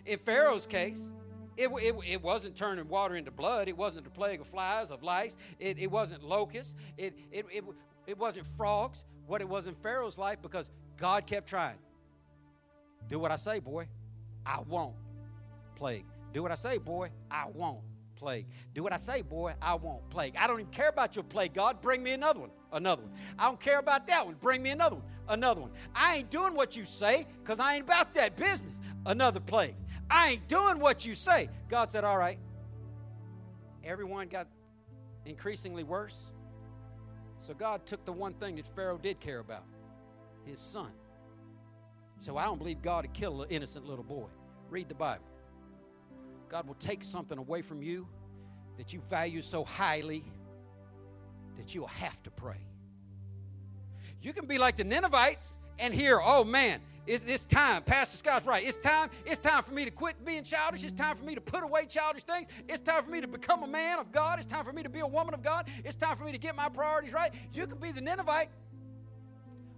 In 0.05 0.17
Pharaoh's 0.17 0.65
case, 0.65 1.09
it, 1.57 1.69
it, 1.69 1.95
it, 2.07 2.21
wasn't 2.21 2.55
turning 2.55 2.87
water 2.87 3.15
into 3.15 3.31
blood. 3.31 3.67
It 3.67 3.77
wasn't 3.77 4.05
the 4.05 4.09
plague 4.09 4.41
of 4.41 4.47
flies, 4.47 4.91
of 4.91 5.03
lice. 5.03 5.35
It, 5.59 5.79
it 5.79 5.91
wasn't 5.91 6.23
locusts. 6.23 6.75
It, 6.97 7.17
it, 7.31 7.45
it, 7.51 7.63
it 8.07 8.17
wasn't 8.17 8.45
frogs. 8.57 9.03
What 9.27 9.41
it 9.41 9.47
was 9.47 9.67
in 9.67 9.75
Pharaoh's 9.75 10.17
life 10.17 10.41
because 10.41 10.69
God 10.97 11.25
kept 11.25 11.47
trying. 11.47 11.77
Do 13.07 13.19
what 13.19 13.31
I 13.31 13.35
say, 13.35 13.59
boy. 13.59 13.87
I 14.45 14.59
won't. 14.67 14.95
Plague. 15.75 16.05
Do 16.33 16.41
what 16.41 16.51
I 16.51 16.55
say, 16.55 16.77
boy. 16.77 17.09
I 17.29 17.45
won't. 17.53 17.81
Plague. 18.15 18.45
Do 18.73 18.83
what 18.83 18.93
I 18.93 18.97
say, 18.97 19.21
boy. 19.21 19.53
I 19.61 19.75
won't. 19.75 20.07
Plague. 20.09 20.35
I 20.37 20.47
don't 20.47 20.59
even 20.59 20.71
care 20.71 20.89
about 20.89 21.15
your 21.15 21.23
plague, 21.23 21.53
God. 21.53 21.81
Bring 21.81 22.03
me 22.03 22.11
another 22.11 22.39
one. 22.39 22.51
Another 22.71 23.01
one. 23.01 23.11
I 23.37 23.45
don't 23.45 23.59
care 23.59 23.79
about 23.79 24.07
that 24.07 24.25
one. 24.25 24.35
Bring 24.35 24.61
me 24.61 24.69
another 24.69 24.97
one. 24.97 25.05
Another 25.27 25.61
one. 25.61 25.71
I 25.95 26.17
ain't 26.17 26.29
doing 26.29 26.53
what 26.53 26.75
you 26.75 26.85
say 26.85 27.27
because 27.43 27.59
I 27.59 27.75
ain't 27.75 27.83
about 27.83 28.13
that 28.13 28.35
business. 28.35 28.79
Another 29.05 29.39
plague. 29.39 29.75
I 30.11 30.31
ain't 30.31 30.47
doing 30.47 30.79
what 30.79 31.05
you 31.05 31.15
say. 31.15 31.49
God 31.69 31.89
said, 31.89 32.03
All 32.03 32.17
right. 32.17 32.37
Everyone 33.83 34.27
got 34.27 34.47
increasingly 35.25 35.83
worse. 35.83 36.31
So 37.39 37.53
God 37.55 37.85
took 37.85 38.05
the 38.05 38.11
one 38.11 38.33
thing 38.33 38.57
that 38.57 38.67
Pharaoh 38.67 38.99
did 38.99 39.19
care 39.19 39.39
about 39.39 39.63
his 40.45 40.59
son. 40.59 40.91
So 42.19 42.37
I 42.37 42.45
don't 42.45 42.59
believe 42.59 42.83
God 42.83 43.05
would 43.05 43.13
kill 43.13 43.41
an 43.41 43.49
innocent 43.49 43.87
little 43.87 44.03
boy. 44.03 44.27
Read 44.69 44.89
the 44.89 44.95
Bible. 44.95 45.25
God 46.49 46.67
will 46.67 46.75
take 46.75 47.03
something 47.03 47.37
away 47.37 47.63
from 47.63 47.81
you 47.81 48.07
that 48.77 48.93
you 48.93 48.99
value 49.01 49.41
so 49.41 49.63
highly 49.63 50.23
that 51.57 51.73
you'll 51.73 51.87
have 51.87 52.21
to 52.23 52.31
pray. 52.31 52.59
You 54.21 54.33
can 54.33 54.45
be 54.45 54.59
like 54.59 54.77
the 54.77 54.83
Ninevites 54.83 55.57
and 55.79 55.93
hear, 55.93 56.19
oh 56.23 56.43
man, 56.43 56.79
it's, 57.07 57.25
it's, 57.25 57.45
time. 57.45 57.81
Pastor 57.83 58.17
Scott's 58.17 58.45
right. 58.45 58.65
It's 58.65 58.77
time. 58.77 59.09
It's 59.25 59.39
time 59.39 59.63
for 59.63 59.73
me 59.73 59.85
to 59.85 59.91
quit 59.91 60.23
being 60.23 60.43
childish. 60.43 60.83
It's 60.83 60.93
time 60.93 61.15
for 61.15 61.23
me 61.23 61.33
to 61.33 61.41
put 61.41 61.63
away 61.63 61.85
childish 61.85 62.23
things. 62.23 62.47
It's 62.69 62.79
time 62.79 63.03
for 63.03 63.09
me 63.09 63.21
to 63.21 63.27
become 63.27 63.63
a 63.63 63.67
man 63.67 63.99
of 63.99 64.11
God. 64.11 64.39
It's 64.39 64.51
time 64.51 64.63
for 64.63 64.71
me 64.71 64.83
to 64.83 64.89
be 64.89 64.99
a 64.99 65.07
woman 65.07 65.33
of 65.33 65.41
God. 65.41 65.67
It's 65.83 65.95
time 65.95 66.15
for 66.15 66.23
me 66.23 66.31
to 66.31 66.37
get 66.37 66.55
my 66.55 66.69
priorities 66.69 67.13
right. 67.13 67.33
You 67.53 67.65
can 67.65 67.79
be 67.79 67.91
the 67.91 68.01
Ninevite 68.01 68.49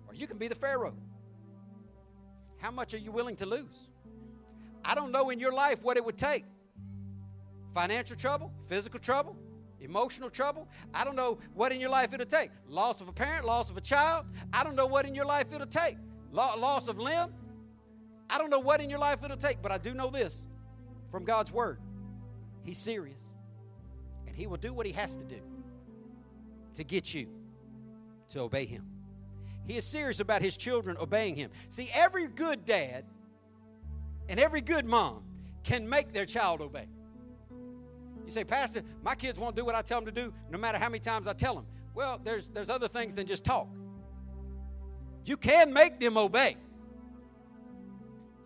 or 0.08 0.14
you 0.14 0.28
can 0.28 0.38
be 0.38 0.50
the 0.50 0.56
Pharaoh. 0.56 0.94
How 2.58 2.72
much 2.72 2.94
are 2.94 3.00
you 3.00 3.12
willing 3.12 3.38
to 3.38 3.46
lose? 3.46 3.90
I 4.84 4.94
don't 4.94 5.12
know 5.12 5.30
in 5.30 5.40
your 5.40 5.54
life 5.54 5.82
what 5.82 5.96
it 5.96 6.04
would 6.04 6.18
take 6.18 6.44
financial 7.74 8.18
trouble, 8.18 8.52
physical 8.68 9.00
trouble, 9.00 9.36
emotional 9.80 10.30
trouble. 10.30 10.68
I 10.94 11.06
don't 11.06 11.16
know 11.16 11.40
what 11.54 11.72
in 11.72 11.80
your 11.80 11.90
life 11.90 12.14
it'll 12.14 12.26
take. 12.26 12.52
Loss 12.68 13.02
of 13.02 13.08
a 13.08 13.14
parent, 13.14 13.46
loss 13.46 13.70
of 13.70 13.78
a 13.78 13.82
child. 13.82 14.26
I 14.52 14.64
don't 14.64 14.76
know 14.76 14.86
what 14.86 15.06
in 15.06 15.16
your 15.16 15.26
life 15.26 15.54
it'll 15.54 15.66
take 15.66 15.98
loss 16.34 16.88
of 16.88 17.00
limb. 17.00 17.34
I 18.30 18.38
don't 18.38 18.50
know 18.50 18.60
what 18.60 18.82
in 18.82 18.90
your 18.90 19.00
life 19.00 19.24
it'll 19.24 19.38
take, 19.38 19.62
but 19.62 19.72
I 19.72 19.78
do 19.78 19.94
know 19.94 20.10
this 20.10 20.38
from 21.12 21.24
God's 21.24 21.52
word. 21.52 21.80
He's 22.64 22.78
serious. 22.78 23.22
And 24.28 24.36
he 24.36 24.48
will 24.48 24.58
do 24.58 24.74
what 24.74 24.86
he 24.86 24.92
has 24.94 25.16
to 25.16 25.24
do 25.24 25.40
to 26.76 26.84
get 26.84 27.14
you 27.14 27.28
to 28.30 28.40
obey 28.40 28.66
him. 28.66 28.86
He 29.68 29.78
is 29.78 29.86
serious 29.86 30.20
about 30.20 30.42
his 30.42 30.58
children 30.58 30.98
obeying 31.00 31.36
him. 31.36 31.52
See, 31.70 31.90
every 31.94 32.28
good 32.28 32.66
dad 32.66 33.06
and 34.28 34.40
every 34.40 34.62
good 34.62 34.86
mom 34.86 35.24
can 35.64 35.88
make 35.88 36.12
their 36.12 36.26
child 36.26 36.62
obey. 36.62 36.88
You 38.26 38.32
say, 38.32 38.44
Pastor, 38.44 38.82
my 39.04 39.16
kids 39.16 39.38
won't 39.38 39.56
do 39.56 39.64
what 39.66 39.76
I 39.76 39.82
tell 39.82 40.00
them 40.00 40.14
to 40.14 40.22
do 40.22 40.34
no 40.50 40.58
matter 40.58 40.78
how 40.78 40.90
many 40.90 41.00
times 41.00 41.28
I 41.28 41.34
tell 41.34 41.56
them. 41.56 41.66
Well, 41.94 42.20
there's, 42.24 42.50
there's 42.50 42.70
other 42.70 42.88
things 42.88 43.16
than 43.16 43.28
just 43.28 43.44
talk. 43.44 43.68
You 45.26 45.38
can 45.38 45.74
make 45.74 46.00
them 46.00 46.18
obey. 46.18 46.58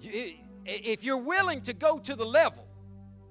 If 0.02 1.04
you're 1.04 1.18
willing 1.18 1.62
to 1.62 1.74
go 1.74 1.98
to 2.00 2.16
the 2.16 2.26
level, 2.26 2.68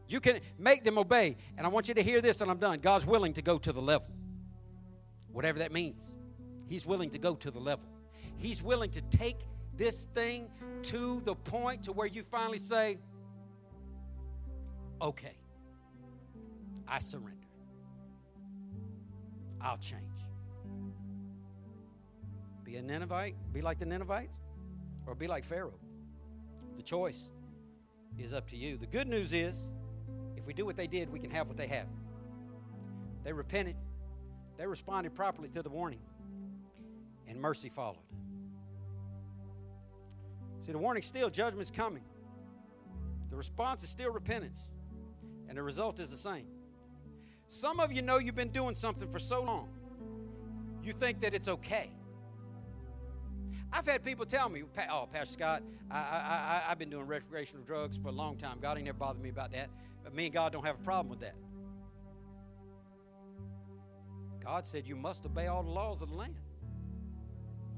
you 0.09 0.21
can 0.21 0.41
make 0.59 0.85
them 0.85 0.99
obey. 0.99 1.37
And 1.57 1.67
I 1.67 1.71
want 1.71 1.89
you 1.89 1.95
to 1.95 2.03
hear 2.03 2.21
this, 2.21 2.41
and 2.41 2.51
I'm 2.51 2.59
done. 2.59 2.81
God's 2.81 3.07
willing 3.07 3.33
to 3.35 3.43
go 3.43 3.59
to 3.59 3.73
the 3.73 3.83
level, 3.83 4.09
whatever 5.33 5.59
that 5.61 5.73
means. 5.73 6.15
He's 6.69 6.87
willing 6.87 7.11
to 7.11 7.19
go 7.19 7.35
to 7.37 7.51
the 7.51 7.61
level. 7.61 7.87
He's 8.39 8.63
willing 8.63 8.91
to 8.91 9.01
take 9.03 9.39
this 9.77 10.09
thing 10.15 10.49
to 10.85 11.21
the 11.25 11.35
point 11.35 11.85
to 11.85 11.93
where 11.93 12.07
you 12.07 12.23
finally 12.31 12.59
say, 12.59 12.99
okay, 15.01 15.37
I 16.89 16.99
surrender. 16.99 17.47
I'll 19.61 19.79
change. 19.79 20.03
Be 22.67 22.77
a 22.77 22.83
Ninevite, 22.83 23.37
be 23.53 23.63
like 23.63 23.79
the 23.79 23.87
Ninevites, 23.87 24.35
or 25.07 25.15
be 25.15 25.29
like 25.29 25.45
Pharaoh. 25.45 25.79
The 26.77 26.83
choice 26.83 27.31
is 28.19 28.33
up 28.33 28.49
to 28.49 28.57
you. 28.57 28.77
The 28.77 28.89
good 28.89 29.07
news 29.07 29.33
is, 29.33 29.71
if 30.37 30.49
we 30.49 30.53
do 30.53 30.67
what 30.67 30.77
they 30.77 30.89
did, 30.89 31.13
we 31.13 31.21
can 31.21 31.31
have 31.31 31.47
what 31.47 31.57
they 31.57 31.69
have. 31.69 31.87
They 33.23 33.33
repented, 33.33 33.77
they 34.59 34.67
responded 34.67 35.15
properly 35.15 35.49
to 35.51 35.63
the 35.63 35.71
warning, 35.71 36.01
and 37.29 37.41
mercy 37.41 37.69
followed. 37.69 38.03
See, 40.67 40.73
the 40.73 40.79
warning 40.79 41.05
still, 41.05 41.31
judgment's 41.31 41.71
coming. 41.71 42.03
The 43.31 43.37
response 43.37 43.85
is 43.85 43.91
still 43.91 44.11
repentance, 44.11 44.67
and 45.49 45.57
the 45.57 45.63
result 45.63 46.01
is 46.01 46.11
the 46.11 46.17
same. 46.17 46.47
Some 47.47 47.79
of 47.79 47.93
you 47.93 48.03
know 48.03 48.19
you've 48.19 48.35
been 48.35 48.51
doing 48.51 48.75
something 48.75 49.09
for 49.09 49.21
so 49.21 49.45
long, 49.45 49.69
you 50.83 50.93
think 50.93 51.21
that 51.21 51.33
it's 51.33 51.47
okay. 51.47 51.93
I've 53.73 53.87
had 53.87 54.05
people 54.05 54.25
tell 54.25 54.49
me, 54.49 54.63
oh, 54.91 55.09
Pastor 55.13 55.33
Scott, 55.33 55.63
I, 55.91 56.63
I, 56.65 56.69
have 56.69 56.79
been 56.79 56.91
doing 56.91 57.07
recreational 57.07 57.65
drugs 57.65 57.97
for 57.97 58.09
a 58.09 58.13
long 58.13 58.37
time. 58.37 58.59
God 58.61 58.77
ain't 58.77 58.87
never 58.87 58.99
bothered 58.99 59.23
me 59.23 59.29
about 59.29 59.53
that. 59.53 59.69
But 60.05 60.15
me 60.15 60.27
and 60.27 60.35
God 60.35 60.53
don't 60.53 60.65
have 60.65 60.77
a 60.77 60.85
problem 60.85 61.09
with 61.09 61.21
that. 61.21 61.35
God 64.43 64.65
said 64.67 64.87
you 64.87 64.95
must 64.95 65.27
obey 65.27 65.49
all 65.49 65.63
the 65.63 65.71
laws 65.71 66.03
of 66.03 66.11
the 66.11 66.15
land. 66.15 66.37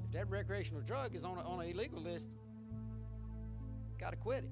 If 0.04 0.12
that 0.12 0.28
recreational 0.30 0.82
drug 0.82 1.14
is 1.14 1.24
on, 1.24 1.38
a, 1.38 1.40
on 1.40 1.60
an 1.60 1.70
illegal 1.70 2.00
list, 2.00 2.28
got 3.98 4.10
to 4.10 4.16
quit 4.16 4.44
it. 4.44 4.50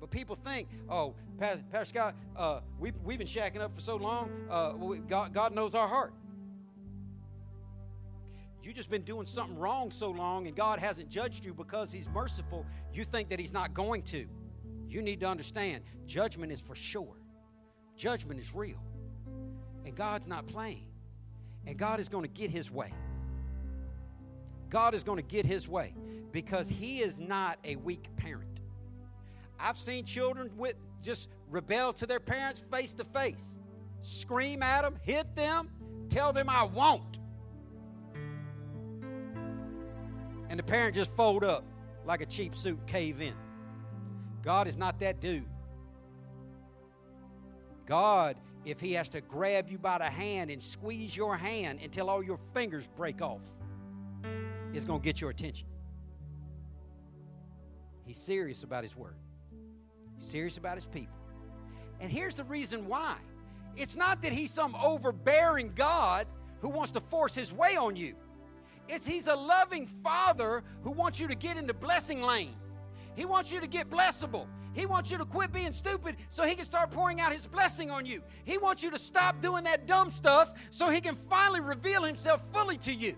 But 0.00 0.10
people 0.10 0.34
think, 0.34 0.68
oh, 0.88 1.14
Pastor, 1.38 1.84
Scott, 1.84 2.14
uh, 2.34 2.60
we, 2.78 2.92
we've 3.04 3.18
been 3.18 3.28
shacking 3.28 3.60
up 3.60 3.74
for 3.74 3.82
so 3.82 3.96
long, 3.96 4.30
uh, 4.48 4.72
God, 5.08 5.34
God 5.34 5.54
knows 5.54 5.74
our 5.74 5.86
heart 5.86 6.14
you 8.62 8.72
just 8.72 8.90
been 8.90 9.02
doing 9.02 9.26
something 9.26 9.58
wrong 9.58 9.90
so 9.90 10.10
long 10.10 10.46
and 10.46 10.56
God 10.56 10.78
hasn't 10.78 11.08
judged 11.08 11.44
you 11.44 11.54
because 11.54 11.90
He's 11.92 12.08
merciful, 12.08 12.66
you 12.92 13.04
think 13.04 13.30
that 13.30 13.38
He's 13.38 13.52
not 13.52 13.74
going 13.74 14.02
to. 14.04 14.26
You 14.88 15.02
need 15.02 15.20
to 15.20 15.26
understand 15.26 15.84
judgment 16.06 16.52
is 16.52 16.60
for 16.60 16.74
sure, 16.74 17.16
judgment 17.96 18.40
is 18.40 18.54
real. 18.54 18.82
And 19.84 19.94
God's 19.94 20.26
not 20.26 20.46
playing. 20.46 20.86
And 21.66 21.76
God 21.76 22.00
is 22.00 22.08
going 22.08 22.24
to 22.24 22.28
get 22.28 22.50
His 22.50 22.70
way. 22.70 22.92
God 24.68 24.94
is 24.94 25.04
going 25.04 25.16
to 25.16 25.22
get 25.22 25.46
His 25.46 25.68
way 25.68 25.94
because 26.32 26.68
He 26.68 27.00
is 27.00 27.18
not 27.18 27.58
a 27.64 27.76
weak 27.76 28.08
parent. 28.16 28.60
I've 29.58 29.78
seen 29.78 30.04
children 30.04 30.50
with 30.56 30.74
just 31.02 31.28
rebel 31.50 31.92
to 31.94 32.06
their 32.06 32.20
parents 32.20 32.64
face 32.72 32.94
to 32.94 33.04
face, 33.04 33.56
scream 34.02 34.62
at 34.62 34.82
them, 34.82 34.96
hit 35.02 35.34
them, 35.36 35.70
tell 36.08 36.32
them 36.32 36.48
I 36.48 36.64
won't. 36.64 37.19
And 40.50 40.58
the 40.58 40.64
parent 40.64 40.96
just 40.96 41.14
fold 41.14 41.44
up 41.44 41.64
like 42.04 42.20
a 42.20 42.26
cheap 42.26 42.56
suit, 42.56 42.84
cave 42.86 43.20
in. 43.20 43.32
God 44.42 44.66
is 44.66 44.76
not 44.76 44.98
that 44.98 45.20
dude. 45.20 45.44
God, 47.86 48.36
if 48.64 48.80
He 48.80 48.92
has 48.94 49.08
to 49.10 49.20
grab 49.20 49.70
you 49.70 49.78
by 49.78 49.98
the 49.98 50.04
hand 50.04 50.50
and 50.50 50.60
squeeze 50.62 51.16
your 51.16 51.36
hand 51.36 51.80
until 51.82 52.10
all 52.10 52.22
your 52.22 52.38
fingers 52.52 52.88
break 52.96 53.22
off, 53.22 53.40
is 54.74 54.84
going 54.84 55.00
to 55.00 55.04
get 55.04 55.20
your 55.20 55.30
attention. 55.30 55.66
He's 58.04 58.18
serious 58.18 58.64
about 58.64 58.82
His 58.82 58.96
word, 58.96 59.16
He's 60.18 60.28
serious 60.28 60.56
about 60.56 60.74
His 60.74 60.86
people. 60.86 61.14
And 62.00 62.10
here's 62.10 62.34
the 62.34 62.44
reason 62.44 62.88
why 62.88 63.16
it's 63.76 63.94
not 63.94 64.20
that 64.22 64.32
He's 64.32 64.50
some 64.50 64.74
overbearing 64.74 65.72
God 65.76 66.26
who 66.60 66.70
wants 66.70 66.90
to 66.92 67.00
force 67.00 67.36
His 67.36 67.52
way 67.52 67.76
on 67.76 67.94
you, 67.94 68.16
He's 68.90 69.26
a 69.26 69.34
loving 69.34 69.86
Father 69.86 70.62
who 70.82 70.90
wants 70.90 71.20
you 71.20 71.28
to 71.28 71.34
get 71.34 71.56
into 71.56 71.74
blessing 71.74 72.22
lane. 72.22 72.54
He 73.14 73.24
wants 73.24 73.52
you 73.52 73.60
to 73.60 73.66
get 73.66 73.90
blessable. 73.90 74.46
He 74.72 74.86
wants 74.86 75.10
you 75.10 75.18
to 75.18 75.24
quit 75.24 75.52
being 75.52 75.72
stupid 75.72 76.16
so 76.28 76.44
he 76.44 76.54
can 76.54 76.64
start 76.64 76.90
pouring 76.90 77.20
out 77.20 77.32
his 77.32 77.46
blessing 77.46 77.90
on 77.90 78.06
you. 78.06 78.22
He 78.44 78.56
wants 78.56 78.82
you 78.82 78.90
to 78.90 78.98
stop 78.98 79.40
doing 79.40 79.64
that 79.64 79.86
dumb 79.86 80.10
stuff 80.10 80.54
so 80.70 80.88
he 80.88 81.00
can 81.00 81.16
finally 81.16 81.60
reveal 81.60 82.04
himself 82.04 82.42
fully 82.52 82.76
to 82.78 82.92
you. 82.92 83.16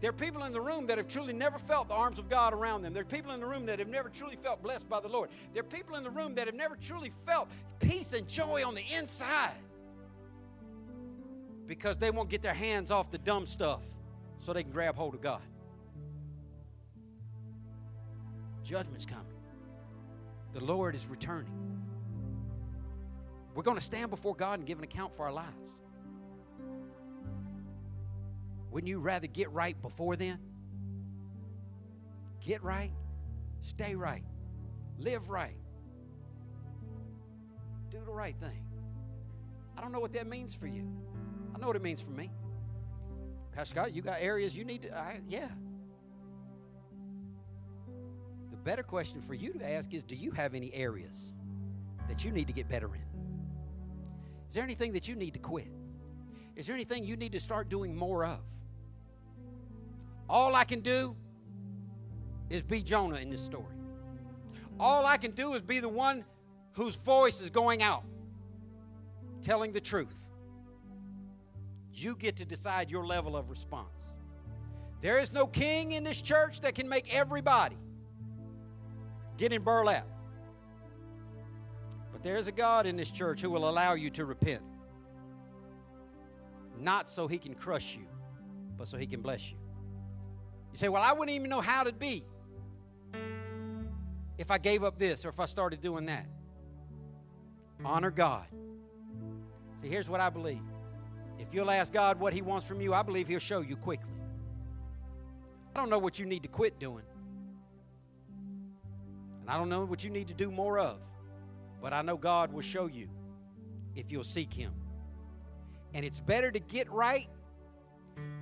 There 0.00 0.10
are 0.10 0.12
people 0.12 0.44
in 0.44 0.52
the 0.52 0.60
room 0.60 0.86
that 0.88 0.98
have 0.98 1.08
truly 1.08 1.32
never 1.32 1.58
felt 1.58 1.88
the 1.88 1.94
arms 1.94 2.18
of 2.18 2.28
God 2.28 2.52
around 2.52 2.82
them. 2.82 2.92
There 2.92 3.00
are 3.00 3.06
people 3.06 3.32
in 3.32 3.40
the 3.40 3.46
room 3.46 3.64
that 3.66 3.78
have 3.78 3.88
never 3.88 4.10
truly 4.10 4.36
felt 4.36 4.62
blessed 4.62 4.88
by 4.90 5.00
the 5.00 5.08
Lord. 5.08 5.30
There 5.54 5.62
are 5.62 5.64
people 5.64 5.96
in 5.96 6.04
the 6.04 6.10
room 6.10 6.34
that 6.34 6.46
have 6.46 6.54
never 6.54 6.76
truly 6.76 7.10
felt 7.24 7.48
peace 7.80 8.12
and 8.12 8.28
joy 8.28 8.62
on 8.64 8.74
the 8.74 8.84
inside 8.98 9.56
because 11.66 11.96
they 11.96 12.10
won't 12.10 12.28
get 12.28 12.42
their 12.42 12.54
hands 12.54 12.90
off 12.90 13.10
the 13.10 13.18
dumb 13.18 13.46
stuff 13.46 13.95
so 14.38 14.52
they 14.52 14.62
can 14.62 14.72
grab 14.72 14.96
hold 14.96 15.14
of 15.14 15.20
God. 15.20 15.42
Judgment's 18.62 19.06
coming. 19.06 19.24
The 20.52 20.64
Lord 20.64 20.94
is 20.94 21.06
returning. 21.06 21.52
We're 23.54 23.62
going 23.62 23.76
to 23.76 23.84
stand 23.84 24.10
before 24.10 24.34
God 24.34 24.58
and 24.58 24.66
give 24.66 24.78
an 24.78 24.84
account 24.84 25.14
for 25.14 25.24
our 25.24 25.32
lives. 25.32 25.80
Wouldn't 28.70 28.88
you 28.88 28.98
rather 28.98 29.26
get 29.26 29.50
right 29.52 29.80
before 29.80 30.16
then? 30.16 30.38
Get 32.44 32.62
right, 32.62 32.92
stay 33.62 33.94
right, 33.94 34.22
live 34.98 35.30
right, 35.30 35.56
do 37.90 37.98
the 38.04 38.12
right 38.12 38.36
thing. 38.38 38.62
I 39.76 39.80
don't 39.80 39.92
know 39.92 40.00
what 40.00 40.12
that 40.12 40.26
means 40.26 40.54
for 40.54 40.66
you. 40.66 40.86
I 41.54 41.58
know 41.58 41.66
what 41.66 41.76
it 41.76 41.82
means 41.82 42.00
for 42.00 42.10
me. 42.10 42.30
Pastor 43.56 43.74
Scott, 43.74 43.94
you 43.94 44.02
got 44.02 44.18
areas 44.20 44.54
you 44.54 44.66
need 44.66 44.82
to, 44.82 44.94
I, 44.94 45.18
yeah. 45.26 45.48
The 48.50 48.56
better 48.58 48.82
question 48.82 49.22
for 49.22 49.32
you 49.32 49.54
to 49.54 49.66
ask 49.66 49.94
is 49.94 50.04
do 50.04 50.14
you 50.14 50.30
have 50.32 50.54
any 50.54 50.74
areas 50.74 51.32
that 52.06 52.22
you 52.22 52.32
need 52.32 52.48
to 52.48 52.52
get 52.52 52.68
better 52.68 52.94
in? 52.94 53.00
Is 54.46 54.54
there 54.54 54.62
anything 54.62 54.92
that 54.92 55.08
you 55.08 55.16
need 55.16 55.32
to 55.32 55.40
quit? 55.40 55.68
Is 56.54 56.66
there 56.66 56.74
anything 56.74 57.06
you 57.06 57.16
need 57.16 57.32
to 57.32 57.40
start 57.40 57.70
doing 57.70 57.96
more 57.96 58.26
of? 58.26 58.40
All 60.28 60.54
I 60.54 60.64
can 60.64 60.80
do 60.80 61.16
is 62.50 62.60
be 62.60 62.82
Jonah 62.82 63.16
in 63.16 63.30
this 63.30 63.42
story. 63.42 63.74
All 64.78 65.06
I 65.06 65.16
can 65.16 65.30
do 65.30 65.54
is 65.54 65.62
be 65.62 65.80
the 65.80 65.88
one 65.88 66.26
whose 66.72 66.96
voice 66.96 67.40
is 67.40 67.48
going 67.48 67.82
out, 67.82 68.04
telling 69.40 69.72
the 69.72 69.80
truth. 69.80 70.25
You 71.96 72.14
get 72.14 72.36
to 72.36 72.44
decide 72.44 72.90
your 72.90 73.06
level 73.06 73.36
of 73.36 73.48
response. 73.48 74.04
There 75.00 75.18
is 75.18 75.32
no 75.32 75.46
king 75.46 75.92
in 75.92 76.04
this 76.04 76.20
church 76.20 76.60
that 76.60 76.74
can 76.74 76.88
make 76.88 77.14
everybody 77.14 77.76
get 79.36 79.52
in 79.52 79.62
burlap. 79.62 80.06
But 82.12 82.22
there 82.22 82.36
is 82.36 82.46
a 82.46 82.52
God 82.52 82.86
in 82.86 82.96
this 82.96 83.10
church 83.10 83.40
who 83.40 83.50
will 83.50 83.68
allow 83.68 83.94
you 83.94 84.10
to 84.10 84.24
repent. 84.24 84.62
Not 86.78 87.08
so 87.08 87.26
he 87.26 87.38
can 87.38 87.54
crush 87.54 87.94
you, 87.94 88.06
but 88.76 88.88
so 88.88 88.96
he 88.96 89.06
can 89.06 89.20
bless 89.20 89.50
you. 89.50 89.56
You 90.72 90.78
say, 90.78 90.88
Well, 90.88 91.02
I 91.02 91.12
wouldn't 91.12 91.34
even 91.34 91.48
know 91.48 91.60
how 91.60 91.84
to 91.84 91.92
be 91.92 92.24
if 94.38 94.50
I 94.50 94.58
gave 94.58 94.84
up 94.84 94.98
this 94.98 95.24
or 95.24 95.30
if 95.30 95.40
I 95.40 95.46
started 95.46 95.80
doing 95.80 96.06
that. 96.06 96.26
Honor 97.84 98.10
God. 98.10 98.46
See, 99.80 99.88
here's 99.88 100.08
what 100.08 100.20
I 100.20 100.30
believe. 100.30 100.62
If 101.38 101.52
you'll 101.52 101.70
ask 101.70 101.92
God 101.92 102.18
what 102.18 102.32
He 102.32 102.42
wants 102.42 102.66
from 102.66 102.80
you, 102.80 102.94
I 102.94 103.02
believe 103.02 103.28
He'll 103.28 103.38
show 103.38 103.60
you 103.60 103.76
quickly. 103.76 104.10
I 105.74 105.78
don't 105.78 105.90
know 105.90 105.98
what 105.98 106.18
you 106.18 106.26
need 106.26 106.42
to 106.42 106.48
quit 106.48 106.78
doing. 106.78 107.04
And 109.42 109.50
I 109.50 109.58
don't 109.58 109.68
know 109.68 109.84
what 109.84 110.02
you 110.02 110.10
need 110.10 110.28
to 110.28 110.34
do 110.34 110.50
more 110.50 110.78
of. 110.78 110.98
But 111.80 111.92
I 111.92 112.02
know 112.02 112.16
God 112.16 112.52
will 112.52 112.62
show 112.62 112.86
you 112.86 113.08
if 113.94 114.10
you'll 114.10 114.24
seek 114.24 114.52
Him. 114.52 114.72
And 115.94 116.04
it's 116.04 116.20
better 116.20 116.50
to 116.50 116.58
get 116.58 116.90
right 116.90 117.28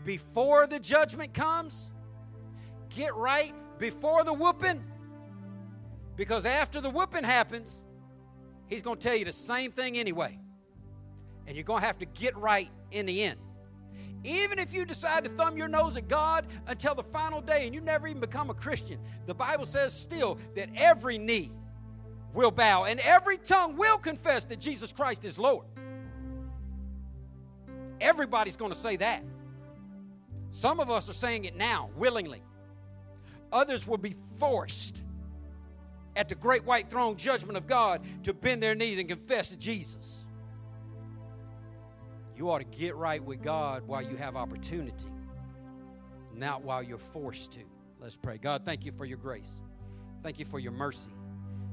before 0.05 0.67
the 0.67 0.79
judgment 0.79 1.35
comes, 1.35 1.91
get 2.95 3.15
right 3.15 3.53
before 3.79 4.25
the 4.25 4.33
whooping, 4.33 4.83
because 6.17 6.47
after 6.47 6.81
the 6.81 6.91
whooping 6.91 7.25
happens, 7.25 7.85
He's 8.67 8.81
going 8.81 8.99
to 8.99 9.09
tell 9.09 9.17
you 9.17 9.25
the 9.25 9.33
same 9.33 9.73
thing 9.73 9.99
anyway. 9.99 10.39
And 11.47 11.57
you're 11.57 11.65
going 11.65 11.81
to 11.81 11.87
have 11.87 11.99
to 11.99 12.07
get 12.07 12.37
right 12.37 12.71
in 12.95 13.07
the 13.07 13.23
end. 13.23 13.39
Even 14.25 14.59
if 14.59 14.73
you 14.73 14.87
decide 14.87 15.25
to 15.25 15.31
thumb 15.31 15.57
your 15.59 15.69
nose 15.69 15.97
at 15.97 16.09
God 16.09 16.47
until 16.67 16.95
the 16.95 17.03
final 17.03 17.43
day 17.43 17.67
and 17.67 17.75
you 17.75 17.81
never 17.83 18.07
even 18.07 18.21
become 18.21 18.49
a 18.49 18.55
Christian, 18.55 18.99
the 19.27 19.35
Bible 19.35 19.67
says 19.67 19.93
still 19.93 20.39
that 20.57 20.71
every 20.77 21.19
knee 21.19 21.53
will 22.33 22.51
bow 22.51 22.85
and 22.85 23.01
every 23.01 23.37
tongue 23.37 23.77
will 23.77 23.99
confess 23.99 24.45
that 24.45 24.59
Jesus 24.59 24.93
Christ 24.93 25.27
is 25.27 25.39
Lord. 25.39 25.67
Everybody's 28.01 28.57
going 28.57 28.73
to 28.73 28.79
say 28.79 28.97
that. 28.97 29.23
Some 30.51 30.81
of 30.81 30.91
us 30.91 31.11
are 31.11 31.15
saying 31.15 31.45
it 31.45 31.57
now, 31.57 31.91
willingly. 31.97 32.43
Others 33.53 33.87
will 33.87 33.99
be 33.99 34.15
forced 34.39 35.03
at 36.17 36.29
the 36.29 36.35
great 36.35 36.65
white 36.65 36.89
throne 36.89 37.17
judgment 37.17 37.57
of 37.57 37.67
God 37.67 38.01
to 38.23 38.33
bend 38.33 38.63
their 38.63 38.75
knees 38.75 38.99
and 38.99 39.09
confess 39.09 39.51
to 39.51 39.57
Jesus. 39.57 40.24
You 42.37 42.51
ought 42.51 42.59
to 42.59 42.65
get 42.65 42.97
right 42.97 43.23
with 43.23 43.43
God 43.43 43.87
while 43.87 44.03
you 44.03 44.17
have 44.17 44.37
opportunity, 44.37 45.09
not 46.35 46.63
while 46.63 46.83
you're 46.83 46.99
forced 46.99 47.53
to. 47.53 47.61
Let's 48.01 48.17
pray. 48.17 48.39
God, 48.39 48.65
thank 48.65 48.85
you 48.85 48.93
for 48.93 49.05
your 49.05 49.19
grace. 49.19 49.53
Thank 50.23 50.39
you 50.39 50.45
for 50.45 50.59
your 50.59 50.73
mercy. 50.73 51.11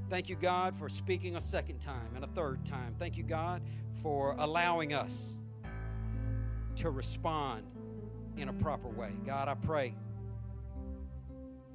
Thank 0.10 0.30
you, 0.30 0.36
God, 0.36 0.76
for 0.76 0.90
speaking 0.90 1.36
a 1.36 1.42
second 1.42 1.80
time 1.80 2.16
and 2.16 2.24
a 2.24 2.28
third 2.28 2.66
time. 2.66 2.96
Thank 3.00 3.18
you, 3.18 3.24
God, 3.24 3.62
for 4.02 4.36
allowing 4.38 4.94
us 4.94 5.38
to 6.78 6.90
respond 6.90 7.64
in 8.38 8.50
a 8.50 8.54
proper 8.54 8.88
way. 8.88 9.14
God, 9.26 9.48
I 9.48 9.56
pray 9.56 9.96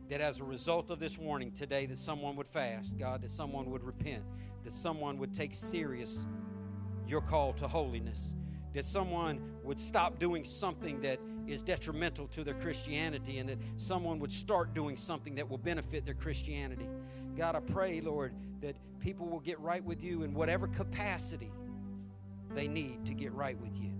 that 0.08 0.20
as 0.20 0.40
a 0.40 0.44
result 0.44 0.90
of 0.90 0.98
this 0.98 1.18
warning 1.18 1.50
today 1.50 1.86
that 1.86 1.98
someone 1.98 2.36
would 2.36 2.46
fast, 2.46 2.96
God, 2.98 3.22
that 3.22 3.30
someone 3.30 3.70
would 3.70 3.82
repent, 3.82 4.22
that 4.64 4.72
someone 4.72 5.18
would 5.18 5.34
take 5.34 5.54
serious 5.54 6.18
your 7.06 7.20
call 7.20 7.52
to 7.54 7.68
holiness, 7.68 8.34
that 8.76 8.84
someone 8.84 9.40
would 9.64 9.78
stop 9.78 10.18
doing 10.18 10.44
something 10.44 11.00
that 11.00 11.18
is 11.46 11.62
detrimental 11.62 12.26
to 12.28 12.44
their 12.44 12.52
Christianity 12.52 13.38
and 13.38 13.48
that 13.48 13.58
someone 13.78 14.18
would 14.18 14.30
start 14.30 14.74
doing 14.74 14.98
something 14.98 15.34
that 15.36 15.48
will 15.48 15.56
benefit 15.56 16.04
their 16.04 16.14
Christianity. 16.14 16.86
God, 17.38 17.56
I 17.56 17.60
pray, 17.60 18.02
Lord, 18.02 18.34
that 18.60 18.76
people 19.00 19.28
will 19.28 19.40
get 19.40 19.58
right 19.60 19.82
with 19.82 20.02
you 20.02 20.24
in 20.24 20.34
whatever 20.34 20.68
capacity 20.68 21.50
they 22.50 22.68
need 22.68 23.06
to 23.06 23.14
get 23.14 23.32
right 23.32 23.58
with 23.58 23.74
you. 23.74 23.92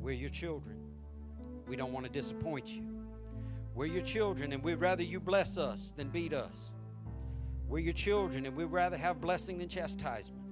We're 0.00 0.12
your 0.12 0.30
children. 0.30 0.78
We 1.68 1.76
don't 1.76 1.92
want 1.92 2.06
to 2.06 2.10
disappoint 2.10 2.68
you. 2.68 2.84
We're 3.74 3.84
your 3.84 4.02
children, 4.02 4.50
and 4.54 4.62
we'd 4.62 4.76
rather 4.76 5.02
you 5.02 5.20
bless 5.20 5.58
us 5.58 5.92
than 5.94 6.08
beat 6.08 6.32
us. 6.32 6.70
We're 7.68 7.80
your 7.80 7.92
children, 7.92 8.46
and 8.46 8.56
we'd 8.56 8.64
rather 8.64 8.96
have 8.96 9.20
blessing 9.20 9.58
than 9.58 9.68
chastisement. 9.68 10.42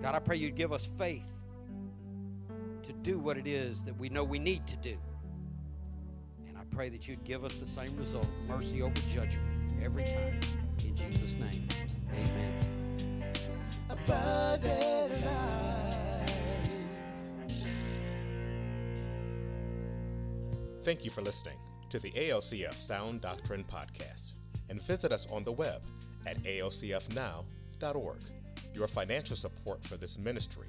God, 0.00 0.14
I 0.14 0.20
pray 0.20 0.36
you'd 0.36 0.54
give 0.54 0.72
us 0.72 0.88
faith 0.96 1.35
to 2.86 2.92
do 2.92 3.18
what 3.18 3.36
it 3.36 3.48
is 3.48 3.82
that 3.82 3.98
we 3.98 4.08
know 4.08 4.22
we 4.22 4.38
need 4.38 4.64
to 4.68 4.76
do. 4.76 4.96
And 6.46 6.56
I 6.56 6.62
pray 6.70 6.88
that 6.88 7.08
you'd 7.08 7.24
give 7.24 7.44
us 7.44 7.52
the 7.54 7.66
same 7.66 7.96
result 7.96 8.28
mercy 8.46 8.80
over 8.80 8.94
judgment 9.12 9.72
every 9.82 10.04
time. 10.04 10.38
In 10.84 10.94
Jesus' 10.94 11.34
name, 11.34 11.66
amen. 12.12 13.24
abundant 13.90 15.24
life. 15.24 16.32
Thank 20.84 21.04
you 21.04 21.10
for 21.10 21.22
listening 21.22 21.58
to 21.90 21.98
the 21.98 22.12
ALCF 22.12 22.74
Sound 22.74 23.20
Doctrine 23.20 23.64
Podcast 23.64 24.34
and 24.68 24.80
visit 24.80 25.10
us 25.10 25.26
on 25.32 25.42
the 25.42 25.50
web 25.50 25.82
at 26.24 26.38
alcfnow.org. 26.44 28.20
Your 28.72 28.86
financial 28.86 29.34
support 29.34 29.84
for 29.84 29.96
this 29.96 30.16
ministry 30.18 30.68